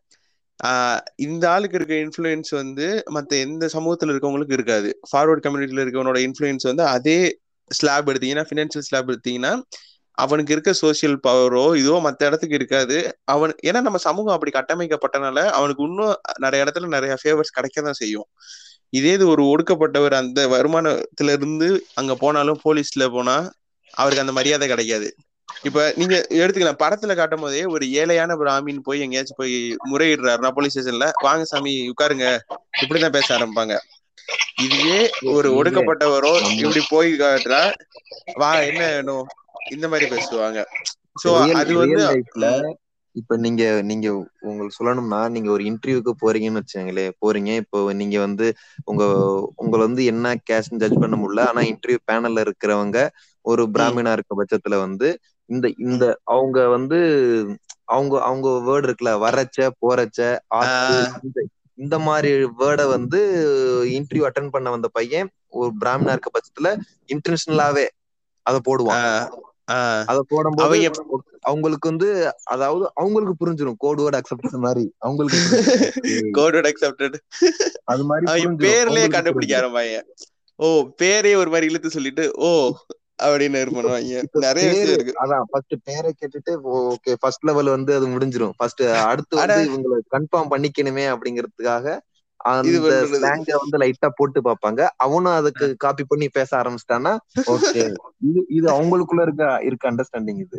இந்த 1.27 1.45
ஆளுக்கு 1.53 1.77
இருக்க 1.79 1.95
இன்ஃப்ளூயன்ஸ் 2.05 2.53
வந்து 2.55 2.87
மத்த 3.15 3.33
எந்த 3.47 3.65
சமூகத்துல 3.77 4.13
இருக்கவங்களுக்கு 4.15 4.57
இருக்காது. 4.59 4.91
ஃபார்வர்ட் 5.11 5.45
கம்யூனிட்டில 5.47 5.85
இருக்கவனோட 5.85 6.19
இன்ஃப்ளூயன்ஸ் 6.27 6.69
வந்து 6.71 6.85
அதே 6.97 7.19
ஸ்லாப் 7.71 8.09
எடுத்தீங்கன்னா 8.11 8.47
ஃபினான்சியல் 8.51 8.87
ஸ்லாப் 8.89 9.11
எடுத்தீங்கன்னா 9.11 9.53
அவனுக்கு 10.19 10.53
இருக்க 10.53 10.73
சோசியல் 10.83 11.17
பவரோ 11.27 11.65
இதுவோ 11.81 11.99
மத்த 12.07 12.29
இடத்துக்கு 12.29 12.59
இருக்காது. 12.61 12.97
அவன் 13.35 13.53
ஏன்னா 13.69 13.81
நம்ம 13.87 13.99
சமூகம் 14.09 14.35
அப்படி 14.37 14.53
கட்டமைக்கப்பட்டனால 14.59 15.39
அவனுக்கு 15.59 15.83
இன்னும் 15.89 16.15
நிறைய 16.45 16.65
இடத்துல 16.65 16.89
நிறைய 16.97 17.15
ஃபேவர்ஸ் 17.23 17.57
கிடைக்க 17.57 17.83
தான் 17.83 17.99
செய்யும். 18.03 18.29
இதே 18.95 19.13
இது 19.19 19.25
ஒரு 19.29 19.43
ஒடுக்கப்பட்டவர் 19.45 20.15
அந்த 20.15 20.41
வருமானத்துல 20.49 21.35
இருந்து 21.37 21.69
அங்க 21.95 22.13
போனாலும் 22.15 22.61
போலீஸ்ல 22.65 23.07
போனா 23.09 23.37
அவருக்கு 23.95 24.25
அந்த 24.25 24.35
மரியாதை 24.39 24.67
கிடைக்காது. 24.69 25.09
இப்ப 25.65 25.81
நீங்க 25.97 26.15
எடுத்துக்கலாம். 26.41 26.81
படத்துல 26.83 27.15
காட்டும் 27.17 27.41
போதே 27.41 27.65
ஒரு 27.75 27.85
ஏழையான 28.01 28.33
பிராமின் 28.41 28.85
போய் 28.87 29.03
எங்கேயாச்சும் 29.05 29.41
போய் 29.41 29.55
முறையிடுறாருன்னா 29.93 30.51
போலீஸ் 30.57 30.75
ஸ்டேஷன்ல 30.75 31.09
வாங்க 31.23 31.45
சாமி 31.45 31.73
உட்காருங்க. 31.93 32.27
இப்படிதான் 32.83 33.17
பேச 33.19 33.29
ஆரம்பிப்பாங்க. 33.37 33.77
இதுவே 34.65 34.99
ஒரு 35.35 35.49
ஒடுக்கப்பட்டவரோ 35.59 36.33
இப்படி 36.55 36.83
போய் 36.91 37.11
காட்டுறா 37.23 37.63
வா 38.37 38.51
என்ன 38.71 38.83
வேணும்? 38.93 39.27
இந்த 39.75 39.87
மாதிரி 39.89 40.07
பேசுவாங்க. 40.15 40.61
சோ 41.23 41.29
அது 41.61 41.73
வந்து 41.83 42.03
இப்ப 43.15 43.37
நீங்க 43.37 43.63
நீங்க 43.83 44.07
உங்களுக்கு 44.43 44.77
சொல்லணும்னா 44.79 45.21
நீங்க 45.35 45.49
ஒரு 45.51 45.65
இன்டர்வியூக்கு 45.71 46.13
போறீங்கன்னு 46.23 46.61
வச்சுங்களேன் 46.63 47.15
போறீங்க. 47.23 47.51
இப்போ 47.63 47.79
நீங்க 48.01 48.17
வந்து 48.21 48.47
உங்க 48.85 49.05
உங்களை 49.61 49.83
வந்து 49.87 50.05
என்ன 50.13 50.35
கேஸ்ட் 50.51 50.81
ஜட்ஜ் 50.83 51.03
பண்ண 51.03 51.17
முடியல. 51.17 51.45
ஆனா 51.51 51.63
இன்டர்வியூ 51.73 52.01
பேனல்ல 52.11 52.45
இருக்கிறவங்க 52.47 52.99
ஒரு 53.45 53.63
பிராமினா 53.75 54.13
இருக்க 54.17 54.35
பட்சத்துல 54.41 54.77
வந்து 54.85 55.09
இந்த 55.51 55.67
இந்த. 55.87 56.05
அவங்க 56.35 56.59
வந்து 56.77 56.99
அவங்க 57.91 58.15
அவங்க 58.29 58.49
வேர்டு 58.67 58.87
இருக்குல்ல 58.89 59.13
வரச்ச 59.25 59.59
போறச்ச 59.83 60.21
இந்த 61.79 61.97
மாதிரி 62.07 62.31
வேர்டை 62.59 62.85
வந்து 62.95 63.21
இன்டர்வியூ 63.97 64.27
அட்டன் 64.29 64.53
பண்ண 64.53 64.69
வந்த 64.71 64.89
பையன் 64.93 65.29
ஒரு 65.55 65.71
பிராமினா 65.81 66.15
இருக்க 66.15 66.31
பட்சத்துல 66.35 66.71
இன்டர்நேஷனலாவே 67.15 67.87
அதை 68.47 68.59
போடுவான். 68.65 69.03
அத 70.09 70.19
போடும்போது 70.29 70.79
அவங்க 70.89 71.19
அவங்களுக்கு 71.43 71.87
வந்து 71.91 72.09
அதாவது 72.45 72.85
அவங்களுக்கு 72.97 73.35
புரிஞ்சிடும் 73.41 73.79
கோட் 73.79 74.03
வேர்ட் 74.03 74.19
அக்செப்ட் 74.19 74.65
மாதிரி 74.67 74.85
அவங்களுக்கு 75.01 75.41
கோட் 76.33 76.69
அக்செப்டட் 76.71 77.17
அது 77.93 78.05
மாதிரி 78.05 78.45
பேர்லயே 78.65 79.09
கண்டுபிடிக்க 79.09 79.61
ஆரம்பாங்க 79.61 80.01
ஓ 80.59 80.67
பேரே 81.01 81.33
ஒரு 81.35 81.51
மாதிரி 81.51 81.69
இழுத்து 81.71 81.97
சொல்லிட்டு 81.97 82.25
ஓ 82.41 82.51
அப்படின்னு 83.19 83.59
பண்ணுவாங்க. 83.71 84.21
நிறைய 84.45 84.71
இருக்கு. 84.87 85.13
அதான் 85.23 85.45
ஃபர்ஸ்ட் 85.51 85.75
பேரை 85.85 86.11
கேட்டுட்டு 86.13 86.53
ஓகே 86.73 87.13
ஃபர்ஸ்ட் 87.21 87.47
லெவல் 87.49 87.75
வந்து 87.75 87.93
அது 87.95 88.07
முடிஞ்சிரும். 88.07 88.55
ஃபர்ஸ்ட் 88.59 88.83
அடுத்து 89.05 89.39
வந்து 89.41 89.61
இவங்களை 89.69 89.99
கன்ஃபார்ம் 90.15 90.53
பண்ணிக்கணுமே 90.53 91.05
அப்படிங்கறதுக்காக 91.13 91.87
அந்த 92.45 92.79
ஸ்லாங்க 93.13 93.51
வந்து 93.61 93.81
லைட்டா 93.83 94.09
போட்டு 94.15 94.41
பார்ப்பாங்க. 94.43 94.81
அவனும் 94.99 95.37
அதுக்கு 95.37 95.67
காப்பி 95.85 96.05
பண்ணி 96.05 96.27
பேச 96.31 96.51
ஆரம்பிச்சிட்டான்னா 96.61 97.13
ஓகே 97.55 97.83
இது 98.29 98.41
இது 98.59 98.67
அவங்களுக்குள்ள 98.75 99.23
இருக்க 99.23 99.45
இருக்க 99.69 99.85
அண்டர்ஸ்டாண்டிங் 99.91 100.43
இது. 100.45 100.59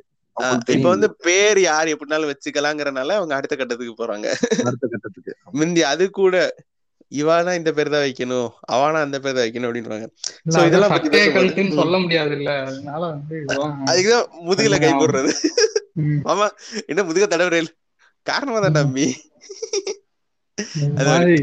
இப்ப 0.74 0.88
வந்து 0.90 1.10
பேர் 1.26 1.60
யார் 1.64 1.92
எப்படினாலும் 1.92 2.32
வச்சுக்கலாங்கிறனால 2.32 3.18
அவங்க 3.18 3.34
அடுத்த 3.36 3.56
கட்டத்துக்கு 3.56 3.94
போறாங்க. 4.00 4.28
அடுத்த 4.66 4.86
கட்டத்துக்கு. 4.88 5.32
ஆமா. 5.40 5.54
முந்தி 5.60 5.84
அது 5.92 6.06
கூட 6.14 6.36
இவானா 7.12 7.52
இந்த 7.58 7.72
பேர் 7.74 7.94
தான் 7.94 8.04
வைக்கணும் 8.06 8.50
அவானா 8.74 9.00
அந்த 9.06 9.18
பேர் 9.20 9.36
தான் 9.36 9.46
வைக்கணும் 9.46 9.68
அப்படின்றாங்க. 9.70 10.06
சோ 10.54 10.66
இதெல்லாம் 10.70 10.94
சொல்ல 11.78 11.98
முடியாது 12.00 12.34
இல்ல 12.38 12.52
அதுக்குதான் 13.90 14.28
முதுகுல 14.48 14.80
கை 14.80 14.92
போடுறது. 14.96 15.32
ம், 16.02 16.20
மாமா 16.26 16.48
என்ன 16.90 17.04
முதுக 17.04 17.26
தடவுறேன் 17.28 17.70
காரணமா 18.28 18.60
தான் 18.60 18.78
ம். 18.96 19.16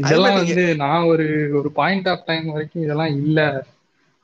இதெல்லாம் 0.01 0.37
வந்து 0.41 0.63
நான் 0.81 1.07
ஒரு 1.11 1.25
ஒரு 1.59 1.69
பாயிண்ட் 1.77 2.09
ஆஃப் 2.13 2.25
டைம் 2.25 2.47
வரைக்கும் 2.53 2.85
இதெல்லாம் 2.85 3.13
இல்ல 3.19 3.39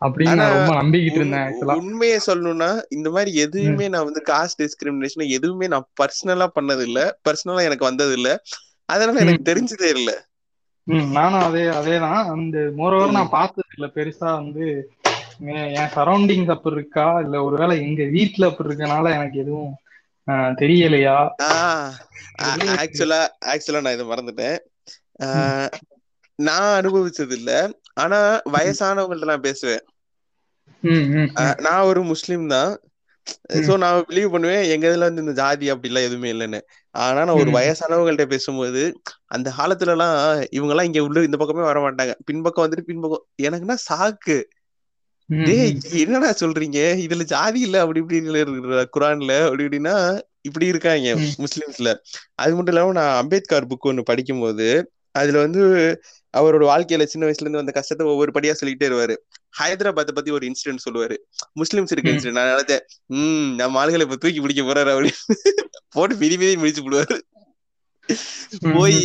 அப்படின்னு 0.01 0.45
ரொம்ப 0.53 0.71
நம்பிக்கிட்டு 0.79 1.19
இருந்தேன் 1.21 1.49
உண்மையை 1.77 2.17
சொல்லணும்னா 2.25 2.67
இந்த 2.95 3.07
மாதிரி 3.15 3.31
எதுவுமே 3.43 3.85
நான் 3.93 4.07
வந்து 4.07 4.21
காஸ்ட் 4.29 4.61
டிஸ்கிரிமினேஷன் 4.63 5.33
எதுவுமே 5.37 5.67
நான் 5.67 5.87
பர்சனலா 5.99 6.47
பண்ணது 6.55 6.83
இல்ல 6.89 6.99
பர்சனலா 7.25 7.65
எனக்கு 7.69 7.89
வந்தது 7.89 8.13
இல்ல 8.19 8.29
அதனால 8.89 9.17
எனக்கு 9.23 9.43
தெரிஞ்சதே 9.49 9.89
இல்ல. 9.95 10.11
நானும் 11.13 11.43
அதே 11.43 11.63
அதேதான். 11.79 12.21
அந்த 12.33 12.57
மோரோவர். 12.77 13.17
நான் 13.17 13.35
பார்த்தது 13.35 13.69
இல்ல 13.69 13.87
பெருசா 13.95 14.29
வந்து 14.37 14.65
என் 15.73 15.93
சரௌண்டிங்ஸ் 15.93 16.53
அப்படி 16.55 16.75
இருக்கா? 16.77 17.05
இல்ல 17.25 17.35
ஒருவேளை 17.45 17.75
எங்க 17.85 18.03
வீட்ல 18.15 18.49
அப்படி 18.49 18.69
இருக்கனால 18.69 19.13
எனக்கு 19.17 19.37
எதுவும் 19.39 19.71
தெரியலையா? 20.59 21.17
ஆக்சுவலா 22.81 23.19
ஆக்சுவலா 23.51 23.81
நான் 23.81 23.95
இதை 23.97 24.05
மறந்துட்டேன். 24.07 24.57
நான் 26.39 26.69
அனுபவிச்சது 26.79 27.35
இல்ல 27.39 27.51
ஆனா 27.97 28.19
வயசானவங்கள்ட்ட 28.55 29.31
நான் 29.31 29.47
பேசுவேன் 29.47 29.83
நான் 31.65 31.87
ஒரு 31.89 32.01
முஸ்லீம் 32.11 32.45
தான். 32.49 32.71
சோ 33.65 33.73
நான் 33.77 34.05
பிலீவ் 34.07 34.33
பண்ணுவேன் 34.33 34.63
எங்க 34.73 34.85
இதுல 34.89 35.07
வந்து 35.07 35.23
இந்த 35.23 35.33
ஜாதி 35.39 35.65
அப்படிலாம் 35.73 36.07
எதுவுமே 36.07 36.29
இல்லைன்னு. 36.33 36.59
ஆனா 36.95 37.19
நான் 37.21 37.39
ஒரு. 37.39 37.49
வயசானவங்கள்ட்ட 37.57 38.25
பேசும்போது 38.31 38.83
அந்த 39.35 39.49
காலத்துல 39.57 39.93
எல்லாம் 39.95 40.15
இவங்க 40.51 40.73
எல்லாம் 40.73 40.89
இங்க 40.89 41.01
உள்ள 41.07 41.25
இந்த 41.27 41.39
பக்கமே 41.41 41.63
வர 41.63 41.79
மாட்டாங்க. 41.85 42.13
பின்பக்கம் 42.27 42.65
வந்துட்டு 42.65 42.89
பின்பக்கம். 42.89 43.25
எனக்குன்னா 43.47 43.77
சாக்கு. 43.87 44.37
டேய். 45.29 45.71
என்னடா 46.01 46.29
சொல்றீங்க? 46.41 46.79
இதுல 47.05 47.23
ஜாதி 47.27 47.59
இல்ல 47.59 47.77
அப்படி 47.83 48.01
இப்படி 48.01 48.17
இருக்கிற 48.19 48.65
குரான்ல. 48.95 49.33
அப்படி 49.47 49.65
இப்படின்னா 49.65 49.95
இப்படி 50.41 50.65
இருக்காங்க. 50.67 51.07
முஸ்லிம்ஸ்ல. 51.43 51.89
அது 52.35 52.55
மட்டும் 52.55 52.73
இல்லாம 52.73 52.95
நான் 52.99 53.17
அம்பேத்கர் 53.21 53.69
புக் 53.71 53.89
ஒண்ணு 53.89 54.03
படிக்கும்போது 54.03 54.67
அதுல 55.15 55.39
வந்து 55.45 55.61
அவரோட 56.33 56.63
வாழ்க்கையில 56.71 57.05
சின்ன 57.11 57.23
வயசுல 57.27 57.45
இருந்து 57.45 57.61
வந்த 57.61 57.73
கஷ்டத்தை 57.77 58.05
ஒவ்வொரு 58.07 58.31
படியா 58.35 58.53
சொல்லிட்டே 58.59 58.87
வருவாரு 58.87 59.15
ஹைதராபாத்தை 59.59 60.13
பத்தி 60.17 60.31
ஒரு 60.31 60.43
இன்சிடென்ட் 60.47 60.83
சொல்லுவாரு. 60.85 61.15
முஸ்லிம்ஸ் 61.59 61.93
இருக்க. 61.93 62.09
இன்சிடென்ட் 62.11 62.37
நான் 62.39 62.51
நினைச்சேன் 62.51 62.83
உம் 63.15 63.49
நம்ம 63.55 63.79
ஆளுகளை 63.81 64.05
இப்ப 64.07 64.19
தூக்கி 64.23 64.41
பிடிக்க 64.41 64.63
போறாரு? 64.63 64.91
அப்படின்னு. 64.95 65.17
போட்டு 65.95 66.15
மிதி 66.15 66.37
மிதி 66.41 66.55
முடிச்சு 66.57 66.83
போடுவாரு 66.85 67.17
போய் 68.75 69.01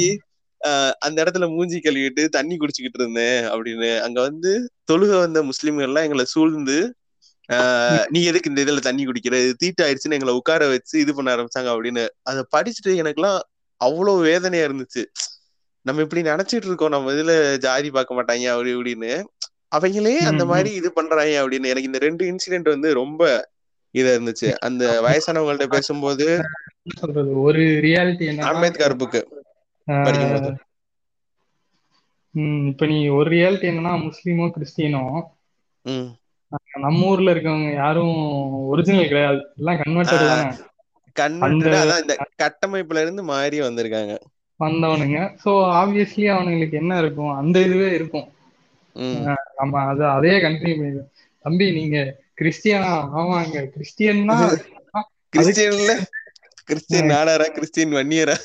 அந்த 1.07 1.17
இடத்துல 1.25 1.47
மூஞ்சி 1.55 1.79
கழுவிட்டு 1.79 2.23
தண்ணி 2.37 2.55
குடிச்சுக்கிட்டு 2.57 3.01
இருந்தேன் 3.01 3.41
அப்படின்னு. 3.55 3.91
அங்க 4.01 4.19
வந்து 4.21 4.53
தொழுக 4.93 5.13
வந்த 5.25 5.43
முஸ்லிம்கள் 5.43 5.89
எல்லாம் 5.89 6.07
எங்களை 6.09 6.27
சூழ்ந்து 6.35 6.77
நீ 8.15 8.21
எதுக்கு 8.25 8.51
இந்த 8.51 8.61
இதுல 8.65 8.83
தண்ணி 8.87 9.03
குடிக்கிற? 9.07 9.35
இது 9.45 9.55
தீட்டாயிடுச்சுன்னு 9.63 10.17
எங்களை 10.19 10.35
உட்கார 10.35 10.69
வச்சு 10.69 10.95
இது 11.01 11.13
பண்ண 11.15 11.35
ஆரம்பிச்சாங்க 11.35 11.71
அப்படின்னு. 11.75 12.05
அதை 12.23 12.43
படிச்சுட்டு 12.57 12.93
எனக்குலாம் 13.03 13.41
அவ்வளவு 13.81 14.21
வேதனையா 14.23 14.67
இருந்துச்சு. 14.69 15.03
நம்ம 15.87 16.03
இப்படி 16.05 16.23
நினைச்சிட்டு 16.31 16.69
இருக்கோம். 16.69 16.95
நம்ம 16.95 17.13
இதுல 17.13 17.33
ஜாதி 17.65 17.89
பார்க்க 17.97 18.17
மாட்டாங்க 18.19 18.47
அப்படி 18.53 18.71
இப்படின்னு. 18.77 19.13
அவங்களே 19.77 20.17
அந்த 20.31 20.45
மாதிரி 20.51 20.71
இது 20.81 20.89
பண்றாங்க 20.93 21.35
அப்படின்னு. 21.43 21.71
எனக்கு 21.73 21.91
இந்த 21.91 22.01
ரெண்டு 22.07 22.25
இன்சிடென்ட் 22.31 22.69
வந்து 22.75 22.91
ரொம்ப 23.01 23.23
இதா 23.95 24.13
இருந்துச்சு. 24.17 24.49
அந்த 24.67 24.85
வயசானவங்கள்ட்ட 25.07 25.67
பேசும்போது 25.75 26.27
ஒரு 27.47 27.63
ரியாலிட்டி 27.87 28.27
அம்பேத்கர் 28.51 29.01
புக்கு 29.03 29.21
படிக்கும்போது. 29.87 30.51
இப்ப 32.71 32.87
நீ 32.93 32.99
ஒரு 33.19 33.29
ரியாலிட்டி 33.37 33.67
என்னன்னா 33.73 33.95
முஸ்லீமோ 34.07 34.47
கிறிஸ்டியனோ 34.55 35.05
நம்ம 36.85 37.07
ஊர்ல 37.07 37.33
இருக்கவங்க 37.35 37.71
யாரும் 37.75 38.17
ஒரிஜினல் 38.73 39.11
கிடையாது. 39.11 39.41
எல்லாம் 39.61 39.79
கன்வெர்டட் 39.81 40.29
தானே? 40.31 40.47
அந்த 40.97 41.11
கன்வெர்டட் 41.21 41.81
அதான் 41.83 42.03
இந்த 42.05 42.17
கட்டமைப்புல 42.43 43.03
இருந்து 43.05 43.23
மாறி 43.33 43.59
வந்திருக்காங்க. 43.61 44.15
வந்தவனுங்க. 44.61 45.19
சோ 45.45 45.51
ஆப்வியஸ்லி 45.81 46.27
அவனுங்களுக்கு 46.35 46.73
என்ன 46.73 46.99
இருக்கும் 46.99 47.33
அந்த 47.33 47.61
இதுவே 47.61 47.95
இருக்கும். 47.95 48.29
ம். 48.95 49.35
நம்ம 49.57 49.81
அதை 49.81 50.07
அதே 50.07 50.31
கண்டினியூ 50.31 50.77
பண்ணிடுவோம். 50.81 51.11
தம்பி 51.43 51.73
நீங்க 51.73 52.17
கிறிஸ்டியனா? 52.41 52.93
ஆமாங்க. 53.17 53.71
கிறிஸ்டியன்னா 53.75 54.57
கிறிஸ்டியன்ல? 55.37 55.93
கிறிஸ்டியன் 56.65 57.07
நாடாரா? 57.07 57.47
கிறிஸ்டியன் 57.47 57.93
வன்னியரா? 57.93 58.37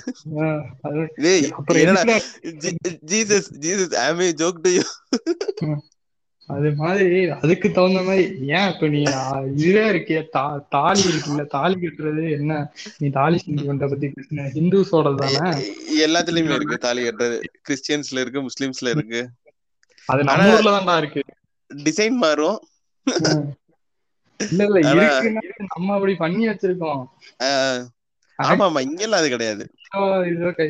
ஜீசஸ் 3.05 3.49
ஜீசஸ் 3.59 3.95
ஆமே 4.07 4.27
ஜோக் 4.33 4.61
டு 4.61 4.69
யூ 4.69 4.81
அது 6.49 6.69
மாதிரி 6.75 7.07
அதுக்கு 7.37 7.67
தகுந்த 7.71 7.99
மாதிரி 8.03 8.23
ஏன் 8.51 8.69
இப்ப 8.71 8.87
நீ 8.87 9.01
இதுவே 9.55 9.83
இருக்கிய 9.89 10.19
தா 10.29 10.43
தாலி 10.69 11.03
இருக்குல்ல 11.09 11.43
தாலி 11.49 11.75
கட்டுறது 11.77 12.23
என்ன? 12.31 12.53
நீ 12.97 13.09
தாலி 13.09 13.39
சென்டிமெண்ட்டை 13.43 13.89
பத்தி 13.89 14.07
பேசுன. 14.09 14.47
ஹிந்துஸோட 14.55 15.11
தானே? 15.17 15.47
எல்லாத்துலயுமே 16.05 16.53
இருக்கு 16.55 16.77
தாலி 16.77 17.01
கட்டுறது. 17.03 17.37
கிறிஸ்டியன்ஸ்ல 17.67 18.21
இருக்கு 18.21 18.41
முஸ்லிம்ஸ்ல 18.43 18.89
இருக்கு. 18.89 19.21
அது 20.09 20.21
நம்ம 20.23 20.47
ஊர்ல 20.51 20.73
தான்டா 20.75 20.97
இருக்கு. 20.97 21.21
டிசைன் 21.71 22.17
மாறும். 22.17 22.59
இல்ல 24.39 24.63
இல்ல 24.65 24.79
ஆனா 24.85 25.05
இருக்குன்னா 25.05 25.41
நம்ம 25.71 25.93
அப்படி 25.93 26.13
பண்ணி 26.15 26.43
வச்சிருக்கோம். 26.47 27.03
ஆமா 28.39 28.65
ஆமா 28.67 28.81
இங்கெல்லாம் 28.87 29.21
அது 29.21 29.29
கிடையாது. 29.29 29.63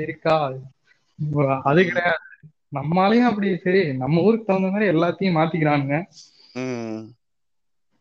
இருக்கா? 0.06 0.36
அது 1.64 1.80
கிடையாது. 1.86 2.26
நம்மளாலையும் 2.72 3.30
அப்படி 3.30 3.50
சரி 3.58 3.82
நம்ம 3.98 4.22
ஊருக்கு 4.22 4.46
தகுந்த 4.46 4.70
மாதிரி 4.70 4.92
எல்லாத்தையும் 4.92 5.38
மாத்திக்கிறானுங்க. 5.38 5.96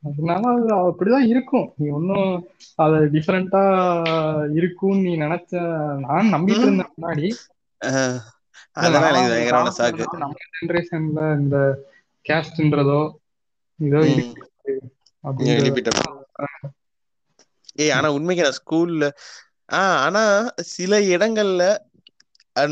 அதனால 0.02 0.42
அது 0.52 0.68
அப்படிதான் 0.82 1.26
இருக்கும். 1.26 1.66
நீ 1.76 1.86
ஒன்னும் 1.90 2.30
அத 2.78 3.00
டிஃபரெண்டா 3.14 3.62
இருக்கும்னு 4.58 5.04
நீ 5.06 5.12
நினைச்ச 5.18 5.52
நான் 6.04 6.32
நம்பிட்டு. 6.34 6.66
இருந்தேன் 6.66 6.92
முன்னாடி. 6.94 7.28
நம்ம 10.22 10.34
ஜெனரேஷன்ல 10.54 11.20
இந்த 11.38 11.56
கேஸ்ட்ன்றதோ 12.26 13.00
இதோ 13.80 14.00
ஏய் 17.78 17.92
ஆனா 17.92 18.08
உண்மைக்கு 18.10 18.44
நான் 18.44 18.58
ஸ்கூல்ல 18.58 19.04
ஆஹ் 19.72 19.98
ஆனா 20.04 20.22
சில 20.70 21.00
இடங்கள்ல 21.08 21.62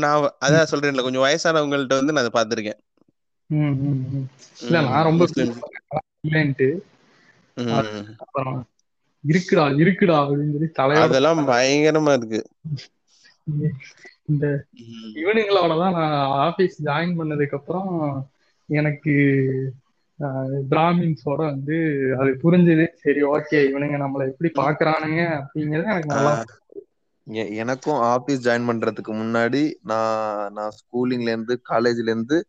நான் 0.03 0.25
அதான் 0.45 0.69
சொல்றேன்ல 0.71 1.05
கொஞ்சம் 1.05 1.25
வயசானவங்கள்ட்ட 1.25 1.99
வந்து 1.99 2.13
நான் 2.13 2.23
அதை 2.23 2.33
பார்த்திருக்கேன். 2.33 2.79
இல்ல 4.61 4.81
நான் 4.87 5.07
ரொம்ப. 5.07 5.25
அப்புறம் 8.23 8.57
இருக்குடா 9.23 9.65
இருக்குடா 9.81 10.17
அப்படின்னு 10.21 10.53
சொல்லி 10.53 10.69
தலையோட 10.75 11.05
அதெல்லாம் 11.05 11.41
பயங்கரமா 11.49 12.13
இருக்கு 12.13 12.41
இந்த. 14.27 14.45
இவனுங்களோட 15.15 15.73
தான் 15.77 15.97
நான் 15.97 16.15
ஆபீஸ் 16.45 16.77
ஜாயின் 16.83 17.17
பண்ணதுக்கு 17.17 17.59
அப்புறம் 17.59 17.91
எனக்கு 18.69 19.13
பிராமின்ஸோட 20.69 21.41
வந்து 21.45 21.75
அது 22.19 22.29
புரிஞ்சுது 22.43 22.85
சரி 22.95 23.21
ஓகே 23.31 23.59
இவனுங்க 23.67 23.97
நம்மளை 24.03 24.25
எப்படி 24.31 24.49
பாக்குறானுங்க 24.55 25.21
அப்படிங்கறது 25.39 25.91
எனக்கு 25.91 26.11
நல்லா 26.11 26.33
எனக்கும் 27.31 27.99
ஆபீஸ் 28.07 28.47
ஜாயின் 28.47 28.67
பண்றதுக்கு 28.69 29.13
முன்னாடி 29.13 29.73
நான் 29.81 30.53
நான் 30.53 30.75
ஸ்கூலிங்ல 30.77 31.21
இருந்து 31.21 31.61
காலேஜ்ல 31.69 32.07
இருந்து 32.07 32.47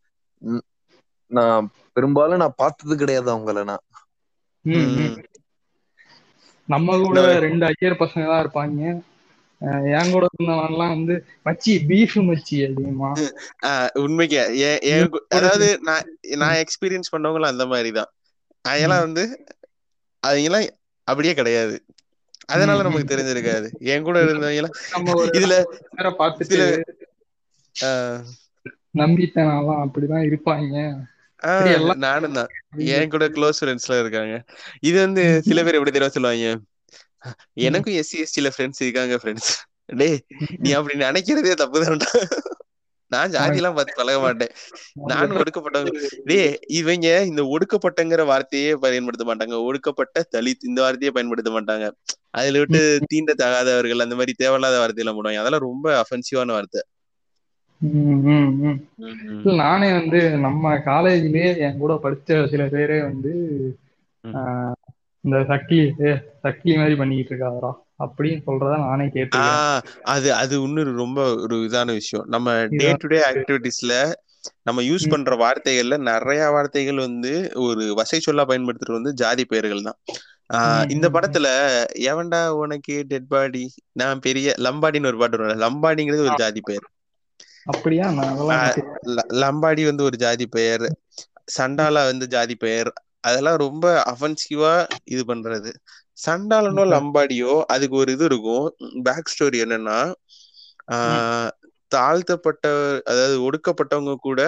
நான் 1.30 1.70
பெரும்பாலும் 1.92 2.36
நான் 2.36 2.54
பார்த்தது 2.56 2.96
கிடையாது 2.96 3.28
அவங்கள 3.34 3.64
நான். 3.64 3.84
நம்ம 6.68 6.98
கூட 6.98 7.38
ரெண்டு 7.38 7.64
ஐயர் 7.66 8.00
பசங்க 8.00 8.26
தான் 8.26 8.42
இருப்பாங்க. 8.44 8.82
என் 9.98 10.10
கூட 10.10 10.26
இருந்தவன்லாம் 10.26 10.94
வந்து 10.94 11.14
மச்சி 11.44 11.72
பீஃப் 11.88 12.16
மச்சி 12.28 12.56
ஆஹ் 13.66 13.88
உண்மைக்கு. 13.94 14.38
அதாவது 15.28 15.78
நான் 15.82 16.04
நான் 16.36 16.54
எக்ஸ்பீரியன்ஸ் 16.54 17.12
பண்ணவங்களும் 17.12 17.52
அந்த 17.54 17.66
மாதிரி 17.66 17.90
தான். 17.90 18.10
அதெல்லாம் 18.64 19.00
வந்து 19.00 19.24
அவங்கெல்லாம் 20.22 20.68
அப்படியே 21.08 21.34
கிடையாது. 21.34 21.76
அதனால 22.48 22.82
நமக்கு. 22.82 23.14
தெரிஞ்சிருக்காது. 23.14 23.68
என் 23.92 24.02
கூட 24.02 24.16
இருந்தவங்க 24.24 24.68
இதுல 25.38 25.56
பார்த்துட்டு 26.20 26.58
நம்பிட்டேன் 28.94 29.50
அப்படிதான் 29.82 30.26
இருப்பாங்க. 30.28 30.76
நானும் 32.04 32.32
தான். 32.32 32.50
என் 32.92 33.10
கூட 33.10 33.24
க்ளோஸ் 33.28 33.60
ஃப்ரெண்ட்ஸ்லாம் 33.60 34.00
இருக்காங்க. 34.00 34.34
இது 34.80 34.96
வந்து 35.00 35.24
சில 35.42 35.62
பேர் 35.62 35.78
எப்படி 35.78 35.92
தெரியும் 35.92 36.16
சொல்லுவாங்க? 36.16 36.48
எனக்கும் 37.66 37.94
எஸ்சி 37.94 38.16
எஸ்டில 38.24 38.50
ஃப்ரெண்ட்ஸ் 38.56 38.80
இருக்காங்க 38.80 39.14
ஃப்ரெண்ட்ஸ் 39.22 39.52
டேய் 40.00 40.18
நீ 40.58 40.70
அப்படி 40.72 40.94
நினைக்கிறதே 40.98 41.54
தப்புதான்டா. 41.62 42.10
நான் 43.10 43.32
ஜாதியெல்லாம் 43.34 43.76
பார்த்து 43.76 43.98
பழக 43.98 44.18
மாட்டேன். 44.20 44.52
நானும் 45.10 45.38
ஒடுக்கப்பட்டவங்க. 45.40 45.92
டேய் 46.28 46.48
இவங்க 46.78 47.08
இந்த 47.30 47.42
ஒடுக்கப்பட்டங்கிற 47.54 48.22
வார்த்தையே 48.30 48.72
பயன்படுத்த 48.84 49.26
மாட்டாங்க. 49.30 49.56
ஒடுக்கப்பட்ட 49.68 50.24
தலித் 50.34 50.68
இந்த 50.70 50.80
வார்த்தையே 50.84 51.12
பயன்படுத்த 51.12 51.52
மாட்டாங்க. 51.56 51.86
அதுல 52.34 52.60
விட்டு 52.62 52.80
தீண்ட 53.10 53.32
தகாதவர்கள் 53.36 54.04
அந்த 54.04 54.16
மாதிரி 54.16 54.32
தேவையில்லாத 54.36 54.78
வார்த்தையெல்லாம் 54.80 55.18
போடுவாங்க. 55.18 55.42
அதெல்லாம் 55.42 55.66
ரொம்ப 55.68 55.86
அஃபென்சிவான 56.02 56.52
வார்த்தை. 56.56 56.80
நானே 59.58 59.88
வந்து 59.92 60.18
நம்ம 60.44 60.72
காலேஜ்லயே 60.86 61.50
என் 61.64 61.78
கூட 61.78 61.94
படிச்ச 62.04 62.38
சில 62.52 62.64
பேரே 62.72 62.98
வந்து 63.04 63.32
இந்த 65.24 65.36
சக்லி 65.50 65.78
ஏ 66.02 66.12
சக்லி 66.44 66.72
மாதிரி 66.76 66.96
பண்ணிக்கிட்டு 66.96 67.32
இருக்காதரா 67.32 67.72
அப்படின்னு 67.98 68.40
சொல்றத 68.46 68.74
நானே 68.78 69.04
ஆஹ் 69.38 69.80
அது 70.06 70.28
அது 70.34 70.62
இன்னொரு 70.62 70.92
ரொம்ப 70.94 71.20
ஒரு 71.36 71.56
இதான 71.64 71.86
விஷயம். 71.92 72.26
நம்ம 72.28 72.48
டே. 72.70 72.92
டு 72.92 73.06
டே 73.06 73.20
ஆக்டிவிட்டிஸ்ல 73.30 73.94
நம்ம 74.62 74.82
யூஸ். 74.82 75.10
பண்ற 75.10 75.36
வார்த்தைகள்ல 75.36 75.98
நிறைய 76.02 76.48
வார்த்தைகள் 76.48 76.98
வந்து 76.98 77.32
ஒரு 77.58 77.94
வசை 77.94 78.18
சொல்லா 78.20 78.44
பயன்படுத்துறது 78.44 78.98
வந்து 78.98 79.12
ஜாதி 79.14 79.44
பெயர்கள் 79.44 79.82
தான். 79.82 79.98
ஆஹ் 80.54 80.90
இந்த 80.90 81.06
படத்துல 81.10 81.46
எவன்டா 82.04 82.48
உனக்கு 82.56 83.04
டெட் 83.08 83.28
பாடி 83.28 83.64
நான் 83.92 84.20
பெரிய 84.20 84.54
லம்பாடின்னு 84.58 85.06
ஒரு 85.06 85.18
பாட்டு 85.18 85.38
வரும்ல 85.38 85.58
லம்பாடிங்கிறது 85.64 86.26
ஒரு 86.26 86.36
ஜாதி 86.36 86.60
பெயர். 86.60 86.86
அப்படியா? 87.64 88.06
லம்பாடி 89.42 89.84
வந்து 89.84 90.02
ஒரு 90.02 90.16
ஜாதி 90.16 90.46
பெயர் 90.46 90.86
சண்டாலா 91.58 92.04
வந்து 92.04 92.26
ஜாதி 92.28 92.54
பெயர் 92.54 92.90
அதெல்லாம் 93.20 93.56
ரொம்ப 93.56 93.84
அஃபென்சிவா 94.06 94.72
இது 95.04 95.22
பண்றது. 95.24 95.70
சண்டாலனோ 96.18 96.84
லம்பாடியோ 96.92 97.52
அதுக்கு 97.74 97.96
ஒரு 97.96 98.10
இது 98.12 98.24
இருக்கும். 98.24 98.66
பேக் 99.06 99.30
ஸ்டோரி 99.32 99.58
என்னன்னா 99.64 99.98
ஆஹ் 100.88 101.50
தாழ்த்தப்பட்ட 101.92 102.64
அதாவது 103.10 103.36
ஒடுக்கப்பட்டவங்க 103.44 104.14
கூட 104.20 104.40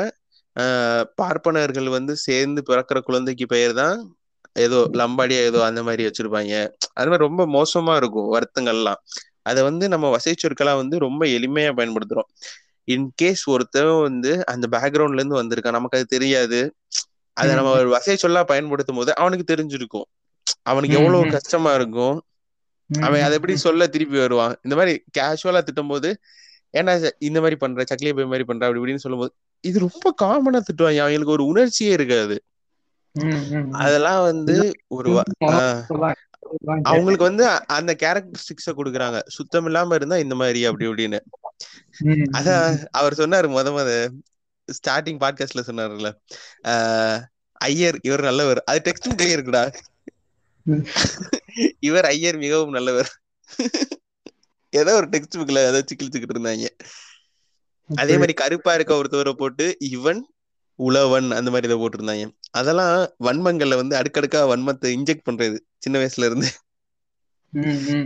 பார்ப்பனர்கள் 1.20 1.88
வந்து 1.88 2.14
சேர்ந்து 2.24 2.60
பிறக்கிற 2.64 2.98
குழந்தைக்கு 3.02 3.46
பெயர் 3.48 3.74
தான் 3.74 3.98
ஏதோ 4.56 4.78
லம்பாடியா 5.00 5.40
ஏதோ 5.48 5.58
அந்த 5.66 5.80
மாதிரி 5.82 6.02
வச்சிருப்பாங்க. 6.06 6.54
அது 6.96 7.08
மாதிரி 7.10 7.26
ரொம்ப 7.26 7.42
மோசமா 7.56 7.92
இருக்கும் 8.00 8.30
வருத்தங்கள்லாம். 8.34 9.00
அதை 9.44 9.60
வந்து 9.68 9.84
நம்ம 9.88 10.06
வசை 10.14 10.34
சொற்களா 10.36 10.72
வந்து 10.76 10.96
ரொம்ப 11.06 11.22
எளிமையா 11.36 11.70
பயன்படுத்துறோம். 11.78 12.28
இன்கேஸ் 12.88 13.42
ஒருத்தன் 13.52 13.72
வந்து 14.00 14.32
அந்த 14.52 14.66
பேக்ரவுண்ட்ல 14.74 15.20
இருந்து 15.20 15.40
வந்திருக்கான் 15.40 15.78
நமக்கு 15.78 15.98
அது 15.98 16.06
தெரியாது. 16.08 16.60
அதை 17.36 17.52
நம்ம 17.56 17.72
ஒரு 17.76 17.90
வசை 17.94 18.16
சொல்லா 18.18 18.40
பயன்படுத்தும் 18.50 18.98
போது 19.00 19.10
அவனுக்கு 19.20 19.44
தெரிஞ்சிருக்கும். 19.46 20.06
அவனுக்கு 20.70 20.96
எவ்வளவு. 20.98 21.30
கஷ்டமா 21.30 21.72
இருக்கும் 21.74 22.16
அவன் 22.90 23.20
அதை 23.20 23.36
எப்படி 23.36 23.54
சொல்ல 23.56 23.86
திருப்பி 23.86 24.18
வருவான்? 24.18 24.54
இந்த 24.62 24.74
மாதிரி 24.76 24.92
கேஷுவலா 25.18 25.60
திட்டும் 25.64 25.88
போது 25.88 26.10
ஏன்னா 26.74 26.94
இந்த 27.18 27.38
மாதிரி 27.40 27.56
பண்ற 27.56 27.84
சக்லிய 27.90 28.12
போய் 28.16 28.24
மாதிரி 28.24 28.44
பண்ற 28.44 28.62
அப்படி 28.66 28.80
இப்படின்னு 28.82 29.04
சொல்லும்போது 29.04 29.32
இது 29.64 29.78
ரொம்ப 29.78 30.06
காமனா 30.22 30.60
திட்டுவாங்க 30.66 31.02
அவங்களுக்கு 31.04 31.32
ஒரு 31.32 31.44
உணர்ச்சியே 31.46 31.92
இருக்காது. 31.92 32.36
அதெல்லாம் 33.80 34.22
வந்து 34.22 34.56
ஒரு 34.88 35.10
அவங்களுக்கு 36.82 37.24
வந்து 37.28 37.44
அந்த 37.70 37.92
கேரக்டரிஸ்டிக்ஸ 38.02 38.70
கொடுக்குறாங்க. 38.70 39.18
சுத்தம் 39.28 39.64
இல்லாம 39.64 39.94
இருந்தா 39.94 40.18
இந்த 40.18 40.34
மாதிரி 40.34 40.60
அப்படி 40.64 40.88
இப்படின்னு. 40.88 41.20
அதான். 42.38 42.76
அவர் 42.90 43.18
சொன்னாரு 43.18 43.48
முத 43.56 43.70
முத 43.76 43.90
ஸ்டார்டிங் 44.68 45.20
பாட்காஸ்ட்ல 45.22 45.62
சொன்னாருல்ல 45.66 46.10
ஆஹ் 46.68 47.20
ஐயர் 47.60 47.98
இவர் 48.02 48.22
நல்லவர். 48.22 48.60
அது 48.64 48.80
டெக்ஸ்ட் 48.84 49.24
இருக்குடா. 49.36 49.62
இவர் 51.80 52.04
ஐயர் 52.04 52.36
மிகவும் 52.36 52.70
நல்லவர். 52.70 53.10
ஏதோ 54.72 54.94
ஒரு 54.94 55.06
டெக்ஸ்ட் 55.06 55.38
புக்ல 55.38 55.62
ஏதோ 55.66 55.78
கிழிச்சுக்கிட்டு 55.90 56.34
இருந்தாங்க. 56.36 56.66
அதே 57.90 58.14
மாதிரி 58.14 58.32
கருப்பா 58.32 58.74
இருக்க 58.74 58.92
ஒருத்தவரை 58.94 59.32
போட்டு 59.32 59.76
இவன் 59.78 60.20
உழவன் 60.78 61.30
அந்த 61.30 61.50
மாதிரி 61.50 61.68
இதை 61.68 61.78
போட்டிருந்தாங்க. 61.80 62.26
அதெல்லாம் 62.50 62.94
வன்மங்கள்ல 63.24 63.76
வந்து 63.76 63.96
அடுக்கடுக்கா 63.96 64.40
வன்மத்தை 64.52 64.90
இன்ஜெக்ட் 64.98 65.26
பண்றது 65.28 65.58
சின்ன 65.78 65.98
வயசுல 65.98 66.24
இருந்து. 66.24 66.50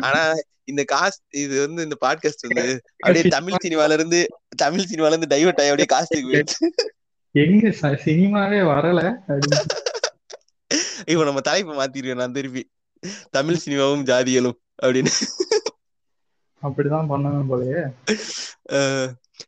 ஆனா 0.01 0.23
இந்த 0.65 0.83
காஸ்ட் 0.93 1.25
இது 1.37 1.55
வந்து 1.67 1.83
இந்த 1.83 1.97
பாட்காஸ்ட் 2.01 2.47
வந்து 2.49 2.67
அப்படியே 2.97 3.25
தமிழ் 3.29 3.63
சினிமால 3.65 3.93
இருந்து 3.93 4.21
தமிழ் 4.57 4.91
சினிமால 4.93 5.13
இருந்து 5.15 5.33
டைவர்ட் 5.35 5.61
ஆகி 5.63 5.73
அப்படியே 5.73 6.23
போயிடுச்சு. 6.25 6.69
எங்க 7.35 7.69
சினிமாவே 8.05 8.61
வரல. 8.73 9.01
இப்ப 11.07 11.25
நம்ம 11.25 11.41
தலைப்பு 11.41 11.73
மாத்திருக்கேன் 11.73 12.15
நான் 12.15 12.33
திருப்பி. 12.33 12.71
தமிழ் 13.31 13.61
சினிமாவும் 13.65 14.05
ஜாதிகளும் 14.05 14.59
அப்படின்னு. 14.83 15.13
அப்படிதான் 16.63 17.09
பண்ணணும் 17.11 17.47
போலயே. 17.51 17.83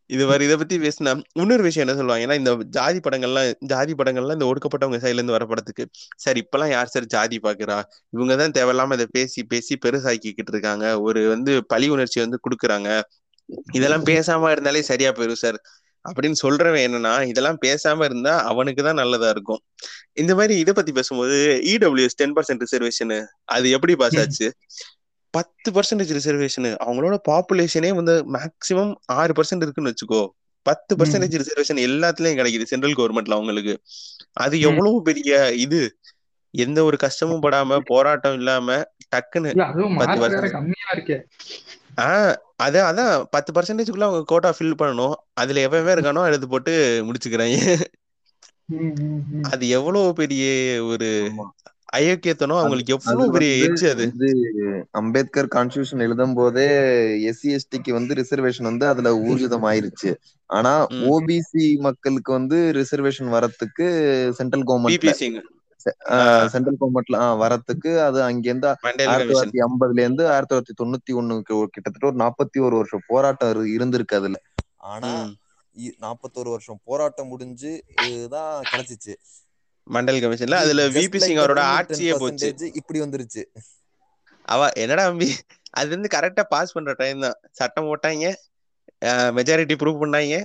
இது 0.07 0.27
மாதிரி 0.27 0.45
இதை 0.45 0.57
பத்தி 0.57 0.79
பேசினா 0.79 1.23
இன்னொரு 1.33 1.63
விஷயம் 1.63 1.89
என்ன 1.89 2.01
சொல்லுவாங்க? 2.01 2.25
ஏன்னா 2.27 2.39
இந்த 2.39 2.65
ஜாதி 2.71 3.01
படங்கள்லாம் 3.01 3.55
ஜாதி 3.59 3.93
படங்கள்லாம் 3.93 4.33
இந்த 4.33 4.45
ஒடுக்கப்பட்டவங்க 4.45 4.99
சைடுல 5.03 5.13
இருந்து 5.13 5.37
வர 5.37 5.45
படத்துக்கு. 5.47 5.89
சார் 6.17 6.37
இப்பெல்லாம் 6.37 6.71
யார் 6.71 6.87
சார் 6.87 7.07
ஜாதி 7.07 7.39
பாக்குறா? 7.43 7.83
இவங்கதான் 8.17 8.57
தேவையில்லாம 8.59 8.93
இதை 8.93 9.07
பேசி 9.11 9.45
பேசி 9.45 9.79
பெருசாக்கிக்கிட்டு 9.87 10.53
இருக்காங்க. 10.53 11.01
ஒரு 11.01 11.29
வந்து 11.29 11.67
பழி 11.67 11.89
உணர்ச்சி 11.89 12.21
வந்து 12.21 12.41
கொடுக்குறாங்க. 12.47 13.03
இதெல்லாம் 13.73 14.05
பேசாம 14.05 14.51
இருந்தாலே 14.51 14.83
சரியா 14.83 15.11
போயிரும் 15.11 15.43
சார். 15.45 15.63
அப்படின்னு 16.15 16.35
சொல்றவன் 16.43 16.85
என்னன்னா 16.87 17.27
இதெல்லாம் 17.27 17.59
பேசாம 17.67 18.05
இருந்தா 18.05 18.43
அவனுக்கு 18.43 18.83
தான் 18.83 18.95
நல்லதா 18.95 19.29
இருக்கும். 19.29 19.61
இந்த 20.13 20.35
மாதிரி 20.35 20.59
இதை 20.59 20.75
பத்தி 20.75 20.93
பேசும்போது 20.93 21.61
இடபிள்யூஎஸ் 21.65 22.17
டென் 22.17 22.33
பர்சன்ட் 22.33 22.63
ரிசர்வேஷன் 22.75 23.25
அது 23.45 23.71
எப்படி 23.71 23.97
பாஸ் 23.97 24.19
ஆச்சு? 24.19 24.55
பத்து 25.31 25.71
பர்சன்டேஜ் 25.71 26.19
ரிசர்வேஷன் 26.19 26.77
அவங்களோட 26.87 27.19
பாப்புலேஷனே 27.31 27.95
வந்து 27.95 28.25
மேக்சிமம் 28.33 28.95
ஆறு 29.07 29.33
பர்சன்ட் 29.33 29.63
இருக்குன்னு 29.63 29.95
வச்சுக்கோ. 29.95 30.29
பத்து 30.63 30.97
பர்சன்டேஜ் 30.97 31.43
ரிசர்வேஷன் 31.43 31.87
எல்லாத்துலயும் 31.87 32.39
கிடைக்குது 32.39 32.63
சென்ட்ரல் 32.63 32.97
கவர்மெண்ட்ல 32.97 33.33
அவங்களுக்கு. 33.33 33.81
அது. 34.33 34.61
எவ்வளவு 34.61 35.03
பெரிய 35.03 35.53
இது? 35.53 35.99
எந்த 36.51 36.85
ஒரு 36.85 36.97
கஷ்டமும் 36.97 37.43
படாம 37.43 37.79
போராட்டம் 37.85 38.35
இல்லாம 38.35 38.75
டக்குன்னு 39.17 39.97
பத்து. 39.97 40.51
கம்மியா 40.51 40.91
இருக்கே. 40.95 41.23
ஆஹ் 41.97 42.37
அதான் 42.61 42.89
அதான். 42.91 43.25
பத்து 43.31 43.51
பர்சன்டேஜ்க்குள்ள 43.53 44.07
அவங்க 44.07 44.23
கோட்டா 44.25 44.55
ஃபில் 44.59 44.79
பண்ணணும். 44.79 45.17
அதுல 45.35 45.61
எவன் 45.61 45.97
இருக்கானோ 45.97 46.27
எடுத்து 46.27 46.49
போட்டு 46.49 46.73
முடிச்சுக்கிறாங்க. 47.03 47.59
அது 49.51 49.65
எவ்வளவு 49.69 50.13
பெரிய 50.15 50.45
ஒரு. 50.85 51.09
அயோக்கியத்தனம். 51.97 52.61
அவங்களுக்கு 52.61 52.95
எவ்வளவு 52.95 53.33
பெரிய 53.33 53.51
எட்ஜ் 53.65 53.85
அது? 53.91 54.07
அம்பேத்கர் 54.93 55.49
கான்ஸ்டியூஷன் 55.55 56.01
எழுதும் 56.01 56.35
போதே 56.35 56.67
எஸ்சி 57.29 57.49
எஸ்டிக்கு 57.57 57.91
வந்து 57.91 58.15
ரிசர்வேஷன் 58.15 58.63
வந்து 58.63 58.87
அதுல 58.87 59.11
ஊர்ஜிதம் 59.27 59.67
ஆயிருச்சு 59.71 60.11
ஆனா. 60.51 60.73
ஓபிசி 61.11 61.67
மக்களுக்கு 61.79 62.33
வந்து 62.33 62.59
ரிசர்வேஷன் 62.75 63.31
வரத்துக்கு 63.37 63.87
சென்ட்ரல் 64.33 64.67
சிங் 65.15 65.39
சென்ட்ரல் 66.49 66.77
கவர்மெண்ட்ல 66.81 67.17
வரத்துக்கு 67.41 68.05
அது 68.05 68.23
அங்கிருந்து 68.23 68.69
ஆயிரத்தி 68.69 69.05
தொள்ளாயிரத்தி 69.05 69.65
ஐம்பதுல 69.67 70.01
இருந்து 70.01 70.31
ஆயிரத்தி 70.31 70.55
தொள்ளாயிரத்தி 70.55 70.85
தொண்ணூத்தி 70.85 71.15
ஒண்ணுக்கு 71.15 71.65
கிட்டத்தட்ட 71.67 72.07
ஒரு 72.07 72.17
நாற்பத்தி 72.17 72.65
ஒரு 72.65 72.77
வருஷம் 72.77 73.03
போராட்டம் 73.07 73.53
இரு- 73.53 73.81
இருந்திருக்கு 73.81 74.15
அதுல. 74.15 74.37
ஆனா 74.77 75.35
நாற்பத்தோரு 76.01 76.51
வருஷம் 76.51 76.81
போராட்டம் 76.85 77.29
முடிஞ்சு 77.29 77.85
இதுதான் 77.97 78.63
கிடைச்சிச்சு. 78.71 79.15
மண்டல் 79.91 80.21
கமிஷன்ல 80.21 80.55
அதுல 80.55 80.89
விபி 80.89 81.17
சிங் 81.17 81.37
அவரோட 81.37 81.61
ஆட்சியே 81.73 82.13
போச்சு. 82.19 82.71
இப்படி 82.75 83.01
வந்துருச்சு. 83.01 83.45
அவ 84.43 84.71
என்னடா 84.75 85.05
அம்பி 85.05 85.35
அது 85.71 85.89
வந்து 85.89 86.19
கரெக்டா 86.19 86.43
பாஸ் 86.49 86.73
பண்ற 86.73 86.93
டைம் 86.93 87.21
தான். 87.21 87.35
சட்டம் 87.51 87.85
போட்டாங்க 87.85 88.35
மெஜாரிட்டி 89.37 89.75
ப்ரூவ் 89.75 90.01
பண்ணாங்க 90.01 90.37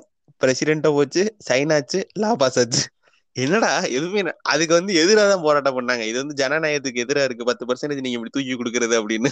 பிரசிடென்ட்டா 0.42 0.88
போச்சு 0.88 1.36
சைன் 1.50 1.74
ஆச்சு 1.74 2.08
லா 2.14 2.36
பாஸ் 2.36 2.60
ஆச்சு. 2.60 2.84
என்னடா? 3.36 3.72
எதுவுமே 3.98 4.22
அதுக்கு 4.54 4.74
வந்து 4.74 4.94
எதிராக 5.02 5.28
தான் 5.34 5.44
போராட்டம் 5.46 5.78
பண்ணாங்க. 5.78 6.04
இது 6.12 6.18
வந்து 6.26 6.36
ஜனநாயகத்துக்கு 6.42 7.04
எதிரா 7.06 7.24
இருக்கு. 7.28 7.50
பத்து 7.50 7.66
பர்சன்டேஜ் 7.66 8.04
நீங்க 8.06 8.18
இப்படி 8.20 8.34
தூக்கி 8.38 8.56
கொடுக்கறது 8.56 8.96
அப்படின்னு. 9.02 9.32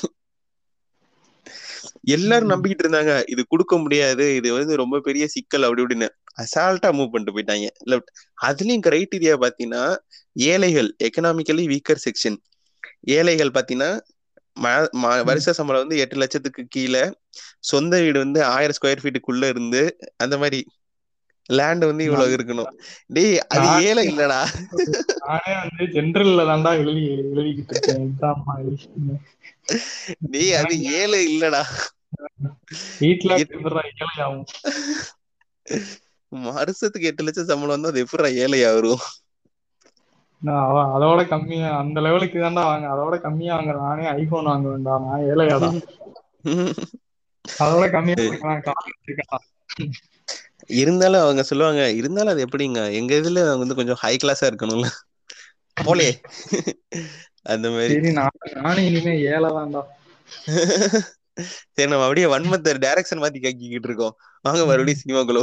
எல்லாரும் 2.15 2.51
நம்பிக்கிட்டு 2.51 2.83
இருந்தாங்க. 2.85 3.13
இது 3.29 3.41
கொடுக்க 3.47 3.77
முடியாது. 3.77 4.25
இது 4.35 4.49
வந்து 4.53 4.75
ரொம்ப 4.81 4.99
பெரிய 5.07 5.23
சிக்கல் 5.27 5.65
அப்படி 5.67 5.83
இப்படின்னு. 5.83 6.09
அசால்ட்டா 6.43 6.89
மூவ் 6.97 7.11
பண்ணிட்டு 7.13 7.35
போயிட்டாங்க. 7.35 7.69
லெஃப்ட் 7.91 8.11
அதுலயும் 8.47 8.85
கிரைட்டீரியா 8.87 9.35
பாத்தீங்கன்னா 9.45 9.83
ஏழைகள் 10.49 10.89
எக்கனாமிக்கலி 11.07 11.65
வீக்கர் 11.73 12.03
செக்ஷன் 12.05 12.37
ஏழைகள் 13.17 13.55
பாத்தீங்கன்னா 13.57 13.91
வருஷ 15.29 15.51
சம்பளம் 15.57 15.83
வந்து 15.83 15.99
எட்டு 16.03 16.15
லட்சத்துக்கு 16.21 16.63
கீழே. 16.69 17.03
சொந்த 17.71 17.93
வீடு 18.03 18.17
வந்து 18.23 18.39
ஆயிரம் 18.55 18.77
ஸ்கொயர் 18.77 19.01
ஃபீட்டுக்குள்ள 19.03 19.47
இருந்து 19.53 19.81
அந்த 20.23 20.35
மாதிரி 20.37 20.59
லேண்ட் 21.49 21.85
வந்து 21.85 22.03
இவ்வளவு 22.03 22.35
இருக்கணும். 22.35 22.71
டேய் 23.07 23.39
அது 23.47 23.83
ஏழை 23.83 24.03
இல்லடா. 24.07 24.39
நானே 25.25 25.53
வந்து 25.59 25.83
ஜென்ரல்ல 25.93 26.41
தான்டா 26.49 26.77
எழுதி 26.77 27.03
எழுதிக்கிட்டு 27.25 27.73
இருக்கேன். 27.75 28.17
டேய் 30.29 30.53
அது 30.53 30.75
ஏழை 30.93 31.21
இல்லடா. 31.29 31.61
வீட்டுல 32.99 33.31
எத்- 33.37 33.55
ஏழையாகும் 33.97 34.45
வருஷத்துக்கு 36.51 37.07
எட்டு 37.07 37.23
லட்சம் 37.23 37.45
சம்பளம் 37.45 37.75
வந்து 37.75 37.87
அது 37.87 37.99
எப்படிடா 37.99 38.29
ஏழையா 38.35 38.73
வரும் 38.73 39.03
அதோட 40.95 41.27
கம்மியா 41.27 41.77
அந்த 41.77 42.01
லெவலுக்கு 42.01 42.39
தான்டா 42.39 42.63
வாங்க. 42.63 42.87
அதோட 42.87 43.21
கம்மியா 43.21 43.55
வாங்க 43.55 43.71
நானே 43.73 44.05
ஐபோன் 44.07 44.43
வாங்க 44.43 44.69
வேண்டாம் 44.69 45.05
நான் 45.05 45.21
ஏழையாடா. 45.21 45.69
அதோட 47.59 47.85
கம்மியா 47.91 48.15
இருந்தாலும் 50.81 51.23
அவங்க 51.25 51.41
சொல்லுவாங்க 51.49 51.83
இருந்தாலும் 51.99 52.33
அது 52.33 52.45
எப்படிங்க? 52.47 52.81
எங்க 52.99 53.11
இதுல 53.21 53.43
வந்து 53.61 53.77
கொஞ்சம் 53.79 53.99
ஹை 54.01 54.13
கிளாஸா 54.23 54.49
இருக்கணும்ல. 54.49 54.89
போலே 55.77 56.09
அந்த 57.53 57.67
மாதிரி. 57.75 57.95
நானும் 58.59 58.85
இனிமே 58.89 59.13
ஏழை 59.31 59.49
தான்டா 59.57 59.81
சரி 61.73 61.89
நம்ம 61.91 62.05
அப்படியே 62.07 62.27
வன்மத்தை 62.33 62.71
டைரக்ஷன் 62.85 63.21
மாத்தி 63.23 63.39
கேக்கிக்கிட்டு 63.43 63.89
இருக்கோம். 63.89 64.15
வாங்க 64.45 64.61
மறுபடியும் 64.69 65.01
சினிமாக்குள்ள 65.01 65.41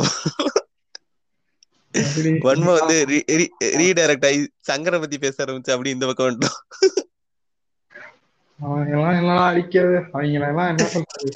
வன்ம 2.47 2.73
வந்து 2.79 2.97
ரீடைரக்ட் 3.81 4.27
ஆகி 4.29 4.41
சங்கரை 4.71 4.99
பத்தி 5.03 5.17
பேச 5.19 5.37
ஆரம்பிச்சு 5.45 5.75
அப்படி 5.75 5.95
இந்த 5.95 6.07
பக்கம் 6.09 6.29
வந்துட்டோம். 6.29 6.59
அவங்க 8.59 8.91
எல்லாம் 8.97 9.17
எல்லாம் 9.21 9.47
அடிக்கிறது 9.51 9.97
அவங்க 10.13 10.49
எல்லாம் 10.51 10.71
என்ன 10.73 10.85
சொல்றது 10.95 11.31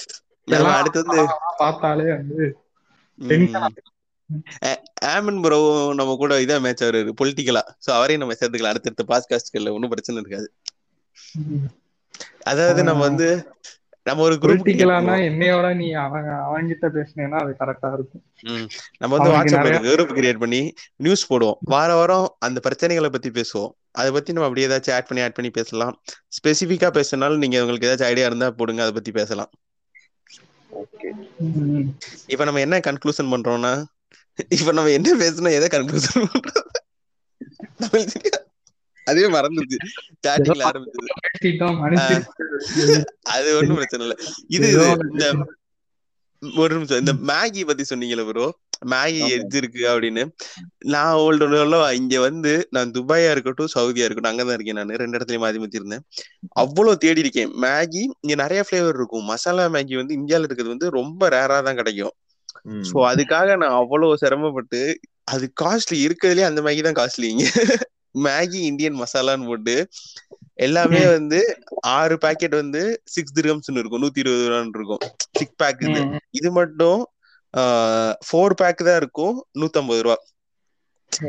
பார்த்தாலே 1.62 2.06
வந்து 2.16 2.44
ஆமன் 5.04 5.40
ப்ரோ 5.40 5.92
நம்ம 5.94 6.16
கூட 6.16 6.40
இதா 6.40 6.60
மேட்ச் 6.60 6.82
அவரு 6.82 7.14
பொலிட்டிக்கலா 7.24 7.60
சோ 7.86 7.90
அவரையும் 7.90 8.28
நம்ம 8.28 8.34
சேர்த்துக்கலாம். 8.40 8.68
அடுத்தடுத்த 8.68 9.04
பாட்காஸ்ட்கள்ல 9.08 9.72
ஒன்றும் 9.72 9.88
பிரச்சனை 9.88 10.22
இருக்காது. 10.26 10.52
அதாவது 12.42 12.82
நம்ம 12.82 13.00
வந்து 13.00 13.54
நம்ம 14.02 14.22
ஒரு 14.22 14.34
குரூப் 14.34 14.38
பொலிட்டிக்கலானா 14.38 15.16
என்னையோட 15.16 15.76
நீ 15.76 15.92
அவன் 15.92 16.22
அவன்கிட்ட 16.22 16.88
பேசினேன்னா 16.94 17.40
அது 17.40 17.56
கரெக்டா 17.58 17.92
இருக்கும். 17.92 18.22
நம்ம 18.98 19.16
வந்து 19.16 19.32
வாட்ஸ்அப்ல 19.32 19.70
நிறைய- 19.70 19.96
குரூப் 19.96 20.34
கிரியேட் 20.34 20.38
பண்ணி 20.38 20.72
நியூஸ் 20.96 21.32
போடுவோம். 21.32 21.54
வார 21.60 21.94
வாரம் 21.94 22.36
அந்த 22.38 22.60
பிரச்சனைகளை 22.68 23.08
பத்தி 23.08 23.30
பேசுவோம். 23.30 23.70
அதை 23.90 24.10
பத்தி 24.10 24.32
நம்ம 24.32 24.48
அப்படியே 24.48 24.66
ஏதாச்சும் 24.66 24.92
ஆட் 24.92 25.06
பண்ணி 25.06 25.24
ஆட் 25.24 25.34
பண்ணி 25.34 25.50
பேசலாம். 25.50 26.02
ஸ்பெசிஃபிக்கா 26.28 26.90
பேசினாலும் 26.90 27.38
நீங்க 27.38 27.60
உங்களுக்கு 27.60 27.94
ஏதாச்சும் 27.94 28.06
ஐடியா 28.06 28.26
இருந்தா 28.26 28.50
போடுங்க. 28.50 28.80
அதை 28.80 28.94
பத்தி 28.94 29.10
பேசலாம். 29.10 29.50
இப்ப 32.32 32.42
நம்ம 32.48 32.60
என்ன 32.66 32.78
கன்க்ளூஷன் 32.88 33.32
பண்றோம்னா 33.34 33.72
இப்ப 34.58 34.72
நம்ம 34.76 34.92
என்ன 34.98 35.14
பேசணும் 35.22 35.56
எதை 35.58 35.68
கன்க்ளூஷன் 35.74 36.28
பண்றோம். 36.32 36.68
அதுவே 39.06 39.28
மறந்துச்சு 39.36 39.78
ஸ்டார்டிங்ல 40.16 40.66
ஆரம்பிச்சது. 40.70 41.08
அது 43.34 43.48
ஒண்ணும் 43.58 43.78
பிரச்சனை 43.78 44.02
இல்ல. 44.06 44.16
இது 44.56 44.68
இந்த 45.12 45.26
ஒரு 46.62 46.72
நிமிஷம் 46.74 47.02
இந்த 47.04 47.12
மேகி 47.30 47.62
பத்தி 47.70 47.84
சொன்னீங்கல்ல 47.88 48.24
ப்ரோ 48.28 48.46
மேகி 48.82 49.20
இருக்கு 49.58 49.82
அப்படின்னு. 49.92 50.22
நான் 50.94 51.14
ஓல்டு 51.24 51.46
இங்க 51.92 52.20
வந்து 52.20 52.52
நான் 52.70 52.90
துபாயா 52.90 53.30
இருக்கட்டும் 53.30 53.72
சவுதியா 53.74 54.06
இருக்கட்டும் 54.06 54.32
அங்கதான் 54.32 54.56
இருக்கேன் 54.58 54.78
நான். 54.80 54.94
ரெண்டு 55.02 55.18
இடத்துலயும் 55.18 55.44
மாத்தி 55.44 55.60
மாத்தி 55.62 55.80
இருந்தேன். 55.80 56.04
அவ்வளவு 56.62 56.96
தேடி 56.96 57.20
இருக்கேன். 57.20 57.52
மேகி 57.66 58.02
இங்க 58.20 58.36
நிறைய 58.42 58.62
ஃபிளேவர் 58.66 58.98
இருக்கும். 59.00 59.24
மசாலா 59.24 59.66
மேகி 59.68 59.96
வந்து 60.02 60.16
இந்தியால 60.20 60.48
இருக்கிறது 60.48 60.74
வந்து 60.74 60.90
ரொம்ப 60.98 61.28
ரேரா 61.28 61.58
தான் 61.68 61.80
கிடைக்கும். 61.82 62.14
சோ 62.88 62.96
அதுக்காக 63.10 63.48
நான் 63.56 63.78
அவ்வளவு 63.82 64.20
சிரமப்பட்டு 64.22 64.80
அது 65.24 65.46
காஸ்ட்லி 65.62 65.98
இருக்கிறதுலயே 66.06 66.48
அந்த 66.50 66.60
மேகி 66.62 66.82
தான் 66.82 66.98
காஸ்ட்லி 67.00 67.28
இங்க 67.34 67.44
மேகி 68.26 68.58
இந்தியன் 68.70 69.00
மசாலான்னு 69.00 69.46
போட்டு 69.46 69.74
எல்லாமே 70.54 71.02
வந்து 71.06 71.38
ஆறு 71.98 72.18
பாக்கெட் 72.18 72.54
வந்து 72.54 72.82
சிக்ஸ் 73.04 73.36
திரம்ஸ்னு 73.36 73.80
இருக்கும். 73.80 74.02
நூத்தி 74.02 74.22
இருபது 74.22 74.48
ரூபான்னு 74.50 74.76
இருக்கும். 74.78 75.02
Six 75.38 75.56
pack. 75.56 75.84
இது 76.30 76.50
மட்டும் 76.50 77.00
ஃபோர் 78.24 78.54
பேக் 78.54 78.84
தான் 78.84 78.96
இருக்கும் 78.96 79.36
நூத்தம்பது 79.60 80.00
ரூபா 80.00 80.16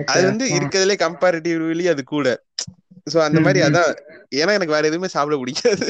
அது 0.06 0.24
வந்து. 0.26 0.46
இருக்கிறதுலே 0.58 0.96
கம்பேரிட்டிவ்லி 1.02 1.86
அது 1.90 2.04
கூட 2.06 2.28
சோ 3.08 3.18
அந்த 3.20 3.40
மாதிரி. 3.40 3.60
அதான் 3.68 3.92
ஏன்னா 4.36 4.54
எனக்கு 4.58 4.76
வேற 4.76 4.86
எதுவுமே 4.88 5.08
சாப்பிட 5.08 5.38
பிடிக்காது. 5.38 5.88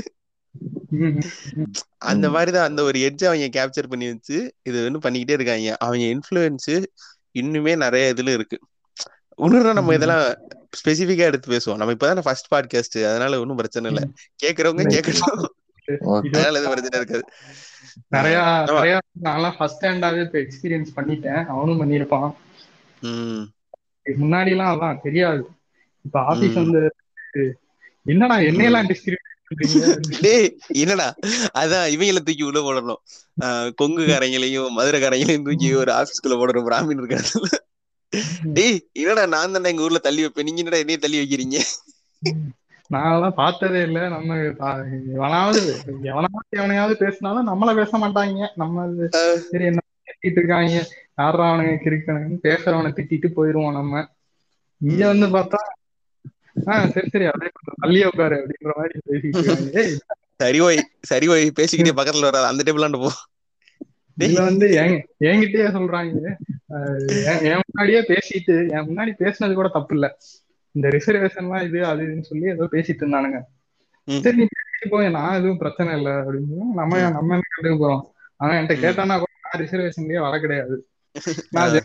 அந்த. 2.03 2.25
மாதிரிதான் 2.29 2.67
அந்த 2.69 2.81
ஒரு 2.83 2.97
எட்ஜ் 2.99 3.25
அவங்க 3.25 3.47
கேப்சர் 3.57 3.89
பண்ணி 3.89 4.07
வச்சு 4.09 4.37
இது 4.63 4.77
வந்து 4.83 5.01
பண்ணிக்கிட்டே 5.05 5.37
இருக்காங்க 5.37 5.75
அவங்க 5.79 6.05
இன்ஃப்ளூயன்ஸ் 6.13 6.71
இன்னுமே 7.35 7.73
நிறைய 7.77 8.13
இதுல 8.13 8.33
இருக்கு 8.33 8.57
இன்னொரு 9.39 9.73
நம்ம. 9.73 9.93
இதெல்லாம் 9.93 10.25
ஸ்பெசிஃபிக்கா 10.77 11.25
எடுத்து 11.29 11.47
பேசுவோம் 11.51 11.77
நம்ம 11.77 11.93
இப்பதானே 11.93 12.21
ஃபர்ஸ்ட் 12.21 12.51
பாட்காஸ்ட் 12.53 12.97
அதனால 13.05 13.39
ஒன்றும் 13.39 13.57
பிரச்சனை 13.57 13.89
இல்ல. 13.91 14.01
கேக்குறவங்க 14.43 14.85
கேட்கட்டும் 14.93 15.49
பிரச்சனை 15.99 16.89
இருக்காது. 16.93 17.23
நிறைய 18.07 18.63
நிறைய 18.67 18.99
நான்லாம் 19.23 19.57
ஃபர்ஸ்ட் 19.57 19.83
ஹேண்டாவே 19.83 20.23
இப்ப 20.23 20.39
எக்ஸ்பீரியன்ஸ் 20.39 20.91
பண்ணிட்டேன். 20.95 21.45
அவனும் 21.45 21.81
பண்ணியிருப்பான். 21.81 22.33
ம். 23.01 23.41
முன்னாடி 24.05 24.49
எல்லாம் 24.49 24.81
அதான் 24.81 25.01
தெரியாது. 25.01 25.49
இப்ப 26.05 26.19
ஆபீஸ் 26.19 26.53
வந்து 26.53 26.95
என்னடா 28.05 28.35
ம் 28.35 28.39
என்னையெல்லாம் 28.39 28.87
டிஸ்கிரிப்ட் 28.87 29.29
பண்றீங்க? 29.49 29.55
அப்படின்னு 29.55 30.17
டேய் 30.21 30.57
என்னடா? 30.67 31.15
அதான் 31.53 31.89
இவங்கள 31.91 32.13
தூக்கி 32.13 32.43
உள்ள 32.43 32.59
போடணும். 32.59 32.95
ஆஹ் 33.41 33.71
கொங்குக்காரங்களையும் 33.81 34.67
மதுரைக்காரங்களையும் 34.77 35.43
தூக்கி 35.43 35.73
ஒரு 35.73 35.91
ஆபீஸ்க்குள்ள 35.91 36.31
போடணும். 36.31 36.69
பிராமின் 36.69 37.03
இருக்காது 37.03 37.59
டேய் 38.43 38.87
என்னடா 38.93 39.25
நான் 39.25 39.51
தானே 39.51 39.69
எங்க 39.69 39.81
ஊர்ல 39.81 39.97
தள்ளி 39.97 40.21
வைப்பேன். 40.21 40.45
நீங்க 40.45 40.59
என்னடா 40.59 40.77
என்னைய 40.77 40.99
தள்ளி 40.99 41.17
வைக்கிறீங்க? 41.19 41.61
நான்லாம் 42.91 43.33
பார்த்ததே 43.33 43.81
இல்ல. 43.81 44.09
நம்ம 44.09 44.37
எவனாவது 45.15 45.59
எவனாவது 46.03 46.57
எவனையாவது 46.57 46.95
பேசினாலும் 46.97 47.47
நம்மள 47.47 47.75
பேச 47.75 47.97
மாட்டாங்க. 47.97 48.47
நம்ம 48.55 48.81
அது 48.81 49.05
சரி 49.49 49.65
என்ன 49.65 49.81
திட்டிட்டு 50.07 50.39
இருக்காங்க. 50.39 50.75
யாரா 51.17 51.45
அவனுங்க 51.51 51.75
கிறுக்கணுங்க 51.85 52.37
பேசுறவனை 52.43 52.91
திட்டிட்டு 52.91 53.29
போயிருவோம் 53.35 53.71
நம்ம. 53.71 54.03
இங்க 54.81 55.07
வந்து 55.07 55.27
பார்த்தா 55.27 55.59
ஆஹ் 56.65 56.87
சரி 56.89 57.09
சரி 57.09 57.25
அப்படியே 57.25 57.51
கொஞ்சம் 57.53 57.79
தள்ளியே 57.81 58.05
உட்காரு 58.05 58.35
அப்படின்ற 58.35 58.71
மாதிரி 58.77 58.99
பேசிட்டு 59.05 59.37
இருக்காங்க. 59.37 59.71
ஏய் 59.81 59.95
சரி 60.35 60.59
ஓய் 60.59 60.79
சரி 61.01 61.27
ஓய் 61.27 61.51
பேசிக்கிட்டே 61.59 61.93
பக்கத்துல 61.95 62.21
வராது 62.21 62.45
அந்த 62.45 62.63
டேபிளாண்டு 62.63 63.01
போ. 63.01 63.09
இதுல 64.17 64.41
வந்து 64.43 64.71
என் 64.73 64.95
என்கிட்டயே 65.19 65.67
சொல்றாங்க. 65.71 66.17
என் 67.43 67.61
முன்னாடியே 67.61 68.01
பேசிட்டு 68.01 68.55
என் 68.69 68.87
முன்னாடி 68.89 69.11
பேசுனது 69.19 69.53
கூட 69.53 69.67
தப்பு 69.67 69.93
இல்ல. 69.93 70.07
இந்த 70.75 70.87
ரிசர்வேஷன்லாம் 70.95 71.65
இது 71.67 71.79
அது 71.91 72.01
இதுன்னு 72.05 72.29
சொல்லி 72.29 72.47
ஏதோ 72.55 72.67
பேசிட்டு 72.75 73.03
இருந்தானுங்க. 73.03 73.39
சரி 74.25 74.45
போய் 74.93 75.15
நான் 75.15 75.37
எதுவும் 75.39 75.59
பிரச்சனை 75.63 75.89
இல்லை 75.97 76.13
அப்படின்னு 76.21 76.69
நம்ம 76.79 77.01
நம்ம 77.17 77.35
என்ன 77.35 77.49
கண்டுக்க 77.49 77.75
போறோம்? 77.81 78.03
ஆனா 78.41 78.51
என்கிட்ட 78.57 78.77
கேட்டானா 78.85 79.17
கூட 79.21 79.31
நான் 79.45 79.61
ரிசர்வேஷன்லயே 79.63 80.21
வர 80.25 80.35
கிடையாது. 80.45 80.77
நான் 81.57 81.75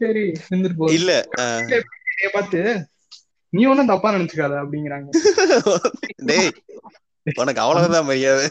சரி 0.00 0.24
இருந்துட்டு 0.46 0.78
போகுது 0.80 0.96
இல்ல 0.98 1.12
பார்த்து 2.36 2.60
நீ 3.52 3.62
ஒன்னும் 3.70 3.90
தப்பா 3.92 4.08
நினைச்சுக்காத 4.14 4.54
அப்படிங்கிறாங்க. 4.62 5.08
டேய் 6.30 6.50
உனக்கு 7.42 7.62
அவ்வளவுதான் 7.64 8.08
மரியாதை. 8.10 8.46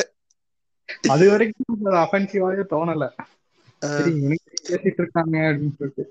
அது 1.14 1.26
வரைக்கும் 1.32 1.94
அஃபென்சிவாவே 2.04 2.64
தோணல. 2.74 3.06
பேசிட்டு 4.68 5.02
இருக்காங்க 5.04 5.38
அப்படின்னு 5.50 5.78
சொல்லிட்டு. 5.80 6.04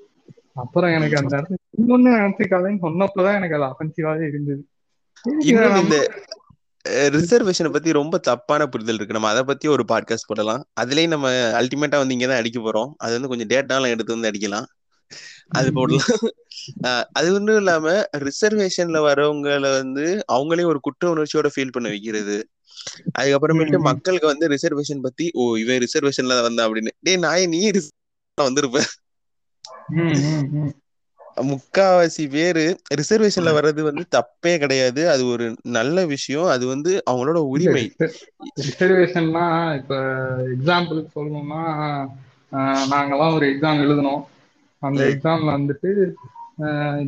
அப்புறம் 0.55 0.91
எனக்கு 0.91 1.17
அந்த 1.17 1.37
இடத்துல 1.37 1.55
இன்னொன்னு 1.79 2.11
நினைச்சுக்காதேன்னு 2.11 2.79
சொன்னப்பதான் 2.83 3.35
எனக்கு 3.35 3.63
அது 3.63 3.75
அஃபென்சிவாவே 3.75 4.29
இருந்தது. 4.29 4.67
இந்த 5.39 6.13
ரிசர்வேஷனை 6.89 7.73
பத்தி 7.73 7.93
ரொம்ப 7.93 8.19
தப்பான 8.19 8.67
புரிதல் 8.67 8.95
இருக்கு. 8.95 9.13
நம்ம 9.13 9.29
அதை 9.29 9.43
பத்தி 9.43 9.69
ஒரு 9.69 9.85
பாட்காஸ்ட் 9.89 10.27
போடலாம். 10.27 10.65
அதுலயும் 10.81 11.09
நம்ம 11.09 11.31
அல்டிமேட்டா 11.31 11.97
வந்து 11.97 12.15
இங்கதான் 12.15 12.37
அடிக்க 12.37 12.61
போறோம். 12.61 12.93
அது 12.97 13.21
வந்து 13.21 13.29
கொஞ்சம் 13.29 13.47
டேட்டாலாம் 13.47 13.89
எடுத்து 13.89 14.19
வந்து 14.19 14.31
அடிக்கலாம். 14.31 14.65
அது 15.49 15.73
போடலாம். 15.73 16.07
அது 17.13 17.35
ஒன்றும் 17.35 17.57
இல்லாம 17.57 18.03
ரிசர்வேஷன்ல 18.17 18.99
வரவங்கள 19.01 19.61
வந்து 19.61 20.25
அவங்களே 20.33 20.65
ஒரு 20.65 20.81
குற்ற 20.81 21.15
உணர்ச்சியோட 21.15 21.49
ஃபீல் 21.57 21.71
பண்ண 21.71 21.89
வைக்கிறது. 21.89 22.49
அதுக்கப்புறமேட்டு 23.19 23.79
மக்களுக்கு 23.79 24.27
வந்து 24.27 24.49
ரிசர்வேஷன் 24.49 25.01
பத்தி 25.03 25.31
ஓ 25.33 25.57
இவன் 25.57 25.79
ரிசர்வேஷன்ல 25.79 26.43
வந்தா 26.43 26.69
அப்படின்னு. 26.69 26.89
டேய் 27.01 27.17
நாயே 27.17 27.49
நீ 27.49 27.71
வந்திருப்ப. 27.71 28.71
ம், 28.71 28.77
ம், 28.77 28.79
ம். 28.79 29.00
முக்காவாசி 31.41 32.25
பேரு 32.31 32.65
ரிசர்வேஷன்ல. 32.95 33.51
வர்றது 33.57 33.83
வந்து 33.83 34.05
தப்பே 34.17 34.53
கிடையாது. 34.59 35.03
அது 35.11 35.23
ஒரு 35.27 35.47
நல்ல 35.77 36.07
விஷயம். 36.07 36.49
அது 36.55 36.65
வந்து 36.67 37.03
அவங்களோட 37.11 37.39
உரிமை. 37.53 37.85
ரிசர்வேஷன்னா 38.67 39.47
இப்ப 39.77 39.95
எக்ஸாம்பிளுக்கு 40.57 41.09
சொல்லணும்னா 41.15 41.63
நாங்கெல்லாம் 42.93 43.35
ஒரு 43.35 43.47
எக்ஸாம் 43.47 43.83
எழுதணும். 43.85 44.23
அந்த 44.83 45.03
எக்ஸாம்ல 45.05 45.51
வந்துட்டு 45.57 45.91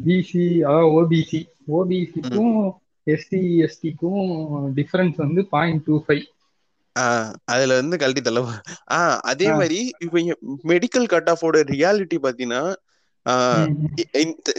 பிசி 0.07 0.45
அதாவது 0.61 0.89
ஓபிசி 0.99 1.41
ஓபிசிக்கும் 1.77 2.55
எஸ்சி 3.07 3.41
எஸ்டிக்கும் 3.65 4.29
டிஃபரன்ஸ் 4.77 5.17
வந்து 5.17 5.41
பாயிண்ட் 5.47 5.83
டூ 5.83 5.95
ஃபைவ் 6.09 6.25
அதுல 7.45 7.75
வந்து 7.75 7.97
கழட்டி 7.97 8.23
தள்ள 8.23 8.41
ஆஹ் 8.93 9.19
அதே 9.31 9.49
மாதிரி 9.53 9.79
இப்ப 9.99 10.23
மெடிக்கல் 10.65 11.07
கட் 11.07 11.31
ஆஃபோட 11.31 11.63
ரியாலிட்டி 11.73 12.19
பாத்தீங்கன்னா 12.23 12.63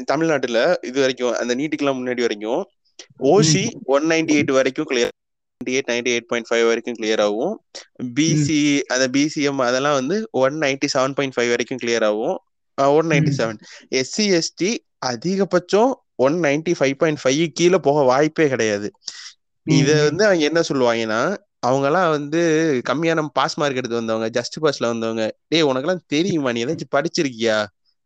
தமிழ்நாட்டுல 0.06 0.60
இது 0.82 0.98
வரைக்கும் 1.02 1.36
அந்த 1.36 1.54
நீட்டுக்கெல்லாம் 1.56 2.00
முன்னாடி 2.00 2.22
வரைக்கும் 2.22 2.62
ஓசி 3.32 3.64
ஒன் 3.96 4.06
நைன்டி 4.12 4.34
எயிட் 4.38 4.52
வரைக்கும் 4.52 4.88
clear 4.90 5.12
eight 5.62 5.90
ninety 5.92 6.12
eight 6.14 6.30
point 6.30 6.50
five 6.50 6.66
வரைக்கும் 6.68 6.98
கிளியர் 7.00 7.22
ஆகும். 7.22 7.54
பிசி 8.16 8.58
அந்த 8.88 9.06
பிசிஎம் 9.08 9.62
அதெல்லாம் 9.62 9.98
வந்து 10.00 10.16
one 10.42 10.56
ninety 10.62 10.88
seven 10.96 11.16
point 11.18 11.36
five 11.36 11.50
வரைக்கும் 11.50 11.82
கிளியர் 11.84 12.06
ஆகும். 12.10 12.38
One 12.78 13.10
ninety 13.12 13.32
seven 13.40 13.60
SC 14.00 14.26
ST 14.40 14.72
அதிகபட்சம் 15.06 15.92
one 16.26 16.36
ninety 16.44 16.74
five 16.80 16.96
point 17.02 17.22
five 17.24 17.44
கீழே 17.54 17.80
போக 17.88 18.04
வாய்ப்பே 18.04 18.48
கிடையாது. 18.50 18.88
இத 19.66 19.90
வந்து 20.04 20.24
அவங்க 20.26 20.44
என்ன 20.44 20.62
சொல்லுவாங்கன்னா 20.70 21.22
அவங்க 21.64 21.86
எல்லாம் 21.86 22.10
வந்து 22.10 22.42
கம்மியான 22.90 23.28
பாஸ் 23.34 23.58
மார்க் 23.58 23.76
எடுத்து 23.76 23.96
வந்தவங்க 23.96 24.28
ஜஸ்ட் 24.40 24.62
பாஸ்ல 24.62 24.88
வந்தவங்க 24.88 25.36
டேய் 25.48 25.64
உனக்கெல்லாம் 25.64 26.06
தெரியுமா? 26.08 26.52
நீ 26.52 26.66
ஏதாச்சும் 26.66 26.92
படிச்சிருக்கியா? 26.92 27.58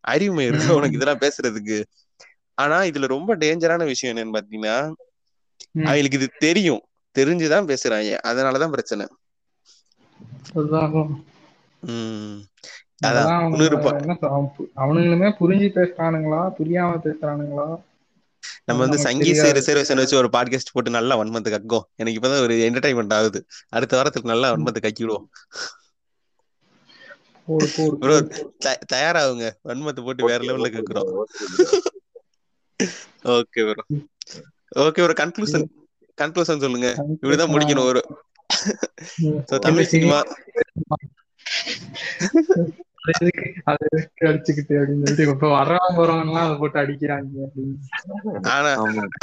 அறிவுமை 0.04 0.46
இருக்கா. 0.46 0.74
உனக்கு 0.74 0.96
இதெல்லாம் 0.96 1.20
பேசுறதுக்கு? 1.20 1.78
ஆனா 2.58 2.82
இதுல 2.82 3.08
ரொம்ப 3.08 3.36
டேஞ்சரான 3.36 3.86
விஷயம் 3.86 4.18
என்னன்னு 4.18 4.38
பாத்தீங்கன்னா 4.38 4.78
அவங்களுக்கு 5.84 6.18
இது 6.18 6.30
தெரியும். 6.40 6.82
தெரிஞ்சுதான் 7.16 7.70
பேசுறாங்க. 7.72 8.18
அதனாலதான் 8.24 8.70
பிரச்சனை. 8.70 9.06
உம் 11.82 12.46
அவனுங்களுமே 14.76 15.30
புரிஞ்சு 15.40 15.68
பேசுறானுங்களா? 15.76 16.42
புரியாம 16.60 16.92
பேசுறானுங்களா? 17.04 17.68
நம்ம 18.66 18.86
வந்து 18.86 19.04
தெரியாது. 19.44 19.60
ரிசர்வேஷன் 19.60 20.02
வச்சு 20.02 20.18
ஒரு 20.18 20.30
பாட்காஸ்ட் 20.34 20.74
போட்டு 20.74 20.90
நல்லா 20.90 21.20
வன்மத்து 21.20 21.52
கக்கும் 21.56 21.86
எனக்கு 21.96 22.20
இப்பதான் 22.20 22.42
ஒரு 22.42 22.56
என்டர்டைன்மெண்ட் 22.70 23.14
ஆகுது. 23.14 23.46
அடுத்த 23.70 23.96
வாரத்துக்கு 23.96 24.30
நல்லா 24.30 24.52
கக்கிடுவோம் 24.56 25.28
போடு 27.46 27.68
ப்ரோ 27.76 28.16
போடு. 28.22 28.54
தயாராகுங்க. 28.94 29.50
வன்மத்தை 29.68 30.04
போட்டு 30.04 30.26
வேற 30.26 30.44
லெவல்ல 30.44 30.70
கேக்குறோம். 30.78 31.24
Okay 33.24 33.62
bro. 33.68 33.84
ஓகே 34.76 35.02
ஒரு 35.02 35.14
கன்க்ளூஷன் 35.14 35.68
கன்க்ளூஷன் 36.22 36.64
சொல்லுங்க. 36.64 36.90
இப்படிதான் 37.22 37.54
முடிக்கணும் 37.54 37.90
ஒரு. 37.92 38.02
தமிழ் 39.60 39.92
சினிமா. 39.94 40.24
அடிச்சுக்கிட்டு 44.22 44.74
அப்படின்னு 44.78 45.04
சொல்லிட்டு 45.04 45.28
இப்ப 45.34 45.50
வர்றவங்க 45.56 45.96
போறவங்க 45.98 46.26
எல்லாம் 46.28 46.46
அதை 46.46 46.56
போட்டு 46.58 46.80
அடிக்கிறாங்க 46.80 47.48
ஆனா 48.54 48.72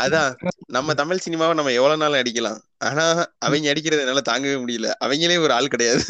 அதான் 0.03 0.31
நம்ம 0.77 0.95
தமிழ் 0.95 1.25
சினிமாவை 1.27 1.55
நம்ம 1.55 1.75
எவ்வளவு 1.79 2.03
நாள் 2.03 2.21
அடிக்கலாம். 2.23 2.59
ஆனா 2.79 3.05
அவங்க 3.39 3.73
அடிக்கிறது 3.73 4.03
என்னால 4.05 4.23
தாங்கவே 4.31 4.57
முடியல. 4.63 4.91
அவங்களே 5.05 5.37
ஒரு 5.45 5.53
ஆள் 5.53 5.73
கிடையாது. 5.75 6.05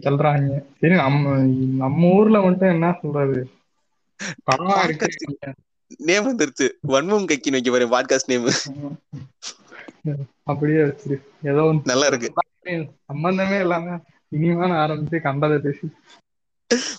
தள்ளுறாங்க. 0.05 0.53
சரி 0.81 0.95
நம்ம 0.95 1.35
நம்ம 1.83 2.09
ஊர்ல 2.17 2.39
மட்டும் 2.41 2.75
என்ன 2.75 2.87
சொல்றது? 3.03 3.41
படமா 4.49 4.77
இருக்கு 4.85 5.07
நேம் 6.01 6.27
வந்துருச்சு. 6.29 6.67
வன்மம் 6.89 7.29
கக்கின்னு 7.31 7.57
வைக்க 7.57 7.71
பாரு 7.71 7.87
பாட்காஸ்ட் 7.95 8.33
நேம். 8.33 8.49
அப்படியே 10.45 10.79
வச்சிரு. 10.79 11.23
ஏதோ 11.43 11.63
ஒன்று 11.63 11.83
நல்லா 11.85 12.07
இருக்கு. 12.07 12.33
சம்பந்தமே 13.07 13.61
இல்லாம 13.61 14.01
இனிமான 14.29 14.87
ஆரம்பிச்சு 14.87 15.21
கண்டதை 15.21 15.59
பேசி. 15.59 15.93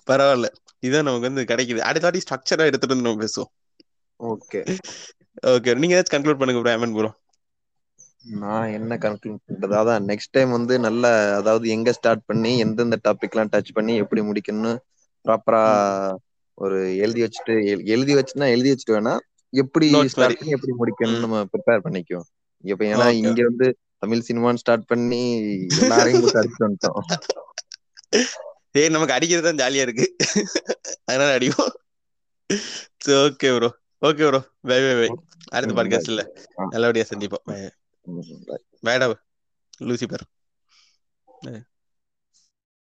பரவாயில்ல. 0.10 0.46
இதான் 0.82 1.04
நமக்கு 1.04 1.34
வந்து 1.34 1.42
கிடைக்குது. 1.44 1.78
அடுத்த 1.78 2.10
வாட்டி 2.10 2.20
ஸ்ட்ரக்சரா 2.20 2.66
எடுத்துட்டு 2.66 3.02
வந்து 3.02 3.10
நம்ம 3.10 3.24
பேசுவோம். 3.24 3.74
ஓகே. 4.24 4.78
ஓகே. 5.48 5.78
நீங்க 5.78 6.02
ஏதாச்சும் 6.02 6.14
கன்க்ளூட் 6.14 6.38
பண்ணுங்க 6.38 6.62
ப்ரோ 6.62 6.78
அமன் 6.78 6.94
ப்ரோ 6.94 7.18
நான் 8.24 8.68
என்ன 8.68 8.98
கன்க்ளூட் 8.98 9.38
பண்றது? 9.48 9.76
அதான் 9.76 10.06
நெக்ஸ்ட் 10.08 10.32
டைம் 10.32 10.52
வந்து 10.52 10.80
நல்ல 10.80 11.36
அதாவது 11.36 11.70
எங்க 11.70 11.92
ஸ்டார்ட் 11.92 12.26
பண்ணி 12.26 12.58
எந்தெந்த 12.58 13.00
டாபிக் 13.04 13.30
எல்லாம் 13.30 13.50
டச் 13.52 13.74
பண்ணி 13.74 13.96
எப்படி 13.96 14.22
முடிக்கணும்னு 14.22 14.78
ப்ராப்பரா 15.26 16.16
ஒரு 16.54 16.98
எழுதி 16.98 17.24
வச்சுட்டு 17.24 17.46
எழு- 17.46 17.86
எழுதி 17.86 18.16
வச்சுன்னா 18.16 18.48
எழுதி 18.48 18.72
வச்சுட்டு 18.72 18.94
வேணா 18.94 19.18
எப்படி 19.50 20.08
ஸ்டார்ட். 20.08 20.38
பண்ணி 20.38 20.54
எப்படி 20.54 20.74
முடிக்கணும்னு. 20.80 21.20
நம்ம 21.20 21.44
ப்ரிப்பேர் 21.44 21.80
பண்ணிக்குவோம். 21.84 22.39
இப்ப 22.64 22.84
ஏன்னா. 22.86 23.08
இங்க 23.22 23.42
வந்து 23.44 23.68
தமிழ் 23.98 24.26
சினிமான்னு 24.28 24.62
ஸ்டார்ட் 24.64 24.86
பண்ணி 24.86 25.22
எல்லாரையும் 25.82 26.28
அடிச்சு 26.42 26.62
வந்துட்டோம். 26.66 27.02
ஏய் 28.80 28.94
நமக்கு 28.96 29.16
அடிக்கிறது 29.16 29.48
தான் 29.48 29.62
ஜாலியா 29.62 29.86
இருக்கு. 29.88 30.08
அதனால 31.06 31.30
அடிக்கும் 31.34 31.74
okay 33.26 33.50
bro 33.56 33.70
okay 34.02 34.26
bro 34.30 34.42
bye 34.70 34.80
bye 34.86 34.94
bye 35.00 35.10
அடுத்த 35.52 35.74
பாட்காஸ்ட்ல. 35.78 36.24
நல்லபடியா 36.74 37.06
சந்திப்போம். 37.12 37.46
பேடா 38.88 39.08
லூசிபர் 39.90 40.26